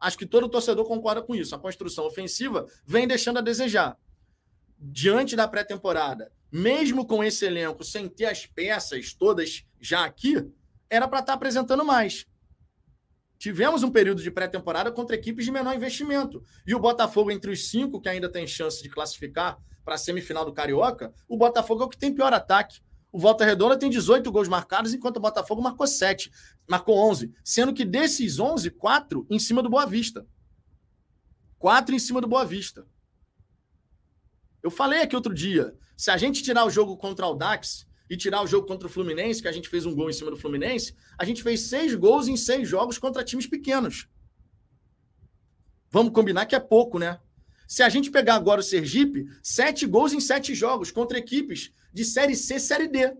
Acho 0.00 0.16
que 0.16 0.26
todo 0.26 0.48
torcedor 0.48 0.86
concorda 0.86 1.22
com 1.22 1.34
isso. 1.34 1.54
A 1.54 1.58
construção 1.58 2.06
ofensiva 2.06 2.66
vem 2.86 3.06
deixando 3.06 3.38
a 3.38 3.42
desejar. 3.42 3.98
Diante 4.78 5.36
da 5.36 5.46
pré-temporada, 5.46 6.32
mesmo 6.50 7.06
com 7.06 7.22
esse 7.22 7.44
elenco, 7.44 7.84
sem 7.84 8.08
ter 8.08 8.24
as 8.24 8.46
peças 8.46 9.12
todas 9.12 9.66
já 9.80 10.04
aqui, 10.04 10.36
era 10.88 11.08
para 11.08 11.20
estar 11.20 11.32
tá 11.32 11.34
apresentando 11.34 11.84
mais. 11.84 12.26
Tivemos 13.38 13.82
um 13.82 13.90
período 13.90 14.22
de 14.22 14.30
pré-temporada 14.30 14.92
contra 14.92 15.16
equipes 15.16 15.46
de 15.46 15.50
menor 15.50 15.74
investimento. 15.74 16.44
E 16.66 16.74
o 16.74 16.78
Botafogo, 16.78 17.30
entre 17.30 17.50
os 17.50 17.70
cinco 17.70 18.00
que 18.00 18.08
ainda 18.08 18.28
tem 18.28 18.46
chance 18.46 18.82
de 18.82 18.90
classificar 18.90 19.58
para 19.82 19.94
a 19.94 19.98
semifinal 19.98 20.44
do 20.44 20.52
Carioca, 20.52 21.14
o 21.26 21.38
Botafogo 21.38 21.82
é 21.82 21.86
o 21.86 21.88
que 21.88 21.96
tem 21.96 22.14
pior 22.14 22.34
ataque. 22.34 22.80
O 23.10 23.18
Volta 23.18 23.44
Redonda 23.44 23.78
tem 23.78 23.88
18 23.88 24.30
gols 24.30 24.46
marcados, 24.46 24.92
enquanto 24.92 25.16
o 25.16 25.20
Botafogo 25.20 25.62
marcou 25.62 25.86
7, 25.86 26.30
marcou 26.68 26.96
11, 27.10 27.32
sendo 27.42 27.72
que 27.72 27.84
desses 27.84 28.38
11, 28.38 28.70
4 28.70 29.26
em 29.30 29.38
cima 29.38 29.62
do 29.62 29.70
Boa 29.70 29.86
Vista. 29.86 30.26
4 31.58 31.94
em 31.94 31.98
cima 31.98 32.20
do 32.20 32.28
Boa 32.28 32.44
Vista. 32.44 32.86
Eu 34.62 34.70
falei 34.70 35.00
aqui 35.00 35.16
outro 35.16 35.32
dia, 35.32 35.74
se 35.96 36.10
a 36.10 36.16
gente 36.16 36.42
tirar 36.42 36.66
o 36.66 36.70
jogo 36.70 36.96
contra 36.96 37.26
o 37.26 37.34
Dax 37.34 37.86
e 38.10 38.16
tirar 38.16 38.42
o 38.42 38.46
jogo 38.46 38.66
contra 38.66 38.88
o 38.88 38.90
Fluminense, 38.90 39.40
que 39.40 39.46
a 39.46 39.52
gente 39.52 39.68
fez 39.68 39.86
um 39.86 39.94
gol 39.94 40.10
em 40.10 40.12
cima 40.12 40.32
do 40.32 40.36
Fluminense, 40.36 40.96
a 41.16 41.24
gente 41.24 41.44
fez 41.44 41.60
seis 41.60 41.94
gols 41.94 42.26
em 42.26 42.36
seis 42.36 42.68
jogos 42.68 42.98
contra 42.98 43.22
times 43.22 43.46
pequenos. 43.46 44.08
Vamos 45.92 46.12
combinar 46.12 46.46
que 46.46 46.56
é 46.56 46.60
pouco, 46.60 46.98
né? 46.98 47.20
Se 47.68 47.84
a 47.84 47.88
gente 47.88 48.10
pegar 48.10 48.34
agora 48.34 48.60
o 48.60 48.64
Sergipe, 48.64 49.26
sete 49.40 49.86
gols 49.86 50.12
em 50.12 50.18
sete 50.18 50.56
jogos 50.56 50.90
contra 50.90 51.18
equipes 51.18 51.72
de 51.92 52.04
Série 52.04 52.34
C, 52.34 52.58
Série 52.58 52.88
D. 52.88 53.16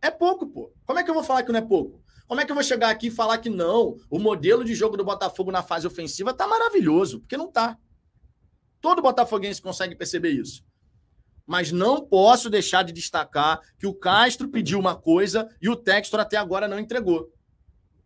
É 0.00 0.10
pouco, 0.10 0.46
pô. 0.46 0.72
Como 0.86 0.98
é 0.98 1.04
que 1.04 1.10
eu 1.10 1.14
vou 1.14 1.22
falar 1.22 1.42
que 1.42 1.52
não 1.52 1.58
é 1.58 1.62
pouco? 1.62 2.02
Como 2.26 2.40
é 2.40 2.46
que 2.46 2.50
eu 2.50 2.54
vou 2.54 2.64
chegar 2.64 2.88
aqui 2.88 3.08
e 3.08 3.10
falar 3.10 3.38
que 3.38 3.50
não? 3.50 3.98
O 4.10 4.18
modelo 4.18 4.64
de 4.64 4.74
jogo 4.74 4.96
do 4.96 5.04
Botafogo 5.04 5.50
na 5.50 5.62
fase 5.62 5.86
ofensiva 5.86 6.32
tá 6.32 6.46
maravilhoso, 6.46 7.20
porque 7.20 7.36
não 7.36 7.50
tá. 7.50 7.78
Todo 8.80 9.02
botafoguense 9.02 9.60
consegue 9.60 9.94
perceber 9.96 10.30
isso. 10.30 10.64
Mas 11.48 11.72
não 11.72 12.04
posso 12.04 12.50
deixar 12.50 12.82
de 12.82 12.92
destacar 12.92 13.58
que 13.78 13.86
o 13.86 13.94
Castro 13.94 14.48
pediu 14.48 14.78
uma 14.78 14.94
coisa 14.94 15.48
e 15.62 15.70
o 15.70 15.74
Textor 15.74 16.20
até 16.20 16.36
agora 16.36 16.68
não 16.68 16.78
entregou. 16.78 17.32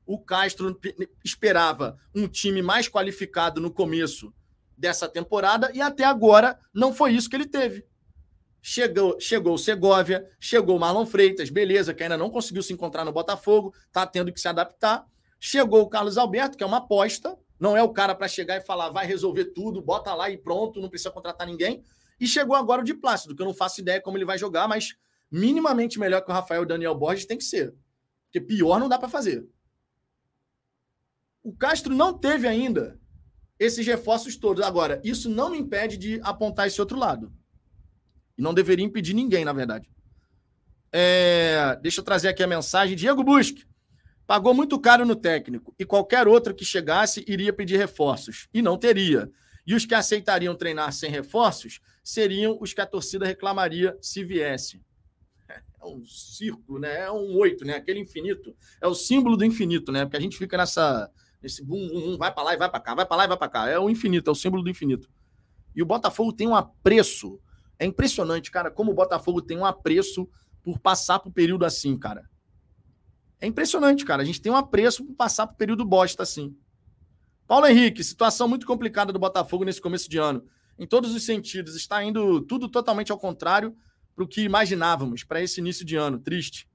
O 0.07 0.17
Castro 0.17 0.79
esperava 1.25 1.99
um 2.15 2.29
time 2.29 2.63
mais 2.63 2.89
qualificado 2.89 3.61
no 3.61 3.69
começo 3.69 4.33
dessa 4.79 5.09
temporada 5.09 5.73
e 5.75 5.83
até 5.83 6.05
agora 6.05 6.57
não 6.73 6.95
foi 6.95 7.15
isso 7.15 7.29
que 7.29 7.35
ele 7.35 7.49
teve. 7.49 7.85
Chegou, 8.63 9.19
chegou 9.19 9.55
o 9.55 9.59
Segovia, 9.59 10.25
chegou 10.39 10.77
o 10.77 10.81
Marlon 10.81 11.05
Freitas, 11.05 11.51
beleza, 11.51 11.93
que 11.93 12.05
ainda 12.05 12.17
não 12.17 12.31
conseguiu 12.31 12.63
se 12.63 12.73
encontrar 12.73 13.05
no 13.05 13.11
Botafogo, 13.11 13.75
tá 13.91 14.07
tendo 14.07 14.33
que 14.33 14.41
se 14.41 14.47
adaptar. 14.47 15.05
Chegou 15.41 15.83
o 15.83 15.89
Carlos 15.89 16.17
Alberto, 16.17 16.57
que 16.57 16.63
é 16.63 16.67
uma 16.67 16.77
aposta, 16.77 17.37
não 17.59 17.77
é 17.77 17.83
o 17.83 17.93
cara 17.93 18.15
para 18.15 18.29
chegar 18.29 18.57
e 18.57 18.61
falar, 18.61 18.91
vai 18.91 19.05
resolver 19.05 19.47
tudo, 19.47 19.83
bota 19.83 20.15
lá 20.15 20.31
e 20.31 20.39
pronto, 20.39 20.81
não 20.81 20.89
precisa 20.89 21.11
contratar 21.11 21.45
ninguém. 21.45 21.83
E 22.23 22.27
chegou 22.29 22.55
agora 22.55 22.83
o 22.83 22.85
de 22.85 22.95
Plácido, 22.95 23.35
que 23.35 23.43
eu 23.43 23.47
não 23.47 23.53
faço 23.53 23.81
ideia 23.81 24.01
como 24.01 24.17
ele 24.17 24.25
vai 24.25 24.39
jogar, 24.39 24.69
mas 24.69 24.95
minimamente 25.29 25.99
melhor 25.99 26.21
que 26.21 26.31
o 26.31 26.33
Rafael 26.33 26.65
Daniel 26.65 26.95
Borges 26.95 27.27
tem 27.27 27.37
que 27.37 27.43
ser. 27.43 27.75
Porque 28.27 28.41
pior 28.41 28.79
não 28.79 28.89
dá 28.89 28.97
para 28.97 29.09
fazer. 29.09 29.45
O 31.43 31.53
Castro 31.53 31.93
não 31.93 32.17
teve 32.17 32.47
ainda 32.47 32.97
esses 33.59 33.85
reforços 33.85 34.37
todos. 34.37 34.65
Agora, 34.65 35.01
isso 35.03 35.29
não 35.29 35.51
me 35.51 35.59
impede 35.59 35.97
de 35.97 36.21
apontar 36.23 36.69
esse 36.69 36.81
outro 36.81 36.97
lado. 36.97 37.33
E 38.39 38.41
não 38.41 38.55
deveria 38.55 38.87
impedir 38.87 39.15
ninguém, 39.15 39.45
na 39.45 39.53
verdade. 39.53 39.91
É, 40.93 41.77
deixa 41.83 42.03
eu 42.03 42.05
trazer 42.05 42.29
aqui 42.29 42.45
a 42.45 42.47
mensagem. 42.47 42.95
Diego 42.95 43.25
Busque 43.25 43.67
pagou 44.29 44.55
muito 44.55 44.79
caro 44.79 45.05
no 45.05 45.17
técnico 45.17 45.75
e 45.77 45.85
qualquer 45.85 46.29
outro 46.29 46.55
que 46.55 46.65
chegasse 46.65 47.25
iria 47.27 47.53
pedir 47.53 47.79
reforços 47.79 48.49
e 48.55 48.63
não 48.63 48.79
teria. 48.79 49.29
E 49.67 49.75
os 49.75 49.87
que 49.87 49.95
aceitariam 49.95 50.55
treinar 50.55 50.93
sem 50.93 51.11
reforços 51.11 51.81
seriam 52.03 52.59
os 52.61 52.73
que 52.73 52.81
a 52.81 52.87
torcida 52.87 53.27
reclamaria 53.27 53.97
se 54.01 54.25
viesse. 54.25 54.81
É 55.83 55.85
um 55.85 56.05
círculo, 56.05 56.79
né? 56.79 57.01
É 57.01 57.11
um 57.11 57.37
oito, 57.39 57.65
né? 57.65 57.75
Aquele 57.75 57.99
infinito. 57.99 58.55
É 58.81 58.87
o 58.87 58.95
símbolo 58.95 59.37
do 59.37 59.45
infinito, 59.45 59.91
né? 59.91 60.05
Porque 60.05 60.17
a 60.17 60.21
gente 60.21 60.39
fica 60.39 60.57
nessa 60.57 61.11
nesse 61.43 61.65
bum, 61.65 61.89
bum, 61.89 62.17
vai 62.17 62.33
para 62.33 62.45
lá 62.45 62.55
e 62.55 62.57
vai 62.57 62.71
para 62.71 62.79
cá, 62.79 62.95
vai 62.95 63.05
para 63.05 63.17
lá 63.17 63.25
e 63.25 63.29
vai 63.29 63.37
para 63.37 63.49
cá. 63.49 63.69
É 63.69 63.79
o 63.79 63.91
infinito, 63.91 64.31
é 64.31 64.33
o 64.33 64.35
símbolo 64.35 64.63
do 64.63 64.71
infinito. 64.71 65.11
E 65.75 65.83
o 65.83 65.87
Botafogo 65.87 66.33
tem 66.33 66.47
um 66.47 66.55
apreço. 66.55 67.41
É 67.79 67.85
impressionante, 67.85 68.51
cara, 68.51 68.71
como 68.71 68.93
o 68.93 68.95
Botafogo 68.95 69.43
tem 69.43 69.59
um 69.59 69.65
apreço 69.65 70.29
por 70.63 70.79
passar 70.79 71.19
por 71.19 71.33
período 71.33 71.65
assim, 71.65 71.99
cara. 71.99 72.31
É 73.41 73.47
impressionante, 73.47 74.05
cara. 74.05 74.23
A 74.23 74.25
gente 74.25 74.41
tem 74.41 74.53
um 74.53 74.57
apreço 74.57 75.05
por 75.05 75.15
passar 75.15 75.49
por 75.49 75.57
período 75.57 75.85
bosta 75.85 76.23
assim. 76.23 76.57
Paulo 77.53 77.67
Henrique, 77.67 78.03
situação 78.03 78.49
muito 78.49 78.65
complicada 78.65 79.13
do 79.13 79.19
Botafogo 79.19 79.63
nesse 79.63 79.79
começo 79.79 80.09
de 80.09 80.17
ano. 80.17 80.43
Em 80.79 80.87
todos 80.87 81.15
os 81.15 81.23
sentidos, 81.23 81.77
está 81.77 82.03
indo 82.03 82.41
tudo 82.41 82.67
totalmente 82.67 83.13
ao 83.13 83.19
contrário 83.19 83.77
para 84.15 84.25
o 84.25 84.27
que 84.27 84.41
imaginávamos 84.41 85.23
para 85.23 85.43
esse 85.43 85.61
início 85.61 85.85
de 85.85 85.95
ano. 85.95 86.19
Triste. 86.19 86.67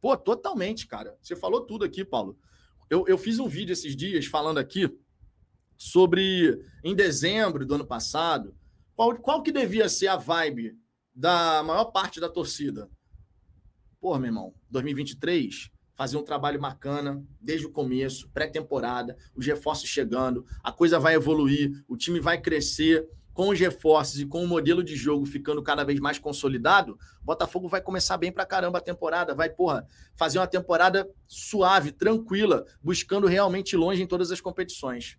Pô, 0.00 0.16
totalmente, 0.16 0.86
cara. 0.86 1.14
Você 1.20 1.36
falou 1.36 1.60
tudo 1.60 1.84
aqui, 1.84 2.02
Paulo. 2.02 2.38
Eu, 2.88 3.04
eu 3.06 3.18
fiz 3.18 3.38
um 3.38 3.46
vídeo 3.46 3.74
esses 3.74 3.94
dias 3.94 4.24
falando 4.24 4.56
aqui 4.56 4.88
sobre, 5.76 6.64
em 6.82 6.96
dezembro 6.96 7.66
do 7.66 7.74
ano 7.74 7.84
passado, 7.86 8.56
qual, 8.96 9.14
qual 9.18 9.42
que 9.42 9.52
devia 9.52 9.86
ser 9.86 10.08
a 10.08 10.16
vibe 10.16 10.78
da 11.14 11.62
maior 11.62 11.84
parte 11.92 12.18
da 12.18 12.28
torcida. 12.30 12.88
Pô, 14.00 14.16
meu 14.16 14.28
irmão, 14.28 14.54
2023, 14.70 15.70
fazer 16.02 16.16
um 16.16 16.24
trabalho 16.24 16.58
bacana 16.58 17.24
desde 17.40 17.64
o 17.64 17.70
começo, 17.70 18.28
pré-temporada, 18.30 19.16
os 19.36 19.46
reforços 19.46 19.88
chegando, 19.88 20.44
a 20.60 20.72
coisa 20.72 20.98
vai 20.98 21.14
evoluir, 21.14 21.84
o 21.86 21.96
time 21.96 22.18
vai 22.18 22.40
crescer 22.40 23.08
com 23.32 23.50
os 23.50 23.60
reforços 23.60 24.18
e 24.18 24.26
com 24.26 24.42
o 24.42 24.48
modelo 24.48 24.82
de 24.82 24.96
jogo 24.96 25.24
ficando 25.24 25.62
cada 25.62 25.84
vez 25.84 26.00
mais 26.00 26.18
consolidado, 26.18 26.98
o 27.20 27.24
Botafogo 27.24 27.68
vai 27.68 27.80
começar 27.80 28.16
bem 28.16 28.32
pra 28.32 28.44
caramba 28.44 28.78
a 28.78 28.80
temporada, 28.80 29.32
vai, 29.32 29.48
porra, 29.48 29.86
fazer 30.16 30.40
uma 30.40 30.46
temporada 30.48 31.08
suave, 31.28 31.92
tranquila, 31.92 32.66
buscando 32.82 33.28
realmente 33.28 33.76
longe 33.76 34.02
em 34.02 34.06
todas 34.06 34.32
as 34.32 34.40
competições. 34.40 35.16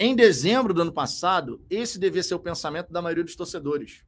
Em 0.00 0.16
dezembro 0.16 0.74
do 0.74 0.82
ano 0.82 0.92
passado, 0.92 1.64
esse 1.70 1.96
devia 1.96 2.24
ser 2.24 2.34
o 2.34 2.40
pensamento 2.40 2.92
da 2.92 3.00
maioria 3.00 3.22
dos 3.22 3.36
torcedores. 3.36 4.04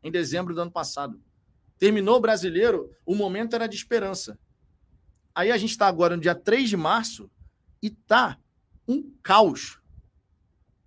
Em 0.00 0.12
dezembro 0.12 0.54
do 0.54 0.60
ano 0.60 0.70
passado. 0.70 1.20
Terminou 1.76 2.18
o 2.18 2.20
brasileiro, 2.20 2.88
o 3.04 3.16
momento 3.16 3.54
era 3.54 3.66
de 3.66 3.74
esperança. 3.74 4.38
Aí 5.36 5.52
a 5.52 5.56
gente 5.56 5.70
está 5.70 5.86
agora 5.86 6.16
no 6.16 6.22
dia 6.22 6.34
3 6.34 6.68
de 6.68 6.76
março 6.76 7.30
e 7.80 7.90
tá 7.90 8.36
um 8.88 9.12
caos 9.22 9.78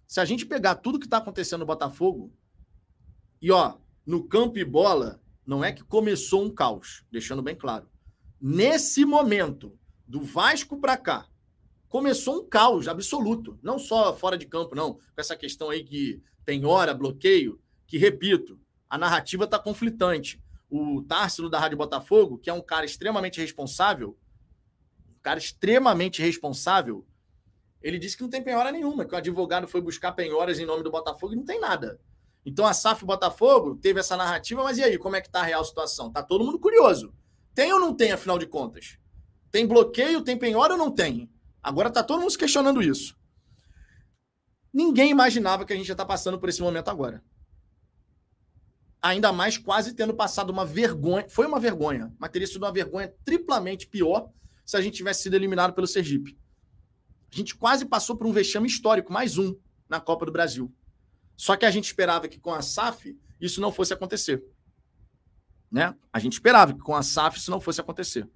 se 0.09 0.19
a 0.19 0.25
gente 0.25 0.43
pegar 0.43 0.73
tudo 0.73 0.97
que 0.97 1.05
está 1.05 1.17
acontecendo 1.17 1.59
no 1.59 1.67
Botafogo, 1.67 2.33
e 3.39 3.51
ó, 3.51 3.75
no 4.03 4.23
campo 4.23 4.57
e 4.57 4.65
bola, 4.65 5.21
não 5.45 5.63
é 5.63 5.71
que 5.71 5.83
começou 5.83 6.43
um 6.43 6.49
caos, 6.49 7.05
deixando 7.11 7.43
bem 7.43 7.55
claro. 7.55 7.87
Nesse 8.41 9.05
momento, 9.05 9.77
do 10.07 10.19
Vasco 10.19 10.77
para 10.77 10.97
cá, 10.97 11.27
começou 11.87 12.41
um 12.41 12.49
caos 12.49 12.87
absoluto. 12.87 13.59
Não 13.61 13.77
só 13.77 14.11
fora 14.15 14.35
de 14.35 14.47
campo, 14.47 14.73
não. 14.73 14.95
Com 14.95 15.01
essa 15.17 15.35
questão 15.35 15.69
aí 15.69 15.83
que 15.83 16.19
tem 16.43 16.65
hora, 16.65 16.91
bloqueio, 16.95 17.61
que, 17.85 17.99
repito, 17.99 18.59
a 18.89 18.97
narrativa 18.97 19.43
está 19.43 19.59
conflitante. 19.59 20.41
O 20.71 21.03
Társilo 21.03 21.51
da 21.51 21.59
Rádio 21.59 21.77
Botafogo, 21.77 22.39
que 22.39 22.49
é 22.49 22.53
um 22.53 22.61
cara 22.61 22.83
extremamente 22.83 23.39
responsável, 23.39 24.17
cara 25.21 25.39
extremamente 25.39 26.21
responsável, 26.21 27.05
ele 27.81 27.97
disse 27.97 28.17
que 28.17 28.23
não 28.23 28.29
tem 28.29 28.43
penhora 28.43 28.71
nenhuma, 28.71 29.05
que 29.05 29.13
o 29.13 29.17
advogado 29.17 29.67
foi 29.67 29.81
buscar 29.81 30.11
penhoras 30.11 30.59
em 30.59 30.65
nome 30.65 30.83
do 30.83 30.91
Botafogo 30.91 31.33
e 31.33 31.35
não 31.35 31.45
tem 31.45 31.59
nada. 31.59 31.99
Então 32.45 32.65
a 32.65 32.73
SAF 32.73 33.05
Botafogo 33.05 33.75
teve 33.75 33.99
essa 33.99 34.17
narrativa, 34.17 34.63
mas 34.63 34.77
e 34.77 34.83
aí, 34.83 34.97
como 34.97 35.15
é 35.15 35.21
que 35.21 35.29
tá 35.29 35.41
a 35.41 35.43
real 35.43 35.63
situação? 35.63 36.11
Tá 36.11 36.23
todo 36.23 36.43
mundo 36.43 36.59
curioso. 36.59 37.13
Tem 37.53 37.71
ou 37.71 37.79
não 37.79 37.93
tem, 37.93 38.11
afinal 38.11 38.37
de 38.37 38.47
contas? 38.47 38.97
Tem 39.51 39.67
bloqueio, 39.67 40.23
tem 40.23 40.37
penhora 40.37 40.73
ou 40.73 40.79
não 40.79 40.91
tem? 40.91 41.29
Agora 41.61 41.89
tá 41.89 42.03
todo 42.03 42.19
mundo 42.19 42.31
se 42.31 42.37
questionando 42.37 42.81
isso. 42.81 43.17
Ninguém 44.73 45.09
imaginava 45.09 45.65
que 45.65 45.73
a 45.73 45.75
gente 45.75 45.87
já 45.87 45.95
tá 45.95 46.05
passando 46.05 46.39
por 46.39 46.49
esse 46.49 46.61
momento 46.61 46.89
agora. 46.89 47.23
Ainda 49.01 49.31
mais 49.31 49.57
quase 49.57 49.93
tendo 49.93 50.13
passado 50.13 50.49
uma 50.49 50.65
vergonha. 50.65 51.27
Foi 51.29 51.45
uma 51.45 51.59
vergonha, 51.59 52.13
mas 52.19 52.29
teria 52.29 52.47
sido 52.47 52.63
uma 52.63 52.71
vergonha 52.71 53.13
triplamente 53.23 53.87
pior 53.87 54.29
se 54.69 54.77
a 54.77 54.81
gente 54.81 54.97
tivesse 54.97 55.23
sido 55.23 55.33
eliminado 55.33 55.73
pelo 55.73 55.87
Sergipe. 55.87 56.37
A 57.33 57.35
gente 57.35 57.55
quase 57.55 57.87
passou 57.87 58.15
por 58.15 58.27
um 58.27 58.31
vexame 58.31 58.67
histórico, 58.67 59.11
mais 59.11 59.35
um, 59.35 59.55
na 59.89 59.99
Copa 59.99 60.27
do 60.27 60.31
Brasil. 60.31 60.71
Só 61.35 61.57
que 61.57 61.65
a 61.65 61.71
gente 61.71 61.85
esperava 61.85 62.27
que 62.27 62.39
com 62.39 62.53
a 62.53 62.61
SAF 62.61 63.17
isso 63.41 63.59
não 63.59 63.71
fosse 63.71 63.95
acontecer. 63.95 64.43
Né? 65.71 65.95
A 66.13 66.19
gente 66.19 66.33
esperava 66.33 66.71
que 66.71 66.81
com 66.81 66.95
a 66.95 67.01
SAF 67.01 67.39
isso 67.39 67.49
não 67.49 67.59
fosse 67.59 67.81
acontecer. 67.81 68.29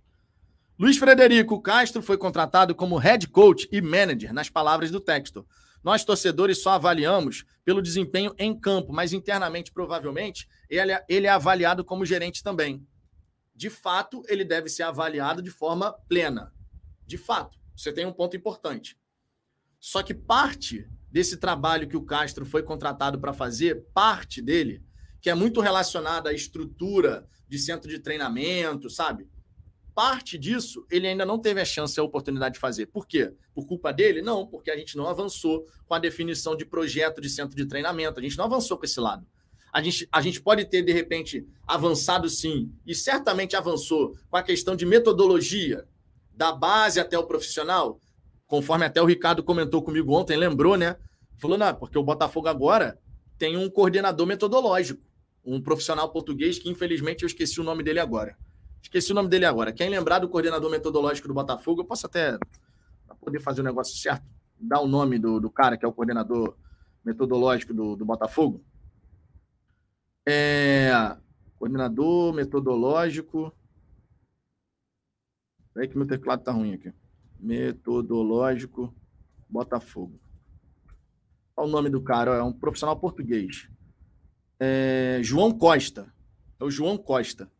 Luiz 0.79 0.97
Frederico 0.97 1.61
Castro 1.61 2.01
foi 2.01 2.17
contratado 2.17 2.73
como 2.73 2.97
head 2.97 3.27
coach 3.27 3.69
e 3.71 3.79
manager, 3.79 4.33
nas 4.33 4.49
palavras 4.49 4.89
do 4.89 4.99
texto. 4.99 5.45
Nós, 5.83 6.03
torcedores, 6.03 6.63
só 6.63 6.71
avaliamos 6.71 7.45
pelo 7.63 7.79
desempenho 7.79 8.33
em 8.39 8.59
campo, 8.59 8.91
mas 8.91 9.13
internamente, 9.13 9.71
provavelmente, 9.71 10.49
ele, 10.67 10.93
é, 10.93 11.05
ele 11.07 11.27
é 11.27 11.29
avaliado 11.29 11.85
como 11.85 12.03
gerente 12.03 12.41
também. 12.41 12.83
De 13.55 13.69
fato, 13.69 14.23
ele 14.27 14.43
deve 14.43 14.69
ser 14.69 14.83
avaliado 14.83 15.41
de 15.41 15.51
forma 15.51 15.91
plena. 15.91 16.53
De 17.05 17.17
fato. 17.17 17.57
Você 17.75 17.91
tem 17.91 18.05
um 18.05 18.13
ponto 18.13 18.35
importante. 18.35 18.97
Só 19.79 20.01
que 20.01 20.13
parte 20.13 20.87
desse 21.11 21.37
trabalho 21.37 21.87
que 21.87 21.97
o 21.97 22.05
Castro 22.05 22.45
foi 22.45 22.63
contratado 22.63 23.19
para 23.19 23.33
fazer, 23.33 23.83
parte 23.93 24.41
dele, 24.41 24.83
que 25.21 25.29
é 25.29 25.35
muito 25.35 25.61
relacionada 25.61 26.29
à 26.29 26.33
estrutura 26.33 27.27
de 27.47 27.59
centro 27.59 27.89
de 27.89 27.99
treinamento, 27.99 28.89
sabe? 28.89 29.29
Parte 29.93 30.39
disso 30.39 30.85
ele 30.89 31.07
ainda 31.07 31.25
não 31.25 31.37
teve 31.37 31.61
a 31.61 31.65
chance, 31.65 31.99
a 31.99 32.03
oportunidade 32.03 32.55
de 32.55 32.59
fazer. 32.59 32.87
Por 32.87 33.05
quê? 33.05 33.31
Por 33.53 33.67
culpa 33.67 33.93
dele? 33.93 34.21
Não, 34.21 34.47
porque 34.47 34.71
a 34.71 34.77
gente 34.77 34.97
não 34.97 35.07
avançou 35.07 35.67
com 35.85 35.93
a 35.93 35.99
definição 35.99 36.55
de 36.57 36.65
projeto 36.65 37.21
de 37.21 37.29
centro 37.29 37.55
de 37.55 37.65
treinamento. 37.65 38.19
A 38.19 38.23
gente 38.23 38.37
não 38.37 38.45
avançou 38.45 38.77
com 38.77 38.85
esse 38.85 38.99
lado. 38.99 39.27
A 39.73 39.81
gente, 39.81 40.07
a 40.11 40.21
gente 40.21 40.39
pode 40.39 40.65
ter, 40.65 40.83
de 40.83 40.93
repente, 40.93 41.47
avançado 41.65 42.29
sim, 42.29 42.71
e 42.85 42.93
certamente 42.93 43.55
avançou 43.55 44.15
com 44.29 44.37
a 44.37 44.43
questão 44.43 44.75
de 44.75 44.85
metodologia, 44.85 45.87
da 46.31 46.51
base 46.51 46.99
até 46.99 47.17
o 47.17 47.25
profissional, 47.25 47.99
conforme 48.45 48.85
até 48.85 49.01
o 49.01 49.05
Ricardo 49.05 49.43
comentou 49.43 49.81
comigo 49.81 50.13
ontem, 50.13 50.37
lembrou, 50.37 50.77
né? 50.77 50.95
Falou, 51.37 51.57
não, 51.57 51.73
porque 51.73 51.97
o 51.97 52.03
Botafogo 52.03 52.47
agora 52.47 52.99
tem 53.37 53.57
um 53.57 53.67
coordenador 53.67 54.27
metodológico, 54.27 55.01
um 55.43 55.59
profissional 55.59 56.09
português 56.09 56.59
que, 56.59 56.69
infelizmente, 56.69 57.23
eu 57.23 57.27
esqueci 57.27 57.59
o 57.59 57.63
nome 57.63 57.83
dele 57.83 57.99
agora. 57.99 58.37
Esqueci 58.81 59.11
o 59.11 59.15
nome 59.15 59.29
dele 59.29 59.45
agora. 59.45 59.71
Quem 59.71 59.89
lembrar 59.89 60.19
do 60.19 60.29
coordenador 60.29 60.69
metodológico 60.69 61.27
do 61.27 61.33
Botafogo, 61.33 61.81
eu 61.81 61.85
posso 61.85 62.05
até, 62.05 62.37
para 63.07 63.15
poder 63.15 63.39
fazer 63.39 63.61
o 63.61 63.63
negócio 63.63 63.97
certo, 63.97 64.23
dar 64.59 64.81
o 64.81 64.87
nome 64.87 65.17
do, 65.17 65.39
do 65.39 65.49
cara 65.49 65.77
que 65.77 65.85
é 65.85 65.87
o 65.87 65.93
coordenador 65.93 66.55
metodológico 67.03 67.73
do, 67.73 67.95
do 67.95 68.05
Botafogo. 68.05 68.63
É, 70.25 70.91
coordenador 71.57 72.33
metodológico. 72.33 73.53
Peraí 75.73 75.87
que 75.87 75.97
meu 75.97 76.07
teclado 76.07 76.43
tá 76.43 76.51
ruim 76.51 76.73
aqui. 76.73 76.93
Metodológico 77.39 78.93
Botafogo. 79.49 80.19
Olha 81.55 81.67
o 81.67 81.71
nome 81.71 81.89
do 81.89 82.01
cara, 82.01 82.35
é 82.35 82.43
um 82.43 82.51
profissional 82.51 82.99
português. 82.99 83.69
É, 84.59 85.19
João 85.21 85.51
Costa. 85.51 86.11
É 86.59 86.63
o 86.63 86.71
João 86.71 86.97
Costa. 86.97 87.51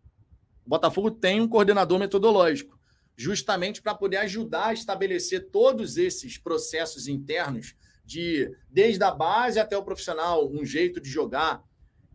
O 0.65 0.69
Botafogo 0.69 1.11
tem 1.11 1.41
um 1.41 1.47
coordenador 1.47 1.99
metodológico, 1.99 2.79
justamente 3.15 3.81
para 3.81 3.93
poder 3.93 4.17
ajudar 4.17 4.67
a 4.67 4.73
estabelecer 4.73 5.49
todos 5.51 5.97
esses 5.97 6.37
processos 6.37 7.07
internos 7.07 7.75
de 8.05 8.49
desde 8.69 9.03
a 9.03 9.11
base 9.11 9.59
até 9.59 9.77
o 9.77 9.83
profissional, 9.83 10.49
um 10.49 10.65
jeito 10.65 10.99
de 10.99 11.09
jogar. 11.09 11.63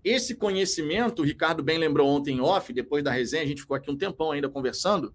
Esse 0.04 0.34
conhecimento, 0.34 1.22
o 1.22 1.24
Ricardo 1.24 1.62
bem 1.62 1.78
lembrou 1.78 2.08
ontem 2.08 2.36
em 2.36 2.40
off, 2.40 2.72
depois 2.72 3.02
da 3.02 3.10
resenha, 3.10 3.42
a 3.42 3.46
gente 3.46 3.62
ficou 3.62 3.76
aqui 3.76 3.90
um 3.90 3.96
tempão 3.96 4.30
ainda 4.30 4.48
conversando. 4.48 5.14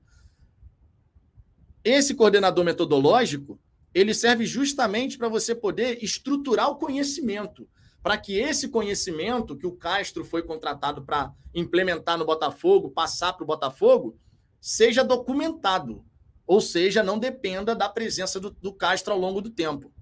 Esse 1.84 2.14
coordenador 2.14 2.64
metodológico, 2.64 3.60
ele 3.94 4.14
serve 4.14 4.46
justamente 4.46 5.18
para 5.18 5.28
você 5.28 5.54
poder 5.54 6.04
estruturar 6.04 6.70
o 6.70 6.78
conhecimento, 6.78 7.68
para 8.02 8.18
que 8.18 8.38
esse 8.38 8.70
conhecimento 8.70 9.56
que 9.56 9.68
o 9.68 9.76
Castro 9.76 10.26
foi 10.26 10.44
contratado 10.44 11.04
para 11.04 11.32
implementar 11.54 12.18
no 12.18 12.26
Botafogo, 12.26 12.92
passar 12.92 13.34
para 13.34 13.44
o 13.44 13.48
Botafogo, 13.48 14.18
seja 14.60 15.04
documentado, 15.04 16.04
ou 16.46 16.60
seja, 16.60 17.04
não 17.04 17.20
dependa 17.20 17.76
da 17.76 17.88
presença 17.88 18.40
do, 18.40 18.50
do 18.52 18.74
Castro 18.74 19.14
ao 19.14 19.20
longo 19.20 19.42
do 19.42 19.50
tempo. 19.50 19.94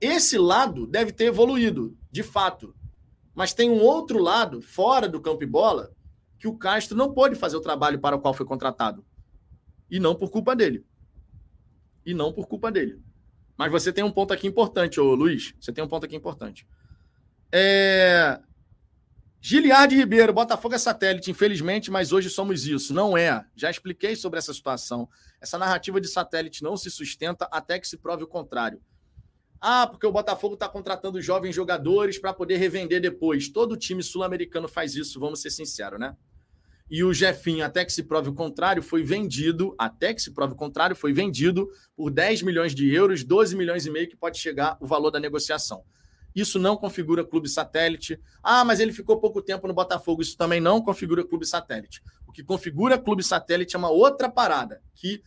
Esse 0.00 0.36
lado 0.36 0.86
deve 0.86 1.12
ter 1.12 1.24
evoluído, 1.24 1.96
de 2.10 2.22
fato. 2.22 2.74
Mas 3.36 3.52
tem 3.52 3.70
um 3.70 3.82
outro 3.82 4.18
lado, 4.18 4.62
fora 4.62 5.06
do 5.06 5.20
campo 5.20 5.42
e 5.42 5.46
bola, 5.46 5.92
que 6.38 6.48
o 6.48 6.56
Castro 6.56 6.96
não 6.96 7.12
pôde 7.12 7.34
fazer 7.34 7.54
o 7.54 7.60
trabalho 7.60 8.00
para 8.00 8.16
o 8.16 8.18
qual 8.18 8.32
foi 8.32 8.46
contratado. 8.46 9.04
E 9.90 10.00
não 10.00 10.14
por 10.14 10.30
culpa 10.30 10.56
dele. 10.56 10.86
E 12.04 12.14
não 12.14 12.32
por 12.32 12.48
culpa 12.48 12.72
dele. 12.72 12.98
Mas 13.54 13.70
você 13.70 13.92
tem 13.92 14.02
um 14.02 14.10
ponto 14.10 14.32
aqui 14.32 14.46
importante, 14.46 14.98
ô 14.98 15.14
Luiz. 15.14 15.54
Você 15.60 15.70
tem 15.70 15.84
um 15.84 15.88
ponto 15.88 16.06
aqui 16.06 16.16
importante. 16.16 16.66
É... 17.52 18.40
Giliard 19.38 19.94
Ribeiro, 19.94 20.32
Botafogo 20.32 20.74
é 20.74 20.78
satélite, 20.78 21.30
infelizmente, 21.30 21.90
mas 21.90 22.12
hoje 22.12 22.30
somos 22.30 22.66
isso. 22.66 22.94
Não 22.94 23.18
é. 23.18 23.44
Já 23.54 23.70
expliquei 23.70 24.16
sobre 24.16 24.38
essa 24.38 24.52
situação. 24.54 25.06
Essa 25.42 25.58
narrativa 25.58 26.00
de 26.00 26.08
satélite 26.08 26.62
não 26.62 26.74
se 26.74 26.90
sustenta 26.90 27.46
até 27.50 27.78
que 27.78 27.86
se 27.86 27.98
prove 27.98 28.24
o 28.24 28.26
contrário. 28.26 28.80
Ah, 29.68 29.84
porque 29.84 30.06
o 30.06 30.12
Botafogo 30.12 30.54
está 30.54 30.68
contratando 30.68 31.20
jovens 31.20 31.52
jogadores 31.52 32.20
para 32.20 32.32
poder 32.32 32.56
revender 32.56 33.00
depois. 33.00 33.48
Todo 33.48 33.76
time 33.76 34.00
sul-americano 34.00 34.68
faz 34.68 34.94
isso, 34.94 35.18
vamos 35.18 35.42
ser 35.42 35.50
sinceros, 35.50 35.98
né? 35.98 36.14
E 36.88 37.02
o 37.02 37.12
Jefinho, 37.12 37.64
até 37.64 37.84
que 37.84 37.92
se 37.92 38.04
prove 38.04 38.28
o 38.28 38.32
contrário, 38.32 38.80
foi 38.80 39.02
vendido, 39.02 39.74
até 39.76 40.14
que 40.14 40.22
se 40.22 40.30
prove 40.30 40.52
o 40.52 40.56
contrário, 40.56 40.94
foi 40.94 41.12
vendido 41.12 41.68
por 41.96 42.12
10 42.12 42.42
milhões 42.42 42.76
de 42.76 42.94
euros, 42.94 43.24
12 43.24 43.56
milhões 43.56 43.86
e 43.86 43.90
meio 43.90 44.08
que 44.08 44.14
pode 44.14 44.38
chegar 44.38 44.78
o 44.80 44.86
valor 44.86 45.10
da 45.10 45.18
negociação. 45.18 45.82
Isso 46.32 46.60
não 46.60 46.76
configura 46.76 47.24
clube 47.24 47.48
satélite. 47.48 48.20
Ah, 48.44 48.64
mas 48.64 48.78
ele 48.78 48.92
ficou 48.92 49.18
pouco 49.18 49.42
tempo 49.42 49.66
no 49.66 49.74
Botafogo. 49.74 50.22
Isso 50.22 50.36
também 50.36 50.60
não 50.60 50.80
configura 50.80 51.26
clube 51.26 51.44
satélite. 51.44 52.00
O 52.24 52.30
que 52.30 52.44
configura 52.44 52.96
clube 52.96 53.24
satélite 53.24 53.74
é 53.74 53.78
uma 53.80 53.90
outra 53.90 54.30
parada 54.30 54.80
que 54.94 55.24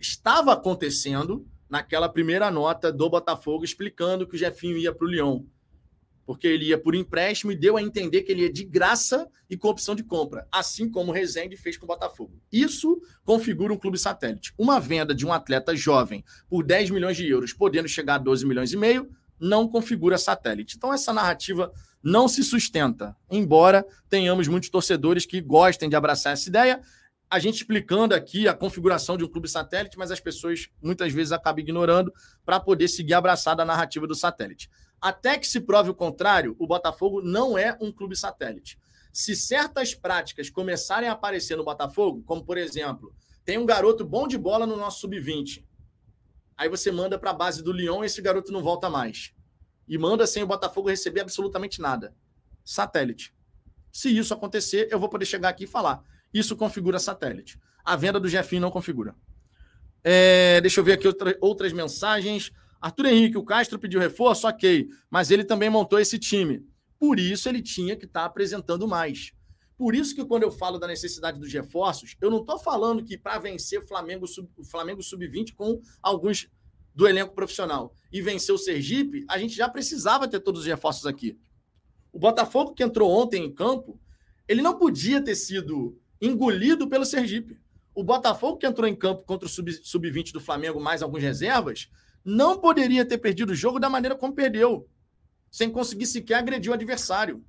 estava 0.00 0.54
acontecendo 0.54 1.46
naquela 1.74 2.08
primeira 2.08 2.52
nota 2.52 2.92
do 2.92 3.10
Botafogo 3.10 3.64
explicando 3.64 4.28
que 4.28 4.36
o 4.36 4.38
Jefinho 4.38 4.78
ia 4.78 4.94
para 4.94 5.04
o 5.04 5.10
Lyon. 5.10 5.42
Porque 6.24 6.46
ele 6.46 6.66
ia 6.66 6.78
por 6.78 6.94
empréstimo 6.94 7.50
e 7.50 7.56
deu 7.56 7.76
a 7.76 7.82
entender 7.82 8.22
que 8.22 8.30
ele 8.30 8.42
ia 8.42 8.52
de 8.52 8.64
graça 8.64 9.28
e 9.50 9.56
com 9.56 9.66
opção 9.66 9.96
de 9.96 10.04
compra, 10.04 10.46
assim 10.52 10.88
como 10.88 11.10
o 11.10 11.14
Rezende 11.14 11.56
fez 11.56 11.76
com 11.76 11.84
o 11.84 11.88
Botafogo. 11.88 12.40
Isso 12.52 13.02
configura 13.24 13.72
um 13.72 13.76
clube 13.76 13.98
satélite. 13.98 14.54
Uma 14.56 14.78
venda 14.78 15.12
de 15.12 15.26
um 15.26 15.32
atleta 15.32 15.74
jovem 15.74 16.24
por 16.48 16.62
10 16.62 16.90
milhões 16.90 17.16
de 17.16 17.28
euros, 17.28 17.52
podendo 17.52 17.88
chegar 17.88 18.14
a 18.14 18.18
12 18.18 18.46
milhões 18.46 18.72
e 18.72 18.76
meio, 18.76 19.10
não 19.40 19.66
configura 19.66 20.16
satélite. 20.16 20.76
Então, 20.76 20.94
essa 20.94 21.12
narrativa 21.12 21.72
não 22.00 22.28
se 22.28 22.44
sustenta, 22.44 23.16
embora 23.28 23.84
tenhamos 24.08 24.46
muitos 24.46 24.68
torcedores 24.68 25.26
que 25.26 25.40
gostem 25.40 25.88
de 25.88 25.96
abraçar 25.96 26.34
essa 26.34 26.48
ideia 26.48 26.80
a 27.34 27.38
gente 27.40 27.56
explicando 27.56 28.14
aqui 28.14 28.46
a 28.46 28.54
configuração 28.54 29.16
de 29.16 29.24
um 29.24 29.28
clube 29.28 29.48
satélite, 29.48 29.98
mas 29.98 30.12
as 30.12 30.20
pessoas 30.20 30.68
muitas 30.80 31.12
vezes 31.12 31.32
acabam 31.32 31.60
ignorando 31.60 32.14
para 32.44 32.60
poder 32.60 32.86
seguir 32.86 33.14
abraçada 33.14 33.60
a 33.60 33.66
narrativa 33.66 34.06
do 34.06 34.14
satélite. 34.14 34.70
Até 35.00 35.36
que 35.36 35.44
se 35.44 35.60
prove 35.60 35.90
o 35.90 35.94
contrário, 35.96 36.54
o 36.60 36.66
Botafogo 36.68 37.20
não 37.20 37.58
é 37.58 37.76
um 37.80 37.90
clube 37.90 38.14
satélite. 38.14 38.78
Se 39.12 39.34
certas 39.34 39.96
práticas 39.96 40.48
começarem 40.48 41.08
a 41.08 41.12
aparecer 41.12 41.56
no 41.56 41.64
Botafogo, 41.64 42.22
como 42.24 42.44
por 42.44 42.56
exemplo, 42.56 43.12
tem 43.44 43.58
um 43.58 43.66
garoto 43.66 44.04
bom 44.04 44.28
de 44.28 44.38
bola 44.38 44.64
no 44.64 44.76
nosso 44.76 45.00
sub-20. 45.00 45.64
Aí 46.56 46.68
você 46.68 46.92
manda 46.92 47.18
para 47.18 47.30
a 47.30 47.34
base 47.34 47.64
do 47.64 47.72
Lyon 47.72 48.04
e 48.04 48.06
esse 48.06 48.22
garoto 48.22 48.52
não 48.52 48.62
volta 48.62 48.88
mais. 48.88 49.34
E 49.88 49.98
manda 49.98 50.24
sem 50.24 50.44
o 50.44 50.46
Botafogo 50.46 50.88
receber 50.88 51.22
absolutamente 51.22 51.80
nada. 51.80 52.14
Satélite. 52.64 53.34
Se 53.90 54.16
isso 54.16 54.32
acontecer, 54.32 54.86
eu 54.88 55.00
vou 55.00 55.08
poder 55.08 55.26
chegar 55.26 55.48
aqui 55.48 55.64
e 55.64 55.66
falar 55.66 56.13
isso 56.34 56.56
configura 56.56 56.98
satélite. 56.98 57.58
A 57.84 57.96
venda 57.96 58.18
do 58.18 58.28
Jefinho 58.28 58.60
não 58.60 58.70
configura. 58.70 59.14
É, 60.02 60.60
deixa 60.60 60.80
eu 60.80 60.84
ver 60.84 60.92
aqui 60.92 61.06
outra, 61.06 61.38
outras 61.40 61.72
mensagens. 61.72 62.50
Arthur 62.80 63.06
Henrique, 63.06 63.38
o 63.38 63.44
Castro 63.44 63.78
pediu 63.78 63.98
reforço, 63.98 64.46
ok, 64.46 64.88
mas 65.08 65.30
ele 65.30 65.44
também 65.44 65.70
montou 65.70 65.98
esse 65.98 66.18
time. 66.18 66.66
Por 66.98 67.18
isso 67.18 67.48
ele 67.48 67.62
tinha 67.62 67.96
que 67.96 68.04
estar 68.04 68.20
tá 68.20 68.26
apresentando 68.26 68.86
mais. 68.86 69.32
Por 69.76 69.94
isso 69.94 70.14
que 70.14 70.24
quando 70.24 70.42
eu 70.42 70.50
falo 70.50 70.78
da 70.78 70.86
necessidade 70.86 71.38
dos 71.38 71.52
reforços, 71.52 72.16
eu 72.20 72.30
não 72.30 72.40
estou 72.40 72.58
falando 72.58 73.02
que 73.02 73.16
para 73.16 73.38
vencer 73.38 73.78
o 73.78 73.86
Flamengo, 73.86 74.26
o 74.56 74.64
Flamengo 74.64 75.02
sub-20 75.02 75.54
com 75.54 75.80
alguns 76.02 76.48
do 76.94 77.08
elenco 77.08 77.34
profissional 77.34 77.92
e 78.12 78.22
vencer 78.22 78.54
o 78.54 78.58
Sergipe, 78.58 79.24
a 79.28 79.36
gente 79.36 79.56
já 79.56 79.68
precisava 79.68 80.28
ter 80.28 80.40
todos 80.40 80.60
os 80.60 80.66
reforços 80.66 81.06
aqui. 81.06 81.38
O 82.12 82.18
Botafogo 82.18 82.72
que 82.72 82.84
entrou 82.84 83.10
ontem 83.10 83.44
em 83.44 83.52
campo, 83.52 84.00
ele 84.46 84.62
não 84.62 84.78
podia 84.78 85.20
ter 85.20 85.34
sido 85.34 85.98
engolido 86.20 86.88
pelo 86.88 87.04
Sergipe. 87.04 87.60
O 87.94 88.02
Botafogo, 88.02 88.58
que 88.58 88.66
entrou 88.66 88.88
em 88.88 88.96
campo 88.96 89.22
contra 89.24 89.46
o 89.46 89.48
sub-20 89.48 89.84
sub 89.84 90.32
do 90.32 90.40
Flamengo, 90.40 90.80
mais 90.80 91.02
algumas 91.02 91.22
reservas, 91.22 91.88
não 92.24 92.58
poderia 92.58 93.04
ter 93.04 93.18
perdido 93.18 93.50
o 93.50 93.54
jogo 93.54 93.78
da 93.78 93.88
maneira 93.88 94.16
como 94.16 94.34
perdeu, 94.34 94.88
sem 95.50 95.70
conseguir 95.70 96.06
sequer 96.06 96.36
agredir 96.36 96.70
o 96.70 96.74
adversário. 96.74 97.44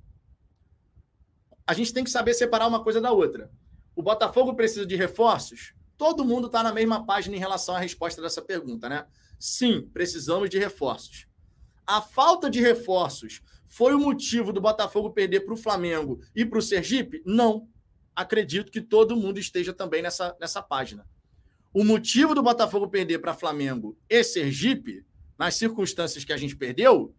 A 1.66 1.74
gente 1.74 1.92
tem 1.92 2.04
que 2.04 2.10
saber 2.10 2.34
separar 2.34 2.68
uma 2.68 2.84
coisa 2.84 3.00
da 3.00 3.10
outra. 3.10 3.50
O 3.94 4.02
Botafogo 4.02 4.54
precisa 4.54 4.86
de 4.86 4.94
reforços? 4.94 5.74
Todo 5.96 6.24
mundo 6.24 6.46
está 6.46 6.62
na 6.62 6.72
mesma 6.72 7.04
página 7.04 7.34
em 7.34 7.40
relação 7.40 7.74
à 7.74 7.78
resposta 7.78 8.22
dessa 8.22 8.42
pergunta, 8.42 8.88
né? 8.88 9.06
Sim, 9.38 9.88
precisamos 9.92 10.48
de 10.48 10.58
reforços. 10.58 11.26
A 11.86 12.00
falta 12.00 12.50
de 12.50 12.60
reforços 12.60 13.40
foi 13.64 13.94
o 13.94 13.98
motivo 13.98 14.52
do 14.52 14.60
Botafogo 14.60 15.10
perder 15.10 15.40
para 15.40 15.54
o 15.54 15.56
Flamengo 15.56 16.20
e 16.34 16.44
para 16.44 16.58
o 16.58 16.62
Sergipe? 16.62 17.22
Não 17.24 17.68
acredito 18.16 18.72
que 18.72 18.80
todo 18.80 19.14
mundo 19.14 19.38
esteja 19.38 19.74
também 19.74 20.00
nessa, 20.00 20.34
nessa 20.40 20.62
página. 20.62 21.06
O 21.72 21.84
motivo 21.84 22.34
do 22.34 22.42
Botafogo 22.42 22.88
perder 22.88 23.18
para 23.18 23.34
Flamengo 23.34 23.98
e 24.08 24.24
Sergipe, 24.24 25.04
nas 25.38 25.56
circunstâncias 25.56 26.24
que 26.24 26.32
a 26.32 26.36
gente 26.38 26.56
perdeu, 26.56 27.14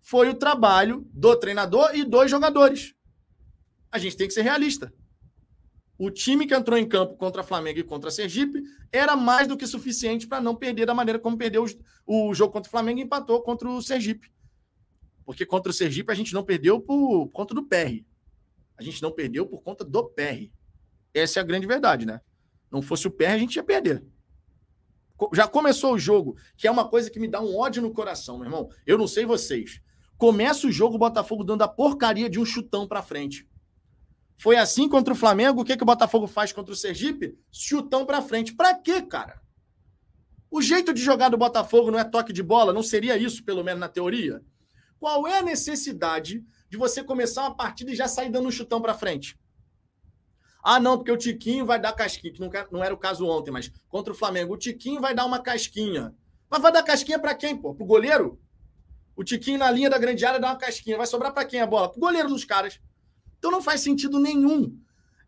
foi 0.00 0.28
o 0.28 0.34
trabalho 0.34 1.08
do 1.12 1.36
treinador 1.36 1.94
e 1.94 2.02
dos 2.02 2.28
jogadores. 2.28 2.92
A 3.92 3.98
gente 3.98 4.16
tem 4.16 4.26
que 4.26 4.34
ser 4.34 4.42
realista. 4.42 4.92
O 5.96 6.10
time 6.10 6.46
que 6.46 6.54
entrou 6.54 6.76
em 6.76 6.88
campo 6.88 7.16
contra 7.16 7.44
Flamengo 7.44 7.78
e 7.78 7.84
contra 7.84 8.10
Sergipe 8.10 8.64
era 8.90 9.14
mais 9.14 9.46
do 9.46 9.56
que 9.56 9.66
suficiente 9.68 10.26
para 10.26 10.40
não 10.40 10.56
perder 10.56 10.86
da 10.86 10.94
maneira 10.94 11.20
como 11.20 11.38
perdeu 11.38 11.64
o 12.04 12.34
jogo 12.34 12.52
contra 12.52 12.66
o 12.66 12.70
Flamengo 12.72 12.98
e 12.98 13.02
empatou 13.04 13.40
contra 13.42 13.70
o 13.70 13.80
Sergipe. 13.80 14.32
Porque 15.24 15.46
contra 15.46 15.70
o 15.70 15.72
Sergipe 15.72 16.10
a 16.10 16.14
gente 16.16 16.34
não 16.34 16.42
perdeu 16.42 16.80
por 16.80 17.28
conta 17.28 17.54
do 17.54 17.62
PR. 17.62 18.04
A 18.82 18.84
gente 18.84 19.02
não 19.02 19.12
perdeu 19.12 19.46
por 19.46 19.62
conta 19.62 19.84
do 19.84 20.04
PR. 20.10 20.50
Essa 21.14 21.40
é 21.40 21.42
a 21.42 21.44
grande 21.44 21.66
verdade, 21.66 22.06
né? 22.06 22.20
Não 22.70 22.82
fosse 22.82 23.06
o 23.06 23.10
PR, 23.10 23.32
a 23.32 23.38
gente 23.38 23.56
ia 23.56 23.62
perder. 23.62 24.04
Já 25.32 25.46
começou 25.46 25.94
o 25.94 25.98
jogo, 25.98 26.36
que 26.56 26.66
é 26.66 26.70
uma 26.70 26.88
coisa 26.88 27.10
que 27.10 27.20
me 27.20 27.28
dá 27.28 27.40
um 27.40 27.56
ódio 27.56 27.82
no 27.82 27.92
coração, 27.92 28.38
meu 28.38 28.46
irmão. 28.46 28.68
Eu 28.86 28.98
não 28.98 29.06
sei 29.06 29.24
vocês. 29.24 29.80
Começa 30.16 30.66
o 30.66 30.72
jogo, 30.72 30.96
o 30.96 30.98
Botafogo 30.98 31.44
dando 31.44 31.62
a 31.62 31.68
porcaria 31.68 32.28
de 32.28 32.40
um 32.40 32.44
chutão 32.44 32.88
para 32.88 33.02
frente. 33.02 33.48
Foi 34.36 34.56
assim 34.56 34.88
contra 34.88 35.12
o 35.12 35.16
Flamengo. 35.16 35.60
O 35.60 35.64
que, 35.64 35.76
que 35.76 35.82
o 35.82 35.86
Botafogo 35.86 36.26
faz 36.26 36.52
contra 36.52 36.72
o 36.72 36.76
Sergipe? 36.76 37.38
Chutão 37.50 38.04
para 38.04 38.22
frente. 38.22 38.54
Para 38.54 38.74
quê, 38.74 39.02
cara? 39.02 39.40
O 40.50 40.60
jeito 40.60 40.92
de 40.92 41.00
jogar 41.00 41.28
do 41.28 41.38
Botafogo 41.38 41.90
não 41.90 41.98
é 41.98 42.04
toque 42.04 42.32
de 42.32 42.42
bola? 42.42 42.72
Não 42.72 42.82
seria 42.82 43.16
isso, 43.16 43.44
pelo 43.44 43.62
menos 43.62 43.80
na 43.80 43.88
teoria? 43.88 44.42
Qual 44.98 45.26
é 45.26 45.38
a 45.38 45.42
necessidade 45.42 46.44
de 46.72 46.78
você 46.78 47.04
começar 47.04 47.42
uma 47.42 47.54
partida 47.54 47.92
e 47.92 47.94
já 47.94 48.08
sair 48.08 48.30
dando 48.30 48.48
um 48.48 48.50
chutão 48.50 48.80
para 48.80 48.94
frente? 48.94 49.38
Ah, 50.64 50.80
não, 50.80 50.96
porque 50.96 51.12
o 51.12 51.18
Tiquinho 51.18 51.66
vai 51.66 51.78
dar 51.78 51.92
casquinha, 51.92 52.32
que 52.32 52.40
não 52.40 52.82
era 52.82 52.94
o 52.94 52.96
caso 52.96 53.26
ontem, 53.26 53.50
mas 53.50 53.70
contra 53.90 54.10
o 54.10 54.16
Flamengo. 54.16 54.54
O 54.54 54.56
Tiquinho 54.56 54.98
vai 54.98 55.14
dar 55.14 55.26
uma 55.26 55.38
casquinha. 55.38 56.14
Mas 56.48 56.62
vai 56.62 56.72
dar 56.72 56.82
casquinha 56.82 57.18
para 57.18 57.34
quem, 57.34 57.54
pô? 57.54 57.74
Pro 57.74 57.84
goleiro? 57.84 58.40
O 59.14 59.22
Tiquinho 59.22 59.58
na 59.58 59.70
linha 59.70 59.90
da 59.90 59.98
grande 59.98 60.24
área 60.24 60.40
dá 60.40 60.46
uma 60.46 60.56
casquinha. 60.56 60.96
Vai 60.96 61.06
sobrar 61.06 61.34
para 61.34 61.44
quem 61.44 61.60
a 61.60 61.66
bola? 61.66 61.90
Pro 61.90 62.00
goleiro 62.00 62.30
dos 62.30 62.42
caras. 62.42 62.80
Então 63.38 63.50
não 63.50 63.60
faz 63.60 63.82
sentido 63.82 64.18
nenhum. 64.18 64.74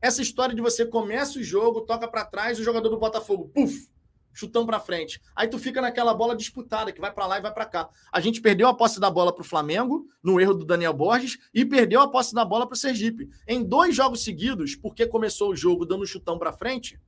Essa 0.01 0.23
história 0.23 0.55
de 0.55 0.62
você 0.62 0.87
começa 0.87 1.39
o 1.39 1.43
jogo, 1.43 1.83
toca 1.83 2.09
para 2.09 2.25
trás, 2.25 2.59
o 2.59 2.65
jogador 2.65 2.89
do 2.89 2.99
Botafogo, 2.99 3.51
puf, 3.53 3.91
chutão 4.35 4.66
para 4.66 4.81
frente. 4.81 5.23
Aí 5.35 5.48
tu 5.48 5.59
fica 5.59 5.81
naquela 5.81 6.12
bola 6.12 6.36
disputada 6.36 6.93
que 6.93 7.01
vai 7.01 7.12
para 7.12 7.27
lá 7.27 7.39
e 7.39 7.43
vai 7.43 7.55
para 7.55 7.65
cá. 7.65 7.89
A 8.12 8.20
gente 8.20 8.40
perdeu 8.40 8.69
a 8.69 8.74
posse 8.74 8.98
da 8.98 9.11
bola 9.11 9.32
para 9.32 9.43
o 9.43 9.47
Flamengo, 9.47 10.06
no 10.23 10.40
erro 10.40 10.55
do 10.55 10.65
Daniel 10.65 10.93
Borges, 10.93 11.39
e 11.55 11.65
perdeu 11.65 12.01
a 12.01 12.09
posse 12.09 12.35
da 12.35 12.44
bola 12.44 12.66
para 12.66 12.74
o 12.74 12.78
Sergipe. 12.78 13.31
Em 13.47 13.62
dois 13.62 13.94
jogos 13.94 14.24
seguidos, 14.24 14.74
porque 14.74 15.06
começou 15.06 15.51
o 15.51 15.56
jogo 15.56 15.86
dando 15.86 16.06
chutão 16.06 16.39
para 16.39 16.52
frente, 16.52 17.01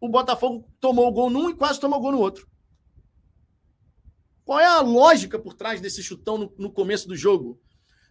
o 0.00 0.08
Botafogo 0.08 0.68
tomou 0.80 1.08
o 1.08 1.12
gol 1.12 1.28
num 1.28 1.50
e 1.50 1.54
quase 1.54 1.78
tomou 1.78 1.98
o 1.98 2.02
gol 2.02 2.12
no 2.12 2.18
outro. 2.18 2.48
Qual 4.44 4.58
é 4.58 4.66
a 4.66 4.80
lógica 4.80 5.38
por 5.38 5.54
trás 5.54 5.80
desse 5.80 6.02
chutão 6.02 6.38
no, 6.38 6.54
no 6.58 6.72
começo 6.72 7.06
do 7.06 7.16
jogo? 7.16 7.60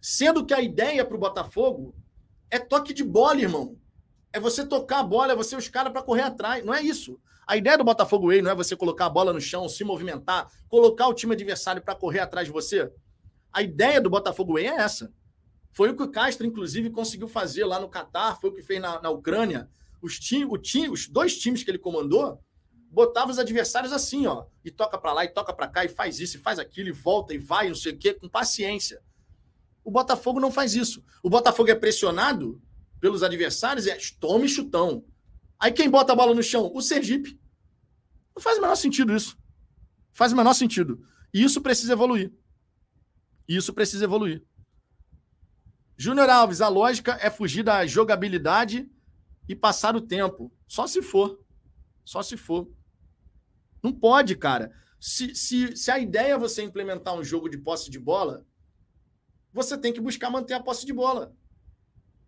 Sendo 0.00 0.44
que 0.44 0.54
a 0.54 0.60
ideia 0.60 1.04
para 1.04 1.16
o 1.16 1.20
Botafogo 1.20 1.94
é 2.50 2.58
toque 2.58 2.92
de 2.92 3.04
bola, 3.04 3.40
irmão. 3.40 3.78
É 4.32 4.40
você 4.40 4.66
tocar 4.66 5.00
a 5.00 5.04
bola, 5.04 5.32
é 5.32 5.36
você 5.36 5.54
os 5.54 5.68
caras 5.68 5.92
para 5.92 6.02
correr 6.02 6.22
atrás. 6.22 6.64
Não 6.64 6.72
é 6.72 6.82
isso. 6.82 7.20
A 7.46 7.56
ideia 7.56 7.76
do 7.76 7.84
Botafogo 7.84 8.28
Way 8.28 8.42
não 8.42 8.50
é 8.50 8.54
você 8.54 8.76
colocar 8.76 9.06
a 9.06 9.10
bola 9.10 9.32
no 9.32 9.40
chão, 9.40 9.68
se 9.68 9.82
movimentar, 9.84 10.50
colocar 10.68 11.08
o 11.08 11.14
time 11.14 11.34
adversário 11.34 11.82
para 11.82 11.94
correr 11.94 12.20
atrás 12.20 12.46
de 12.46 12.52
você. 12.52 12.90
A 13.52 13.62
ideia 13.62 14.00
do 14.00 14.08
Botafogo 14.08 14.54
Way 14.54 14.66
é 14.66 14.76
essa. 14.76 15.12
Foi 15.72 15.90
o 15.90 15.96
que 15.96 16.02
o 16.02 16.10
Castro, 16.10 16.46
inclusive, 16.46 16.90
conseguiu 16.90 17.28
fazer 17.28 17.64
lá 17.64 17.80
no 17.80 17.88
Catar, 17.88 18.38
foi 18.40 18.50
o 18.50 18.54
que 18.54 18.62
fez 18.62 18.80
na, 18.80 19.00
na 19.00 19.10
Ucrânia. 19.10 19.68
Os, 20.00 20.18
o 20.48 20.92
os 20.92 21.08
dois 21.08 21.38
times 21.38 21.64
que 21.64 21.70
ele 21.70 21.78
comandou 21.78 22.40
botava 22.90 23.30
os 23.30 23.38
adversários 23.38 23.92
assim, 23.92 24.26
ó, 24.26 24.44
e 24.62 24.70
toca 24.70 24.98
para 24.98 25.14
lá, 25.14 25.24
e 25.24 25.28
toca 25.28 25.52
para 25.52 25.66
cá, 25.66 25.84
e 25.84 25.88
faz 25.88 26.20
isso, 26.20 26.36
e 26.36 26.40
faz 26.40 26.58
aquilo, 26.58 26.90
e 26.90 26.92
volta, 26.92 27.32
e 27.32 27.38
vai, 27.38 27.68
não 27.68 27.74
sei 27.74 27.92
o 27.92 27.98
quê, 27.98 28.12
com 28.12 28.28
paciência. 28.28 29.00
O 29.82 29.90
Botafogo 29.90 30.38
não 30.38 30.52
faz 30.52 30.74
isso. 30.74 31.02
O 31.22 31.30
Botafogo 31.30 31.70
é 31.70 31.74
pressionado 31.74 32.60
pelos 33.00 33.22
adversários, 33.22 33.86
é 33.86 33.96
tome 34.20 34.46
chutão. 34.46 35.04
Aí 35.62 35.70
quem 35.70 35.88
bota 35.88 36.12
a 36.12 36.16
bola 36.16 36.34
no 36.34 36.42
chão? 36.42 36.72
O 36.74 36.82
Sergipe. 36.82 37.40
Não 38.34 38.42
faz 38.42 38.58
o 38.58 38.60
menor 38.60 38.74
sentido 38.74 39.14
isso. 39.14 39.38
Faz 40.12 40.32
o 40.32 40.36
menor 40.36 40.54
sentido. 40.54 41.06
E 41.32 41.40
isso 41.40 41.60
precisa 41.60 41.92
evoluir. 41.92 42.32
Isso 43.46 43.72
precisa 43.72 44.04
evoluir. 44.04 44.44
Júnior 45.96 46.28
Alves, 46.28 46.60
a 46.60 46.66
lógica 46.66 47.16
é 47.20 47.30
fugir 47.30 47.62
da 47.62 47.86
jogabilidade 47.86 48.90
e 49.48 49.54
passar 49.54 49.94
o 49.94 50.00
tempo. 50.00 50.52
Só 50.66 50.88
se 50.88 51.00
for. 51.00 51.40
Só 52.04 52.24
se 52.24 52.36
for. 52.36 52.68
Não 53.80 53.92
pode, 53.92 54.34
cara. 54.34 54.74
Se, 54.98 55.32
se, 55.32 55.76
se 55.76 55.92
a 55.92 55.98
ideia 56.00 56.32
é 56.32 56.38
você 56.38 56.64
implementar 56.64 57.14
um 57.14 57.22
jogo 57.22 57.48
de 57.48 57.58
posse 57.58 57.88
de 57.88 58.00
bola, 58.00 58.44
você 59.52 59.78
tem 59.78 59.92
que 59.92 60.00
buscar 60.00 60.28
manter 60.28 60.54
a 60.54 60.62
posse 60.62 60.84
de 60.84 60.92
bola. 60.92 61.32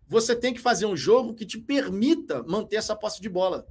Você 0.07 0.35
tem 0.35 0.53
que 0.53 0.59
fazer 0.59 0.85
um 0.85 0.95
jogo 0.95 1.33
que 1.33 1.45
te 1.45 1.57
permita 1.57 2.43
manter 2.43 2.75
essa 2.75 2.95
posse 2.95 3.21
de 3.21 3.29
bola. 3.29 3.67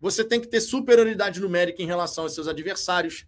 Você 0.00 0.24
tem 0.24 0.40
que 0.40 0.46
ter 0.46 0.60
superioridade 0.60 1.40
numérica 1.40 1.82
em 1.82 1.86
relação 1.86 2.24
aos 2.24 2.34
seus 2.34 2.48
adversários. 2.48 3.26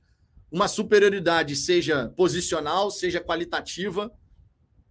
Uma 0.51 0.69
superioridade, 0.69 1.57
seja 1.57 2.09
posicional, 2.17 2.91
seja 2.91 3.21
qualitativa, 3.21 4.13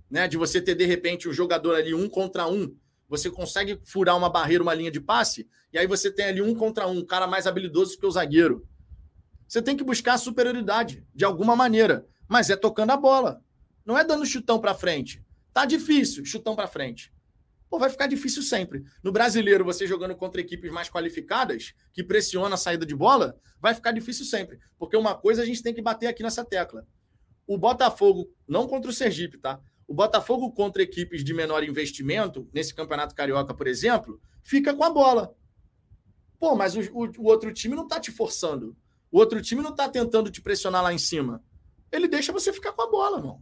né? 0.10 0.28
De 0.28 0.38
você 0.38 0.62
ter, 0.62 0.76
de 0.76 0.86
repente, 0.86 1.30
um 1.30 1.34
jogador 1.34 1.76
ali 1.76 1.94
um 1.94 2.10
contra 2.10 2.48
um. 2.48 2.76
Você 3.08 3.30
consegue 3.30 3.80
furar 3.84 4.18
uma 4.18 4.30
barreira, 4.30 4.64
uma 4.64 4.74
linha 4.74 4.92
de 4.92 5.00
passe, 5.00 5.48
e 5.74 5.78
aí 5.78 5.88
você 5.88 6.12
tem 6.12 6.26
ali 6.26 6.42
um 6.42 6.54
contra 6.54 6.88
um, 6.88 7.00
um 7.00 7.06
cara 7.06 7.28
mais 7.28 7.48
habilidoso 7.48 7.98
que 7.98 8.06
o 8.06 8.12
zagueiro. 8.12 8.68
Você 9.48 9.62
tem 9.62 9.76
que 9.76 9.84
buscar 9.84 10.14
a 10.14 10.18
superioridade, 10.18 11.06
de 11.14 11.26
alguma 11.26 11.56
maneira, 11.56 12.08
mas 12.28 12.50
é 12.50 12.56
tocando 12.56 12.92
a 12.92 12.98
bola. 12.98 13.44
Não 13.86 13.98
é 13.98 14.04
dando 14.04 14.26
chutão 14.26 14.60
para 14.60 14.74
frente. 14.74 15.24
Tá 15.54 15.66
difícil, 15.66 16.26
chutão 16.26 16.56
para 16.56 16.68
frente. 16.68 17.12
Pô, 17.70 17.80
vai 17.80 17.90
ficar 17.90 18.08
difícil 18.08 18.42
sempre. 18.42 18.84
No 19.02 19.14
brasileiro, 19.14 19.64
você 19.64 19.88
jogando 19.88 20.14
contra 20.16 20.42
equipes 20.42 20.70
mais 20.72 20.90
qualificadas, 20.90 21.74
que 21.94 22.04
pressionam 22.04 22.54
a 22.54 22.58
saída 22.58 22.86
de 22.86 22.94
bola, 22.94 23.40
vai 23.62 23.74
ficar 23.74 23.94
difícil 23.94 24.26
sempre. 24.26 24.60
Porque 24.78 24.98
uma 24.98 25.16
coisa 25.16 25.42
a 25.42 25.46
gente 25.46 25.64
tem 25.64 25.74
que 25.74 25.82
bater 25.82 26.08
aqui 26.08 26.22
nessa 26.22 26.44
tecla. 26.44 26.86
O 27.48 27.58
Botafogo, 27.58 28.30
não 28.46 28.68
contra 28.68 28.92
o 28.92 28.94
Sergipe, 28.94 29.38
tá? 29.38 29.60
O 29.88 29.94
Botafogo 29.94 30.52
contra 30.52 30.84
equipes 30.84 31.24
de 31.24 31.34
menor 31.34 31.64
investimento, 31.64 32.50
nesse 32.54 32.74
Campeonato 32.74 33.16
Carioca, 33.16 33.54
por 33.54 33.68
exemplo, 33.68 34.22
fica 34.44 34.74
com 34.74 34.84
a 34.84 34.90
bola. 34.90 35.34
Pô, 36.38 36.56
mas 36.56 36.76
o, 36.76 36.82
o, 36.92 37.12
o 37.20 37.26
outro 37.26 37.54
time 37.54 37.76
não 37.76 37.88
tá 37.88 38.00
te 38.00 38.12
forçando. 38.12 38.76
O 39.10 39.18
outro 39.18 39.42
time 39.42 39.62
não 39.62 39.76
tá 39.76 39.88
tentando 39.88 40.30
te 40.32 40.42
pressionar 40.42 40.84
lá 40.84 40.94
em 40.94 40.98
cima. 40.98 41.44
Ele 41.92 42.08
deixa 42.08 42.32
você 42.32 42.52
ficar 42.52 42.72
com 42.74 42.82
a 42.82 42.90
bola, 42.90 43.18
irmão. 43.18 43.42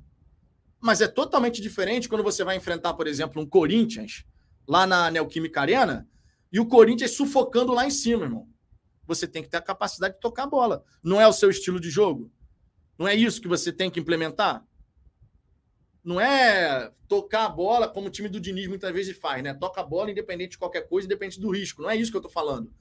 Mas 0.82 1.02
é 1.02 1.08
totalmente 1.08 1.62
diferente 1.62 2.08
quando 2.08 2.24
você 2.24 2.44
vai 2.44 2.56
enfrentar, 2.56 2.94
por 2.94 3.08
exemplo, 3.08 3.42
um 3.42 3.46
Corinthians 3.46 4.26
lá 4.68 4.88
na 4.88 5.12
Neoquímica 5.12 5.62
Arena 5.62 6.08
e 6.52 6.60
o 6.60 6.66
Corinthians 6.66 7.12
sufocando 7.12 7.74
lá 7.74 7.86
em 7.86 7.92
cima, 7.92 8.24
irmão. 8.26 8.48
Você 9.06 9.28
tem 9.28 9.44
que 9.44 9.50
ter 9.50 9.58
a 9.58 9.62
capacidade 9.62 10.16
de 10.16 10.20
tocar 10.20 10.44
a 10.44 10.48
bola. 10.48 10.84
Não 11.04 11.20
é 11.20 11.28
o 11.28 11.34
seu 11.34 11.50
estilo 11.50 11.80
de 11.80 11.90
jogo? 11.90 12.32
Não 12.98 13.08
é 13.08 13.16
isso 13.16 13.42
que 13.42 13.48
você 13.48 13.74
tem 13.74 13.90
que 13.90 14.00
implementar? 14.00 14.66
Não 16.04 16.20
é 16.20 16.92
tocar 17.08 17.46
a 17.46 17.50
bola 17.50 17.88
como 17.88 18.08
o 18.08 18.12
time 18.12 18.30
do 18.30 18.40
Diniz 18.40 18.68
muitas 18.68 18.94
vezes 18.94 19.18
faz, 19.18 19.44
né? 19.44 19.54
Toca 19.54 19.82
a 19.82 19.84
bola 19.84 20.12
independente 20.12 20.52
de 20.52 20.58
qualquer 20.58 20.88
coisa, 20.88 21.06
independente 21.06 21.40
do 21.40 21.50
risco. 21.50 21.82
Não 21.82 21.90
é 21.90 21.96
isso 21.96 22.12
que 22.12 22.18
eu 22.18 22.22
tô 22.22 22.30
falando. 22.30 22.72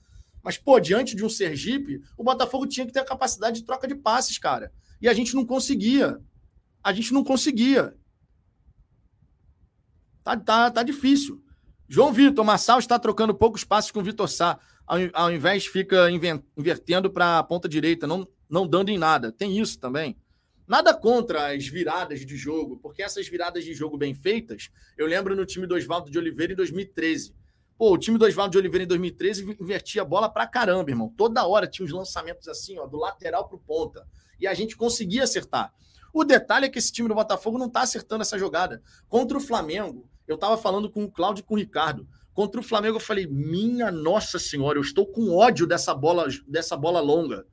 Mas, 0.43 0.57
pô, 0.57 0.79
diante 0.79 1.16
de 1.16 1.25
um 1.25 1.29
Sergipe, 1.29 2.01
o 2.16 2.23
Botafogo 2.23 2.66
tinha 2.66 2.87
que 2.87 2.93
ter 2.93 3.01
a 3.01 3.05
capacidade 3.05 3.61
de 3.61 3.66
troca 3.66 3.89
de 3.89 3.95
passes, 3.95 4.39
cara. 4.39 4.73
E 5.01 5.09
a 5.09 5.15
gente 5.15 5.35
não 5.35 5.45
conseguia 5.45 6.20
a 6.82 6.92
gente 6.92 7.12
não 7.12 7.24
conseguia. 7.24 7.96
Tá, 10.22 10.36
tá, 10.36 10.70
tá 10.70 10.82
difícil. 10.82 11.42
João 11.88 12.12
Vitor, 12.12 12.44
Massal 12.44 12.78
está 12.78 12.98
trocando 12.98 13.34
poucos 13.34 13.64
passos 13.64 13.90
com 13.90 14.00
o 14.00 14.05
Vitor 14.05 14.28
Sá. 14.28 14.59
Ao, 14.86 14.98
ao 15.14 15.32
invés, 15.32 15.66
fica 15.66 16.09
invertendo 16.56 17.10
para 17.10 17.38
a 17.38 17.42
ponta 17.42 17.68
direita, 17.68 18.06
não, 18.06 18.28
não 18.48 18.66
dando 18.66 18.90
em 18.90 18.98
nada. 18.98 19.32
Tem 19.32 19.59
isso 19.59 19.78
também. 19.78 20.16
Nada 20.66 20.92
contra 20.92 21.55
as 21.55 21.66
viradas 21.66 22.26
de 22.26 22.36
jogo, 22.36 22.76
porque 22.76 23.02
essas 23.02 23.26
viradas 23.26 23.64
de 23.64 23.72
jogo 23.72 23.96
bem 23.96 24.12
feitas, 24.12 24.70
eu 24.98 25.06
lembro 25.06 25.34
no 25.34 25.46
time 25.46 25.66
do 25.66 25.74
Oswaldo 25.74 26.10
de 26.10 26.18
Oliveira 26.18 26.52
em 26.52 26.56
2013. 26.56 27.34
Pô, 27.78 27.94
o 27.94 27.96
time 27.96 28.18
do 28.18 28.26
Oswaldo 28.26 28.52
de 28.52 28.59
Oliveira 28.59 28.84
em 28.84 28.88
2013 28.88 29.56
invertia 29.59 30.02
a 30.02 30.05
bola 30.05 30.28
pra 30.28 30.46
caramba, 30.46 30.90
irmão. 30.90 31.14
Toda 31.16 31.46
hora 31.46 31.66
tinha 31.66 31.86
uns 31.86 31.92
lançamentos 31.92 32.48
assim, 32.48 32.78
ó, 32.78 32.86
do 32.86 32.98
lateral 32.98 33.48
pro 33.48 33.59
ponta. 33.59 34.06
E 34.38 34.46
a 34.46 34.52
gente 34.52 34.76
conseguia 34.76 35.24
acertar. 35.24 35.72
O 36.12 36.24
detalhe 36.24 36.66
é 36.66 36.68
que 36.68 36.78
esse 36.78 36.93
time 36.93 37.09
do 37.09 37.14
Botafogo 37.14 37.59
não 37.59 37.66
está 37.66 37.82
acertando 37.82 38.22
essa 38.22 38.39
jogada. 38.39 38.82
Contra 39.09 39.36
o 39.36 39.40
Flamengo, 39.40 40.09
eu 40.26 40.35
estava 40.35 40.56
falando 40.56 40.90
com 40.90 41.05
o 41.05 41.10
Cláudio 41.10 41.43
e 41.43 41.44
com 41.44 41.55
o 41.55 41.59
Ricardo. 41.59 42.09
Contra 42.32 42.60
o 42.60 42.64
Flamengo, 42.64 42.97
eu 42.97 43.01
falei: 43.01 43.26
minha 43.26 43.90
nossa 43.90 44.39
senhora, 44.39 44.78
eu 44.78 44.82
estou 44.82 45.06
com 45.06 45.35
ódio 45.35 45.66
dessa 45.66 45.94
bola, 45.94 46.26
dessa 46.47 46.76
bola 46.76 47.01
longa. 47.01 47.47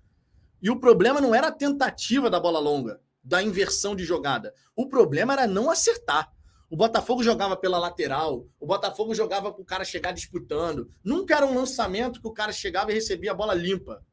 E 0.61 0.69
o 0.69 0.79
problema 0.79 1.19
não 1.19 1.33
era 1.33 1.47
a 1.47 1.51
tentativa 1.51 2.29
da 2.29 2.39
bola 2.39 2.59
longa, 2.59 2.99
da 3.23 3.41
inversão 3.41 3.95
de 3.95 4.03
jogada. 4.03 4.53
O 4.75 4.87
problema 4.87 5.33
era 5.33 5.47
não 5.47 5.69
acertar. 5.69 6.31
O 6.69 6.75
Botafogo 6.75 7.23
jogava 7.23 7.55
pela 7.55 7.77
lateral, 7.77 8.47
o 8.59 8.65
Botafogo 8.65 9.13
jogava 9.13 9.51
para 9.51 9.61
o 9.61 9.65
cara 9.65 9.85
chegar 9.85 10.11
disputando. 10.11 10.89
Nunca 11.03 11.35
era 11.35 11.45
um 11.45 11.55
lançamento 11.55 12.19
que 12.19 12.27
o 12.27 12.33
cara 12.33 12.51
chegava 12.51 12.91
e 12.91 12.95
recebia 12.95 13.31
a 13.31 13.35
bola 13.35 13.53
limpa. 13.53 14.03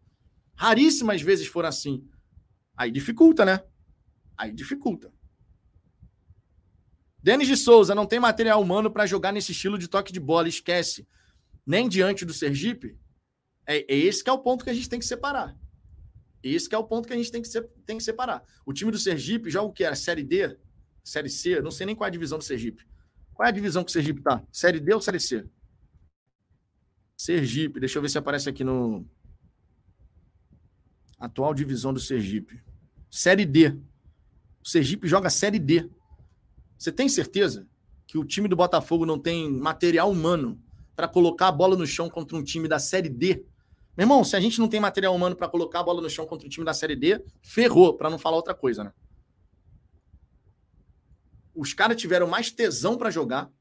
Raríssimas 0.55 1.23
vezes 1.23 1.47
foram 1.47 1.71
assim. 1.71 2.07
Aí 2.77 2.91
dificulta, 2.91 3.45
né? 3.45 3.63
Aí 4.43 4.51
dificulta. 4.51 5.13
Denis 7.23 7.47
de 7.47 7.57
Souza 7.57 7.95
não 7.95 8.07
tem 8.07 8.19
material 8.19 8.61
humano 8.61 8.91
para 8.91 9.07
jogar 9.07 9.31
nesse 9.31 9.53
estilo 9.53 9.79
de 9.79 9.87
toque 9.87 10.13
de 10.13 10.19
bola, 10.19 10.49
esquece. 10.49 11.07
Nem 11.65 11.89
diante 11.89 12.25
do 12.25 12.35
Sergipe. 12.35 12.99
É, 13.65 13.77
é, 13.83 13.97
esse 13.97 14.25
que 14.25 14.29
é 14.29 14.33
o 14.33 14.41
ponto 14.41 14.65
que 14.65 14.71
a 14.71 14.75
gente 14.75 14.89
tem 14.89 14.99
que 14.99 15.07
separar. 15.07 15.57
Esse 16.43 16.69
que 16.69 16.75
é 16.75 16.79
o 16.79 16.83
ponto 16.83 17.07
que 17.07 17.15
a 17.15 17.17
gente 17.17 17.31
tem 17.31 17.41
que, 17.41 17.49
tem 17.87 17.97
que 17.99 18.03
separar. 18.03 18.43
O 18.67 18.73
time 18.73 18.91
do 18.91 18.99
Sergipe 18.99 19.49
joga 19.49 19.69
o 19.69 19.73
que 19.73 19.85
era? 19.85 19.95
Série 19.95 20.25
D? 20.25 20.59
Série 21.05 21.31
C? 21.31 21.61
Não 21.61 21.71
sei 21.71 21.87
nem 21.87 21.95
qual 21.95 22.07
é 22.07 22.09
a 22.09 22.13
divisão 22.13 22.37
do 22.37 22.43
Sergipe. 22.43 22.85
Qual 23.33 23.47
é 23.47 23.49
a 23.49 23.55
divisão 23.55 23.85
que 23.85 23.91
o 23.91 23.93
Sergipe 23.93 24.23
tá? 24.23 24.45
Série 24.51 24.81
D 24.81 24.93
ou 24.93 25.01
Série 25.01 25.21
C? 25.21 25.49
Sergipe, 27.17 27.79
deixa 27.79 27.97
eu 27.97 28.03
ver 28.03 28.09
se 28.09 28.19
aparece 28.19 28.49
aqui 28.49 28.65
no. 28.65 29.07
Atual 31.17 31.55
divisão 31.55 31.95
do 31.95 32.01
Sergipe. 32.01 32.61
Série 33.09 33.47
D. 33.47 33.81
O 34.65 34.69
Sergipe 34.69 35.09
joga 35.09 35.29
Série 35.29 35.59
D. 35.59 35.91
Você 36.79 36.93
tem 36.93 37.09
certeza 37.09 37.67
que 38.07 38.17
o 38.17 38.25
time 38.25 38.49
do 38.49 38.57
Botafogo 38.57 39.05
não 39.05 39.19
tem 39.19 39.51
material 39.51 40.11
humano 40.11 40.63
para 40.95 41.09
colocar 41.09 41.49
a 41.49 41.53
bola 41.53 41.77
no 41.77 41.87
chão 41.87 42.09
contra 42.09 42.37
um 42.37 42.45
time 42.45 42.69
da 42.69 42.79
Série 42.79 43.09
D? 43.09 43.45
Meu 43.97 44.05
irmão, 44.05 44.25
se 44.25 44.37
a 44.37 44.41
gente 44.41 44.59
não 44.59 44.69
tem 44.69 44.81
material 44.81 45.15
humano 45.15 45.37
para 45.37 45.49
colocar 45.49 45.81
a 45.81 45.83
bola 45.83 46.01
no 46.01 46.09
chão 46.09 46.27
contra 46.27 46.47
um 46.47 46.51
time 46.51 46.65
da 46.65 46.73
Série 46.73 46.97
D, 46.97 47.23
ferrou, 47.43 47.95
para 47.95 48.09
não 48.09 48.19
falar 48.19 48.37
outra 48.37 48.55
coisa, 48.55 48.85
né? 48.85 48.93
Os 51.55 51.75
caras 51.75 52.01
tiveram 52.01 52.27
mais 52.27 52.51
tesão 52.51 52.97
para 52.97 53.11
jogar, 53.11 53.53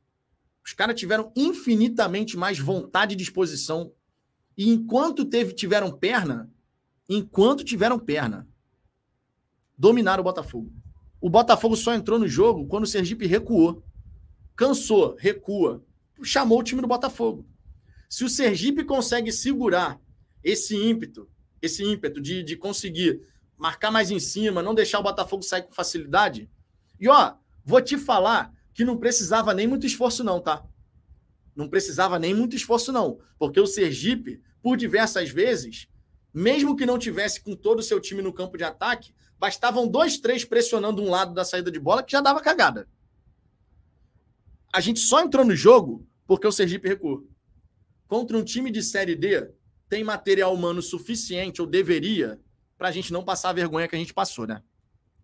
os 0.63 0.73
caras 0.73 0.97
tiveram 0.97 1.31
infinitamente 1.35 2.37
mais 2.37 2.59
vontade 2.59 3.13
e 3.13 3.17
disposição. 3.17 3.91
E 4.57 4.69
enquanto 4.69 5.25
teve, 5.25 5.53
tiveram 5.53 5.91
perna, 5.91 6.49
enquanto 7.09 7.65
tiveram 7.65 7.99
perna, 7.99 8.47
dominaram 9.77 10.21
o 10.21 10.23
Botafogo. 10.23 10.71
O 11.21 11.29
Botafogo 11.29 11.75
só 11.75 11.93
entrou 11.93 12.17
no 12.17 12.27
jogo 12.27 12.65
quando 12.65 12.85
o 12.85 12.87
Sergipe 12.87 13.27
recuou. 13.27 13.83
Cansou, 14.55 15.15
recua. 15.19 15.83
Chamou 16.23 16.59
o 16.59 16.63
time 16.63 16.81
do 16.81 16.87
Botafogo. 16.87 17.45
Se 18.09 18.25
o 18.25 18.29
Sergipe 18.29 18.83
consegue 18.83 19.31
segurar 19.31 20.01
esse 20.43 20.75
ímpeto, 20.75 21.29
esse 21.61 21.83
ímpeto 21.83 22.19
de, 22.19 22.41
de 22.41 22.57
conseguir 22.57 23.21
marcar 23.55 23.91
mais 23.91 24.09
em 24.09 24.19
cima, 24.19 24.63
não 24.63 24.73
deixar 24.73 24.99
o 24.99 25.03
Botafogo 25.03 25.43
sair 25.43 25.61
com 25.61 25.71
facilidade. 25.71 26.49
E 26.99 27.07
ó, 27.07 27.35
vou 27.63 27.79
te 27.79 27.97
falar 27.97 28.51
que 28.73 28.83
não 28.83 28.97
precisava 28.97 29.53
nem 29.53 29.67
muito 29.67 29.85
esforço, 29.85 30.23
não, 30.23 30.41
tá? 30.41 30.65
Não 31.55 31.69
precisava 31.69 32.17
nem 32.17 32.33
muito 32.33 32.55
esforço, 32.55 32.91
não. 32.91 33.19
Porque 33.37 33.59
o 33.59 33.67
Sergipe, 33.67 34.41
por 34.61 34.75
diversas 34.75 35.29
vezes, 35.29 35.87
mesmo 36.33 36.75
que 36.75 36.85
não 36.85 36.97
tivesse 36.97 37.41
com 37.41 37.55
todo 37.55 37.79
o 37.79 37.83
seu 37.83 37.99
time 37.99 38.21
no 38.21 38.33
campo 38.33 38.57
de 38.57 38.63
ataque, 38.63 39.13
bastavam 39.41 39.87
dois, 39.87 40.19
três 40.19 40.45
pressionando 40.45 41.01
um 41.01 41.09
lado 41.09 41.33
da 41.33 41.43
saída 41.43 41.71
de 41.71 41.79
bola 41.79 42.03
que 42.03 42.11
já 42.11 42.21
dava 42.21 42.39
cagada. 42.41 42.87
A 44.71 44.79
gente 44.79 44.99
só 44.99 45.19
entrou 45.19 45.43
no 45.43 45.55
jogo 45.55 46.07
porque 46.27 46.45
o 46.45 46.51
Sergipe 46.51 46.87
recuou. 46.87 47.27
Contra 48.07 48.37
um 48.37 48.43
time 48.43 48.69
de 48.69 48.83
Série 48.83 49.15
D, 49.15 49.51
tem 49.89 50.03
material 50.03 50.53
humano 50.53 50.79
suficiente, 50.79 51.59
ou 51.59 51.65
deveria, 51.65 52.39
para 52.77 52.89
a 52.89 52.91
gente 52.91 53.11
não 53.11 53.23
passar 53.23 53.49
a 53.49 53.53
vergonha 53.53 53.87
que 53.87 53.95
a 53.95 53.97
gente 53.97 54.13
passou, 54.13 54.45
né? 54.45 54.61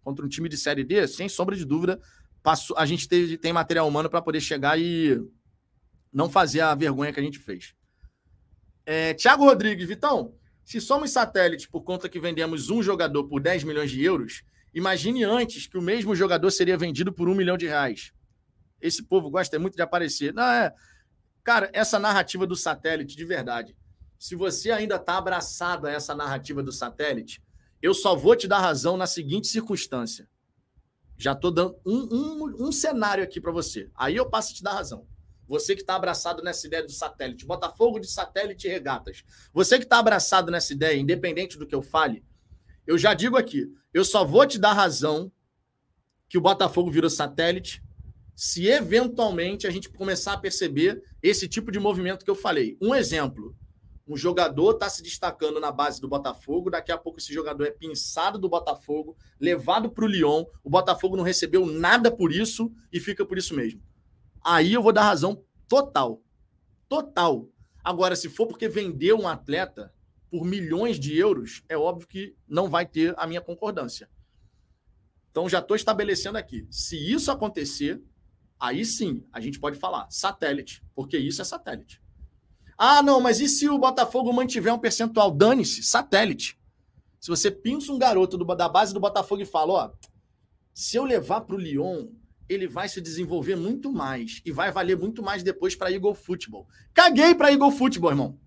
Contra 0.02 0.26
um 0.26 0.28
time 0.28 0.50
de 0.50 0.58
Série 0.58 0.84
D, 0.84 1.08
sem 1.08 1.30
sombra 1.30 1.56
de 1.56 1.64
dúvida, 1.64 2.02
passou, 2.42 2.76
a 2.76 2.88
gente 2.88 3.08
teve, 3.08 3.38
tem 3.38 3.54
material 3.54 3.88
humano 3.88 4.10
para 4.10 4.22
poder 4.22 4.42
chegar 4.42 4.80
e 4.80 5.22
não 6.12 6.28
fazer 6.28 6.62
a 6.62 6.74
vergonha 6.74 7.14
que 7.14 7.20
a 7.20 7.24
gente 7.24 7.38
fez. 7.38 7.76
É, 8.84 9.14
Tiago 9.14 9.44
Rodrigues, 9.44 9.88
Vitão, 9.88 10.34
se 10.68 10.82
somos 10.82 11.12
satélite 11.12 11.70
por 11.70 11.82
conta 11.82 12.10
que 12.10 12.20
vendemos 12.20 12.70
um 12.70 12.84
jogador 12.84 13.24
por 13.24 13.42
10 13.42 13.64
milhões 13.64 13.90
de 13.90 14.04
euros, 14.04 14.44
imagine 14.74 15.24
antes 15.24 15.66
que 15.66 15.78
o 15.78 15.82
mesmo 15.82 16.16
jogador 16.16 16.52
seria 16.52 16.78
vendido 16.78 17.14
por 17.14 17.30
um 17.30 17.36
milhão 17.36 17.58
de 17.58 17.68
reais. 17.68 18.12
Esse 18.82 19.02
povo 19.02 19.30
gosta 19.30 19.58
muito 19.58 19.76
de 19.76 19.82
aparecer. 19.82 20.34
Não, 20.34 20.44
é. 20.44 20.74
Cara, 21.44 21.70
essa 21.74 21.98
narrativa 21.98 22.46
do 22.46 22.56
satélite, 22.56 23.16
de 23.16 23.24
verdade 23.24 23.76
se 24.20 24.36
você 24.36 24.72
ainda 24.72 24.96
está 24.96 25.18
abraçado 25.18 25.88
a 25.88 25.92
essa 25.92 26.16
narrativa 26.16 26.64
do 26.64 26.72
satélite, 26.72 27.42
eu 27.82 27.94
só 27.94 28.16
vou 28.16 28.36
te 28.36 28.48
dar 28.48 28.60
razão 28.60 28.98
na 28.98 29.06
seguinte 29.06 29.48
circunstância. 29.48 30.28
Já 31.16 31.34
estou 31.34 31.52
dando 31.52 31.78
um, 31.86 32.08
um, 32.12 32.68
um 32.68 32.72
cenário 32.72 33.24
aqui 33.24 33.40
para 33.40 33.52
você. 33.52 33.90
Aí 33.96 34.16
eu 34.16 34.30
passo 34.30 34.52
a 34.52 34.56
te 34.56 34.64
dar 34.64 34.74
razão. 34.74 35.08
Você 35.48 35.76
que 35.76 35.82
está 35.82 35.96
abraçado 35.96 36.44
nessa 36.44 36.68
ideia 36.68 36.84
do 36.84 36.92
satélite, 36.92 37.46
Botafogo 37.46 38.00
de 38.00 38.08
satélite 38.08 38.68
e 38.68 38.70
regatas. 38.70 39.24
Você 39.54 39.78
que 39.78 39.86
está 39.86 40.00
abraçado 40.00 40.52
nessa 40.52 40.74
ideia, 40.74 41.00
independente 41.00 41.58
do 41.58 41.66
que 41.66 41.76
eu 41.76 41.82
fale, 41.82 42.24
eu 42.86 42.98
já 42.98 43.14
digo 43.14 43.38
aqui, 43.38 43.72
eu 43.94 44.04
só 44.04 44.26
vou 44.26 44.46
te 44.46 44.60
dar 44.60 44.74
razão 44.74 45.32
que 46.30 46.38
o 46.38 46.42
Botafogo 46.42 46.92
virou 46.92 47.10
satélite 47.10 47.82
se 48.36 48.68
eventualmente 48.68 49.66
a 49.66 49.72
gente 49.72 49.90
começar 49.90 50.34
a 50.34 50.38
perceber 50.38 51.02
esse 51.24 51.48
tipo 51.48 51.72
de 51.72 51.80
movimento 51.80 52.24
que 52.24 52.30
eu 52.30 52.36
falei. 52.36 52.78
Um 52.80 52.94
exemplo, 52.94 53.56
um 54.08 54.16
jogador 54.16 54.72
está 54.72 54.90
se 54.90 55.02
destacando 55.02 55.60
na 55.60 55.72
base 55.72 56.00
do 56.00 56.08
Botafogo, 56.08 56.70
daqui 56.70 56.92
a 56.92 56.98
pouco 56.98 57.20
esse 57.20 57.34
jogador 57.34 57.66
é 57.66 57.72
pinçado 57.72 58.38
do 58.38 58.48
Botafogo, 58.48 59.18
levado 59.40 59.90
para 59.90 60.06
o 60.06 60.08
Lyon, 60.08 60.46
o 60.64 60.70
Botafogo 60.70 61.18
não 61.18 61.24
recebeu 61.24 61.66
nada 61.66 62.12
por 62.12 62.32
isso 62.32 62.72
e 62.94 63.00
fica 63.00 63.26
por 63.26 63.38
isso 63.38 63.56
mesmo. 63.56 63.82
Aí 64.50 64.72
eu 64.72 64.82
vou 64.82 64.94
dar 64.94 65.04
razão 65.04 65.44
total. 65.68 66.24
Total. 66.88 67.50
Agora, 67.84 68.16
se 68.16 68.30
for 68.30 68.48
porque 68.48 68.70
vendeu 68.70 69.20
um 69.20 69.28
atleta 69.28 69.94
por 70.32 70.46
milhões 70.46 70.98
de 70.98 71.18
euros, 71.18 71.66
é 71.68 71.78
óbvio 71.78 72.08
que 72.08 72.34
não 72.48 72.70
vai 72.70 72.86
ter 72.86 73.14
a 73.18 73.28
minha 73.28 73.42
concordância. 73.42 74.10
Então 75.30 75.50
já 75.50 75.60
estou 75.60 75.76
estabelecendo 75.76 76.38
aqui. 76.38 76.66
Se 76.72 76.96
isso 76.96 77.30
acontecer, 77.30 78.02
aí 78.58 78.86
sim 78.86 79.28
a 79.34 79.42
gente 79.42 79.60
pode 79.60 79.78
falar 79.78 80.08
satélite, 80.10 80.82
porque 80.96 81.18
isso 81.18 81.42
é 81.42 81.46
satélite. 81.46 82.02
Ah, 82.78 83.04
não, 83.04 83.20
mas 83.20 83.42
e 83.42 83.50
se 83.50 83.68
o 83.68 83.78
Botafogo 83.78 84.32
mantiver 84.32 84.74
um 84.74 84.80
percentual? 84.80 85.30
Dane-se, 85.30 85.84
satélite. 85.84 86.58
Se 87.20 87.30
você 87.30 87.52
pinça 87.52 87.92
um 87.92 88.00
garoto 88.00 88.38
do, 88.38 88.46
da 88.56 88.70
base 88.70 88.94
do 88.94 89.00
Botafogo 89.02 89.42
e 89.42 89.46
fala, 89.46 89.74
ó, 89.74 89.92
se 90.74 90.96
eu 90.96 91.04
levar 91.04 91.42
para 91.42 91.56
o 91.56 91.60
Lyon, 91.60 92.08
ele 92.50 92.68
vai 92.68 92.88
se 92.88 93.02
desenvolver 93.02 93.56
muito 93.56 93.92
mais 93.92 94.42
e 94.46 94.52
vai 94.52 94.72
valer 94.72 94.98
muito 94.98 95.22
mais 95.22 95.44
depois 95.44 95.76
para 95.76 95.92
Eagle 95.92 96.16
Football. 96.16 96.68
Caguei 96.94 97.36
para 97.36 97.52
Eagle 97.52 97.72
Football, 97.72 98.12
irmão. 98.12 98.40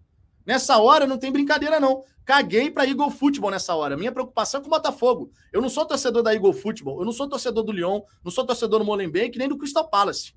Nessa 0.46 0.78
hora 0.78 1.06
não 1.06 1.18
tem 1.18 1.30
brincadeira, 1.30 1.78
não. 1.78 2.02
Caguei 2.24 2.70
para 2.70 2.86
Eagle 2.86 3.10
Football 3.10 3.50
nessa 3.50 3.74
hora. 3.74 3.96
Minha 3.96 4.12
preocupação 4.12 4.60
é 4.60 4.62
com 4.62 4.68
o 4.68 4.70
Botafogo. 4.70 5.30
Eu 5.52 5.60
não 5.60 5.68
sou 5.68 5.84
torcedor 5.84 6.22
da 6.22 6.34
Eagle 6.34 6.52
Football, 6.52 7.00
eu 7.00 7.04
não 7.04 7.12
sou 7.12 7.28
torcedor 7.28 7.62
do 7.62 7.72
Lyon, 7.72 8.00
não 8.24 8.30
sou 8.30 8.46
torcedor 8.46 8.78
do 8.78 8.84
Molenbeek, 8.84 9.38
nem 9.38 9.48
do 9.48 9.58
Crystal 9.58 9.88
Palace. 9.88 10.32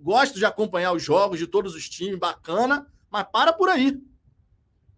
Gosto 0.00 0.38
de 0.38 0.44
acompanhar 0.44 0.92
os 0.92 1.02
jogos 1.02 1.38
de 1.38 1.46
todos 1.46 1.74
os 1.74 1.88
times, 1.88 2.18
bacana, 2.18 2.86
mas 3.10 3.26
para 3.32 3.52
por 3.52 3.68
aí. 3.68 3.98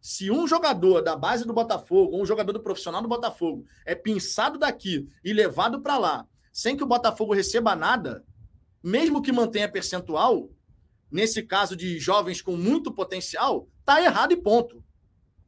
Se 0.00 0.30
um 0.30 0.46
jogador 0.46 1.02
da 1.02 1.14
base 1.14 1.46
do 1.46 1.52
Botafogo, 1.52 2.16
ou 2.16 2.22
um 2.22 2.26
jogador 2.26 2.52
do 2.52 2.60
profissional 2.60 3.02
do 3.02 3.08
Botafogo, 3.08 3.64
é 3.84 3.94
pinçado 3.94 4.58
daqui 4.58 5.06
e 5.22 5.32
levado 5.32 5.80
para 5.80 5.98
lá, 5.98 6.26
sem 6.52 6.76
que 6.76 6.82
o 6.82 6.86
Botafogo 6.86 7.34
receba 7.34 7.76
nada, 7.76 8.24
mesmo 8.82 9.22
que 9.22 9.32
mantenha 9.32 9.70
percentual, 9.70 10.50
nesse 11.10 11.42
caso 11.42 11.76
de 11.76 11.98
jovens 11.98 12.40
com 12.40 12.56
muito 12.56 12.92
potencial, 12.92 13.68
tá 13.84 14.02
errado 14.02 14.32
e 14.32 14.36
ponto. 14.36 14.84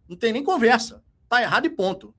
Não 0.09 0.16
tem 0.16 0.33
nem 0.33 0.43
conversa. 0.43 1.03
Tá 1.29 1.41
errado 1.41 1.66
e 1.66 1.70
ponto. 1.70 2.15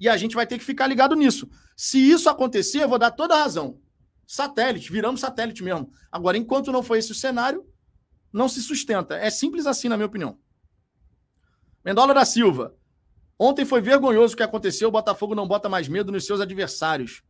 E 0.00 0.08
a 0.08 0.16
gente 0.16 0.34
vai 0.34 0.46
ter 0.46 0.58
que 0.58 0.64
ficar 0.64 0.86
ligado 0.86 1.14
nisso. 1.14 1.48
Se 1.76 1.98
isso 1.98 2.28
acontecer, 2.28 2.82
eu 2.82 2.88
vou 2.88 2.98
dar 2.98 3.10
toda 3.10 3.34
a 3.34 3.42
razão. 3.42 3.80
Satélite, 4.26 4.90
viramos 4.90 5.20
satélite 5.20 5.62
mesmo. 5.62 5.90
Agora, 6.10 6.36
enquanto 6.36 6.72
não 6.72 6.82
foi 6.82 6.98
esse 6.98 7.12
o 7.12 7.14
cenário, 7.14 7.64
não 8.32 8.48
se 8.48 8.60
sustenta. 8.60 9.16
É 9.16 9.30
simples 9.30 9.66
assim, 9.66 9.88
na 9.88 9.96
minha 9.96 10.06
opinião. 10.06 10.38
Mendola 11.84 12.12
da 12.12 12.24
Silva. 12.24 12.74
Ontem 13.38 13.64
foi 13.64 13.80
vergonhoso 13.80 14.34
o 14.34 14.36
que 14.36 14.42
aconteceu. 14.42 14.88
O 14.88 14.92
Botafogo 14.92 15.34
não 15.34 15.46
bota 15.46 15.68
mais 15.68 15.86
medo 15.88 16.10
nos 16.10 16.26
seus 16.26 16.40
adversários. 16.40 17.22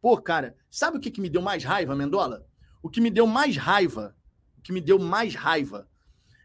Pô, 0.00 0.16
cara, 0.20 0.56
sabe 0.70 0.96
o 0.96 1.00
que, 1.00 1.10
que 1.10 1.20
me 1.20 1.28
deu 1.28 1.42
mais 1.42 1.62
raiva, 1.62 1.94
Mendola? 1.94 2.46
O 2.82 2.88
que 2.88 3.00
me 3.00 3.10
deu 3.10 3.26
mais 3.26 3.56
raiva, 3.56 4.16
o 4.58 4.62
que 4.62 4.72
me 4.72 4.80
deu 4.80 4.98
mais 4.98 5.34
raiva 5.34 5.88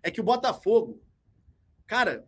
é 0.03 0.11
que 0.11 0.19
o 0.19 0.23
Botafogo, 0.23 1.01
cara, 1.87 2.27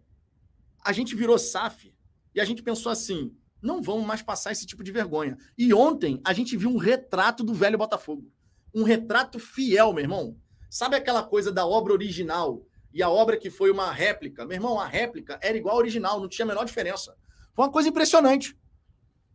a 0.83 0.93
gente 0.93 1.15
virou 1.15 1.37
SAF 1.37 1.93
e 2.33 2.39
a 2.39 2.45
gente 2.45 2.63
pensou 2.63 2.91
assim: 2.91 3.35
não 3.61 3.81
vamos 3.81 4.05
mais 4.05 4.21
passar 4.21 4.51
esse 4.51 4.65
tipo 4.65 4.83
de 4.83 4.91
vergonha. 4.91 5.37
E 5.57 5.73
ontem 5.73 6.21
a 6.23 6.31
gente 6.31 6.55
viu 6.55 6.69
um 6.69 6.77
retrato 6.77 7.43
do 7.43 7.53
velho 7.53 7.77
Botafogo. 7.77 8.31
Um 8.73 8.83
retrato 8.83 9.37
fiel, 9.37 9.91
meu 9.93 10.03
irmão. 10.03 10.37
Sabe 10.69 10.95
aquela 10.95 11.23
coisa 11.23 11.51
da 11.51 11.65
obra 11.65 11.93
original 11.93 12.65
e 12.93 13.03
a 13.03 13.09
obra 13.09 13.37
que 13.37 13.49
foi 13.49 13.69
uma 13.71 13.91
réplica? 13.91 14.45
Meu 14.45 14.55
irmão, 14.55 14.79
a 14.79 14.87
réplica 14.87 15.39
era 15.41 15.57
igual 15.57 15.75
ao 15.75 15.79
original, 15.79 16.19
não 16.19 16.29
tinha 16.29 16.45
a 16.45 16.47
menor 16.47 16.65
diferença. 16.65 17.15
Foi 17.53 17.65
uma 17.65 17.71
coisa 17.71 17.89
impressionante. 17.89 18.57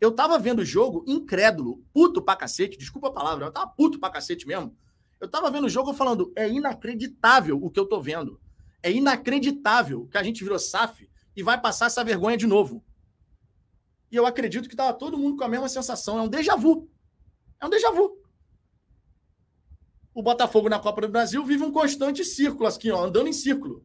Eu 0.02 0.10
tava 0.10 0.36
vendo 0.36 0.58
o 0.58 0.64
jogo 0.64 1.04
incrédulo, 1.06 1.80
puto 1.92 2.20
pra 2.20 2.34
cacete, 2.34 2.76
desculpa 2.76 3.06
a 3.06 3.12
palavra, 3.12 3.46
eu 3.46 3.52
tava 3.52 3.68
puto 3.68 4.00
pra 4.00 4.10
cacete 4.10 4.46
mesmo. 4.46 4.76
Eu 5.20 5.28
tava 5.28 5.48
vendo 5.48 5.66
o 5.66 5.68
jogo 5.68 5.94
falando, 5.94 6.32
é 6.34 6.48
inacreditável 6.48 7.56
o 7.62 7.70
que 7.70 7.78
eu 7.78 7.86
tô 7.86 8.00
vendo. 8.00 8.40
É 8.82 8.90
inacreditável 8.90 10.08
que 10.08 10.18
a 10.18 10.22
gente 10.24 10.42
virou 10.42 10.58
SAF 10.58 11.08
e 11.36 11.42
vai 11.44 11.60
passar 11.60 11.86
essa 11.86 12.02
vergonha 12.02 12.36
de 12.36 12.48
novo. 12.48 12.84
E 14.10 14.16
eu 14.16 14.26
acredito 14.26 14.68
que 14.68 14.74
tava 14.74 14.92
todo 14.92 15.16
mundo 15.16 15.36
com 15.36 15.44
a 15.44 15.48
mesma 15.48 15.68
sensação. 15.68 16.18
É 16.18 16.22
um 16.22 16.28
déjà 16.28 16.56
vu. 16.56 16.90
É 17.60 17.66
um 17.66 17.70
déjà 17.70 17.92
vu 17.92 18.22
o 20.14 20.22
Botafogo 20.22 20.68
na 20.68 20.78
Copa 20.78 21.00
do 21.00 21.08
Brasil 21.08 21.44
vive 21.44 21.62
um 21.62 21.72
constante 21.72 22.24
círculo, 22.24 22.68
aqui, 22.68 22.90
ó, 22.90 23.04
andando 23.04 23.28
em 23.28 23.32
círculo. 23.32 23.84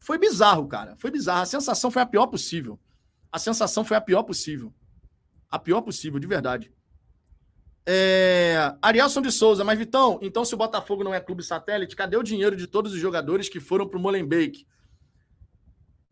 Foi 0.00 0.18
bizarro, 0.18 0.66
cara. 0.66 0.96
Foi 0.98 1.10
bizarro. 1.10 1.42
A 1.42 1.46
sensação 1.46 1.90
foi 1.90 2.02
a 2.02 2.06
pior 2.06 2.26
possível. 2.26 2.78
A 3.32 3.38
sensação 3.38 3.84
foi 3.84 3.96
a 3.96 4.00
pior 4.00 4.22
possível. 4.22 4.72
A 5.50 5.58
pior 5.58 5.80
possível, 5.80 6.20
de 6.20 6.26
verdade. 6.26 6.70
É... 7.86 8.76
Arielson 8.80 9.22
de 9.22 9.32
Souza, 9.32 9.64
mas 9.64 9.78
Vitão, 9.78 10.18
então 10.22 10.44
se 10.44 10.54
o 10.54 10.58
Botafogo 10.58 11.02
não 11.02 11.12
é 11.12 11.20
clube 11.20 11.42
satélite, 11.42 11.96
cadê 11.96 12.16
o 12.16 12.22
dinheiro 12.22 12.54
de 12.54 12.66
todos 12.66 12.92
os 12.92 13.00
jogadores 13.00 13.48
que 13.48 13.58
foram 13.58 13.88
para 13.88 13.98
o 13.98 14.00
Molenbeek? 14.00 14.66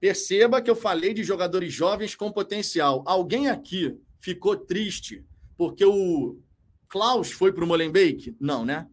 Perceba 0.01 0.63
que 0.63 0.71
eu 0.71 0.75
falei 0.75 1.13
de 1.13 1.23
jogadores 1.23 1.73
jovens 1.73 2.15
com 2.15 2.33
potencial. 2.33 3.05
Alguém 3.07 3.49
aqui 3.49 4.01
ficou 4.19 4.57
triste 4.57 5.25
porque 5.57 5.85
o 5.85 6.41
Klaus 6.89 7.31
foi 7.31 7.53
para 7.53 7.63
o 7.63 7.67
Molenbeek? 7.67 8.35
Não, 8.41 8.65
né? 8.65 8.89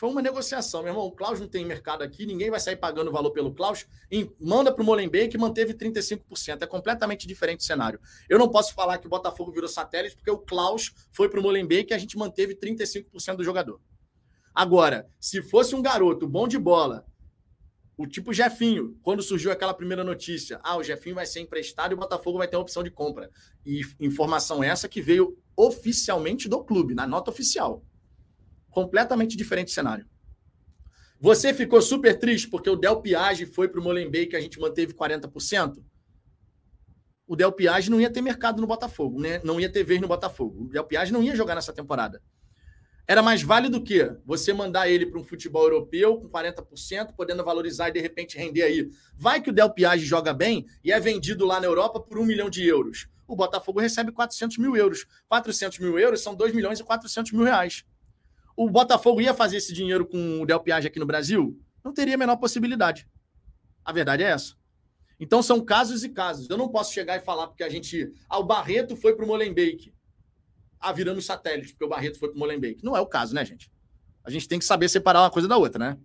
Foi 0.00 0.08
uma 0.08 0.22
negociação, 0.22 0.82
meu 0.82 0.92
irmão. 0.92 1.04
O 1.04 1.12
Klaus 1.12 1.38
não 1.38 1.46
tem 1.46 1.62
mercado 1.62 2.00
aqui, 2.00 2.24
ninguém 2.24 2.48
vai 2.48 2.58
sair 2.58 2.76
pagando 2.76 3.12
valor 3.12 3.32
pelo 3.32 3.52
Klaus. 3.52 3.84
E 4.10 4.30
manda 4.40 4.72
para 4.72 4.82
o 4.82 4.86
Molenbeek 4.86 5.36
e 5.36 5.38
manteve 5.38 5.74
35%. 5.74 6.62
É 6.62 6.66
completamente 6.66 7.26
diferente 7.26 7.60
o 7.60 7.64
cenário. 7.64 8.00
Eu 8.26 8.38
não 8.38 8.48
posso 8.48 8.72
falar 8.72 8.96
que 8.96 9.06
o 9.06 9.10
Botafogo 9.10 9.52
virou 9.52 9.68
satélite, 9.68 10.16
porque 10.16 10.30
o 10.30 10.38
Klaus 10.38 10.90
foi 11.12 11.28
para 11.28 11.38
o 11.38 11.42
Molenbeek 11.42 11.92
e 11.92 11.94
a 11.94 11.98
gente 11.98 12.16
manteve 12.16 12.54
35% 12.54 13.36
do 13.36 13.44
jogador. 13.44 13.78
Agora, 14.54 15.06
se 15.20 15.42
fosse 15.42 15.74
um 15.74 15.82
garoto 15.82 16.26
bom 16.26 16.48
de 16.48 16.58
bola, 16.58 17.04
o 17.94 18.06
tipo 18.06 18.32
Jefinho, 18.32 18.98
quando 19.02 19.22
surgiu 19.22 19.52
aquela 19.52 19.74
primeira 19.74 20.02
notícia, 20.02 20.60
ah, 20.64 20.78
o 20.78 20.82
Jefinho 20.82 21.16
vai 21.16 21.26
ser 21.26 21.40
emprestado 21.40 21.92
e 21.92 21.94
o 21.94 21.98
Botafogo 21.98 22.38
vai 22.38 22.48
ter 22.48 22.56
a 22.56 22.60
opção 22.60 22.82
de 22.82 22.90
compra. 22.90 23.30
E 23.66 23.82
informação 24.00 24.64
essa 24.64 24.88
que 24.88 25.02
veio 25.02 25.36
oficialmente 25.54 26.48
do 26.48 26.64
clube, 26.64 26.94
na 26.94 27.06
nota 27.06 27.30
oficial. 27.30 27.84
Completamente 28.70 29.36
diferente 29.36 29.70
cenário. 29.70 30.06
Você 31.20 31.52
ficou 31.52 31.82
super 31.82 32.18
triste 32.18 32.48
porque 32.48 32.70
o 32.70 32.76
Del 32.76 33.02
Piage 33.02 33.44
foi 33.44 33.68
para 33.68 33.80
o 33.80 33.84
Molenbeek 33.84 34.30
que 34.30 34.36
a 34.36 34.40
gente 34.40 34.58
manteve 34.58 34.94
40%? 34.94 35.82
O 37.26 37.36
Del 37.36 37.52
Piage 37.52 37.90
não 37.90 38.00
ia 38.00 38.10
ter 38.10 38.22
mercado 38.22 38.60
no 38.60 38.66
Botafogo, 38.66 39.20
né? 39.20 39.40
não 39.44 39.60
ia 39.60 39.70
ter 39.70 39.84
vez 39.84 40.00
no 40.00 40.08
Botafogo. 40.08 40.64
O 40.64 40.68
Del 40.68 40.84
Piage 40.84 41.12
não 41.12 41.22
ia 41.22 41.36
jogar 41.36 41.54
nessa 41.54 41.72
temporada. 41.72 42.22
Era 43.06 43.22
mais 43.22 43.42
válido 43.42 43.78
o 43.78 43.82
quê? 43.82 44.16
Você 44.24 44.52
mandar 44.52 44.88
ele 44.88 45.04
para 45.04 45.20
um 45.20 45.24
futebol 45.24 45.64
europeu 45.64 46.16
com 46.16 46.28
40%, 46.28 47.12
podendo 47.16 47.44
valorizar 47.44 47.88
e 47.88 47.92
de 47.92 48.00
repente 48.00 48.38
render 48.38 48.62
aí. 48.62 48.88
Vai 49.16 49.42
que 49.42 49.50
o 49.50 49.52
Del 49.52 49.68
Piage 49.70 50.06
joga 50.06 50.32
bem 50.32 50.64
e 50.82 50.92
é 50.92 51.00
vendido 51.00 51.44
lá 51.44 51.60
na 51.60 51.66
Europa 51.66 52.00
por 52.00 52.18
um 52.18 52.24
milhão 52.24 52.48
de 52.48 52.64
euros. 52.64 53.08
O 53.26 53.36
Botafogo 53.36 53.78
recebe 53.78 54.10
400 54.10 54.58
mil 54.58 54.76
euros. 54.76 55.06
400 55.28 55.80
mil 55.80 55.98
euros 55.98 56.20
são 56.20 56.34
2 56.34 56.54
milhões 56.54 56.80
e 56.80 56.84
400 56.84 57.32
mil 57.32 57.44
reais. 57.44 57.84
O 58.60 58.68
Botafogo 58.68 59.20
ia 59.20 59.32
fazer 59.32 59.56
esse 59.56 59.72
dinheiro 59.72 60.04
com 60.04 60.42
o 60.42 60.46
Del 60.46 60.60
Piage 60.60 60.86
aqui 60.86 60.98
no 60.98 61.06
Brasil? 61.06 61.58
Não 61.82 61.94
teria 61.94 62.14
a 62.14 62.18
menor 62.18 62.36
possibilidade. 62.36 63.08
A 63.84 63.92
verdade 63.92 64.22
é 64.22 64.30
essa. 64.30 64.54
Então 65.18 65.42
são 65.42 65.64
casos 65.64 66.04
e 66.04 66.10
casos. 66.10 66.50
Eu 66.50 66.58
não 66.58 66.68
posso 66.68 66.92
chegar 66.92 67.16
e 67.16 67.20
falar 67.20 67.46
porque 67.46 67.62
a 67.62 67.68
gente. 67.70 68.12
Ah, 68.28 68.38
o 68.38 68.44
Barreto 68.44 68.96
foi 68.96 69.14
para 69.14 69.24
o 69.24 69.28
Molenbeek 69.28 69.94
ah, 70.80 70.92
viramos 70.92 71.26
satélite, 71.26 71.72
porque 71.72 71.84
o 71.84 71.88
Barreto 71.88 72.18
foi 72.18 72.30
para 72.30 72.36
o 72.36 72.38
Molenbeek. 72.38 72.82
Não 72.82 72.96
é 72.96 73.00
o 73.00 73.06
caso, 73.06 73.34
né, 73.34 73.44
gente? 73.44 73.70
A 74.24 74.30
gente 74.30 74.48
tem 74.48 74.58
que 74.58 74.64
saber 74.64 74.88
separar 74.88 75.20
uma 75.20 75.30
coisa 75.30 75.46
da 75.46 75.56
outra, 75.56 75.78
né? 75.78 75.98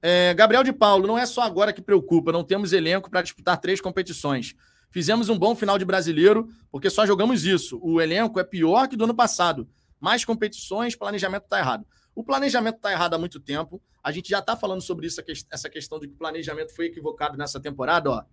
É, 0.00 0.32
Gabriel 0.34 0.62
de 0.62 0.72
Paulo, 0.72 1.08
não 1.08 1.18
é 1.18 1.26
só 1.26 1.42
agora 1.42 1.72
que 1.72 1.82
preocupa, 1.82 2.30
não 2.30 2.44
temos 2.44 2.72
elenco 2.72 3.10
para 3.10 3.20
disputar 3.20 3.60
três 3.60 3.80
competições. 3.80 4.54
Fizemos 4.90 5.28
um 5.28 5.36
bom 5.36 5.56
final 5.56 5.76
de 5.76 5.84
brasileiro, 5.84 6.48
porque 6.70 6.88
só 6.88 7.04
jogamos 7.04 7.44
isso. 7.44 7.80
O 7.82 8.00
elenco 8.00 8.38
é 8.38 8.44
pior 8.44 8.86
que 8.88 8.96
do 8.96 9.04
ano 9.04 9.14
passado. 9.14 9.68
Mais 10.00 10.24
competições, 10.24 10.94
planejamento 10.94 11.44
está 11.44 11.58
errado. 11.58 11.86
O 12.14 12.24
planejamento 12.24 12.76
está 12.76 12.90
errado 12.90 13.14
há 13.14 13.18
muito 13.18 13.38
tempo. 13.38 13.82
A 14.02 14.10
gente 14.10 14.28
já 14.28 14.40
está 14.40 14.56
falando 14.56 14.80
sobre 14.80 15.06
isso, 15.06 15.22
essa 15.50 15.70
questão 15.70 15.98
de 15.98 16.08
que 16.08 16.14
o 16.14 16.18
planejamento 16.18 16.74
foi 16.74 16.86
equivocado 16.86 17.36
nessa 17.36 17.60
temporada. 17.60 18.10
Ó. 18.10 18.24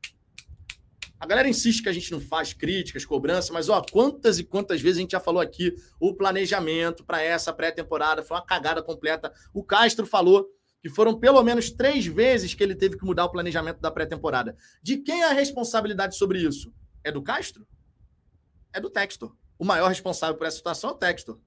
A 1.19 1.25
galera 1.25 1.47
insiste 1.47 1.81
que 1.81 1.89
a 1.89 1.93
gente 1.93 2.11
não 2.11 2.19
faz 2.19 2.53
críticas, 2.53 3.05
cobrança, 3.05 3.53
mas 3.53 3.69
ó, 3.69 3.81
quantas 3.91 4.37
e 4.37 4.43
quantas 4.43 4.81
vezes 4.81 4.97
a 4.97 5.01
gente 5.01 5.11
já 5.11 5.19
falou 5.19 5.41
aqui 5.41 5.73
o 5.99 6.13
planejamento 6.13 7.03
para 7.03 7.21
essa 7.21 7.53
pré-temporada 7.53 8.21
foi 8.21 8.37
uma 8.37 8.45
cagada 8.45 8.83
completa. 8.83 9.33
O 9.53 9.63
Castro 9.63 10.05
falou 10.05 10.47
que 10.81 10.89
foram 10.89 11.19
pelo 11.19 11.41
menos 11.41 11.71
três 11.71 12.05
vezes 12.05 12.53
que 12.53 12.61
ele 12.61 12.75
teve 12.75 12.97
que 12.97 13.05
mudar 13.05 13.25
o 13.25 13.31
planejamento 13.31 13.79
da 13.79 13.89
pré-temporada. 13.89 14.55
De 14.83 14.97
quem 14.97 15.21
é 15.21 15.29
a 15.29 15.33
responsabilidade 15.33 16.15
sobre 16.15 16.39
isso? 16.39 16.73
É 17.03 17.11
do 17.11 17.23
Castro? 17.23 17.65
É 18.73 18.79
do 18.79 18.89
Textor. 18.89 19.35
O 19.57 19.65
maior 19.65 19.87
responsável 19.87 20.35
por 20.35 20.45
essa 20.45 20.57
situação 20.57 20.91
é 20.91 20.93
o 20.93 20.97
Textor. 20.97 21.39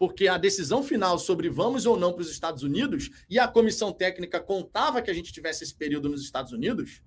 Porque 0.00 0.28
a 0.28 0.38
decisão 0.38 0.82
final 0.82 1.18
sobre 1.18 1.50
vamos 1.50 1.84
ou 1.84 1.94
não 1.94 2.14
para 2.14 2.22
os 2.22 2.30
Estados 2.30 2.62
Unidos 2.62 3.10
e 3.28 3.38
a 3.38 3.46
comissão 3.46 3.92
técnica 3.92 4.40
contava 4.40 5.02
que 5.02 5.10
a 5.10 5.14
gente 5.14 5.30
tivesse 5.30 5.62
esse 5.62 5.74
período 5.74 6.08
nos 6.08 6.22
Estados 6.22 6.52
Unidos, 6.52 7.02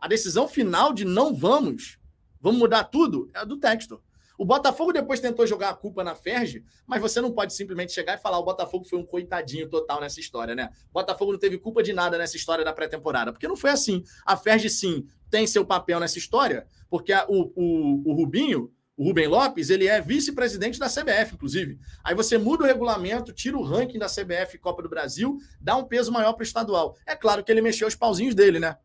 a 0.00 0.08
decisão 0.08 0.48
final 0.48 0.92
de 0.92 1.04
não 1.04 1.32
vamos, 1.32 1.96
vamos 2.40 2.58
mudar 2.58 2.82
tudo, 2.82 3.30
é 3.32 3.46
do 3.46 3.56
Textor. 3.56 4.02
O 4.36 4.44
Botafogo 4.44 4.92
depois 4.92 5.20
tentou 5.20 5.46
jogar 5.46 5.70
a 5.70 5.74
culpa 5.74 6.02
na 6.02 6.16
Ferge, 6.16 6.64
mas 6.88 7.00
você 7.00 7.20
não 7.20 7.30
pode 7.30 7.54
simplesmente 7.54 7.92
chegar 7.92 8.18
e 8.18 8.20
falar 8.20 8.40
o 8.40 8.44
Botafogo 8.44 8.84
foi 8.84 8.98
um 8.98 9.06
coitadinho 9.06 9.68
total 9.68 10.00
nessa 10.00 10.18
história, 10.18 10.56
né? 10.56 10.70
O 10.90 10.94
Botafogo 10.94 11.30
não 11.30 11.38
teve 11.38 11.56
culpa 11.56 11.84
de 11.84 11.92
nada 11.92 12.18
nessa 12.18 12.36
história 12.36 12.64
da 12.64 12.72
pré-temporada, 12.72 13.32
porque 13.32 13.46
não 13.46 13.56
foi 13.56 13.70
assim. 13.70 14.02
A 14.26 14.36
Ferge, 14.36 14.68
sim, 14.68 15.06
tem 15.30 15.46
seu 15.46 15.64
papel 15.64 16.00
nessa 16.00 16.18
história, 16.18 16.66
porque 16.90 17.12
a, 17.12 17.26
o, 17.28 17.52
o, 17.54 18.10
o 18.10 18.12
Rubinho, 18.12 18.72
o 18.98 19.04
Rubem 19.04 19.28
Lopes, 19.28 19.70
ele 19.70 19.86
é 19.86 20.00
vice-presidente 20.00 20.76
da 20.76 20.88
CBF, 20.88 21.34
inclusive. 21.34 21.78
Aí 22.02 22.16
você 22.16 22.36
muda 22.36 22.64
o 22.64 22.66
regulamento, 22.66 23.32
tira 23.32 23.56
o 23.56 23.62
ranking 23.62 23.96
da 23.96 24.08
CBF 24.08 24.58
Copa 24.58 24.82
do 24.82 24.88
Brasil, 24.88 25.38
dá 25.60 25.76
um 25.76 25.84
peso 25.84 26.10
maior 26.10 26.32
para 26.32 26.42
o 26.42 26.44
estadual. 26.44 26.96
É 27.06 27.14
claro 27.14 27.44
que 27.44 27.52
ele 27.52 27.62
mexeu 27.62 27.86
os 27.86 27.94
pauzinhos 27.94 28.34
dele, 28.34 28.58
né? 28.58 28.76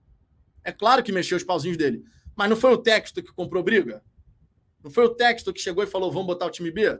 É 0.63 0.71
claro 0.71 1.01
que 1.01 1.11
mexeu 1.11 1.35
os 1.35 1.43
pauzinhos 1.43 1.77
dele. 1.77 2.05
Mas 2.35 2.47
não 2.47 2.55
foi 2.55 2.71
o 2.71 2.77
texto 2.77 3.23
que 3.23 3.33
comprou 3.33 3.63
briga? 3.63 4.03
Não 4.83 4.91
foi 4.91 5.03
o 5.05 5.09
texto 5.09 5.51
que 5.51 5.59
chegou 5.59 5.83
e 5.83 5.87
falou: 5.87 6.11
vamos 6.11 6.27
botar 6.27 6.45
o 6.45 6.51
time 6.51 6.69
B? 6.69 6.99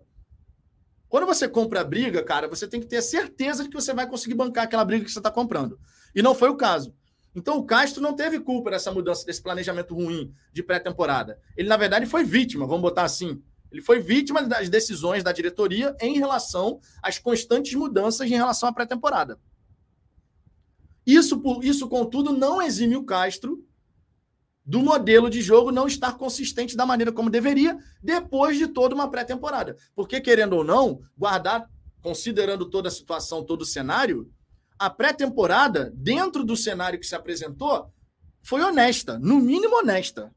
Quando 1.07 1.27
você 1.27 1.48
compra 1.48 1.84
briga, 1.84 2.23
cara, 2.23 2.48
você 2.48 2.68
tem 2.68 2.80
que 2.80 2.88
ter 2.88 3.03
certeza 3.03 3.61
de 3.61 3.69
que 3.69 3.76
você 3.76 3.94
vai 3.94 4.10
conseguir 4.10 4.34
bancar 4.34 4.64
aquela 4.64 4.84
briga 4.84 5.06
que 5.06 5.11
você 5.11 5.19
está 5.19 5.30
comprando. 5.30 5.80
E 6.15 6.23
não 6.23 6.34
foi 6.34 6.49
o 6.49 6.57
caso. 6.57 6.95
Então 7.35 7.57
o 7.57 7.65
Castro 7.65 8.01
não 8.01 8.15
teve 8.15 8.39
culpa 8.39 8.72
dessa 8.72 8.91
mudança, 8.91 9.26
desse 9.26 9.41
planejamento 9.41 9.95
ruim 9.95 10.34
de 10.51 10.61
pré-temporada. 10.61 11.39
Ele, 11.57 11.68
na 11.68 11.77
verdade, 11.77 12.05
foi 12.05 12.23
vítima, 12.23 12.68
vamos 12.68 12.81
botar 12.81 13.03
assim. 13.03 13.41
Ele 13.72 13.81
foi 13.81 13.99
vítima 13.99 14.43
das 14.43 14.69
decisões 14.69 15.23
da 15.23 15.31
diretoria 15.31 15.95
em 15.99 16.18
relação 16.19 16.80
às 17.01 17.18
constantes 17.18 17.73
mudanças 17.73 18.30
em 18.30 18.35
relação 18.35 18.69
à 18.69 18.73
pré-temporada. 18.73 19.39
Isso, 21.05 21.41
isso, 21.64 21.89
contudo, 21.89 22.31
não 22.31 22.61
exime 22.61 22.95
o 22.95 23.03
Castro 23.03 23.65
do 24.65 24.80
modelo 24.80 25.30
de 25.30 25.41
jogo 25.41 25.72
não 25.72 25.88
estar 25.88 26.18
consistente 26.18 26.77
da 26.77 26.85
maneira 26.85 27.11
como 27.11 27.30
deveria 27.30 27.77
depois 28.01 28.57
de 28.57 28.68
toda 28.68 28.95
uma 28.95 29.10
pré-temporada. 29.10 29.76
Porque, 29.93 30.22
querendo 30.22 30.53
ou 30.53 30.64
não, 30.64 31.01
guardar, 31.18 31.69
considerando 32.01 32.69
toda 32.69 32.88
a 32.88 32.91
situação, 32.91 33.43
todo 33.43 33.64
o 33.64 33.65
cenário, 33.65 34.31
a 34.77 34.89
pré-temporada, 34.89 35.91
dentro 35.95 36.43
do 36.43 36.57
cenário 36.57 36.99
que 36.99 37.05
se 37.05 37.15
apresentou, 37.15 37.91
foi 38.41 38.61
honesta, 38.61 39.17
no 39.17 39.39
mínimo 39.39 39.77
honesta. 39.77 40.33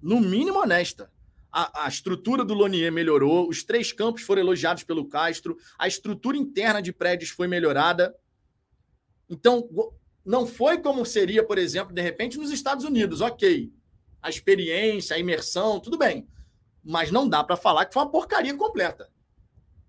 No 0.00 0.20
mínimo 0.20 0.60
honesta. 0.60 1.10
A, 1.50 1.86
a, 1.86 1.88
estrutura 1.88 2.44
do 2.44 2.54
Lonier 2.54 2.92
melhorou, 2.92 3.48
os 3.48 3.64
três 3.64 3.92
campos 3.92 4.22
foram 4.22 4.42
elogiados 4.42 4.84
pelo 4.84 5.08
Castro, 5.08 5.56
a 5.78 5.88
estrutura 5.88 6.36
interna 6.36 6.82
de 6.82 6.92
prédios 6.92 7.30
foi 7.30 7.48
melhorada. 7.48 8.14
Então, 9.28 9.68
não 10.24 10.46
foi 10.46 10.78
como 10.78 11.04
seria, 11.06 11.42
por 11.42 11.56
exemplo, 11.56 11.94
de 11.94 12.02
repente, 12.02 12.36
nos 12.36 12.50
Estados 12.50 12.84
Unidos. 12.84 13.20
Ok, 13.20 13.72
a 14.20 14.28
experiência, 14.28 15.16
a 15.16 15.18
imersão, 15.18 15.80
tudo 15.80 15.96
bem. 15.96 16.28
Mas 16.84 17.10
não 17.10 17.28
dá 17.28 17.42
para 17.42 17.56
falar 17.56 17.86
que 17.86 17.94
foi 17.94 18.02
uma 18.02 18.10
porcaria 18.10 18.54
completa. 18.54 19.10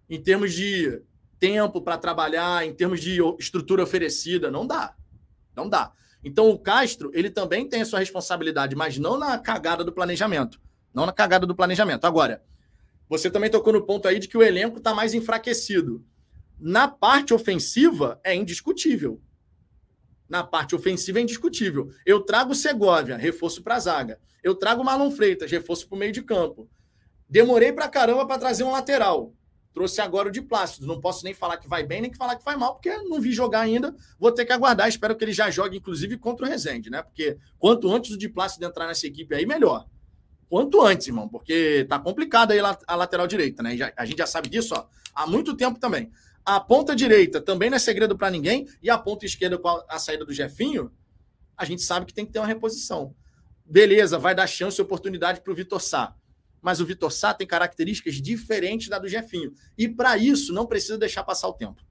Em 0.09 0.21
termos 0.21 0.53
de 0.53 1.03
tempo 1.39 1.81
para 1.81 1.97
trabalhar, 1.97 2.65
em 2.65 2.73
termos 2.73 2.99
de 3.01 3.19
estrutura 3.39 3.83
oferecida, 3.83 4.49
não 4.49 4.65
dá. 4.65 4.95
Não 5.55 5.67
dá. 5.67 5.91
Então, 6.23 6.49
o 6.49 6.59
Castro, 6.59 7.11
ele 7.13 7.29
também 7.29 7.67
tem 7.67 7.81
a 7.81 7.85
sua 7.85 7.99
responsabilidade, 7.99 8.75
mas 8.75 8.97
não 8.97 9.17
na 9.17 9.37
cagada 9.37 9.83
do 9.83 9.91
planejamento. 9.91 10.59
Não 10.93 11.05
na 11.05 11.13
cagada 11.13 11.45
do 11.45 11.55
planejamento. 11.55 12.05
Agora, 12.05 12.43
você 13.07 13.29
também 13.29 13.49
tocou 13.49 13.73
no 13.73 13.85
ponto 13.85 14.07
aí 14.07 14.19
de 14.19 14.27
que 14.27 14.37
o 14.37 14.43
elenco 14.43 14.77
está 14.77 14.93
mais 14.93 15.13
enfraquecido. 15.13 16.03
Na 16.59 16.87
parte 16.87 17.33
ofensiva, 17.33 18.19
é 18.23 18.33
indiscutível 18.35 19.21
na 20.29 20.43
parte 20.43 20.75
ofensiva 20.75 21.19
é 21.19 21.21
indiscutível. 21.21 21.89
Eu 22.05 22.21
trago 22.21 22.53
Segovia, 22.53 23.17
reforço 23.17 23.63
para 23.63 23.75
a 23.75 23.79
zaga. 23.79 24.19
Eu 24.43 24.55
trago 24.55 24.83
Marlon 24.83 25.11
Freitas, 25.11 25.49
reforço 25.49 25.87
para 25.87 25.95
o 25.95 25.99
meio 25.99 26.11
de 26.11 26.21
campo. 26.21 26.69
Demorei 27.29 27.71
para 27.71 27.87
caramba 27.87 28.25
para 28.25 28.39
trazer 28.39 28.63
um 28.63 28.71
lateral. 28.71 29.33
Trouxe 29.77 30.01
agora 30.01 30.27
o 30.27 30.31
de 30.31 30.41
Plácido. 30.41 30.87
Não 30.87 30.99
posso 30.99 31.23
nem 31.23 31.35
falar 31.35 31.57
que 31.57 31.67
vai 31.67 31.83
bem, 31.83 32.01
nem 32.01 32.09
que 32.09 32.17
falar 32.17 32.35
que 32.35 32.43
vai 32.43 32.55
mal, 32.55 32.73
porque 32.73 32.97
não 33.03 33.21
vi 33.21 33.31
jogar 33.31 33.59
ainda. 33.59 33.95
Vou 34.17 34.31
ter 34.31 34.43
que 34.43 34.51
aguardar. 34.51 34.89
Espero 34.89 35.15
que 35.15 35.23
ele 35.23 35.31
já 35.31 35.51
jogue, 35.51 35.77
inclusive, 35.77 36.17
contra 36.17 36.47
o 36.47 36.49
Rezende, 36.49 36.89
né? 36.89 37.03
Porque 37.03 37.37
quanto 37.59 37.87
antes 37.93 38.09
o 38.09 38.17
de 38.17 38.27
Plácido 38.27 38.65
entrar 38.65 38.87
nessa 38.87 39.05
equipe 39.05 39.35
aí, 39.35 39.45
melhor. 39.45 39.85
Quanto 40.49 40.81
antes, 40.81 41.05
irmão, 41.05 41.29
porque 41.29 41.85
tá 41.87 41.99
complicado 41.99 42.53
aí 42.53 42.59
a 42.59 42.95
lateral 42.95 43.27
direita, 43.27 43.61
né? 43.61 43.77
A 43.95 44.03
gente 44.03 44.17
já 44.17 44.25
sabe 44.25 44.49
disso 44.49 44.73
ó, 44.75 44.87
há 45.13 45.27
muito 45.27 45.55
tempo 45.55 45.79
também. 45.79 46.11
A 46.43 46.59
ponta 46.59 46.95
direita 46.95 47.39
também 47.39 47.69
não 47.69 47.75
é 47.75 47.79
segredo 47.79 48.17
para 48.17 48.31
ninguém. 48.31 48.67
E 48.81 48.89
a 48.89 48.97
ponta 48.97 49.27
esquerda 49.27 49.59
com 49.59 49.67
a, 49.67 49.85
a 49.89 49.99
saída 49.99 50.25
do 50.25 50.33
Jefinho, 50.33 50.91
a 51.55 51.65
gente 51.65 51.83
sabe 51.83 52.07
que 52.07 52.15
tem 52.15 52.25
que 52.25 52.31
ter 52.31 52.39
uma 52.39 52.47
reposição. 52.47 53.13
Beleza, 53.63 54.17
vai 54.17 54.33
dar 54.33 54.47
chance 54.47 54.81
e 54.81 54.81
oportunidade 54.81 55.39
para 55.41 55.53
o 55.53 55.55
Vitor 55.55 55.79
Sá. 55.79 56.15
Mas 56.67 56.81
o 56.81 56.85
Vitor 56.85 57.09
Sá 57.13 57.33
tem 57.33 57.47
características 57.47 58.15
diferentes 58.15 58.89
da 58.89 58.99
do 58.99 59.07
Jefinho. 59.07 59.53
E 59.77 59.87
para 59.87 60.17
isso, 60.17 60.51
não 60.51 60.65
precisa 60.65 60.97
deixar 60.97 61.23
passar 61.23 61.47
o 61.47 61.53
tempo. 61.53 61.81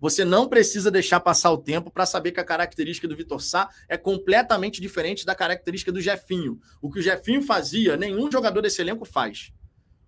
Você 0.00 0.24
não 0.24 0.48
precisa 0.48 0.90
deixar 0.90 1.20
passar 1.20 1.50
o 1.52 1.58
tempo 1.58 1.90
para 1.90 2.06
saber 2.06 2.32
que 2.32 2.40
a 2.40 2.44
característica 2.44 3.06
do 3.06 3.14
Vitor 3.14 3.42
Sá 3.42 3.68
é 3.86 3.98
completamente 3.98 4.80
diferente 4.80 5.26
da 5.26 5.34
característica 5.34 5.92
do 5.92 6.00
Jefinho. 6.00 6.58
O 6.80 6.90
que 6.90 7.00
o 7.00 7.02
Jefinho 7.02 7.42
fazia, 7.42 7.98
nenhum 7.98 8.32
jogador 8.32 8.62
desse 8.62 8.80
elenco 8.80 9.04
faz. 9.04 9.52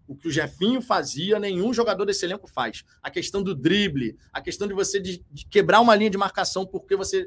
O 0.08 0.16
que 0.16 0.28
o 0.28 0.30
Jefinho 0.30 0.80
fazia, 0.80 1.38
nenhum 1.38 1.74
jogador 1.74 2.06
desse 2.06 2.24
elenco 2.24 2.48
faz. 2.48 2.84
A 3.02 3.10
questão 3.10 3.42
do 3.42 3.54
drible, 3.54 4.16
a 4.32 4.40
questão 4.40 4.66
de 4.66 4.72
você 4.72 4.98
de, 4.98 5.22
de 5.30 5.44
quebrar 5.44 5.82
uma 5.82 5.94
linha 5.94 6.08
de 6.08 6.16
marcação 6.16 6.64
porque 6.64 6.96
você 6.96 7.26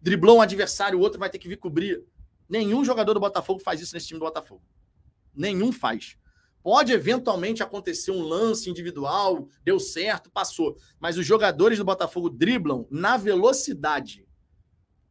driblou 0.00 0.38
um 0.38 0.40
adversário, 0.40 0.98
o 0.98 1.02
outro 1.02 1.20
vai 1.20 1.28
ter 1.28 1.38
que 1.38 1.46
vir 1.46 1.58
cobrir. 1.58 2.02
Nenhum 2.48 2.82
jogador 2.82 3.12
do 3.12 3.20
Botafogo 3.20 3.60
faz 3.60 3.82
isso 3.82 3.94
nesse 3.94 4.06
time 4.06 4.18
do 4.18 4.24
Botafogo. 4.24 4.62
Nenhum 5.34 5.72
faz. 5.72 6.16
Pode 6.62 6.92
eventualmente 6.92 7.62
acontecer 7.62 8.12
um 8.12 8.22
lance 8.22 8.70
individual, 8.70 9.48
deu 9.64 9.80
certo, 9.80 10.30
passou. 10.30 10.76
Mas 11.00 11.18
os 11.18 11.26
jogadores 11.26 11.78
do 11.78 11.84
Botafogo 11.84 12.30
driblam 12.30 12.86
na 12.90 13.16
velocidade. 13.16 14.26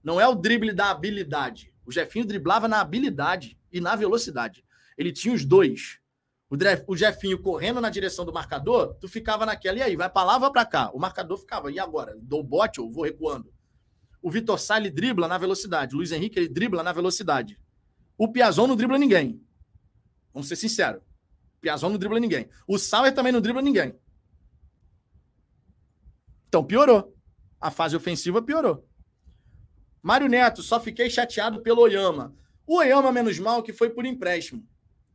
Não 0.04 0.20
é 0.20 0.28
o 0.28 0.36
drible 0.36 0.72
da 0.72 0.90
habilidade. 0.90 1.74
O 1.86 1.92
Jefinho 1.92 2.26
driblava 2.26 2.68
na 2.68 2.80
habilidade 2.80 3.60
e 3.72 3.82
na 3.82 3.96
velocidade. 3.96 4.64
Ele 4.98 5.12
tinha 5.12 5.34
os 5.34 5.44
dois. 5.44 6.00
O 6.88 6.96
Jefinho 6.96 7.42
correndo 7.42 7.80
na 7.80 7.90
direção 7.90 8.26
do 8.26 8.34
marcador, 8.34 8.96
tu 9.00 9.08
ficava 9.08 9.46
naquela, 9.46 9.78
e 9.78 9.82
aí, 9.82 9.96
vai 9.96 10.10
pra 10.10 10.24
lá, 10.24 10.38
vai 10.38 10.52
pra 10.52 10.66
cá. 10.66 10.92
O 10.94 11.00
marcador 11.00 11.38
ficava, 11.38 11.72
e 11.72 11.80
agora? 11.80 12.18
Dou 12.22 12.44
bote 12.44 12.82
ou 12.82 12.92
vou 12.92 13.04
recuando? 13.04 13.54
O 14.22 14.30
Vitor 14.30 14.60
Sá, 14.60 14.78
ele 14.78 14.90
dribla 14.90 15.28
na 15.28 15.38
velocidade. 15.38 15.96
O 15.96 15.98
Luiz 15.98 16.12
Henrique, 16.12 16.38
ele 16.38 16.50
dribla 16.50 16.84
na 16.84 16.92
velocidade. 16.92 17.60
O 18.18 18.32
Piazon 18.32 18.68
não 18.68 18.76
dribla 18.76 18.98
ninguém. 18.98 19.42
Vamos 20.34 20.48
ser 20.48 20.56
sinceros. 20.56 21.02
Piazon 21.60 21.90
não 21.90 21.98
dribla 21.98 22.20
ninguém. 22.20 22.50
O 22.68 22.78
Sauer 22.78 23.14
também 23.14 23.32
não 23.32 23.42
dribla 23.42 23.62
ninguém. 23.62 23.96
Então 26.48 26.64
piorou. 26.64 27.16
A 27.60 27.70
fase 27.70 27.96
ofensiva 27.96 28.42
piorou. 28.42 28.88
Mário 30.02 30.28
Neto, 30.28 30.64
só 30.64 30.80
fiquei 30.80 31.10
chateado 31.10 31.62
pelo 31.62 31.82
Oyama. 31.82 32.36
O 32.66 32.78
Oyama, 32.78 33.12
menos 33.12 33.38
mal, 33.38 33.62
que 33.62 33.72
foi 33.72 33.90
por 33.90 34.06
empréstimo. 34.06 34.68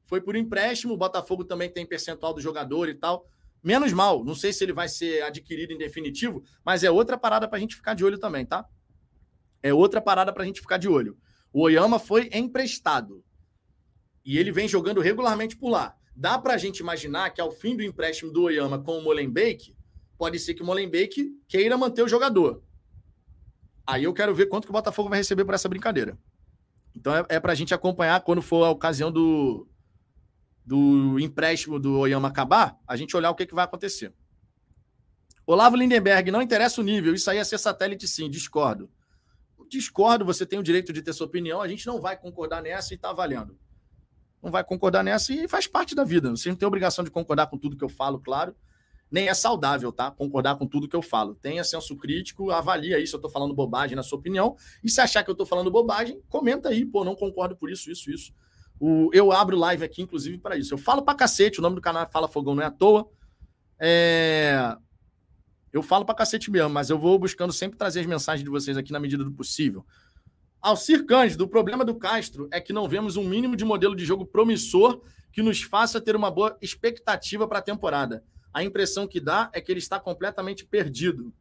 Foi 0.04 0.20
por 0.20 0.36
empréstimo, 0.36 0.94
o 0.94 0.96
Botafogo 0.96 1.44
também 1.44 1.68
tem 1.68 1.84
percentual 1.84 2.32
do 2.32 2.40
jogador 2.40 2.88
e 2.88 2.94
tal. 2.94 3.26
Menos 3.62 3.92
mal. 3.92 4.24
Não 4.24 4.34
sei 4.34 4.52
se 4.52 4.62
ele 4.62 4.72
vai 4.72 4.88
ser 4.88 5.22
adquirido 5.24 5.72
em 5.72 5.78
definitivo, 5.78 6.44
mas 6.64 6.84
é 6.84 6.90
outra 6.90 7.18
parada 7.18 7.48
para 7.48 7.56
a 7.56 7.60
gente 7.60 7.74
ficar 7.74 7.94
de 7.94 8.04
olho 8.04 8.16
também, 8.16 8.46
tá? 8.46 8.64
É 9.60 9.74
outra 9.74 10.00
parada 10.00 10.32
para 10.32 10.44
a 10.44 10.46
gente 10.46 10.60
ficar 10.60 10.76
de 10.76 10.88
olho. 10.88 11.18
O 11.52 11.62
Oyama 11.62 11.98
foi 11.98 12.30
emprestado. 12.32 13.24
E 14.26 14.36
ele 14.36 14.50
vem 14.50 14.66
jogando 14.66 15.00
regularmente 15.00 15.56
por 15.56 15.70
lá. 15.70 15.96
Dá 16.14 16.36
para 16.36 16.54
a 16.54 16.58
gente 16.58 16.80
imaginar 16.80 17.30
que 17.30 17.40
ao 17.40 17.52
fim 17.52 17.76
do 17.76 17.82
empréstimo 17.82 18.32
do 18.32 18.42
Oyama 18.42 18.76
com 18.76 18.98
o 18.98 19.02
Molenbeek, 19.02 19.72
pode 20.18 20.40
ser 20.40 20.54
que 20.54 20.62
o 20.62 20.66
Molenbeek 20.66 21.32
queira 21.46 21.78
manter 21.78 22.02
o 22.02 22.08
jogador. 22.08 22.60
Aí 23.86 24.02
eu 24.02 24.12
quero 24.12 24.34
ver 24.34 24.46
quanto 24.46 24.64
que 24.64 24.70
o 24.70 24.72
Botafogo 24.72 25.08
vai 25.08 25.18
receber 25.18 25.44
por 25.44 25.54
essa 25.54 25.68
brincadeira. 25.68 26.18
Então 26.92 27.14
é, 27.14 27.24
é 27.28 27.38
para 27.38 27.52
a 27.52 27.54
gente 27.54 27.72
acompanhar 27.72 28.20
quando 28.22 28.42
for 28.42 28.64
a 28.64 28.70
ocasião 28.70 29.12
do, 29.12 29.68
do 30.64 31.20
empréstimo 31.20 31.78
do 31.78 31.96
Oyama 31.96 32.26
acabar, 32.26 32.80
a 32.84 32.96
gente 32.96 33.16
olhar 33.16 33.30
o 33.30 33.34
que, 33.36 33.46
que 33.46 33.54
vai 33.54 33.64
acontecer. 33.64 34.12
Olavo 35.46 35.76
Lindenberg, 35.76 36.32
não 36.32 36.42
interessa 36.42 36.80
o 36.80 36.84
nível, 36.84 37.14
isso 37.14 37.30
aí 37.30 37.38
é 37.38 37.44
ser 37.44 37.58
satélite 37.58 38.08
sim, 38.08 38.28
discordo. 38.28 38.90
Discordo, 39.68 40.24
você 40.24 40.44
tem 40.44 40.58
o 40.58 40.64
direito 40.64 40.92
de 40.92 41.00
ter 41.00 41.12
sua 41.12 41.26
opinião, 41.26 41.62
a 41.62 41.68
gente 41.68 41.86
não 41.86 42.00
vai 42.00 42.16
concordar 42.16 42.60
nessa 42.60 42.92
e 42.92 42.98
tá 42.98 43.12
valendo 43.12 43.56
não 44.46 44.52
vai 44.52 44.64
concordar 44.64 45.02
nessa 45.02 45.32
e 45.32 45.48
faz 45.48 45.66
parte 45.66 45.94
da 45.94 46.04
vida. 46.04 46.30
Você 46.30 46.48
não 46.48 46.56
tem 46.56 46.66
obrigação 46.66 47.04
de 47.04 47.10
concordar 47.10 47.48
com 47.48 47.58
tudo 47.58 47.76
que 47.76 47.84
eu 47.84 47.88
falo, 47.88 48.20
claro. 48.20 48.54
Nem 49.10 49.28
é 49.28 49.34
saudável, 49.34 49.92
tá? 49.92 50.10
Concordar 50.10 50.56
com 50.56 50.66
tudo 50.66 50.88
que 50.88 50.96
eu 50.96 51.02
falo. 51.02 51.34
Tenha 51.34 51.62
senso 51.62 51.96
crítico, 51.96 52.50
avalia 52.50 52.96
aí 52.96 53.06
se 53.06 53.14
eu 53.14 53.20
tô 53.20 53.28
falando 53.28 53.54
bobagem 53.54 53.96
na 53.96 54.02
sua 54.02 54.18
opinião. 54.18 54.56
E 54.82 54.90
se 54.90 55.00
achar 55.00 55.22
que 55.22 55.30
eu 55.30 55.34
tô 55.34 55.44
falando 55.44 55.70
bobagem, 55.70 56.20
comenta 56.28 56.68
aí, 56.68 56.84
pô, 56.84 57.04
não 57.04 57.14
concordo 57.14 57.56
por 57.56 57.70
isso, 57.70 57.90
isso, 57.90 58.10
isso. 58.10 58.32
O, 58.78 59.10
eu 59.12 59.32
abro 59.32 59.56
live 59.56 59.84
aqui, 59.84 60.02
inclusive, 60.02 60.38
para 60.38 60.56
isso. 60.56 60.74
Eu 60.74 60.78
falo 60.78 61.02
pra 61.02 61.14
cacete, 61.14 61.58
o 61.58 61.62
nome 61.62 61.76
do 61.76 61.82
canal 61.82 62.02
é 62.02 62.06
Fala 62.06 62.28
Fogão 62.28 62.54
não 62.54 62.62
é 62.62 62.66
à 62.66 62.70
toa. 62.70 63.08
É... 63.80 64.76
Eu 65.72 65.82
falo 65.82 66.04
pra 66.04 66.14
cacete 66.14 66.50
mesmo, 66.50 66.70
mas 66.70 66.88
eu 66.88 66.98
vou 66.98 67.18
buscando 67.18 67.52
sempre 67.52 67.76
trazer 67.76 68.00
as 68.00 68.06
mensagens 68.06 68.44
de 68.44 68.50
vocês 68.50 68.76
aqui 68.76 68.92
na 68.92 69.00
medida 69.00 69.24
do 69.24 69.32
possível. 69.32 69.84
Alcir 70.66 71.06
Cândido, 71.06 71.44
o 71.44 71.48
problema 71.48 71.84
do 71.84 71.94
Castro 71.94 72.48
é 72.50 72.60
que 72.60 72.72
não 72.72 72.88
vemos 72.88 73.16
um 73.16 73.22
mínimo 73.22 73.54
de 73.54 73.64
modelo 73.64 73.94
de 73.94 74.04
jogo 74.04 74.26
promissor 74.26 75.00
que 75.30 75.40
nos 75.40 75.62
faça 75.62 76.00
ter 76.00 76.16
uma 76.16 76.28
boa 76.28 76.58
expectativa 76.60 77.46
para 77.46 77.60
a 77.60 77.62
temporada. 77.62 78.24
A 78.52 78.64
impressão 78.64 79.06
que 79.06 79.20
dá 79.20 79.48
é 79.52 79.60
que 79.60 79.70
ele 79.70 79.78
está 79.78 80.00
completamente 80.00 80.64
perdido. 80.64 81.32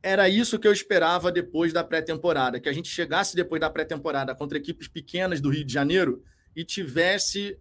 Era 0.00 0.28
isso 0.28 0.60
que 0.60 0.68
eu 0.68 0.72
esperava 0.72 1.32
depois 1.32 1.72
da 1.72 1.82
pré-temporada, 1.82 2.60
que 2.60 2.68
a 2.68 2.72
gente 2.72 2.88
chegasse 2.88 3.34
depois 3.34 3.60
da 3.60 3.68
pré-temporada 3.68 4.32
contra 4.32 4.58
equipes 4.58 4.86
pequenas 4.86 5.40
do 5.40 5.50
Rio 5.50 5.64
de 5.64 5.72
Janeiro 5.72 6.22
e 6.54 6.64
tivesse 6.64 7.58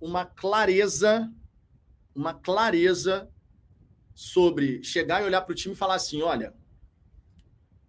uma 0.00 0.24
clareza, 0.24 1.30
uma 2.14 2.32
clareza 2.32 3.28
sobre 4.14 4.82
chegar 4.82 5.20
e 5.20 5.26
olhar 5.26 5.42
para 5.42 5.52
o 5.52 5.54
time 5.54 5.74
e 5.74 5.76
falar 5.76 5.96
assim, 5.96 6.22
olha, 6.22 6.54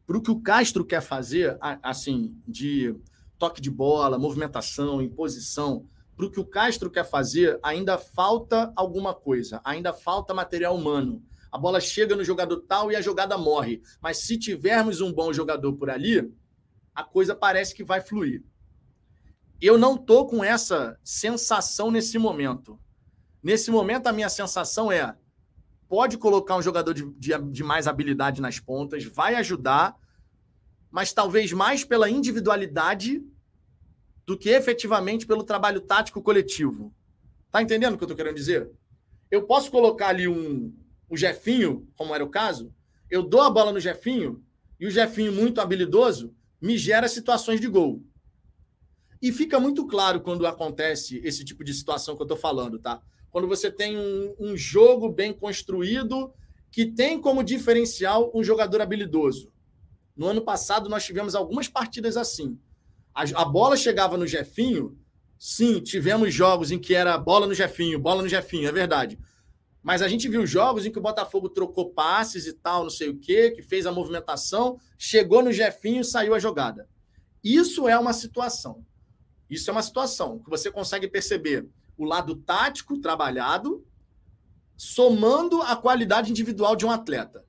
para 0.06 0.18
o 0.18 0.22
que 0.22 0.32
o 0.32 0.40
Castro 0.40 0.86
quer 0.86 1.02
fazer, 1.02 1.58
assim, 1.82 2.36
de 2.48 2.96
toque 3.38 3.62
de 3.62 3.72
bola, 3.72 4.18
movimentação, 4.18 5.02
imposição, 5.02 5.88
para 6.16 6.26
o 6.26 6.32
que 6.32 6.40
o 6.40 6.46
Castro 6.46 6.92
quer 6.92 7.04
fazer, 7.04 7.60
ainda 7.64 7.98
falta 7.98 8.72
alguma 8.76 9.14
coisa, 9.14 9.60
ainda 9.64 9.92
falta 9.92 10.34
material 10.34 10.76
humano. 10.76 11.24
A 11.52 11.58
bola 11.58 11.80
chega 11.80 12.16
no 12.16 12.24
jogador 12.24 12.62
tal 12.62 12.92
e 12.92 12.96
a 12.96 13.02
jogada 13.02 13.38
morre. 13.38 13.82
Mas 14.02 14.18
se 14.18 14.38
tivermos 14.38 15.02
um 15.02 15.12
bom 15.12 15.32
jogador 15.32 15.74
por 15.74 15.90
ali, 15.90 16.34
a 16.94 17.04
coisa 17.04 17.36
parece 17.36 17.74
que 17.74 17.84
vai 17.84 18.02
fluir. 18.02 18.44
Eu 19.62 19.78
não 19.78 19.98
tô 19.98 20.26
com 20.26 20.44
essa 20.44 21.00
sensação 21.04 21.90
nesse 21.90 22.18
momento. 22.18 22.80
Nesse 23.42 23.72
momento, 23.72 24.08
a 24.08 24.14
minha 24.14 24.30
sensação 24.30 24.92
é: 24.92 25.16
pode 25.94 26.18
colocar 26.18 26.57
um 26.57 26.61
jogador 26.64 26.91
de, 26.91 27.07
de, 27.20 27.38
de 27.52 27.64
mais 27.64 27.86
habilidade 27.86 28.41
nas 28.41 28.60
pontas, 28.60 29.03
vai 29.03 29.36
ajudar, 29.36 29.95
mas 30.90 31.14
talvez 31.14 31.53
mais 31.53 31.86
pela 31.86 32.10
individualidade 32.10 33.24
do 34.26 34.36
que 34.36 34.49
efetivamente 34.49 35.28
pelo 35.28 35.44
trabalho 35.44 35.80
tático 35.80 36.20
coletivo. 36.20 36.91
Tá 37.52 37.61
entendendo 37.61 37.94
o 37.94 37.98
que 37.99 38.06
eu 38.06 38.07
tô 38.07 38.15
querendo 38.15 38.34
dizer? 38.34 38.72
Eu 39.30 39.44
posso 39.44 39.70
colocar 39.70 40.07
ali 40.07 40.28
um, 40.28 40.76
um 41.07 41.15
Jefinho, 41.15 41.88
como 41.95 42.15
era 42.15 42.24
o 42.24 42.30
caso, 42.30 42.74
eu 43.07 43.22
dou 43.22 43.41
a 43.41 43.49
bola 43.52 43.72
no 43.72 43.80
Jefinho 43.80 44.44
e 44.80 44.88
o 44.88 44.91
Jefinho, 44.91 45.32
muito 45.32 45.61
habilidoso, 45.61 46.34
me 46.60 46.76
gera 46.76 47.07
situações 47.07 47.61
de 47.61 47.68
gol. 47.68 48.03
E 49.22 49.32
fica 49.32 49.60
muito 49.60 49.86
claro 49.86 50.22
quando 50.22 50.48
acontece 50.48 51.22
esse 51.24 51.45
tipo 51.45 51.64
de 51.64 51.72
situação 51.72 52.15
que 52.15 52.24
eu 52.24 52.28
tô 52.28 52.36
falando, 52.36 52.80
tá? 52.80 52.99
Quando 53.34 53.48
você 53.48 53.72
tem 53.72 53.98
um, 53.98 54.36
um 54.40 54.56
jogo 54.56 55.10
bem 55.10 55.34
construído 55.34 56.32
que 56.72 56.86
tem 56.86 57.20
como 57.20 57.44
diferencial 57.44 58.32
um 58.32 58.44
jogador 58.44 58.80
habilidoso. 58.80 59.52
No 60.16 60.28
ano 60.28 60.42
passado, 60.42 60.88
nós 60.88 61.04
tivemos 61.04 61.34
algumas 61.34 61.68
partidas 61.68 62.16
assim. 62.16 62.60
A, 63.12 63.24
a, 63.42 63.44
bola 63.44 63.76
chegava 63.76 64.18
no 64.18 64.28
Jefinho, 64.28 64.96
sim, 65.40 65.82
tivemos 65.82 66.32
jogos 66.32 66.70
em 66.70 66.78
que 66.78 66.94
era 66.94 67.18
bola 67.18 67.48
no 67.48 67.56
Jefinho, 67.56 67.98
bola 67.98 68.22
no 68.22 68.30
Jefinho, 68.30 68.70
é 68.70 68.72
verdade. 68.72 69.18
Mas 69.82 70.04
a 70.04 70.08
gente 70.08 70.30
viu 70.30 70.46
jogos 70.46 70.86
em 70.86 70.92
que 70.92 71.00
o 71.00 71.02
Botafogo 71.02 71.50
trocou 71.50 71.90
passes 71.90 72.46
e 72.46 72.54
tal, 72.54 72.84
não 72.84 72.92
sei 72.92 73.10
o 73.10 73.18
quê, 73.18 73.50
que 73.50 73.64
fez 73.64 73.88
a 73.88 73.92
movimentação, 73.92 74.80
chegou 74.96 75.42
no 75.42 75.52
Jefinho 75.52 76.02
e 76.02 76.06
saiu 76.06 76.36
a 76.36 76.40
jogada. 76.40 76.88
Isso 77.44 77.88
é 77.88 77.98
uma 77.98 78.14
situação. 78.14 78.86
Isso 79.50 79.72
é 79.72 79.74
uma 79.74 79.82
situação 79.82 80.38
que 80.38 80.52
você 80.52 80.70
consegue 80.70 81.08
perceber 81.08 81.68
o 81.98 82.06
lado 82.06 82.36
tático 82.36 82.99
trabalhado, 82.99 83.86
somando 84.76 85.61
a 85.61 85.76
qualidade 85.76 86.32
individual 86.32 86.76
de 86.76 86.86
um 86.86 86.91
atleta. 86.91 87.45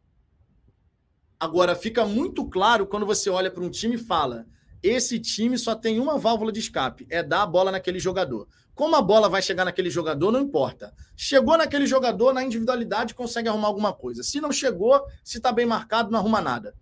Agora, 1.39 1.75
fica 1.75 2.07
muito 2.07 2.49
claro 2.49 2.87
quando 2.87 3.07
você 3.07 3.29
olha 3.29 3.51
para 3.51 3.63
um 3.63 3.71
time 3.71 3.97
e 3.97 3.99
fala: 3.99 4.47
esse 4.83 5.19
time 5.19 5.59
só 5.59 5.75
tem 5.75 5.99
uma 5.99 6.19
válvula 6.19 6.53
de 6.53 6.61
escape, 6.61 7.07
é 7.11 7.23
dar 7.23 7.43
a 7.43 7.47
bola 7.47 7.73
naquele 7.73 7.99
jogador. 7.99 8.47
Como 8.75 8.97
a 8.97 9.03
bola 9.03 9.29
vai 9.29 9.41
chegar 9.41 9.65
naquele 9.65 9.89
jogador, 9.89 10.33
não 10.33 10.41
importa. 10.41 10.93
Chegou 11.17 11.57
naquele 11.57 11.87
jogador, 11.87 12.33
na 12.33 12.43
individualidade, 12.43 13.15
consegue 13.15 13.49
arrumar 13.49 13.69
alguma 13.69 13.93
coisa. 13.93 14.23
Se 14.23 14.41
não 14.41 14.51
chegou, 14.51 15.01
se 15.23 15.39
está 15.39 15.53
bem 15.53 15.65
marcado, 15.65 16.11
não 16.11 16.19
arruma 16.19 16.41
nada. 16.41 16.75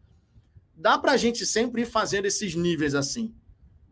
Dá 0.74 0.96
para 0.98 1.12
a 1.12 1.16
gente 1.16 1.44
sempre 1.44 1.82
ir 1.82 1.86
fazendo 1.86 2.24
esses 2.24 2.54
níveis 2.54 2.94
assim. 2.94 3.34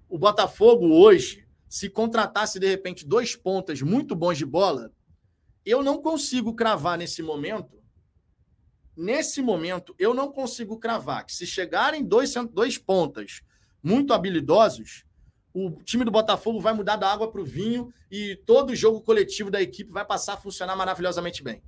O 0.08 0.18
Botafogo 0.18 0.86
hoje 0.86 1.46
se 1.70 1.88
contratasse 1.88 2.58
de 2.58 2.66
repente 2.66 3.06
dois 3.06 3.36
pontas 3.36 3.80
muito 3.80 4.16
bons 4.16 4.36
de 4.36 4.44
bola, 4.44 4.92
eu 5.64 5.84
não 5.84 6.02
consigo 6.02 6.52
cravar 6.52 6.98
nesse 6.98 7.22
momento. 7.22 7.80
Nesse 8.96 9.40
momento, 9.40 9.94
eu 9.96 10.12
não 10.12 10.32
consigo 10.32 10.80
cravar 10.80 11.24
que 11.24 11.32
se 11.32 11.46
chegarem 11.46 12.04
dois, 12.04 12.34
dois 12.52 12.76
pontas 12.76 13.40
muito 13.80 14.12
habilidosos, 14.12 15.04
o 15.54 15.70
time 15.84 16.04
do 16.04 16.10
Botafogo 16.10 16.60
vai 16.60 16.72
mudar 16.72 16.96
da 16.96 17.10
água 17.10 17.30
para 17.30 17.40
o 17.40 17.46
vinho 17.46 17.94
e 18.10 18.34
todo 18.44 18.70
o 18.70 18.76
jogo 18.76 19.00
coletivo 19.00 19.48
da 19.48 19.62
equipe 19.62 19.92
vai 19.92 20.04
passar 20.04 20.34
a 20.34 20.36
funcionar 20.36 20.74
maravilhosamente 20.74 21.40
bem. 21.42 21.62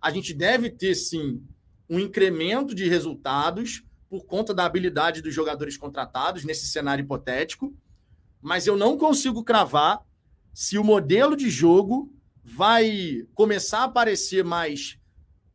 A 0.00 0.10
gente 0.10 0.34
deve 0.34 0.68
ter, 0.68 0.94
sim, 0.94 1.42
um 1.88 1.98
incremento 1.98 2.74
de 2.74 2.86
resultados 2.86 3.82
por 4.10 4.26
conta 4.26 4.52
da 4.52 4.66
habilidade 4.66 5.22
dos 5.22 5.34
jogadores 5.34 5.78
contratados 5.78 6.44
nesse 6.44 6.66
cenário 6.66 7.02
hipotético, 7.02 7.74
mas 8.42 8.66
eu 8.66 8.76
não 8.76 8.98
consigo 8.98 9.44
cravar 9.44 10.04
se 10.52 10.76
o 10.76 10.84
modelo 10.84 11.36
de 11.36 11.48
jogo 11.48 12.12
vai 12.42 13.24
começar 13.34 13.80
a 13.80 13.84
aparecer 13.84 14.44
mais 14.44 14.98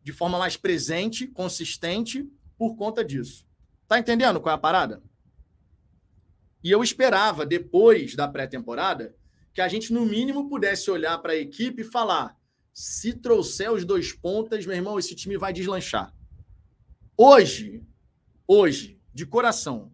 de 0.01 0.14
forma 0.14 0.39
mais 0.39 0.55
presente, 0.55 1.27
consistente 1.27 2.26
por 2.57 2.77
conta 2.77 3.03
disso. 3.03 3.45
Tá 3.88 3.99
entendendo 3.99 4.39
qual 4.39 4.53
é 4.53 4.55
a 4.55 4.57
parada? 4.59 5.03
E 6.64 6.72
eu 6.72 6.81
esperava 6.81 7.45
depois 7.45 8.15
da 8.15 8.27
pré-temporada 8.27 9.14
que 9.53 9.59
a 9.59 9.68
gente 9.68 9.91
no 9.91 10.05
mínimo 10.05 10.47
pudesse 10.47 10.89
olhar 10.89 11.18
para 11.18 11.34
a 11.34 11.38
equipe 11.38 11.81
e 11.81 11.85
falar: 11.85 12.38
se 12.73 13.14
trouxer 13.14 13.72
os 13.72 13.84
dois 13.84 14.14
pontas, 14.14 14.65
meu 14.65 14.76
irmão, 14.76 14.97
esse 14.97 15.14
time 15.14 15.38
vai 15.38 15.51
deslanchar. 15.51 16.14
Hoje, 17.18 17.84
hoje, 18.47 19.01
de 19.14 19.26
coração, 19.26 19.91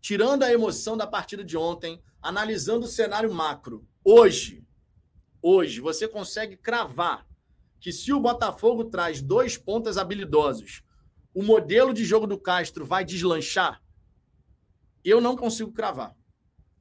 tirando 0.00 0.42
a 0.42 0.52
emoção 0.52 0.96
da 0.96 1.06
partida 1.06 1.44
de 1.44 1.56
ontem, 1.56 2.02
analisando 2.22 2.86
o 2.86 2.88
cenário 2.88 3.32
macro, 3.32 3.86
hoje, 4.04 4.64
hoje, 5.42 5.80
você 5.80 6.08
consegue 6.08 6.56
cravar 6.56 7.26
que 7.80 7.92
se 7.92 8.12
o 8.12 8.20
Botafogo 8.20 8.84
traz 8.84 9.22
dois 9.22 9.56
pontas 9.56 9.96
habilidosos, 9.96 10.82
o 11.34 11.42
modelo 11.42 11.94
de 11.94 12.04
jogo 12.04 12.26
do 12.26 12.38
Castro 12.38 12.84
vai 12.84 13.04
deslanchar? 13.04 13.82
Eu 15.04 15.20
não 15.20 15.36
consigo 15.36 15.72
cravar. 15.72 16.14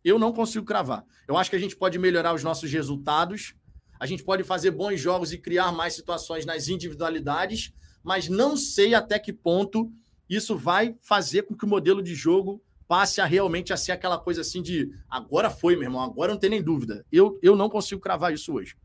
Eu 0.03 0.17
não 0.17 0.33
consigo 0.33 0.65
cravar. 0.65 1.05
Eu 1.27 1.37
acho 1.37 1.49
que 1.49 1.55
a 1.55 1.59
gente 1.59 1.75
pode 1.75 1.97
melhorar 1.99 2.33
os 2.33 2.43
nossos 2.43 2.71
resultados, 2.71 3.53
a 3.99 4.05
gente 4.05 4.23
pode 4.23 4.43
fazer 4.43 4.71
bons 4.71 4.99
jogos 4.99 5.33
e 5.33 5.37
criar 5.37 5.71
mais 5.71 5.93
situações 5.93 6.45
nas 6.45 6.69
individualidades, 6.69 7.73
mas 8.03 8.29
não 8.29 8.55
sei 8.55 8.93
até 8.93 9.19
que 9.19 9.33
ponto 9.33 9.91
isso 10.29 10.57
vai 10.57 10.95
fazer 11.01 11.43
com 11.43 11.55
que 11.55 11.65
o 11.65 11.67
modelo 11.67 12.01
de 12.01 12.15
jogo 12.15 12.63
passe 12.89 13.21
a 13.21 13.25
realmente 13.25 13.71
a 13.71 13.77
ser 13.77 13.91
aquela 13.91 14.17
coisa 14.17 14.41
assim 14.41 14.63
de 14.63 14.91
agora 15.07 15.51
foi, 15.51 15.75
meu 15.75 15.83
irmão, 15.83 16.01
agora 16.01 16.31
não 16.31 16.39
tem 16.39 16.49
nem 16.49 16.61
dúvida. 16.61 17.05
Eu, 17.11 17.37
eu 17.39 17.55
não 17.55 17.69
consigo 17.69 18.01
cravar 18.01 18.33
isso 18.33 18.51
hoje. 18.51 18.75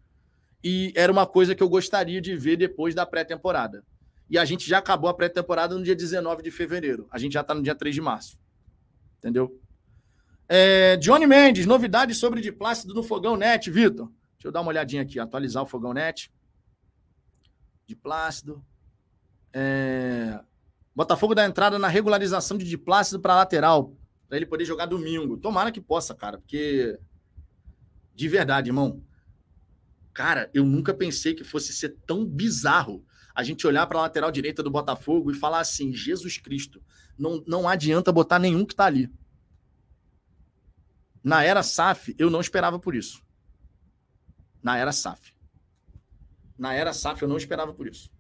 E 0.63 0.93
era 0.95 1.11
uma 1.11 1.27
coisa 1.27 1.55
que 1.55 1.63
eu 1.63 1.69
gostaria 1.71 2.21
de 2.21 2.37
ver 2.37 2.59
depois 2.59 2.95
da 2.95 3.07
pré-temporada. 3.07 3.83
E 4.29 4.37
a 4.37 4.45
gente 4.45 4.69
já 4.69 4.77
acabou 4.77 5.09
a 5.09 5.15
pré-temporada 5.15 5.75
no 5.75 5.83
dia 5.83 5.97
19 5.97 6.43
de 6.43 6.51
fevereiro. 6.51 7.09
A 7.11 7.19
gente 7.19 7.33
já 7.33 7.41
está 7.41 7.55
no 7.55 7.63
dia 7.63 7.75
3 7.75 7.95
de 7.95 8.01
março. 8.03 8.39
Entendeu? 9.19 9.59
É, 10.47 10.99
Johnny 10.99 11.27
Mendes, 11.27 11.65
novidades 11.65 12.19
sobre 12.19 12.43
de 12.43 12.53
Plácido 12.53 12.93
no 12.93 13.03
Fogão 13.03 13.39
Net, 13.39 13.71
Vitor. 13.71 14.09
Deixa 14.35 14.49
eu 14.49 14.53
dar 14.53 14.61
uma 14.61 14.69
olhadinha 14.69 15.01
aqui, 15.01 15.19
atualizar 15.19 15.63
o 15.63 15.67
Fogão 15.67 15.95
Net. 15.95 16.31
De 17.87 17.97
Plácido. 17.97 18.63
É... 19.51 20.41
Botafogo 20.95 21.35
dá 21.35 21.45
entrada 21.45 21.79
na 21.79 21.89
regularização 21.89 22.57
de 22.57 22.65
Diplácido 22.65 23.21
para 23.21 23.35
lateral, 23.35 23.97
para 24.29 24.37
ele 24.37 24.47
poder 24.47 24.65
jogar 24.65 24.87
domingo. 24.87 25.37
Tomara 25.37 25.73
que 25.73 25.81
possa, 25.81 26.15
cara, 26.15 26.39
porque 26.39 26.99
de 28.15 28.29
verdade, 28.29 28.71
irmão. 28.71 29.03
Cara, 30.13 30.49
eu 30.55 30.65
nunca 30.65 30.95
pensei 30.95 31.35
que 31.35 31.43
fosse 31.43 31.73
ser 31.73 31.97
tão 32.07 32.25
bizarro 32.25 33.05
a 33.35 33.43
gente 33.43 33.67
olhar 33.67 33.87
para 33.89 33.99
a 33.99 34.03
lateral 34.03 34.31
direita 34.31 34.63
do 34.63 34.71
Botafogo 34.71 35.31
e 35.31 35.35
falar 35.35 35.59
assim: 35.59 35.93
Jesus 35.93 36.39
Cristo, 36.39 36.81
não, 37.19 37.43
não 37.47 37.69
adianta 37.69 38.13
botar 38.13 38.39
nenhum 38.39 38.65
que 38.65 38.73
está 38.73 38.85
ali. 38.85 39.13
Na 41.23 41.43
era 41.43 41.63
SAF, 41.63 42.15
eu 42.19 42.31
não 42.31 42.41
esperava 42.41 42.79
por 42.79 42.95
isso. 42.95 43.25
Na 44.63 44.77
era 44.77 44.93
SAF. 44.93 45.35
Na 46.57 46.73
era 46.73 46.93
SAF, 46.93 47.23
eu 47.23 47.29
não 47.29 47.37
esperava 47.37 47.75
por 47.75 47.89
isso. 47.89 48.11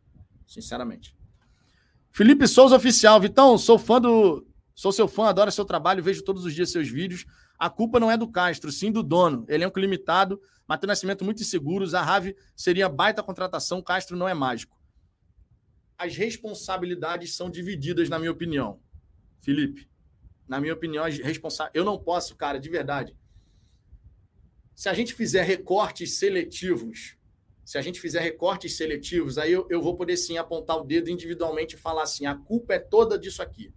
Sinceramente. 0.46 1.16
Felipe 2.14 2.46
Souza 2.46 2.76
Oficial. 2.76 3.20
Vitão, 3.20 3.58
sou 3.58 3.76
fã 3.76 4.00
do. 4.00 4.46
Sou 4.72 4.92
seu 4.92 5.08
fã, 5.08 5.26
adoro 5.26 5.50
seu 5.50 5.64
trabalho, 5.64 6.02
vejo 6.02 6.22
todos 6.22 6.44
os 6.44 6.54
dias 6.54 6.70
seus 6.70 6.88
vídeos. 6.88 7.26
A 7.58 7.68
culpa 7.68 7.98
não 7.98 8.08
é 8.08 8.16
do 8.16 8.30
Castro, 8.30 8.70
sim 8.70 8.92
do 8.92 9.02
dono. 9.02 9.44
Elenco 9.48 9.80
limitado, 9.80 10.40
Matheus 10.66 10.88
Nascimento 10.88 11.24
muito 11.24 11.42
inseguro. 11.42 11.84
Zahavi 11.84 12.36
seria 12.54 12.88
baita 12.88 13.20
contratação, 13.20 13.82
Castro 13.82 14.16
não 14.16 14.28
é 14.28 14.34
mágico. 14.34 14.78
As 15.98 16.16
responsabilidades 16.16 17.34
são 17.34 17.50
divididas, 17.50 18.08
na 18.08 18.18
minha 18.18 18.30
opinião. 18.30 18.80
Felipe, 19.40 19.88
na 20.46 20.60
minha 20.60 20.74
opinião, 20.74 21.04
as 21.04 21.18
responsa... 21.18 21.68
eu 21.74 21.84
não 21.84 21.98
posso, 21.98 22.36
cara, 22.36 22.60
de 22.60 22.68
verdade. 22.68 23.16
Se 24.72 24.88
a 24.88 24.94
gente 24.94 25.14
fizer 25.14 25.42
recortes 25.42 26.16
seletivos 26.16 27.16
se 27.64 27.78
a 27.78 27.82
gente 27.82 28.00
fizer 28.00 28.20
recortes 28.20 28.76
seletivos, 28.76 29.38
aí 29.38 29.52
eu, 29.52 29.66
eu 29.70 29.80
vou 29.80 29.96
poder 29.96 30.16
sim 30.16 30.36
apontar 30.36 30.76
o 30.76 30.84
dedo 30.84 31.10
individualmente 31.10 31.76
e 31.76 31.78
falar 31.78 32.02
assim: 32.02 32.26
a 32.26 32.34
culpa 32.34 32.74
é 32.74 32.78
toda 32.78 33.18
disso 33.18 33.42
aqui. 33.42 33.72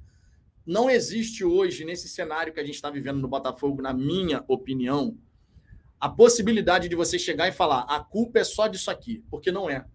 Não 0.66 0.90
existe 0.90 1.46
hoje, 1.46 1.86
nesse 1.86 2.10
cenário 2.10 2.54
que 2.54 2.60
a 2.60 2.64
gente 2.64 2.76
está 2.76 2.90
vivendo 2.90 3.20
no 3.20 3.28
Botafogo, 3.28 3.82
na 3.82 3.94
minha 3.94 4.44
opinião, 4.50 5.18
a 5.98 6.10
possibilidade 6.10 6.90
de 6.90 6.96
você 6.96 7.18
chegar 7.18 7.48
e 7.48 7.54
falar: 7.54 7.82
a 7.84 8.02
culpa 8.02 8.40
é 8.40 8.44
só 8.44 8.68
disso 8.68 8.92
aqui, 8.92 9.24
porque 9.30 9.52
não 9.52 9.70
é. 9.70 9.86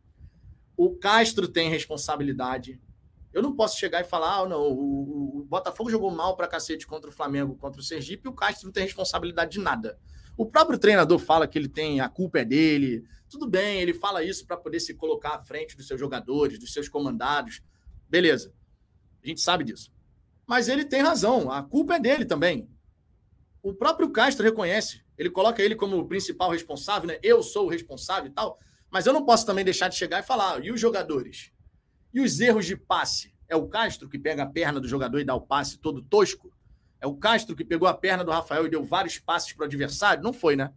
O 0.75 0.97
Castro 0.97 1.47
tem 1.47 1.69
responsabilidade. 1.69 2.81
Eu 3.31 3.43
não 3.43 3.55
posso 3.55 3.79
chegar 3.79 4.01
e 4.01 4.05
falar: 4.05 4.39
ah, 4.39 4.49
não, 4.49 4.63
o, 4.73 5.41
o 5.41 5.45
Botafogo 5.45 5.91
jogou 5.91 6.11
mal 6.11 6.35
para 6.35 6.49
cacete 6.49 6.87
contra 6.87 7.11
o 7.11 7.13
Flamengo, 7.13 7.57
contra 7.57 7.79
o 7.79 7.85
Sergipe, 7.85 8.27
e 8.27 8.31
o 8.31 8.35
Castro 8.35 8.67
não 8.67 8.73
tem 8.73 8.85
responsabilidade 8.85 9.53
de 9.53 9.61
nada. 9.61 9.99
O 10.35 10.47
próprio 10.47 10.79
treinador 10.79 11.19
fala 11.19 11.47
que 11.47 11.59
ele 11.59 11.69
tem 11.69 12.01
a 12.01 12.09
culpa 12.09 12.41
é 12.41 12.45
dele. 12.45 13.05
Tudo 13.33 13.49
bem, 13.49 13.81
ele 13.81 13.95
fala 13.95 14.23
isso 14.23 14.47
para 14.47 14.59
poder 14.59 14.79
se 14.79 14.93
colocar 14.93 15.37
à 15.37 15.41
frente 15.41 15.75
dos 15.75 15.87
seus 15.87 15.99
jogadores, 15.99 16.59
dos 16.59 16.71
seus 16.71 16.87
comandados. 16.87 17.63
Beleza. 18.07 18.53
A 19.25 19.27
gente 19.27 19.41
sabe 19.41 19.65
disso. 19.65 19.91
Mas 20.47 20.69
ele 20.69 20.85
tem 20.85 21.01
razão, 21.01 21.51
a 21.51 21.63
culpa 21.63 21.95
é 21.95 21.99
dele 21.99 22.27
também. 22.27 22.69
O 23.63 23.73
próprio 23.73 24.11
Castro 24.11 24.45
reconhece. 24.45 25.03
Ele 25.17 25.31
coloca 25.31 25.63
ele 25.63 25.75
como 25.75 25.97
o 25.97 26.07
principal 26.07 26.51
responsável, 26.51 27.09
né? 27.09 27.19
Eu 27.23 27.43
sou 27.43 27.65
o 27.65 27.69
responsável 27.71 28.31
e 28.31 28.35
tal. 28.35 28.59
Mas 28.91 29.07
eu 29.07 29.15
não 29.15 29.25
posso 29.25 29.47
também 29.47 29.65
deixar 29.65 29.89
de 29.89 29.97
chegar 29.97 30.21
e 30.21 30.27
falar, 30.27 30.63
e 30.63 30.71
os 30.71 30.79
jogadores? 30.79 31.53
E 32.13 32.21
os 32.21 32.39
erros 32.39 32.67
de 32.67 32.77
passe? 32.77 33.35
É 33.49 33.57
o 33.57 33.67
Castro 33.67 34.11
que 34.11 34.19
pega 34.19 34.43
a 34.43 34.47
perna 34.47 34.79
do 34.79 34.87
jogador 34.87 35.19
e 35.21 35.25
dá 35.25 35.35
o 35.35 35.41
passe 35.41 35.79
todo 35.79 36.03
tosco? 36.03 36.53
É 37.01 37.07
o 37.07 37.17
Castro 37.17 37.57
que 37.57 37.65
pegou 37.65 37.89
a 37.89 37.95
perna 37.95 38.25
do 38.25 38.31
Rafael 38.31 38.67
e 38.67 38.71
deu 38.71 38.85
vários 38.85 39.19
passes 39.19 39.55
para 39.55 39.63
o 39.63 39.67
adversário? 39.67 40.23
Não 40.23 40.35
foi, 40.35 40.55
né? 40.55 40.71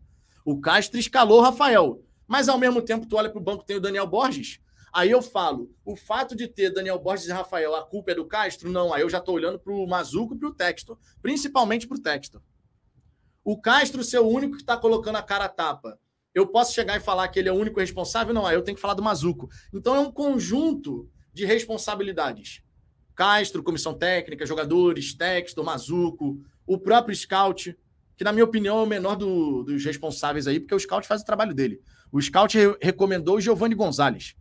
O 0.46 0.62
Castro 0.62 0.98
escalou 0.98 1.40
o 1.40 1.44
Rafael. 1.44 2.05
Mas 2.28 2.50
ao 2.50 2.58
mesmo 2.58 2.82
tempo, 2.82 3.06
tu 3.06 3.16
olha 3.18 3.30
para 3.30 3.40
o 3.40 3.44
banco, 3.44 3.64
tem 3.64 3.78
o 3.78 3.82
Daniel 3.82 4.08
Borges. 4.08 4.60
Aí 4.94 5.12
eu 5.12 5.22
falo, 5.22 5.70
o 5.84 5.96
fato 5.96 6.36
de 6.36 6.48
ter 6.48 6.72
Daniel 6.72 6.98
Borges 6.98 7.28
e 7.28 7.32
Rafael, 7.32 7.76
a 7.76 7.86
culpa 7.86 8.12
é 8.12 8.16
do 8.16 8.26
Castro? 8.26 8.72
Não, 8.72 8.94
aí 8.94 9.02
eu 9.02 9.10
já 9.10 9.18
estou 9.18 9.36
olhando 9.36 9.60
para 9.60 9.74
o 9.74 9.86
Mazuco 9.86 10.34
e 10.34 10.38
para 10.38 10.48
o 10.48 10.54
Textor. 10.54 10.98
Principalmente 11.22 11.86
para 11.86 11.98
o 11.98 12.02
Textor. 12.02 12.42
O 13.44 13.60
Castro 13.60 14.04
ser 14.04 14.20
o 14.20 14.28
único 14.28 14.56
que 14.56 14.62
está 14.62 14.78
colocando 14.78 15.18
a 15.18 15.22
cara 15.22 15.46
a 15.46 15.50
tapa. 15.50 16.00
Eu 16.34 16.48
posso 16.48 16.74
chegar 16.74 16.98
e 16.98 17.02
falar 17.02 17.28
que 17.28 17.38
ele 17.40 17.50
é 17.50 17.52
o 17.52 17.56
único 17.56 17.80
responsável? 17.80 18.34
Não, 18.34 18.46
aí 18.46 18.56
eu 18.56 18.62
tenho 18.62 18.76
que 18.76 18.82
falar 18.82 18.94
do 18.94 19.04
Mazuco. 19.04 19.50
Então 19.74 19.94
é 19.94 20.00
um 20.00 20.12
conjunto 20.12 21.10
de 21.34 21.46
responsabilidades. 21.46 22.62
Castro, 23.14 23.64
comissão 23.64 23.94
técnica, 23.94 24.46
jogadores, 24.46 25.14
Texto, 25.14 25.64
Mazuco, 25.64 26.42
o 26.66 26.78
próprio 26.78 27.16
Scout, 27.16 27.78
que 28.18 28.24
na 28.24 28.32
minha 28.32 28.46
opinião 28.46 28.80
é 28.80 28.84
o 28.84 28.88
menor 28.88 29.16
do, 29.16 29.64
dos 29.64 29.84
responsáveis 29.84 30.48
aí, 30.48 30.60
porque 30.60 30.74
o 30.76 30.80
Scout 30.80 31.06
faz 31.06 31.22
o 31.22 31.26
trabalho 31.26 31.54
dele. 31.54 31.82
O 32.16 32.22
Scout 32.22 32.58
re 32.58 32.78
recomendou 32.82 33.36
o 33.36 33.42
Giovanni 33.42 33.76
Gonzalez. 33.76 34.38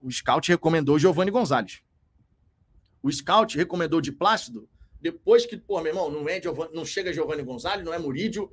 O 0.00 0.10
Scout 0.10 0.50
recomendou 0.50 0.96
o 0.96 0.98
Giovanni 0.98 1.30
Gonzalez. 1.30 1.82
O 3.02 3.12
Scout 3.12 3.54
recomendou 3.54 4.00
de 4.00 4.10
Plácido, 4.10 4.66
depois 4.98 5.44
que, 5.44 5.58
pô, 5.58 5.78
meu 5.82 5.88
irmão, 5.88 6.10
não, 6.10 6.26
é 6.26 6.40
Giovani, 6.40 6.70
não 6.72 6.86
chega 6.86 7.12
Giovanni 7.12 7.42
Gonzalez, 7.42 7.84
não 7.84 7.92
é 7.92 7.98
Murídio, 7.98 8.50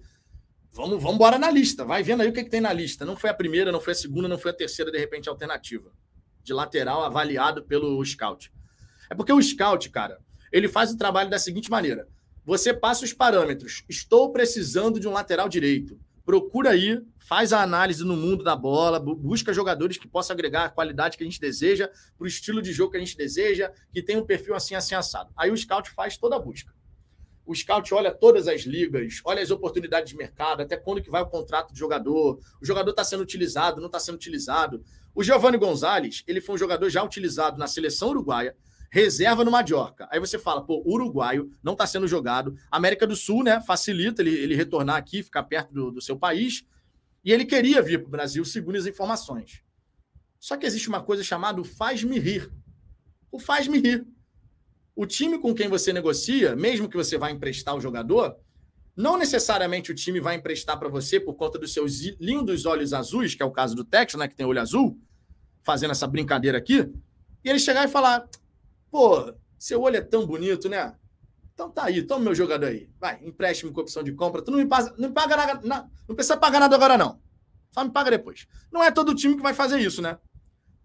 vamos, 0.74 1.02
vamos 1.02 1.16
embora 1.16 1.40
na 1.40 1.50
lista. 1.50 1.86
Vai 1.86 2.04
vendo 2.04 2.20
aí 2.20 2.28
o 2.28 2.34
que, 2.34 2.44
que 2.44 2.50
tem 2.50 2.60
na 2.60 2.74
lista. 2.74 3.06
Não 3.06 3.16
foi 3.16 3.30
a 3.30 3.34
primeira, 3.34 3.72
não 3.72 3.80
foi 3.80 3.94
a 3.94 3.96
segunda, 3.96 4.28
não 4.28 4.38
foi 4.38 4.52
a 4.52 4.54
terceira, 4.54 4.92
de 4.92 4.98
repente, 4.98 5.30
alternativa. 5.30 5.94
De 6.44 6.52
lateral 6.52 7.02
avaliado 7.02 7.64
pelo 7.64 8.04
Scout. 8.04 8.52
É 9.10 9.16
porque 9.16 9.32
o 9.32 9.42
scout, 9.42 9.90
cara, 9.90 10.20
ele 10.52 10.68
faz 10.68 10.92
o 10.92 10.98
trabalho 10.98 11.30
da 11.30 11.40
seguinte 11.40 11.72
maneira: 11.72 12.10
você 12.44 12.74
passa 12.74 13.06
os 13.06 13.14
parâmetros. 13.14 13.86
Estou 13.88 14.34
precisando 14.34 15.00
de 15.00 15.08
um 15.08 15.14
lateral 15.14 15.48
direito. 15.48 15.98
Procura 16.26 16.70
aí, 16.70 17.02
faz 17.20 17.52
a 17.52 17.62
análise 17.62 18.04
no 18.06 18.16
mundo 18.16 18.46
da 18.46 18.56
bola, 18.56 18.98
busca 18.98 19.54
jogadores 19.54 19.98
que 19.98 20.08
possam 20.08 20.34
agregar 20.34 20.66
a 20.66 20.70
qualidade 20.70 21.18
que 21.18 21.24
a 21.24 21.28
gente 21.28 21.40
deseja, 21.40 21.90
para 22.18 22.24
o 22.24 22.28
estilo 22.28 22.62
de 22.62 22.72
jogo 22.72 22.92
que 22.92 22.98
a 22.98 23.00
gente 23.02 23.18
deseja, 23.18 23.72
que 23.92 24.02
tem 24.02 24.16
um 24.16 24.26
perfil 24.26 24.56
assim, 24.56 24.74
assim, 24.74 24.96
assado. 24.96 25.34
Aí 25.36 25.52
o 25.52 25.58
scout 25.58 25.90
faz 25.92 26.18
toda 26.18 26.38
a 26.38 26.40
busca. 26.40 26.74
O 27.46 27.54
scout 27.54 27.94
olha 27.94 28.10
todas 28.10 28.48
as 28.48 28.62
ligas, 28.62 29.20
olha 29.26 29.42
as 29.42 29.52
oportunidades 29.52 30.12
de 30.12 30.16
mercado, 30.16 30.62
até 30.62 30.78
quando 30.78 31.02
que 31.02 31.10
vai 31.10 31.22
o 31.22 31.26
contrato 31.26 31.74
de 31.74 31.80
jogador, 31.80 32.40
o 32.62 32.66
jogador 32.66 32.92
está 32.92 33.04
sendo 33.04 33.22
utilizado, 33.22 33.82
não 33.82 33.88
está 33.88 34.00
sendo 34.00 34.16
utilizado. 34.16 34.82
O 35.14 35.22
Giovanni 35.22 35.58
Gonzalez, 35.58 36.24
ele 36.26 36.40
foi 36.40 36.56
um 36.56 36.58
jogador 36.58 36.90
já 36.90 37.04
utilizado 37.04 37.58
na 37.58 37.68
seleção 37.68 38.10
uruguaia, 38.10 38.56
reserva 38.94 39.44
no 39.44 39.50
Mallorca. 39.50 40.08
Aí 40.12 40.20
você 40.20 40.38
fala, 40.38 40.64
pô, 40.64 40.84
uruguaio 40.86 41.50
não 41.64 41.74
está 41.74 41.88
sendo 41.88 42.08
jogado. 42.08 42.56
América 42.70 43.08
do 43.08 43.16
Sul, 43.16 43.44
né? 43.44 43.60
Facilita 43.60 44.22
ele, 44.22 44.30
ele 44.30 44.56
retornar 44.56 44.98
aqui, 44.98 45.24
ficar 45.24 45.42
perto 45.42 45.74
do, 45.74 45.92
do 45.94 46.00
seu 46.00 46.16
país. 46.16 46.64
E 47.26 47.32
ele 47.32 47.44
queria 47.44 47.82
vir 47.82 48.02
para 48.02 48.08
o 48.08 48.12
Brasil, 48.12 48.46
segundo 48.46 48.76
as 48.76 48.86
informações. 48.86 49.64
Só 50.40 50.56
que 50.56 50.68
existe 50.68 50.90
uma 50.90 51.02
coisa 51.02 51.24
chamada 51.24 51.64
faz-me 51.64 52.20
rir. 52.20 52.54
O 53.32 53.40
faz-me 53.40 53.80
rir. 53.80 54.06
O 54.96 55.08
time 55.08 55.40
com 55.40 55.56
quem 55.56 55.68
você 55.68 55.92
negocia, 55.92 56.56
mesmo 56.56 56.88
que 56.88 56.96
você 56.96 57.18
vá 57.18 57.32
emprestar 57.32 57.76
o 57.76 57.82
jogador, 57.82 58.38
não 58.96 59.18
necessariamente 59.18 59.92
o 59.92 59.96
time 59.96 60.20
vai 60.20 60.36
emprestar 60.36 60.78
para 60.78 60.88
você 60.88 61.20
por 61.20 61.34
conta 61.34 61.58
dos 61.58 61.74
seus 61.74 62.00
lindos 62.20 62.68
olhos 62.68 62.94
azuis, 62.94 63.34
que 63.34 63.42
é 63.42 63.46
o 63.46 63.52
caso 63.52 63.74
do 63.74 63.84
Texas, 63.84 64.20
né, 64.20 64.28
que 64.28 64.36
tem 64.36 64.46
olho 64.46 64.62
azul, 64.62 65.00
fazendo 65.64 65.90
essa 65.90 66.06
brincadeira 66.06 66.60
aqui, 66.60 66.94
e 67.44 67.50
ele 67.50 67.58
chegar 67.58 67.86
e 67.86 67.88
falar: 67.88 68.30
pô, 68.94 69.34
seu 69.58 69.82
olho 69.82 69.98
é 69.98 70.02
tão 70.02 70.24
bonito, 70.24 70.70
né? 70.70 70.96
Então 71.56 71.68
tá 71.72 71.86
aí, 71.86 72.04
toma 72.04 72.26
meu 72.26 72.36
jogador 72.36 72.68
aí. 72.68 72.88
Vai, 73.00 73.20
empréstimo 73.24 73.74
com 73.74 73.82
opção 73.82 74.04
de 74.04 74.14
compra. 74.14 74.44
Tu 74.44 74.52
não 74.52 74.60
me 74.60 74.68
paga, 74.68 74.94
não 75.00 75.10
me 75.10 75.16
paga 75.16 75.36
nada, 75.36 75.62
não, 75.64 75.90
não 76.08 76.16
precisa 76.16 76.38
pagar 76.38 76.60
nada 76.60 76.76
agora, 76.76 76.96
não. 76.96 77.20
Só 77.72 77.84
me 77.84 77.90
paga 77.90 78.12
depois. 78.12 78.46
Não 78.72 78.84
é 78.84 78.92
todo 78.92 79.16
time 79.16 79.36
que 79.36 79.42
vai 79.42 79.56
fazer 79.56 79.80
isso, 79.80 80.00
né? 80.00 80.20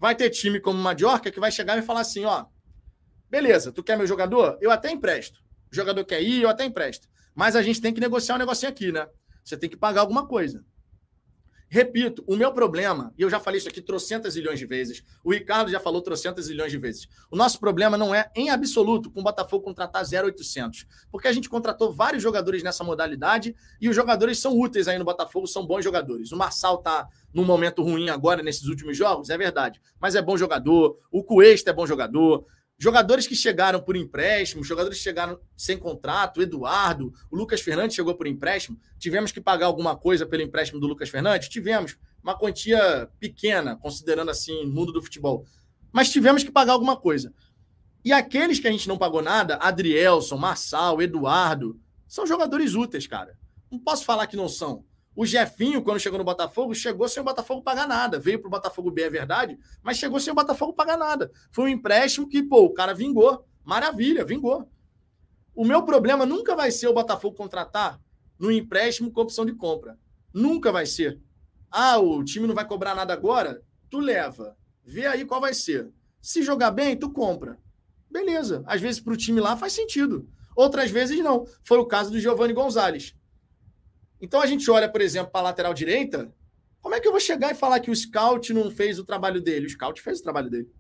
Vai 0.01 0.15
ter 0.15 0.31
time 0.31 0.59
como 0.59 0.79
o 0.79 0.83
Majorca 0.83 1.31
que 1.31 1.39
vai 1.39 1.53
chegar 1.53 1.77
e 1.77 1.83
falar 1.83 2.01
assim: 2.01 2.25
ó, 2.25 2.47
beleza, 3.29 3.71
tu 3.71 3.83
quer 3.83 3.99
meu 3.99 4.07
jogador? 4.07 4.57
Eu 4.59 4.71
até 4.71 4.91
empresto. 4.91 5.39
O 5.71 5.77
jogador 5.77 6.03
quer 6.07 6.23
ir, 6.23 6.43
eu 6.43 6.49
até 6.49 6.65
empresto. 6.65 7.07
Mas 7.35 7.55
a 7.57 7.63
gente 7.63 7.81
tem 7.81 7.93
que 7.93 8.01
negociar 8.01 8.37
um 8.37 8.39
negocinho 8.39 8.73
aqui, 8.73 8.91
né? 8.91 9.07
Você 9.45 9.55
tem 9.55 9.69
que 9.69 9.77
pagar 9.77 10.01
alguma 10.01 10.27
coisa. 10.27 10.65
Repito, 11.71 12.25
o 12.27 12.35
meu 12.35 12.51
problema, 12.53 13.13
e 13.19 13.21
eu 13.21 13.29
já 13.29 13.39
falei 13.39 13.59
isso 13.59 13.69
aqui 13.69 13.83
trocentas 13.83 14.37
milhões 14.37 14.59
de 14.59 14.65
vezes, 14.65 15.05
o 15.23 15.31
Ricardo 15.31 15.71
já 15.71 15.79
falou 15.79 16.01
trocentas 16.01 16.49
milhões 16.49 16.73
de 16.73 16.79
vezes. 16.79 17.07
O 17.31 17.37
nosso 17.37 17.61
problema 17.61 17.99
não 17.99 18.15
é, 18.15 18.31
em 18.35 18.49
absoluto, 18.49 19.11
com 19.11 19.21
o 19.21 19.23
Botafogo 19.23 19.65
contratar 19.65 20.03
0,800. 20.03 20.87
Porque 21.11 21.29
a 21.29 21.33
gente 21.33 21.49
contratou 21.49 21.93
vários 21.93 22.23
jogadores 22.23 22.63
nessa 22.63 22.83
modalidade 22.83 23.55
e 23.79 23.89
os 23.89 23.95
jogadores 23.95 24.39
são 24.39 24.59
úteis 24.59 24.89
aí 24.89 24.99
no 24.99 25.05
Botafogo, 25.05 25.47
são 25.47 25.67
bons 25.67 25.85
jogadores. 25.85 26.33
O 26.33 26.39
Marçal 26.39 26.79
tá 26.79 27.07
num 27.35 27.45
momento 27.45 27.83
ruim 27.83 28.09
agora 28.09 28.43
nesses 28.43 28.65
últimos 28.65 28.97
jogos, 28.97 29.29
é 29.29 29.37
verdade. 29.37 29.79
Mas 30.01 30.15
é 30.15 30.23
bom 30.23 30.39
jogador, 30.39 30.99
o 31.13 31.23
Cuesta 31.23 31.69
é 31.69 31.73
bom 31.75 31.87
jogador, 31.87 32.47
Jogadores 32.81 33.27
que 33.27 33.35
chegaram 33.35 33.81
por 33.81 33.97
empréstimo, 33.97 34.63
jogadores 34.63 34.99
que 34.99 35.05
chegaram 35.05 35.41
sem 35.57 35.77
contrato, 35.77 36.41
Eduardo, 36.41 37.13
o 37.29 37.37
Lucas 37.37 37.61
Fernandes 37.61 37.97
chegou 37.97 38.15
por 38.15 38.29
empréstimo. 38.29 38.79
Tivemos 39.01 39.33
que 39.33 39.41
pagar 39.41 39.67
alguma 39.67 39.97
coisa 39.97 40.25
pelo 40.25 40.45
empréstimo 40.45 40.79
do 40.79 40.87
Lucas 40.87 41.09
Fernandes? 41.09 41.49
Tivemos. 41.49 41.99
Uma 42.23 42.39
quantia 42.39 43.09
pequena, 43.19 43.77
considerando 43.77 44.31
assim, 44.31 44.65
o 44.65 44.69
mundo 44.69 44.93
do 44.93 45.03
futebol. 45.03 45.45
Mas 45.91 46.11
tivemos 46.11 46.45
que 46.45 46.53
pagar 46.53 46.75
alguma 46.75 46.97
coisa. 46.97 47.33
E 48.05 48.13
aqueles 48.13 48.61
que 48.61 48.69
a 48.69 48.71
gente 48.71 48.87
não 48.87 48.97
pagou 48.97 49.23
nada, 49.23 49.57
Adrielson, 49.57 50.37
Marçal, 50.37 51.03
Eduardo, 51.03 51.81
são 52.07 52.27
jogadores 52.27 52.75
úteis, 52.75 53.07
cara. 53.07 53.37
Não 53.71 53.79
posso 53.79 54.05
falar 54.05 54.27
que 54.29 54.37
não 54.37 54.49
são. 54.49 54.85
O 55.19 55.27
Jefinho, 55.27 55.83
quando 55.83 55.99
chegou 55.99 56.17
no 56.17 56.25
Botafogo, 56.25 56.73
chegou 56.77 57.09
sem 57.09 57.21
o 57.21 57.25
Botafogo 57.25 57.61
pagar 57.61 57.89
nada. 57.89 58.21
Veio 58.21 58.39
para 58.39 58.47
o 58.47 58.51
Botafogo 58.53 58.89
B, 58.89 59.03
é 59.03 59.11
verdade, 59.11 59.59
mas 59.83 59.97
chegou 59.97 60.21
sem 60.21 60.33
o 60.33 60.37
Botafogo 60.37 60.73
pagar 60.73 60.97
nada. 60.97 61.29
Foi 61.51 61.65
um 61.65 61.69
empréstimo 61.69 62.29
que, 62.29 62.41
pô, 62.41 62.67
o 62.67 62.73
cara 62.73 62.95
vingou. 62.95 63.45
Maravilha, 63.65 64.25
vingou. 64.25 64.71
O 65.57 65.65
meu 65.65 65.83
problema 65.83 66.25
nunca 66.25 66.55
vai 66.55 66.71
ser 66.71 66.87
o 66.87 66.95
Botafogo 66.95 67.35
contratar 67.35 68.01
no 68.39 68.49
empréstimo 68.49 69.11
com 69.11 69.21
opção 69.21 69.45
de 69.45 69.53
compra. 69.55 69.99
Nunca 70.33 70.71
vai 70.71 70.87
ser. 70.87 71.21
Ah, 71.69 71.99
o 71.99 72.23
time 72.23 72.47
não 72.47 72.55
vai 72.55 72.65
cobrar 72.65 72.95
nada 72.95 73.13
agora? 73.13 73.61
Tu 73.91 73.99
leva. 73.99 74.57
Vê 74.85 75.05
aí 75.05 75.25
qual 75.25 75.41
vai 75.41 75.53
ser. 75.53 75.93
Se 76.23 76.45
jogar 76.45 76.71
bem, 76.71 76.97
tu 76.97 77.11
compra. 77.11 77.59
Beleza. 78.09 78.63
Às 78.69 78.81
vezes 78.81 79.01
para 79.01 79.15
o 79.15 79.17
time 79.17 79.41
lá 79.41 79.57
faz 79.57 79.73
sentido. 79.73 80.29
Outras 80.55 80.93
vezes 80.93 81.19
não. 81.19 81.45
Foi 81.65 81.79
o 81.79 81.87
caso 81.87 82.09
do 82.09 82.21
Giovanni 82.21 82.53
Gonzalez. 82.53 83.18
Então 84.21 84.41
a 84.41 84.47
gente 84.47 84.71
olha, 84.71 84.89
por 84.89 85.01
exemplo, 85.01 85.31
para 85.31 85.41
a 85.41 85.45
lateral 85.45 85.73
direita. 85.73 86.33
Como 86.81 86.95
é 86.95 87.01
que 87.01 87.07
eu 87.07 87.13
vou 87.13 87.21
chegar 87.21 87.53
e 87.53 87.55
falar 87.55 87.81
que 87.81 87.91
o 87.91 87.97
scout 87.97 88.53
não 88.53 88.71
fez 88.71 88.99
o 88.99 89.05
trabalho 89.05 89.41
dele? 89.41 89.67
O 89.67 89.71
scout 89.71 90.01
fez 90.01 90.21
o 90.21 90.23
trabalho 90.23 90.51
dele. 90.51 90.71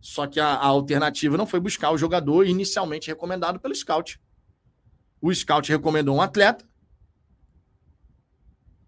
Só 0.00 0.26
que 0.26 0.38
a, 0.38 0.46
a 0.46 0.66
alternativa 0.66 1.36
não 1.36 1.46
foi 1.46 1.60
buscar 1.60 1.90
o 1.90 1.98
jogador 1.98 2.46
inicialmente 2.46 3.08
recomendado 3.08 3.58
pelo 3.58 3.74
scout. 3.74 4.20
O 5.20 5.34
scout 5.34 5.70
recomendou 5.70 6.16
um 6.16 6.20
atleta. 6.20 6.64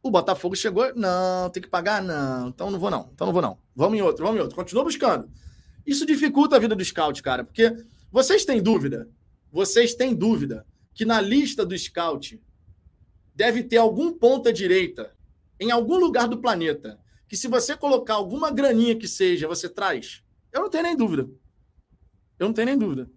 O 0.03 0.11
Botafogo 0.11 0.55
chegou, 0.55 0.95
não, 0.95 1.51
tem 1.51 1.63
que 1.63 1.69
pagar? 1.69 2.03
Não, 2.03 2.49
então 2.49 2.71
não 2.71 2.79
vou 2.79 2.91
não, 2.91 3.11
então 3.13 3.27
não 3.27 3.33
vou 3.33 3.43
não. 3.43 3.59
Vamos 3.75 3.99
em 3.99 4.03
outro, 4.03 4.25
vamos 4.25 4.39
em 4.39 4.43
outro. 4.43 4.55
Continua 4.55 4.85
buscando. 4.85 5.29
Isso 5.87 6.05
dificulta 6.05 6.57
a 6.57 6.59
vida 6.59 6.77
do 6.77 6.85
scout, 6.85 7.23
cara, 7.23 7.43
porque 7.45 7.75
vocês 8.13 8.45
têm 8.45 8.63
dúvida, 8.63 9.09
vocês 9.51 9.95
têm 9.95 10.15
dúvida 10.15 10.67
que 10.95 11.05
na 11.05 11.21
lista 11.21 11.65
do 11.65 11.77
scout 11.77 12.41
deve 13.37 13.63
ter 13.63 13.77
algum 13.77 14.13
ponta 14.13 14.51
direita 14.51 15.15
em 15.61 15.71
algum 15.71 15.97
lugar 15.97 16.27
do 16.27 16.41
planeta 16.41 16.99
que 17.29 17.37
se 17.37 17.47
você 17.47 17.77
colocar 17.77 18.15
alguma 18.15 18.51
graninha 18.51 18.97
que 18.97 19.07
seja, 19.07 19.47
você 19.47 19.69
traz. 19.69 20.23
Eu 20.53 20.63
não 20.63 20.71
tenho 20.71 20.85
nem 20.85 20.97
dúvida. 20.97 21.29
Eu 22.39 22.47
não 22.47 22.55
tenho 22.55 22.67
nem 22.67 22.79
dúvida. 22.79 23.11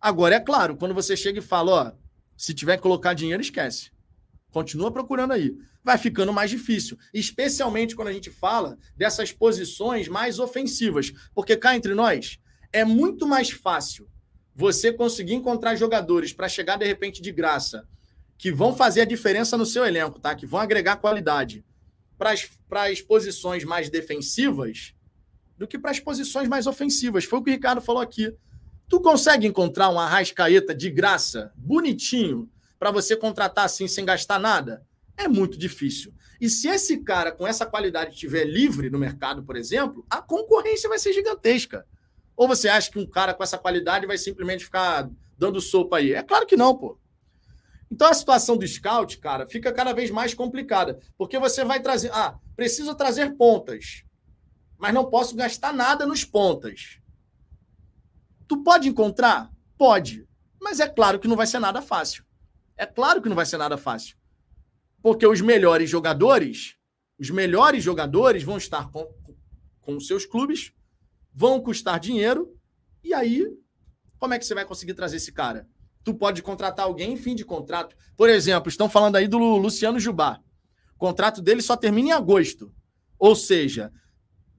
Agora, 0.00 0.36
é 0.36 0.40
claro, 0.40 0.76
quando 0.76 0.94
você 0.94 1.16
chega 1.16 1.40
e 1.40 1.42
fala, 1.42 1.72
ó, 1.72 1.92
se 2.36 2.54
tiver 2.54 2.76
que 2.76 2.82
colocar 2.82 3.14
dinheiro, 3.14 3.42
esquece. 3.42 3.90
Continua 4.50 4.92
procurando 4.92 5.32
aí. 5.32 5.56
Vai 5.82 5.98
ficando 5.98 6.32
mais 6.32 6.50
difícil, 6.50 6.96
especialmente 7.12 7.96
quando 7.96 8.08
a 8.08 8.12
gente 8.12 8.30
fala 8.30 8.78
dessas 8.96 9.32
posições 9.32 10.08
mais 10.08 10.38
ofensivas, 10.38 11.12
porque 11.34 11.56
cá 11.56 11.74
entre 11.74 11.94
nós 11.94 12.38
é 12.72 12.84
muito 12.84 13.26
mais 13.26 13.50
fácil 13.50 14.08
você 14.54 14.92
conseguir 14.92 15.34
encontrar 15.34 15.74
jogadores 15.74 16.32
para 16.32 16.48
chegar 16.48 16.76
de 16.76 16.86
repente 16.86 17.20
de 17.20 17.32
graça 17.32 17.86
que 18.44 18.52
vão 18.52 18.76
fazer 18.76 19.00
a 19.00 19.04
diferença 19.06 19.56
no 19.56 19.64
seu 19.64 19.86
elenco, 19.86 20.20
tá? 20.20 20.34
Que 20.34 20.44
vão 20.44 20.60
agregar 20.60 20.96
qualidade 20.96 21.64
para 22.18 22.82
as 22.82 23.00
posições 23.00 23.64
mais 23.64 23.88
defensivas 23.88 24.94
do 25.56 25.66
que 25.66 25.78
para 25.78 25.90
as 25.90 25.98
posições 25.98 26.46
mais 26.46 26.66
ofensivas. 26.66 27.24
Foi 27.24 27.38
o 27.38 27.42
que 27.42 27.48
o 27.48 27.54
Ricardo 27.54 27.80
falou 27.80 28.02
aqui. 28.02 28.36
Tu 28.86 29.00
consegue 29.00 29.46
encontrar 29.46 29.88
um 29.88 29.98
Arrascaeta 29.98 30.74
de 30.74 30.90
graça, 30.90 31.54
bonitinho, 31.56 32.46
para 32.78 32.90
você 32.90 33.16
contratar 33.16 33.64
assim 33.64 33.88
sem 33.88 34.04
gastar 34.04 34.38
nada? 34.38 34.86
É 35.16 35.26
muito 35.26 35.56
difícil. 35.56 36.12
E 36.38 36.50
se 36.50 36.68
esse 36.68 36.98
cara 36.98 37.32
com 37.32 37.46
essa 37.46 37.64
qualidade 37.64 38.12
estiver 38.12 38.44
livre 38.44 38.90
no 38.90 38.98
mercado, 38.98 39.42
por 39.42 39.56
exemplo, 39.56 40.04
a 40.10 40.20
concorrência 40.20 40.86
vai 40.86 40.98
ser 40.98 41.14
gigantesca. 41.14 41.86
Ou 42.36 42.46
você 42.46 42.68
acha 42.68 42.90
que 42.90 42.98
um 42.98 43.06
cara 43.06 43.32
com 43.32 43.42
essa 43.42 43.56
qualidade 43.56 44.06
vai 44.06 44.18
simplesmente 44.18 44.66
ficar 44.66 45.08
dando 45.38 45.62
sopa 45.62 45.96
aí? 45.96 46.12
É 46.12 46.22
claro 46.22 46.44
que 46.44 46.58
não, 46.58 46.76
pô. 46.76 46.98
Então 47.94 48.08
a 48.08 48.14
situação 48.14 48.56
do 48.56 48.66
scout, 48.66 49.18
cara, 49.18 49.46
fica 49.46 49.72
cada 49.72 49.92
vez 49.92 50.10
mais 50.10 50.34
complicada, 50.34 50.98
porque 51.16 51.38
você 51.38 51.64
vai 51.64 51.80
trazer, 51.80 52.10
ah, 52.12 52.36
preciso 52.56 52.92
trazer 52.92 53.36
pontas, 53.36 54.02
mas 54.76 54.92
não 54.92 55.08
posso 55.08 55.36
gastar 55.36 55.72
nada 55.72 56.04
nos 56.04 56.24
pontas. 56.24 56.98
Tu 58.48 58.64
pode 58.64 58.88
encontrar? 58.88 59.48
Pode, 59.78 60.26
mas 60.60 60.80
é 60.80 60.88
claro 60.88 61.20
que 61.20 61.28
não 61.28 61.36
vai 61.36 61.46
ser 61.46 61.60
nada 61.60 61.80
fácil. 61.80 62.24
É 62.76 62.84
claro 62.84 63.22
que 63.22 63.28
não 63.28 63.36
vai 63.36 63.46
ser 63.46 63.58
nada 63.58 63.78
fácil. 63.78 64.16
Porque 65.00 65.24
os 65.24 65.40
melhores 65.40 65.88
jogadores, 65.88 66.76
os 67.16 67.30
melhores 67.30 67.84
jogadores 67.84 68.42
vão 68.42 68.56
estar 68.56 68.90
com, 68.90 69.06
com 69.82 69.94
os 69.94 70.08
seus 70.08 70.26
clubes, 70.26 70.72
vão 71.32 71.60
custar 71.60 72.00
dinheiro, 72.00 72.58
e 73.04 73.14
aí, 73.14 73.56
como 74.18 74.34
é 74.34 74.38
que 74.40 74.44
você 74.44 74.52
vai 74.52 74.64
conseguir 74.64 74.94
trazer 74.94 75.18
esse 75.18 75.30
cara? 75.30 75.68
Tu 76.04 76.14
pode 76.14 76.42
contratar 76.42 76.84
alguém 76.84 77.14
em 77.14 77.16
fim 77.16 77.34
de 77.34 77.44
contrato. 77.44 77.96
Por 78.16 78.28
exemplo, 78.28 78.68
estão 78.68 78.88
falando 78.88 79.16
aí 79.16 79.26
do 79.26 79.38
Luciano 79.38 79.98
Jubá. 79.98 80.38
O 80.94 80.98
contrato 80.98 81.40
dele 81.40 81.62
só 81.62 81.76
termina 81.76 82.10
em 82.10 82.12
agosto. 82.12 82.72
Ou 83.18 83.34
seja, 83.34 83.90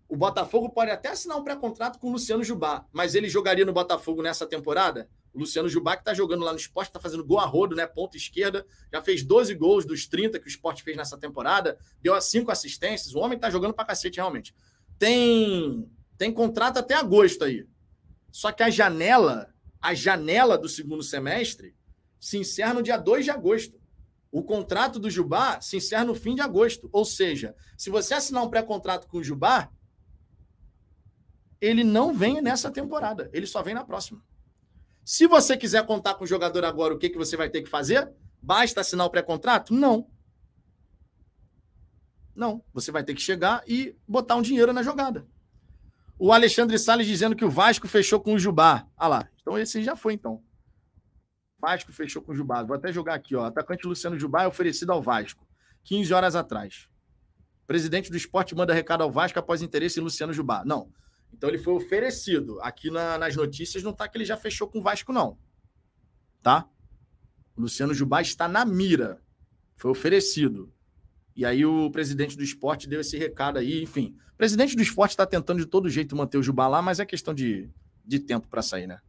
o 0.10 0.18
Botafogo 0.18 0.70
pode 0.70 0.92
até 0.92 1.10
assinar 1.10 1.38
um 1.38 1.44
pré-contrato 1.44 2.00
com 2.00 2.10
o 2.10 2.12
Luciano 2.12 2.44
Jubá, 2.44 2.86
mas 2.92 3.16
ele 3.16 3.30
jogaria 3.30 3.66
no 3.66 3.74
Botafogo 3.74 4.22
nessa 4.22 4.46
temporada? 4.46 5.08
O 5.34 5.40
Luciano 5.40 5.70
Jubá, 5.70 5.96
que 5.96 6.02
está 6.02 6.14
jogando 6.14 6.44
lá 6.44 6.52
no 6.52 6.58
esporte, 6.58 6.90
está 6.90 7.00
fazendo 7.00 7.26
gol 7.26 7.40
a 7.40 7.46
rodo, 7.46 7.76
né? 7.76 7.86
Ponta 7.86 8.16
esquerda, 8.16 8.66
já 8.92 9.02
fez 9.02 9.22
12 9.22 9.54
gols 9.56 9.86
dos 9.86 10.08
30 10.08 10.40
que 10.40 10.48
o 10.48 10.48
esporte 10.48 10.82
fez 10.82 10.96
nessa 10.96 11.18
temporada, 11.18 11.78
deu 12.02 12.20
cinco 12.22 12.52
assistências. 12.52 13.14
O 13.14 13.20
homem 13.20 13.36
está 13.36 13.50
jogando 13.50 13.74
para 13.74 13.86
cacete, 13.86 14.18
realmente. 14.18 14.56
Tem, 14.98 15.88
tem 16.18 16.32
contrato 16.32 16.78
até 16.78 16.96
agosto 16.96 17.44
aí. 17.44 17.68
Só 18.32 18.52
que 18.52 18.64
a 18.64 18.70
janela 18.70 19.54
a 19.86 19.94
janela 19.94 20.58
do 20.58 20.68
segundo 20.68 21.04
semestre 21.04 21.76
se 22.20 22.40
encerra 22.40 22.74
no 22.74 22.82
dia 22.82 22.98
2 22.98 23.26
de 23.26 23.30
agosto. 23.30 23.80
O 24.32 24.44
contrato 24.44 24.98
do 24.98 25.12
Jubá 25.12 25.62
se 25.62 25.78
encerra 25.78 26.06
no 26.06 26.16
fim 26.16 26.34
de 26.34 26.42
agosto. 26.42 26.90
Ou 26.92 27.06
seja, 27.06 27.56
se 27.78 27.92
você 27.92 28.16
assinar 28.16 28.44
um 28.44 28.50
pré-contrato 28.50 29.08
com 29.08 29.20
o 29.20 29.24
Jubá, 29.24 29.70
ele 31.62 31.84
não 31.84 32.12
vem 32.12 32.42
nessa 32.42 32.72
temporada, 32.72 33.30
ele 33.32 33.46
só 33.46 33.62
vem 33.62 33.76
na 33.76 33.86
próxima. 33.86 34.24
Se 35.04 35.28
você 35.28 35.56
quiser 35.56 35.86
contar 35.86 36.16
com 36.16 36.24
o 36.24 36.28
jogador 36.28 36.66
agora, 36.66 36.96
o 36.96 36.98
que, 36.98 37.10
que 37.10 37.18
você 37.18 37.38
vai 37.38 37.48
ter 37.48 37.62
que 37.62 37.70
fazer? 37.70 38.12
Basta 38.42 38.82
assinar 38.82 39.06
o 39.06 39.12
pré-contrato? 39.12 39.72
Não. 39.72 40.10
Não. 42.36 42.64
Você 42.74 42.92
vai 42.92 43.04
ter 43.04 43.14
que 43.14 43.22
chegar 43.22 43.64
e 43.68 43.96
botar 44.08 44.36
um 44.36 44.42
dinheiro 44.42 44.74
na 44.74 44.82
jogada. 44.82 45.28
O 46.18 46.34
Alexandre 46.34 46.80
Salles 46.80 47.06
dizendo 47.06 47.36
que 47.36 47.46
o 47.46 47.52
Vasco 47.52 47.88
fechou 47.88 48.20
com 48.20 48.34
o 48.34 48.40
Jubá. 48.40 48.88
Ah 48.98 49.08
lá, 49.08 49.30
então 49.46 49.60
esse 49.60 49.84
já 49.84 49.96
foi, 49.96 50.14
então. 50.14 50.44
Vasco 51.62 51.94
fechou 51.94 52.20
com 52.20 52.32
o 52.32 52.36
Jubá. 52.36 52.64
Vou 52.64 52.76
até 52.76 52.92
jogar 52.92 53.14
aqui, 53.14 53.36
ó. 53.36 53.46
Atacante 53.46 53.88
Luciano 53.88 54.18
Jubá 54.18 54.42
é 54.42 54.48
oferecido 54.48 54.92
ao 54.92 55.04
Vasco. 55.04 55.48
15 55.84 56.12
horas 56.16 56.36
atrás. 56.36 56.90
Presidente 57.68 58.10
do 58.10 58.18
esporte 58.18 58.56
manda 58.56 58.74
recado 58.74 59.04
ao 59.04 59.12
Vasco 59.12 59.38
após 59.38 59.62
interesse 59.62 60.00
em 60.00 60.04
Luciano 60.04 60.34
Jubá. 60.34 60.64
Não. 60.66 60.92
Então 61.32 61.48
ele 61.48 61.60
foi 61.60 61.76
oferecido. 61.76 62.60
Aqui 62.62 62.90
na, 62.90 63.20
nas 63.20 63.36
notícias 63.36 63.84
não 63.84 63.92
está 63.92 64.08
que 64.08 64.18
ele 64.18 64.26
já 64.26 64.36
fechou 64.36 64.68
com 64.68 64.80
o 64.80 64.82
Vasco, 64.82 65.14
não. 65.14 65.38
Tá? 66.42 66.68
O 67.56 67.62
Luciano 67.62 67.94
Jubá 67.94 68.24
está 68.24 68.48
na 68.48 68.66
mira. 68.66 69.22
Foi 69.76 69.92
oferecido. 69.92 70.74
E 71.36 71.46
aí 71.46 71.64
o 71.64 71.92
presidente 71.92 72.36
do 72.36 72.44
esporte 72.44 72.90
deu 72.90 73.02
esse 73.02 73.16
recado 73.16 73.60
aí, 73.60 73.84
enfim. 73.84 74.18
O 74.34 74.38
presidente 74.38 74.76
do 74.76 74.82
esporte 74.82 75.12
está 75.12 75.26
tentando 75.26 75.60
de 75.60 75.68
todo 75.68 75.88
jeito 75.88 76.16
manter 76.16 76.40
o 76.40 76.44
Jubá 76.44 76.68
lá, 76.68 76.82
mas 76.82 77.00
é 77.00 77.06
questão 77.06 77.32
de, 77.32 77.70
de 78.04 78.20
tempo 78.20 78.48
para 78.48 78.64
sair, 78.64 78.88
né? 78.88 79.00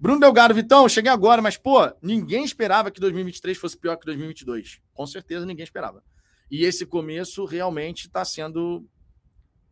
Bruno 0.00 0.20
Delgado, 0.20 0.54
Vitão, 0.54 0.88
cheguei 0.88 1.10
agora, 1.10 1.42
mas, 1.42 1.56
pô, 1.56 1.78
ninguém 2.00 2.44
esperava 2.44 2.88
que 2.88 3.00
2023 3.00 3.58
fosse 3.58 3.76
pior 3.76 3.96
que 3.96 4.06
2022. 4.06 4.80
Com 4.94 5.06
certeza 5.06 5.44
ninguém 5.44 5.64
esperava. 5.64 6.04
E 6.48 6.64
esse 6.64 6.86
começo 6.86 7.44
realmente 7.44 8.06
está 8.06 8.24
sendo 8.24 8.86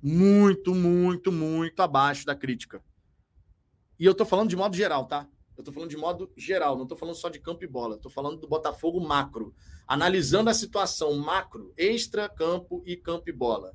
muito, 0.03 0.75
muito, 0.75 1.31
muito 1.31 1.81
abaixo 1.81 2.27
da 2.27 2.35
crítica. 2.35 2.83
E 3.99 4.05
eu 4.05 4.13
estou 4.13 4.27
falando 4.27 4.51
de 4.51 4.57
modo 4.57 4.77
geral, 4.77 5.07
tá? 5.07 5.29
Eu 5.57 5.63
estou 5.63 5.73
falando 5.73 5.91
de 5.91 5.97
modo 5.97 6.31
geral, 6.37 6.75
não 6.75 6.83
estou 6.83 6.99
falando 6.99 7.15
só 7.15 7.29
de 7.29 7.39
campo 7.39 7.63
e 7.65 7.69
bola. 7.69 7.95
Estou 7.95 8.11
falando 8.11 8.39
do 8.39 8.49
Botafogo 8.49 9.01
macro. 9.01 9.55
Analisando 9.87 10.51
a 10.51 10.55
situação 10.55 11.17
macro, 11.17 11.73
extra 11.79 12.29
campo 12.29 12.83
e 12.85 12.97
campo 12.97 13.31
e 13.31 13.33
bola. 13.33 13.75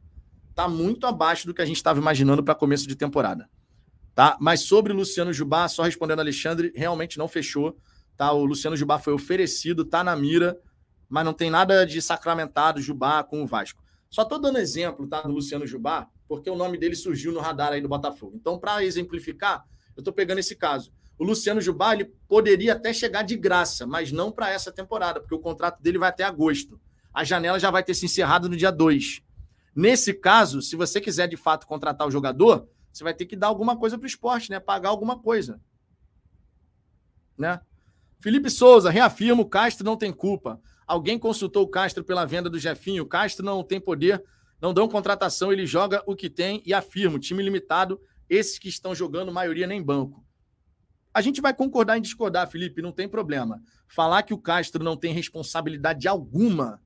Está 0.50 0.68
muito 0.68 1.08
abaixo 1.08 1.48
do 1.48 1.54
que 1.54 1.62
a 1.62 1.66
gente 1.66 1.78
estava 1.78 1.98
imaginando 1.98 2.44
para 2.44 2.54
começo 2.54 2.88
de 2.88 2.96
temporada. 2.96 3.50
Tá? 4.14 4.38
Mas 4.40 4.62
sobre 4.62 4.92
o 4.92 4.96
Luciano 4.96 5.32
Jubá, 5.32 5.68
só 5.68 5.84
respondendo 5.84 6.20
Alexandre, 6.20 6.72
realmente 6.76 7.18
não 7.18 7.28
fechou. 7.28 7.78
Tá? 8.18 8.32
O 8.32 8.46
Luciano 8.46 8.76
Jubá 8.76 9.00
foi 9.00 9.14
oferecido, 9.14 9.86
tá 9.86 10.04
na 10.04 10.16
mira, 10.16 10.60
mas 11.10 11.26
não 11.26 11.34
tem 11.34 11.50
nada 11.50 11.86
de 11.86 12.02
sacramentado 12.02 12.82
Jubá 12.82 13.24
com 13.24 13.44
o 13.44 13.48
Vasco. 13.48 13.82
Só 14.10 14.24
estou 14.24 14.40
dando 14.40 14.58
exemplo 14.58 15.08
tá, 15.08 15.22
do 15.22 15.32
Luciano 15.32 15.66
Jubá, 15.66 16.08
porque 16.28 16.50
o 16.50 16.56
nome 16.56 16.78
dele 16.78 16.96
surgiu 16.96 17.32
no 17.32 17.40
radar 17.40 17.72
aí 17.72 17.82
do 17.82 17.88
Botafogo. 17.88 18.34
Então, 18.36 18.60
para 18.60 18.84
exemplificar, 18.84 19.66
eu 19.96 20.02
estou 20.02 20.14
pegando 20.14 20.40
esse 20.40 20.56
caso. 20.56 20.92
O 21.18 21.24
Luciano 21.24 21.62
Jubá 21.62 21.94
ele 21.94 22.06
poderia 22.28 22.74
até 22.74 22.94
chegar 22.94 23.22
de 23.22 23.38
graça, 23.38 23.86
mas 23.86 24.12
não 24.12 24.32
para 24.32 24.50
essa 24.50 24.72
temporada, 24.72 25.20
porque 25.20 25.36
o 25.36 25.40
contrato 25.40 25.82
dele 25.82 25.98
vai 25.98 26.10
até 26.10 26.24
agosto. 26.24 26.80
A 27.14 27.24
janela 27.24 27.60
já 27.60 27.70
vai 27.70 27.84
ter 27.84 27.94
se 27.94 28.06
encerrado 28.06 28.50
no 28.50 28.58
dia 28.58 28.72
2. 28.72 29.22
Nesse 29.76 30.14
caso, 30.14 30.62
se 30.62 30.76
você 30.76 31.00
quiser 31.00 31.28
de 31.28 31.38
fato 31.38 31.68
contratar 31.68 32.08
o 32.08 32.12
jogador, 32.12 32.68
você 32.92 33.04
vai 33.04 33.14
ter 33.14 33.26
que 33.26 33.36
dar 33.36 33.48
alguma 33.48 33.78
coisa 33.78 33.98
para 33.98 34.06
o 34.06 34.08
esporte, 34.08 34.50
né? 34.52 34.60
Pagar 34.60 34.90
alguma 34.90 35.18
coisa. 35.18 35.62
Né? 37.38 37.60
Felipe 38.20 38.50
Souza, 38.50 38.90
reafirma: 38.90 39.42
o 39.42 39.50
Castro 39.50 39.86
não 39.86 39.98
tem 39.98 40.12
culpa. 40.12 40.62
Alguém 40.86 41.18
consultou 41.18 41.64
o 41.64 41.68
Castro 41.68 42.04
pela 42.04 42.26
venda 42.26 42.50
do 42.50 42.60
Jefinho. 42.60 43.04
O 43.04 43.08
Castro 43.08 43.46
não 43.46 43.64
tem 43.64 43.80
poder, 43.80 44.22
não 44.62 44.74
dão 44.74 44.90
contratação, 44.90 45.52
ele 45.52 45.66
joga 45.66 46.04
o 46.06 46.16
que 46.16 46.30
tem 46.30 46.62
e 46.66 46.74
afirma: 46.74 47.18
time 47.18 47.42
limitado, 47.42 48.00
esses 48.30 48.60
que 48.60 48.68
estão 48.68 48.94
jogando, 48.94 49.32
maioria 49.32 49.66
nem 49.66 49.82
banco. 49.82 50.24
A 51.14 51.22
gente 51.22 51.42
vai 51.42 51.54
concordar 51.54 51.98
em 51.98 52.02
discordar, 52.02 52.50
Felipe, 52.50 52.82
não 52.82 52.92
tem 52.92 53.08
problema. 53.08 53.62
Falar 53.88 54.24
que 54.24 54.34
o 54.34 54.38
Castro 54.38 54.82
não 54.82 54.96
tem 54.96 55.14
responsabilidade 55.14 56.08
alguma, 56.08 56.82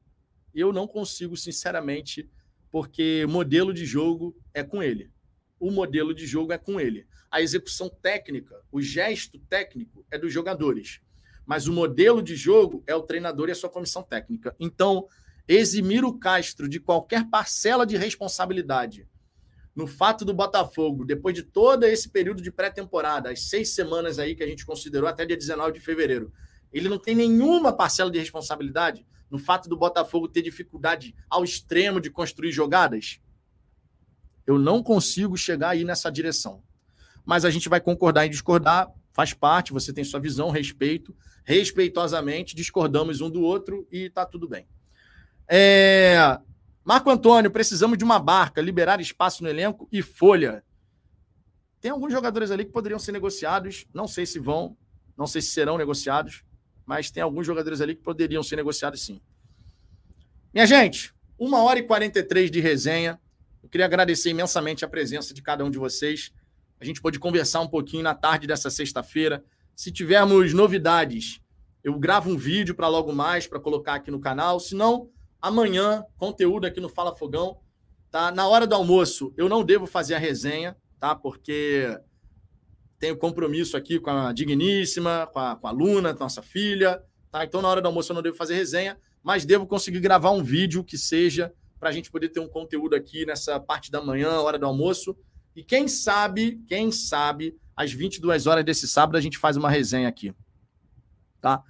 eu 0.54 0.74
não 0.74 0.88
consigo, 0.88 1.38
sinceramente, 1.38 2.28
porque 2.72 3.24
modelo 3.30 3.72
de 3.72 3.86
jogo 3.86 4.36
é 4.52 4.64
com 4.64 4.82
ele 4.82 5.14
o 5.60 5.72
modelo 5.72 6.14
de 6.14 6.26
jogo 6.26 6.54
é 6.54 6.58
com 6.58 6.80
ele. 6.80 7.08
A 7.32 7.42
execução 7.42 7.90
técnica, 7.90 8.62
o 8.72 8.82
gesto 8.82 9.40
técnico 9.50 10.06
é 10.10 10.18
dos 10.18 10.32
jogadores. 10.32 11.02
Mas 11.46 11.68
o 11.68 11.74
modelo 11.74 12.22
de 12.22 12.36
jogo 12.36 12.84
é 12.88 12.96
o 12.96 13.04
treinador 13.04 13.50
e 13.50 13.52
a 13.52 13.56
sua 13.56 13.70
comissão 13.70 14.02
técnica. 14.02 14.56
Então, 14.60 15.08
eximir 15.48 16.04
o 16.04 16.18
Castro 16.18 16.68
de 16.68 16.80
qualquer 16.80 17.30
parcela 17.30 17.86
de 17.86 17.98
responsabilidade 17.98 19.08
no 19.76 19.86
fato 19.86 20.24
do 20.24 20.34
Botafogo, 20.34 21.04
depois 21.04 21.36
de 21.36 21.44
todo 21.44 21.84
esse 21.84 22.08
período 22.08 22.42
de 22.42 22.50
pré-temporada, 22.50 23.30
as 23.30 23.50
seis 23.50 23.76
semanas 23.76 24.18
aí 24.18 24.34
que 24.34 24.42
a 24.42 24.48
gente 24.48 24.66
considerou 24.66 25.10
até 25.10 25.26
dia 25.26 25.36
19 25.36 25.74
de 25.74 25.82
fevereiro, 25.82 26.32
ele 26.72 26.88
não 26.88 26.98
tem 26.98 27.14
nenhuma 27.14 27.74
parcela 27.74 28.10
de 28.10 28.18
responsabilidade 28.18 29.06
no 29.30 29.38
fato 29.38 29.68
do 29.68 29.76
Botafogo 29.76 30.30
ter 30.30 30.42
dificuldade 30.42 31.14
ao 31.30 31.44
extremo 31.44 32.00
de 32.00 32.10
construir 32.10 32.52
jogadas? 32.52 33.20
Eu 34.46 34.60
não 34.60 34.84
consigo 34.84 35.36
chegar 35.38 35.70
aí 35.70 35.84
nessa 35.84 36.12
direção. 36.12 36.64
Mas 37.26 37.44
a 37.46 37.50
gente 37.50 37.68
vai 37.68 37.82
concordar 37.82 38.26
em 38.26 38.30
discordar, 38.30 38.92
faz 39.12 39.34
parte, 39.34 39.74
você 39.74 39.92
tem 39.92 40.04
sua 40.04 40.20
visão, 40.20 40.50
respeito. 40.50 41.16
Respeitosamente, 41.44 42.56
discordamos 42.56 43.22
um 43.22 43.30
do 43.30 43.42
outro 43.42 43.88
e 43.92 44.10
tá 44.10 44.26
tudo 44.26 44.48
bem. 44.48 44.68
É... 45.48 46.40
Marco 46.84 47.10
Antônio, 47.10 47.50
precisamos 47.50 47.98
de 47.98 48.04
uma 48.04 48.20
barca, 48.20 48.62
liberar 48.62 49.02
espaço 49.02 49.42
no 49.42 49.50
elenco 49.50 49.88
e 49.92 50.02
folha. 50.02 50.64
Tem 51.82 51.92
alguns 51.92 52.12
jogadores 52.12 52.52
ali 52.52 52.66
que 52.66 52.72
poderiam 52.72 53.00
ser 53.00 53.12
negociados, 53.12 53.86
não 53.94 54.08
sei 54.08 54.26
se 54.26 54.40
vão, 54.40 54.78
não 55.18 55.28
sei 55.28 55.42
se 55.42 55.50
serão 55.50 55.78
negociados, 55.78 56.44
mas 56.86 57.10
tem 57.10 57.24
alguns 57.24 57.46
jogadores 57.46 57.82
ali 57.82 57.96
que 57.96 58.04
poderiam 58.04 58.44
ser 58.44 58.56
negociados 58.56 59.04
sim. 59.04 59.22
Minha 60.54 60.66
gente, 60.66 61.14
uma 61.38 61.62
hora 61.64 61.80
e 61.80 61.84
43 61.84 62.50
de 62.50 62.60
resenha. 62.60 63.20
Queria 63.76 63.88
agradecer 63.88 64.30
imensamente 64.30 64.86
a 64.86 64.88
presença 64.88 65.34
de 65.34 65.42
cada 65.42 65.66
um 65.66 65.70
de 65.70 65.78
vocês. 65.78 66.32
A 66.80 66.86
gente 66.86 67.02
pôde 67.02 67.20
conversar 67.20 67.60
um 67.60 67.68
pouquinho 67.68 68.04
na 68.04 68.16
tarde 68.16 68.48
dessa 68.48 68.70
sexta-feira. 68.70 69.44
Se 69.76 69.92
tivermos 69.92 70.54
novidades, 70.54 71.42
eu 71.84 72.00
gravo 72.00 72.30
um 72.30 72.38
vídeo 72.38 72.74
para 72.74 72.88
logo 72.88 73.12
mais, 73.12 73.48
para 73.48 73.60
colocar 73.60 73.96
aqui 73.96 74.10
no 74.10 74.22
canal. 74.22 74.62
Se 74.62 74.74
não, 74.74 75.10
amanhã, 75.42 76.06
conteúdo 76.16 76.66
aqui 76.66 76.80
no 76.80 76.88
Fala 76.88 77.14
Fogão. 77.14 77.60
Tá? 78.10 78.32
Na 78.32 78.48
hora 78.48 78.66
do 78.66 78.74
almoço, 78.74 79.34
eu 79.36 79.50
não 79.50 79.62
devo 79.62 79.86
fazer 79.86 80.16
a 80.16 80.20
resenha, 80.20 80.78
tá? 80.98 81.14
Porque 81.14 82.00
tenho 82.98 83.18
compromisso 83.18 83.76
aqui 83.76 84.00
com 84.00 84.10
a 84.10 84.32
Digníssima, 84.32 85.30
com 85.34 85.40
a, 85.40 85.58
com 85.58 85.68
a 85.68 85.72
Luna, 85.72 86.14
nossa 86.14 86.42
filha. 86.42 87.04
Tá? 87.30 87.44
Então, 87.44 87.62
na 87.62 87.68
hora 87.68 87.82
do 87.82 87.90
almoço, 87.90 88.14
eu 88.14 88.16
não 88.16 88.24
devo 88.24 88.38
fazer 88.38 88.56
resenha, 88.56 88.98
mas 89.22 89.44
devo 89.44 89.68
conseguir 89.68 90.00
gravar 90.00 90.32
um 90.32 90.42
vídeo 90.42 90.82
que 90.82 90.98
seja 90.98 91.54
para 91.86 91.92
a 91.92 91.94
gente 91.94 92.10
poder 92.10 92.30
ter 92.30 92.40
um 92.40 92.48
conteúdo 92.48 92.96
aqui 92.96 93.28
nessa 93.28 93.60
parte 93.60 93.92
da 93.92 94.02
manhã, 94.02 94.40
hora 94.40 94.58
do 94.58 94.66
almoço. 94.66 95.16
E 95.56 95.64
quem 95.64 95.88
sabe, 95.88 96.60
quem 96.68 96.92
sabe, 96.92 97.56
às 97.76 97.92
22 97.92 98.48
horas 98.48 98.66
desse 98.66 98.88
sábado 98.88 99.18
a 99.18 99.22
gente 99.22 99.38
faz 99.38 99.56
uma 99.56 99.70
resenha 99.70 100.08
aqui. 100.08 100.34
Tá? 101.40 101.62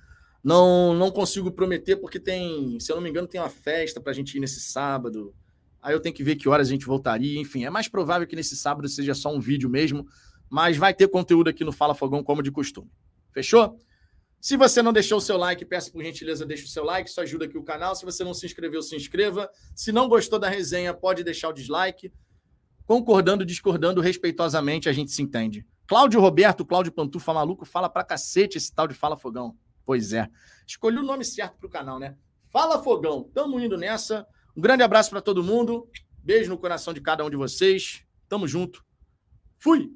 Não, 0.42 0.94
não 0.94 1.12
consigo 1.12 1.52
prometer 1.52 1.98
porque 1.98 2.18
tem, 2.18 2.80
se 2.80 2.90
eu 2.90 2.96
não 2.96 3.04
me 3.04 3.10
engano, 3.10 3.28
tem 3.28 3.42
uma 3.42 3.50
festa 3.50 4.00
para 4.00 4.12
a 4.14 4.16
gente 4.16 4.38
ir 4.38 4.40
nesse 4.40 4.62
sábado. 4.62 5.36
Aí 5.82 5.94
eu 5.94 6.00
tenho 6.00 6.16
que 6.16 6.24
ver 6.24 6.38
que 6.38 6.48
horas 6.48 6.70
a 6.70 6.72
gente 6.72 6.86
voltaria. 6.86 7.38
Enfim, 7.38 7.66
é 7.66 7.70
mais 7.70 7.90
provável 7.90 8.26
que 8.26 8.38
nesse 8.38 8.56
sábado 8.56 8.88
seja 8.88 9.14
só 9.14 9.36
um 9.36 9.42
vídeo 9.42 9.70
mesmo, 9.70 10.08
mas 10.50 10.78
vai 10.78 10.94
ter 10.94 11.10
conteúdo 11.10 11.50
aqui 11.50 11.66
no 11.66 11.74
Fala 11.74 11.94
Fogão 11.94 12.24
como 12.24 12.42
de 12.42 12.52
costume. 12.52 12.90
Fechou? 13.34 13.78
Se 14.46 14.56
você 14.56 14.80
não 14.80 14.94
deixou 14.94 15.18
o 15.18 15.22
seu 15.22 15.38
like, 15.38 15.66
peço 15.66 15.92
por 15.92 16.04
gentileza, 16.04 16.46
deixe 16.46 16.66
o 16.66 16.68
seu 16.68 16.84
like, 16.84 17.10
isso 17.10 17.20
ajuda 17.20 17.46
aqui 17.46 17.58
o 17.58 17.64
canal. 17.64 17.96
Se 17.96 18.06
você 18.06 18.24
não 18.24 18.32
se 18.32 18.46
inscreveu, 18.46 18.80
se 18.80 18.96
inscreva. 18.96 19.50
Se 19.76 19.92
não 19.92 20.08
gostou 20.08 20.38
da 20.38 20.48
resenha, 20.48 20.94
pode 20.94 21.24
deixar 21.24 21.50
o 21.50 21.52
dislike. 21.52 22.14
Concordando, 22.86 23.44
discordando, 23.44 24.02
respeitosamente, 24.02 24.88
a 24.88 24.94
gente 24.94 25.10
se 25.10 25.20
entende. 25.24 25.66
Cláudio 25.88 26.22
Roberto, 26.22 26.64
Cláudio 26.64 26.92
Pantufa 26.92 27.34
Maluco, 27.34 27.66
fala 27.66 27.90
pra 27.90 28.04
cacete 28.04 28.60
esse 28.60 28.72
tal 28.72 28.88
de 28.88 28.94
Fala 28.94 29.18
Fogão. 29.18 29.58
Pois 29.84 30.14
é. 30.14 30.30
Escolhi 30.68 31.00
o 31.00 31.04
nome 31.04 31.26
certo 31.26 31.58
pro 31.58 31.68
canal, 31.68 31.98
né? 31.98 32.16
Fala 32.50 32.84
Fogão. 32.84 33.24
Tamo 33.34 33.60
indo 33.60 33.76
nessa. 33.80 34.28
Um 34.56 34.62
grande 34.62 34.84
abraço 34.84 35.10
para 35.10 35.22
todo 35.22 35.44
mundo. 35.44 35.90
Beijo 36.20 36.52
no 36.52 36.58
coração 36.60 36.94
de 36.94 37.02
cada 37.02 37.26
um 37.26 37.32
de 37.32 37.36
vocês. 37.36 38.06
Tamo 38.30 38.48
junto. 38.48 38.86
Fui! 39.58 39.92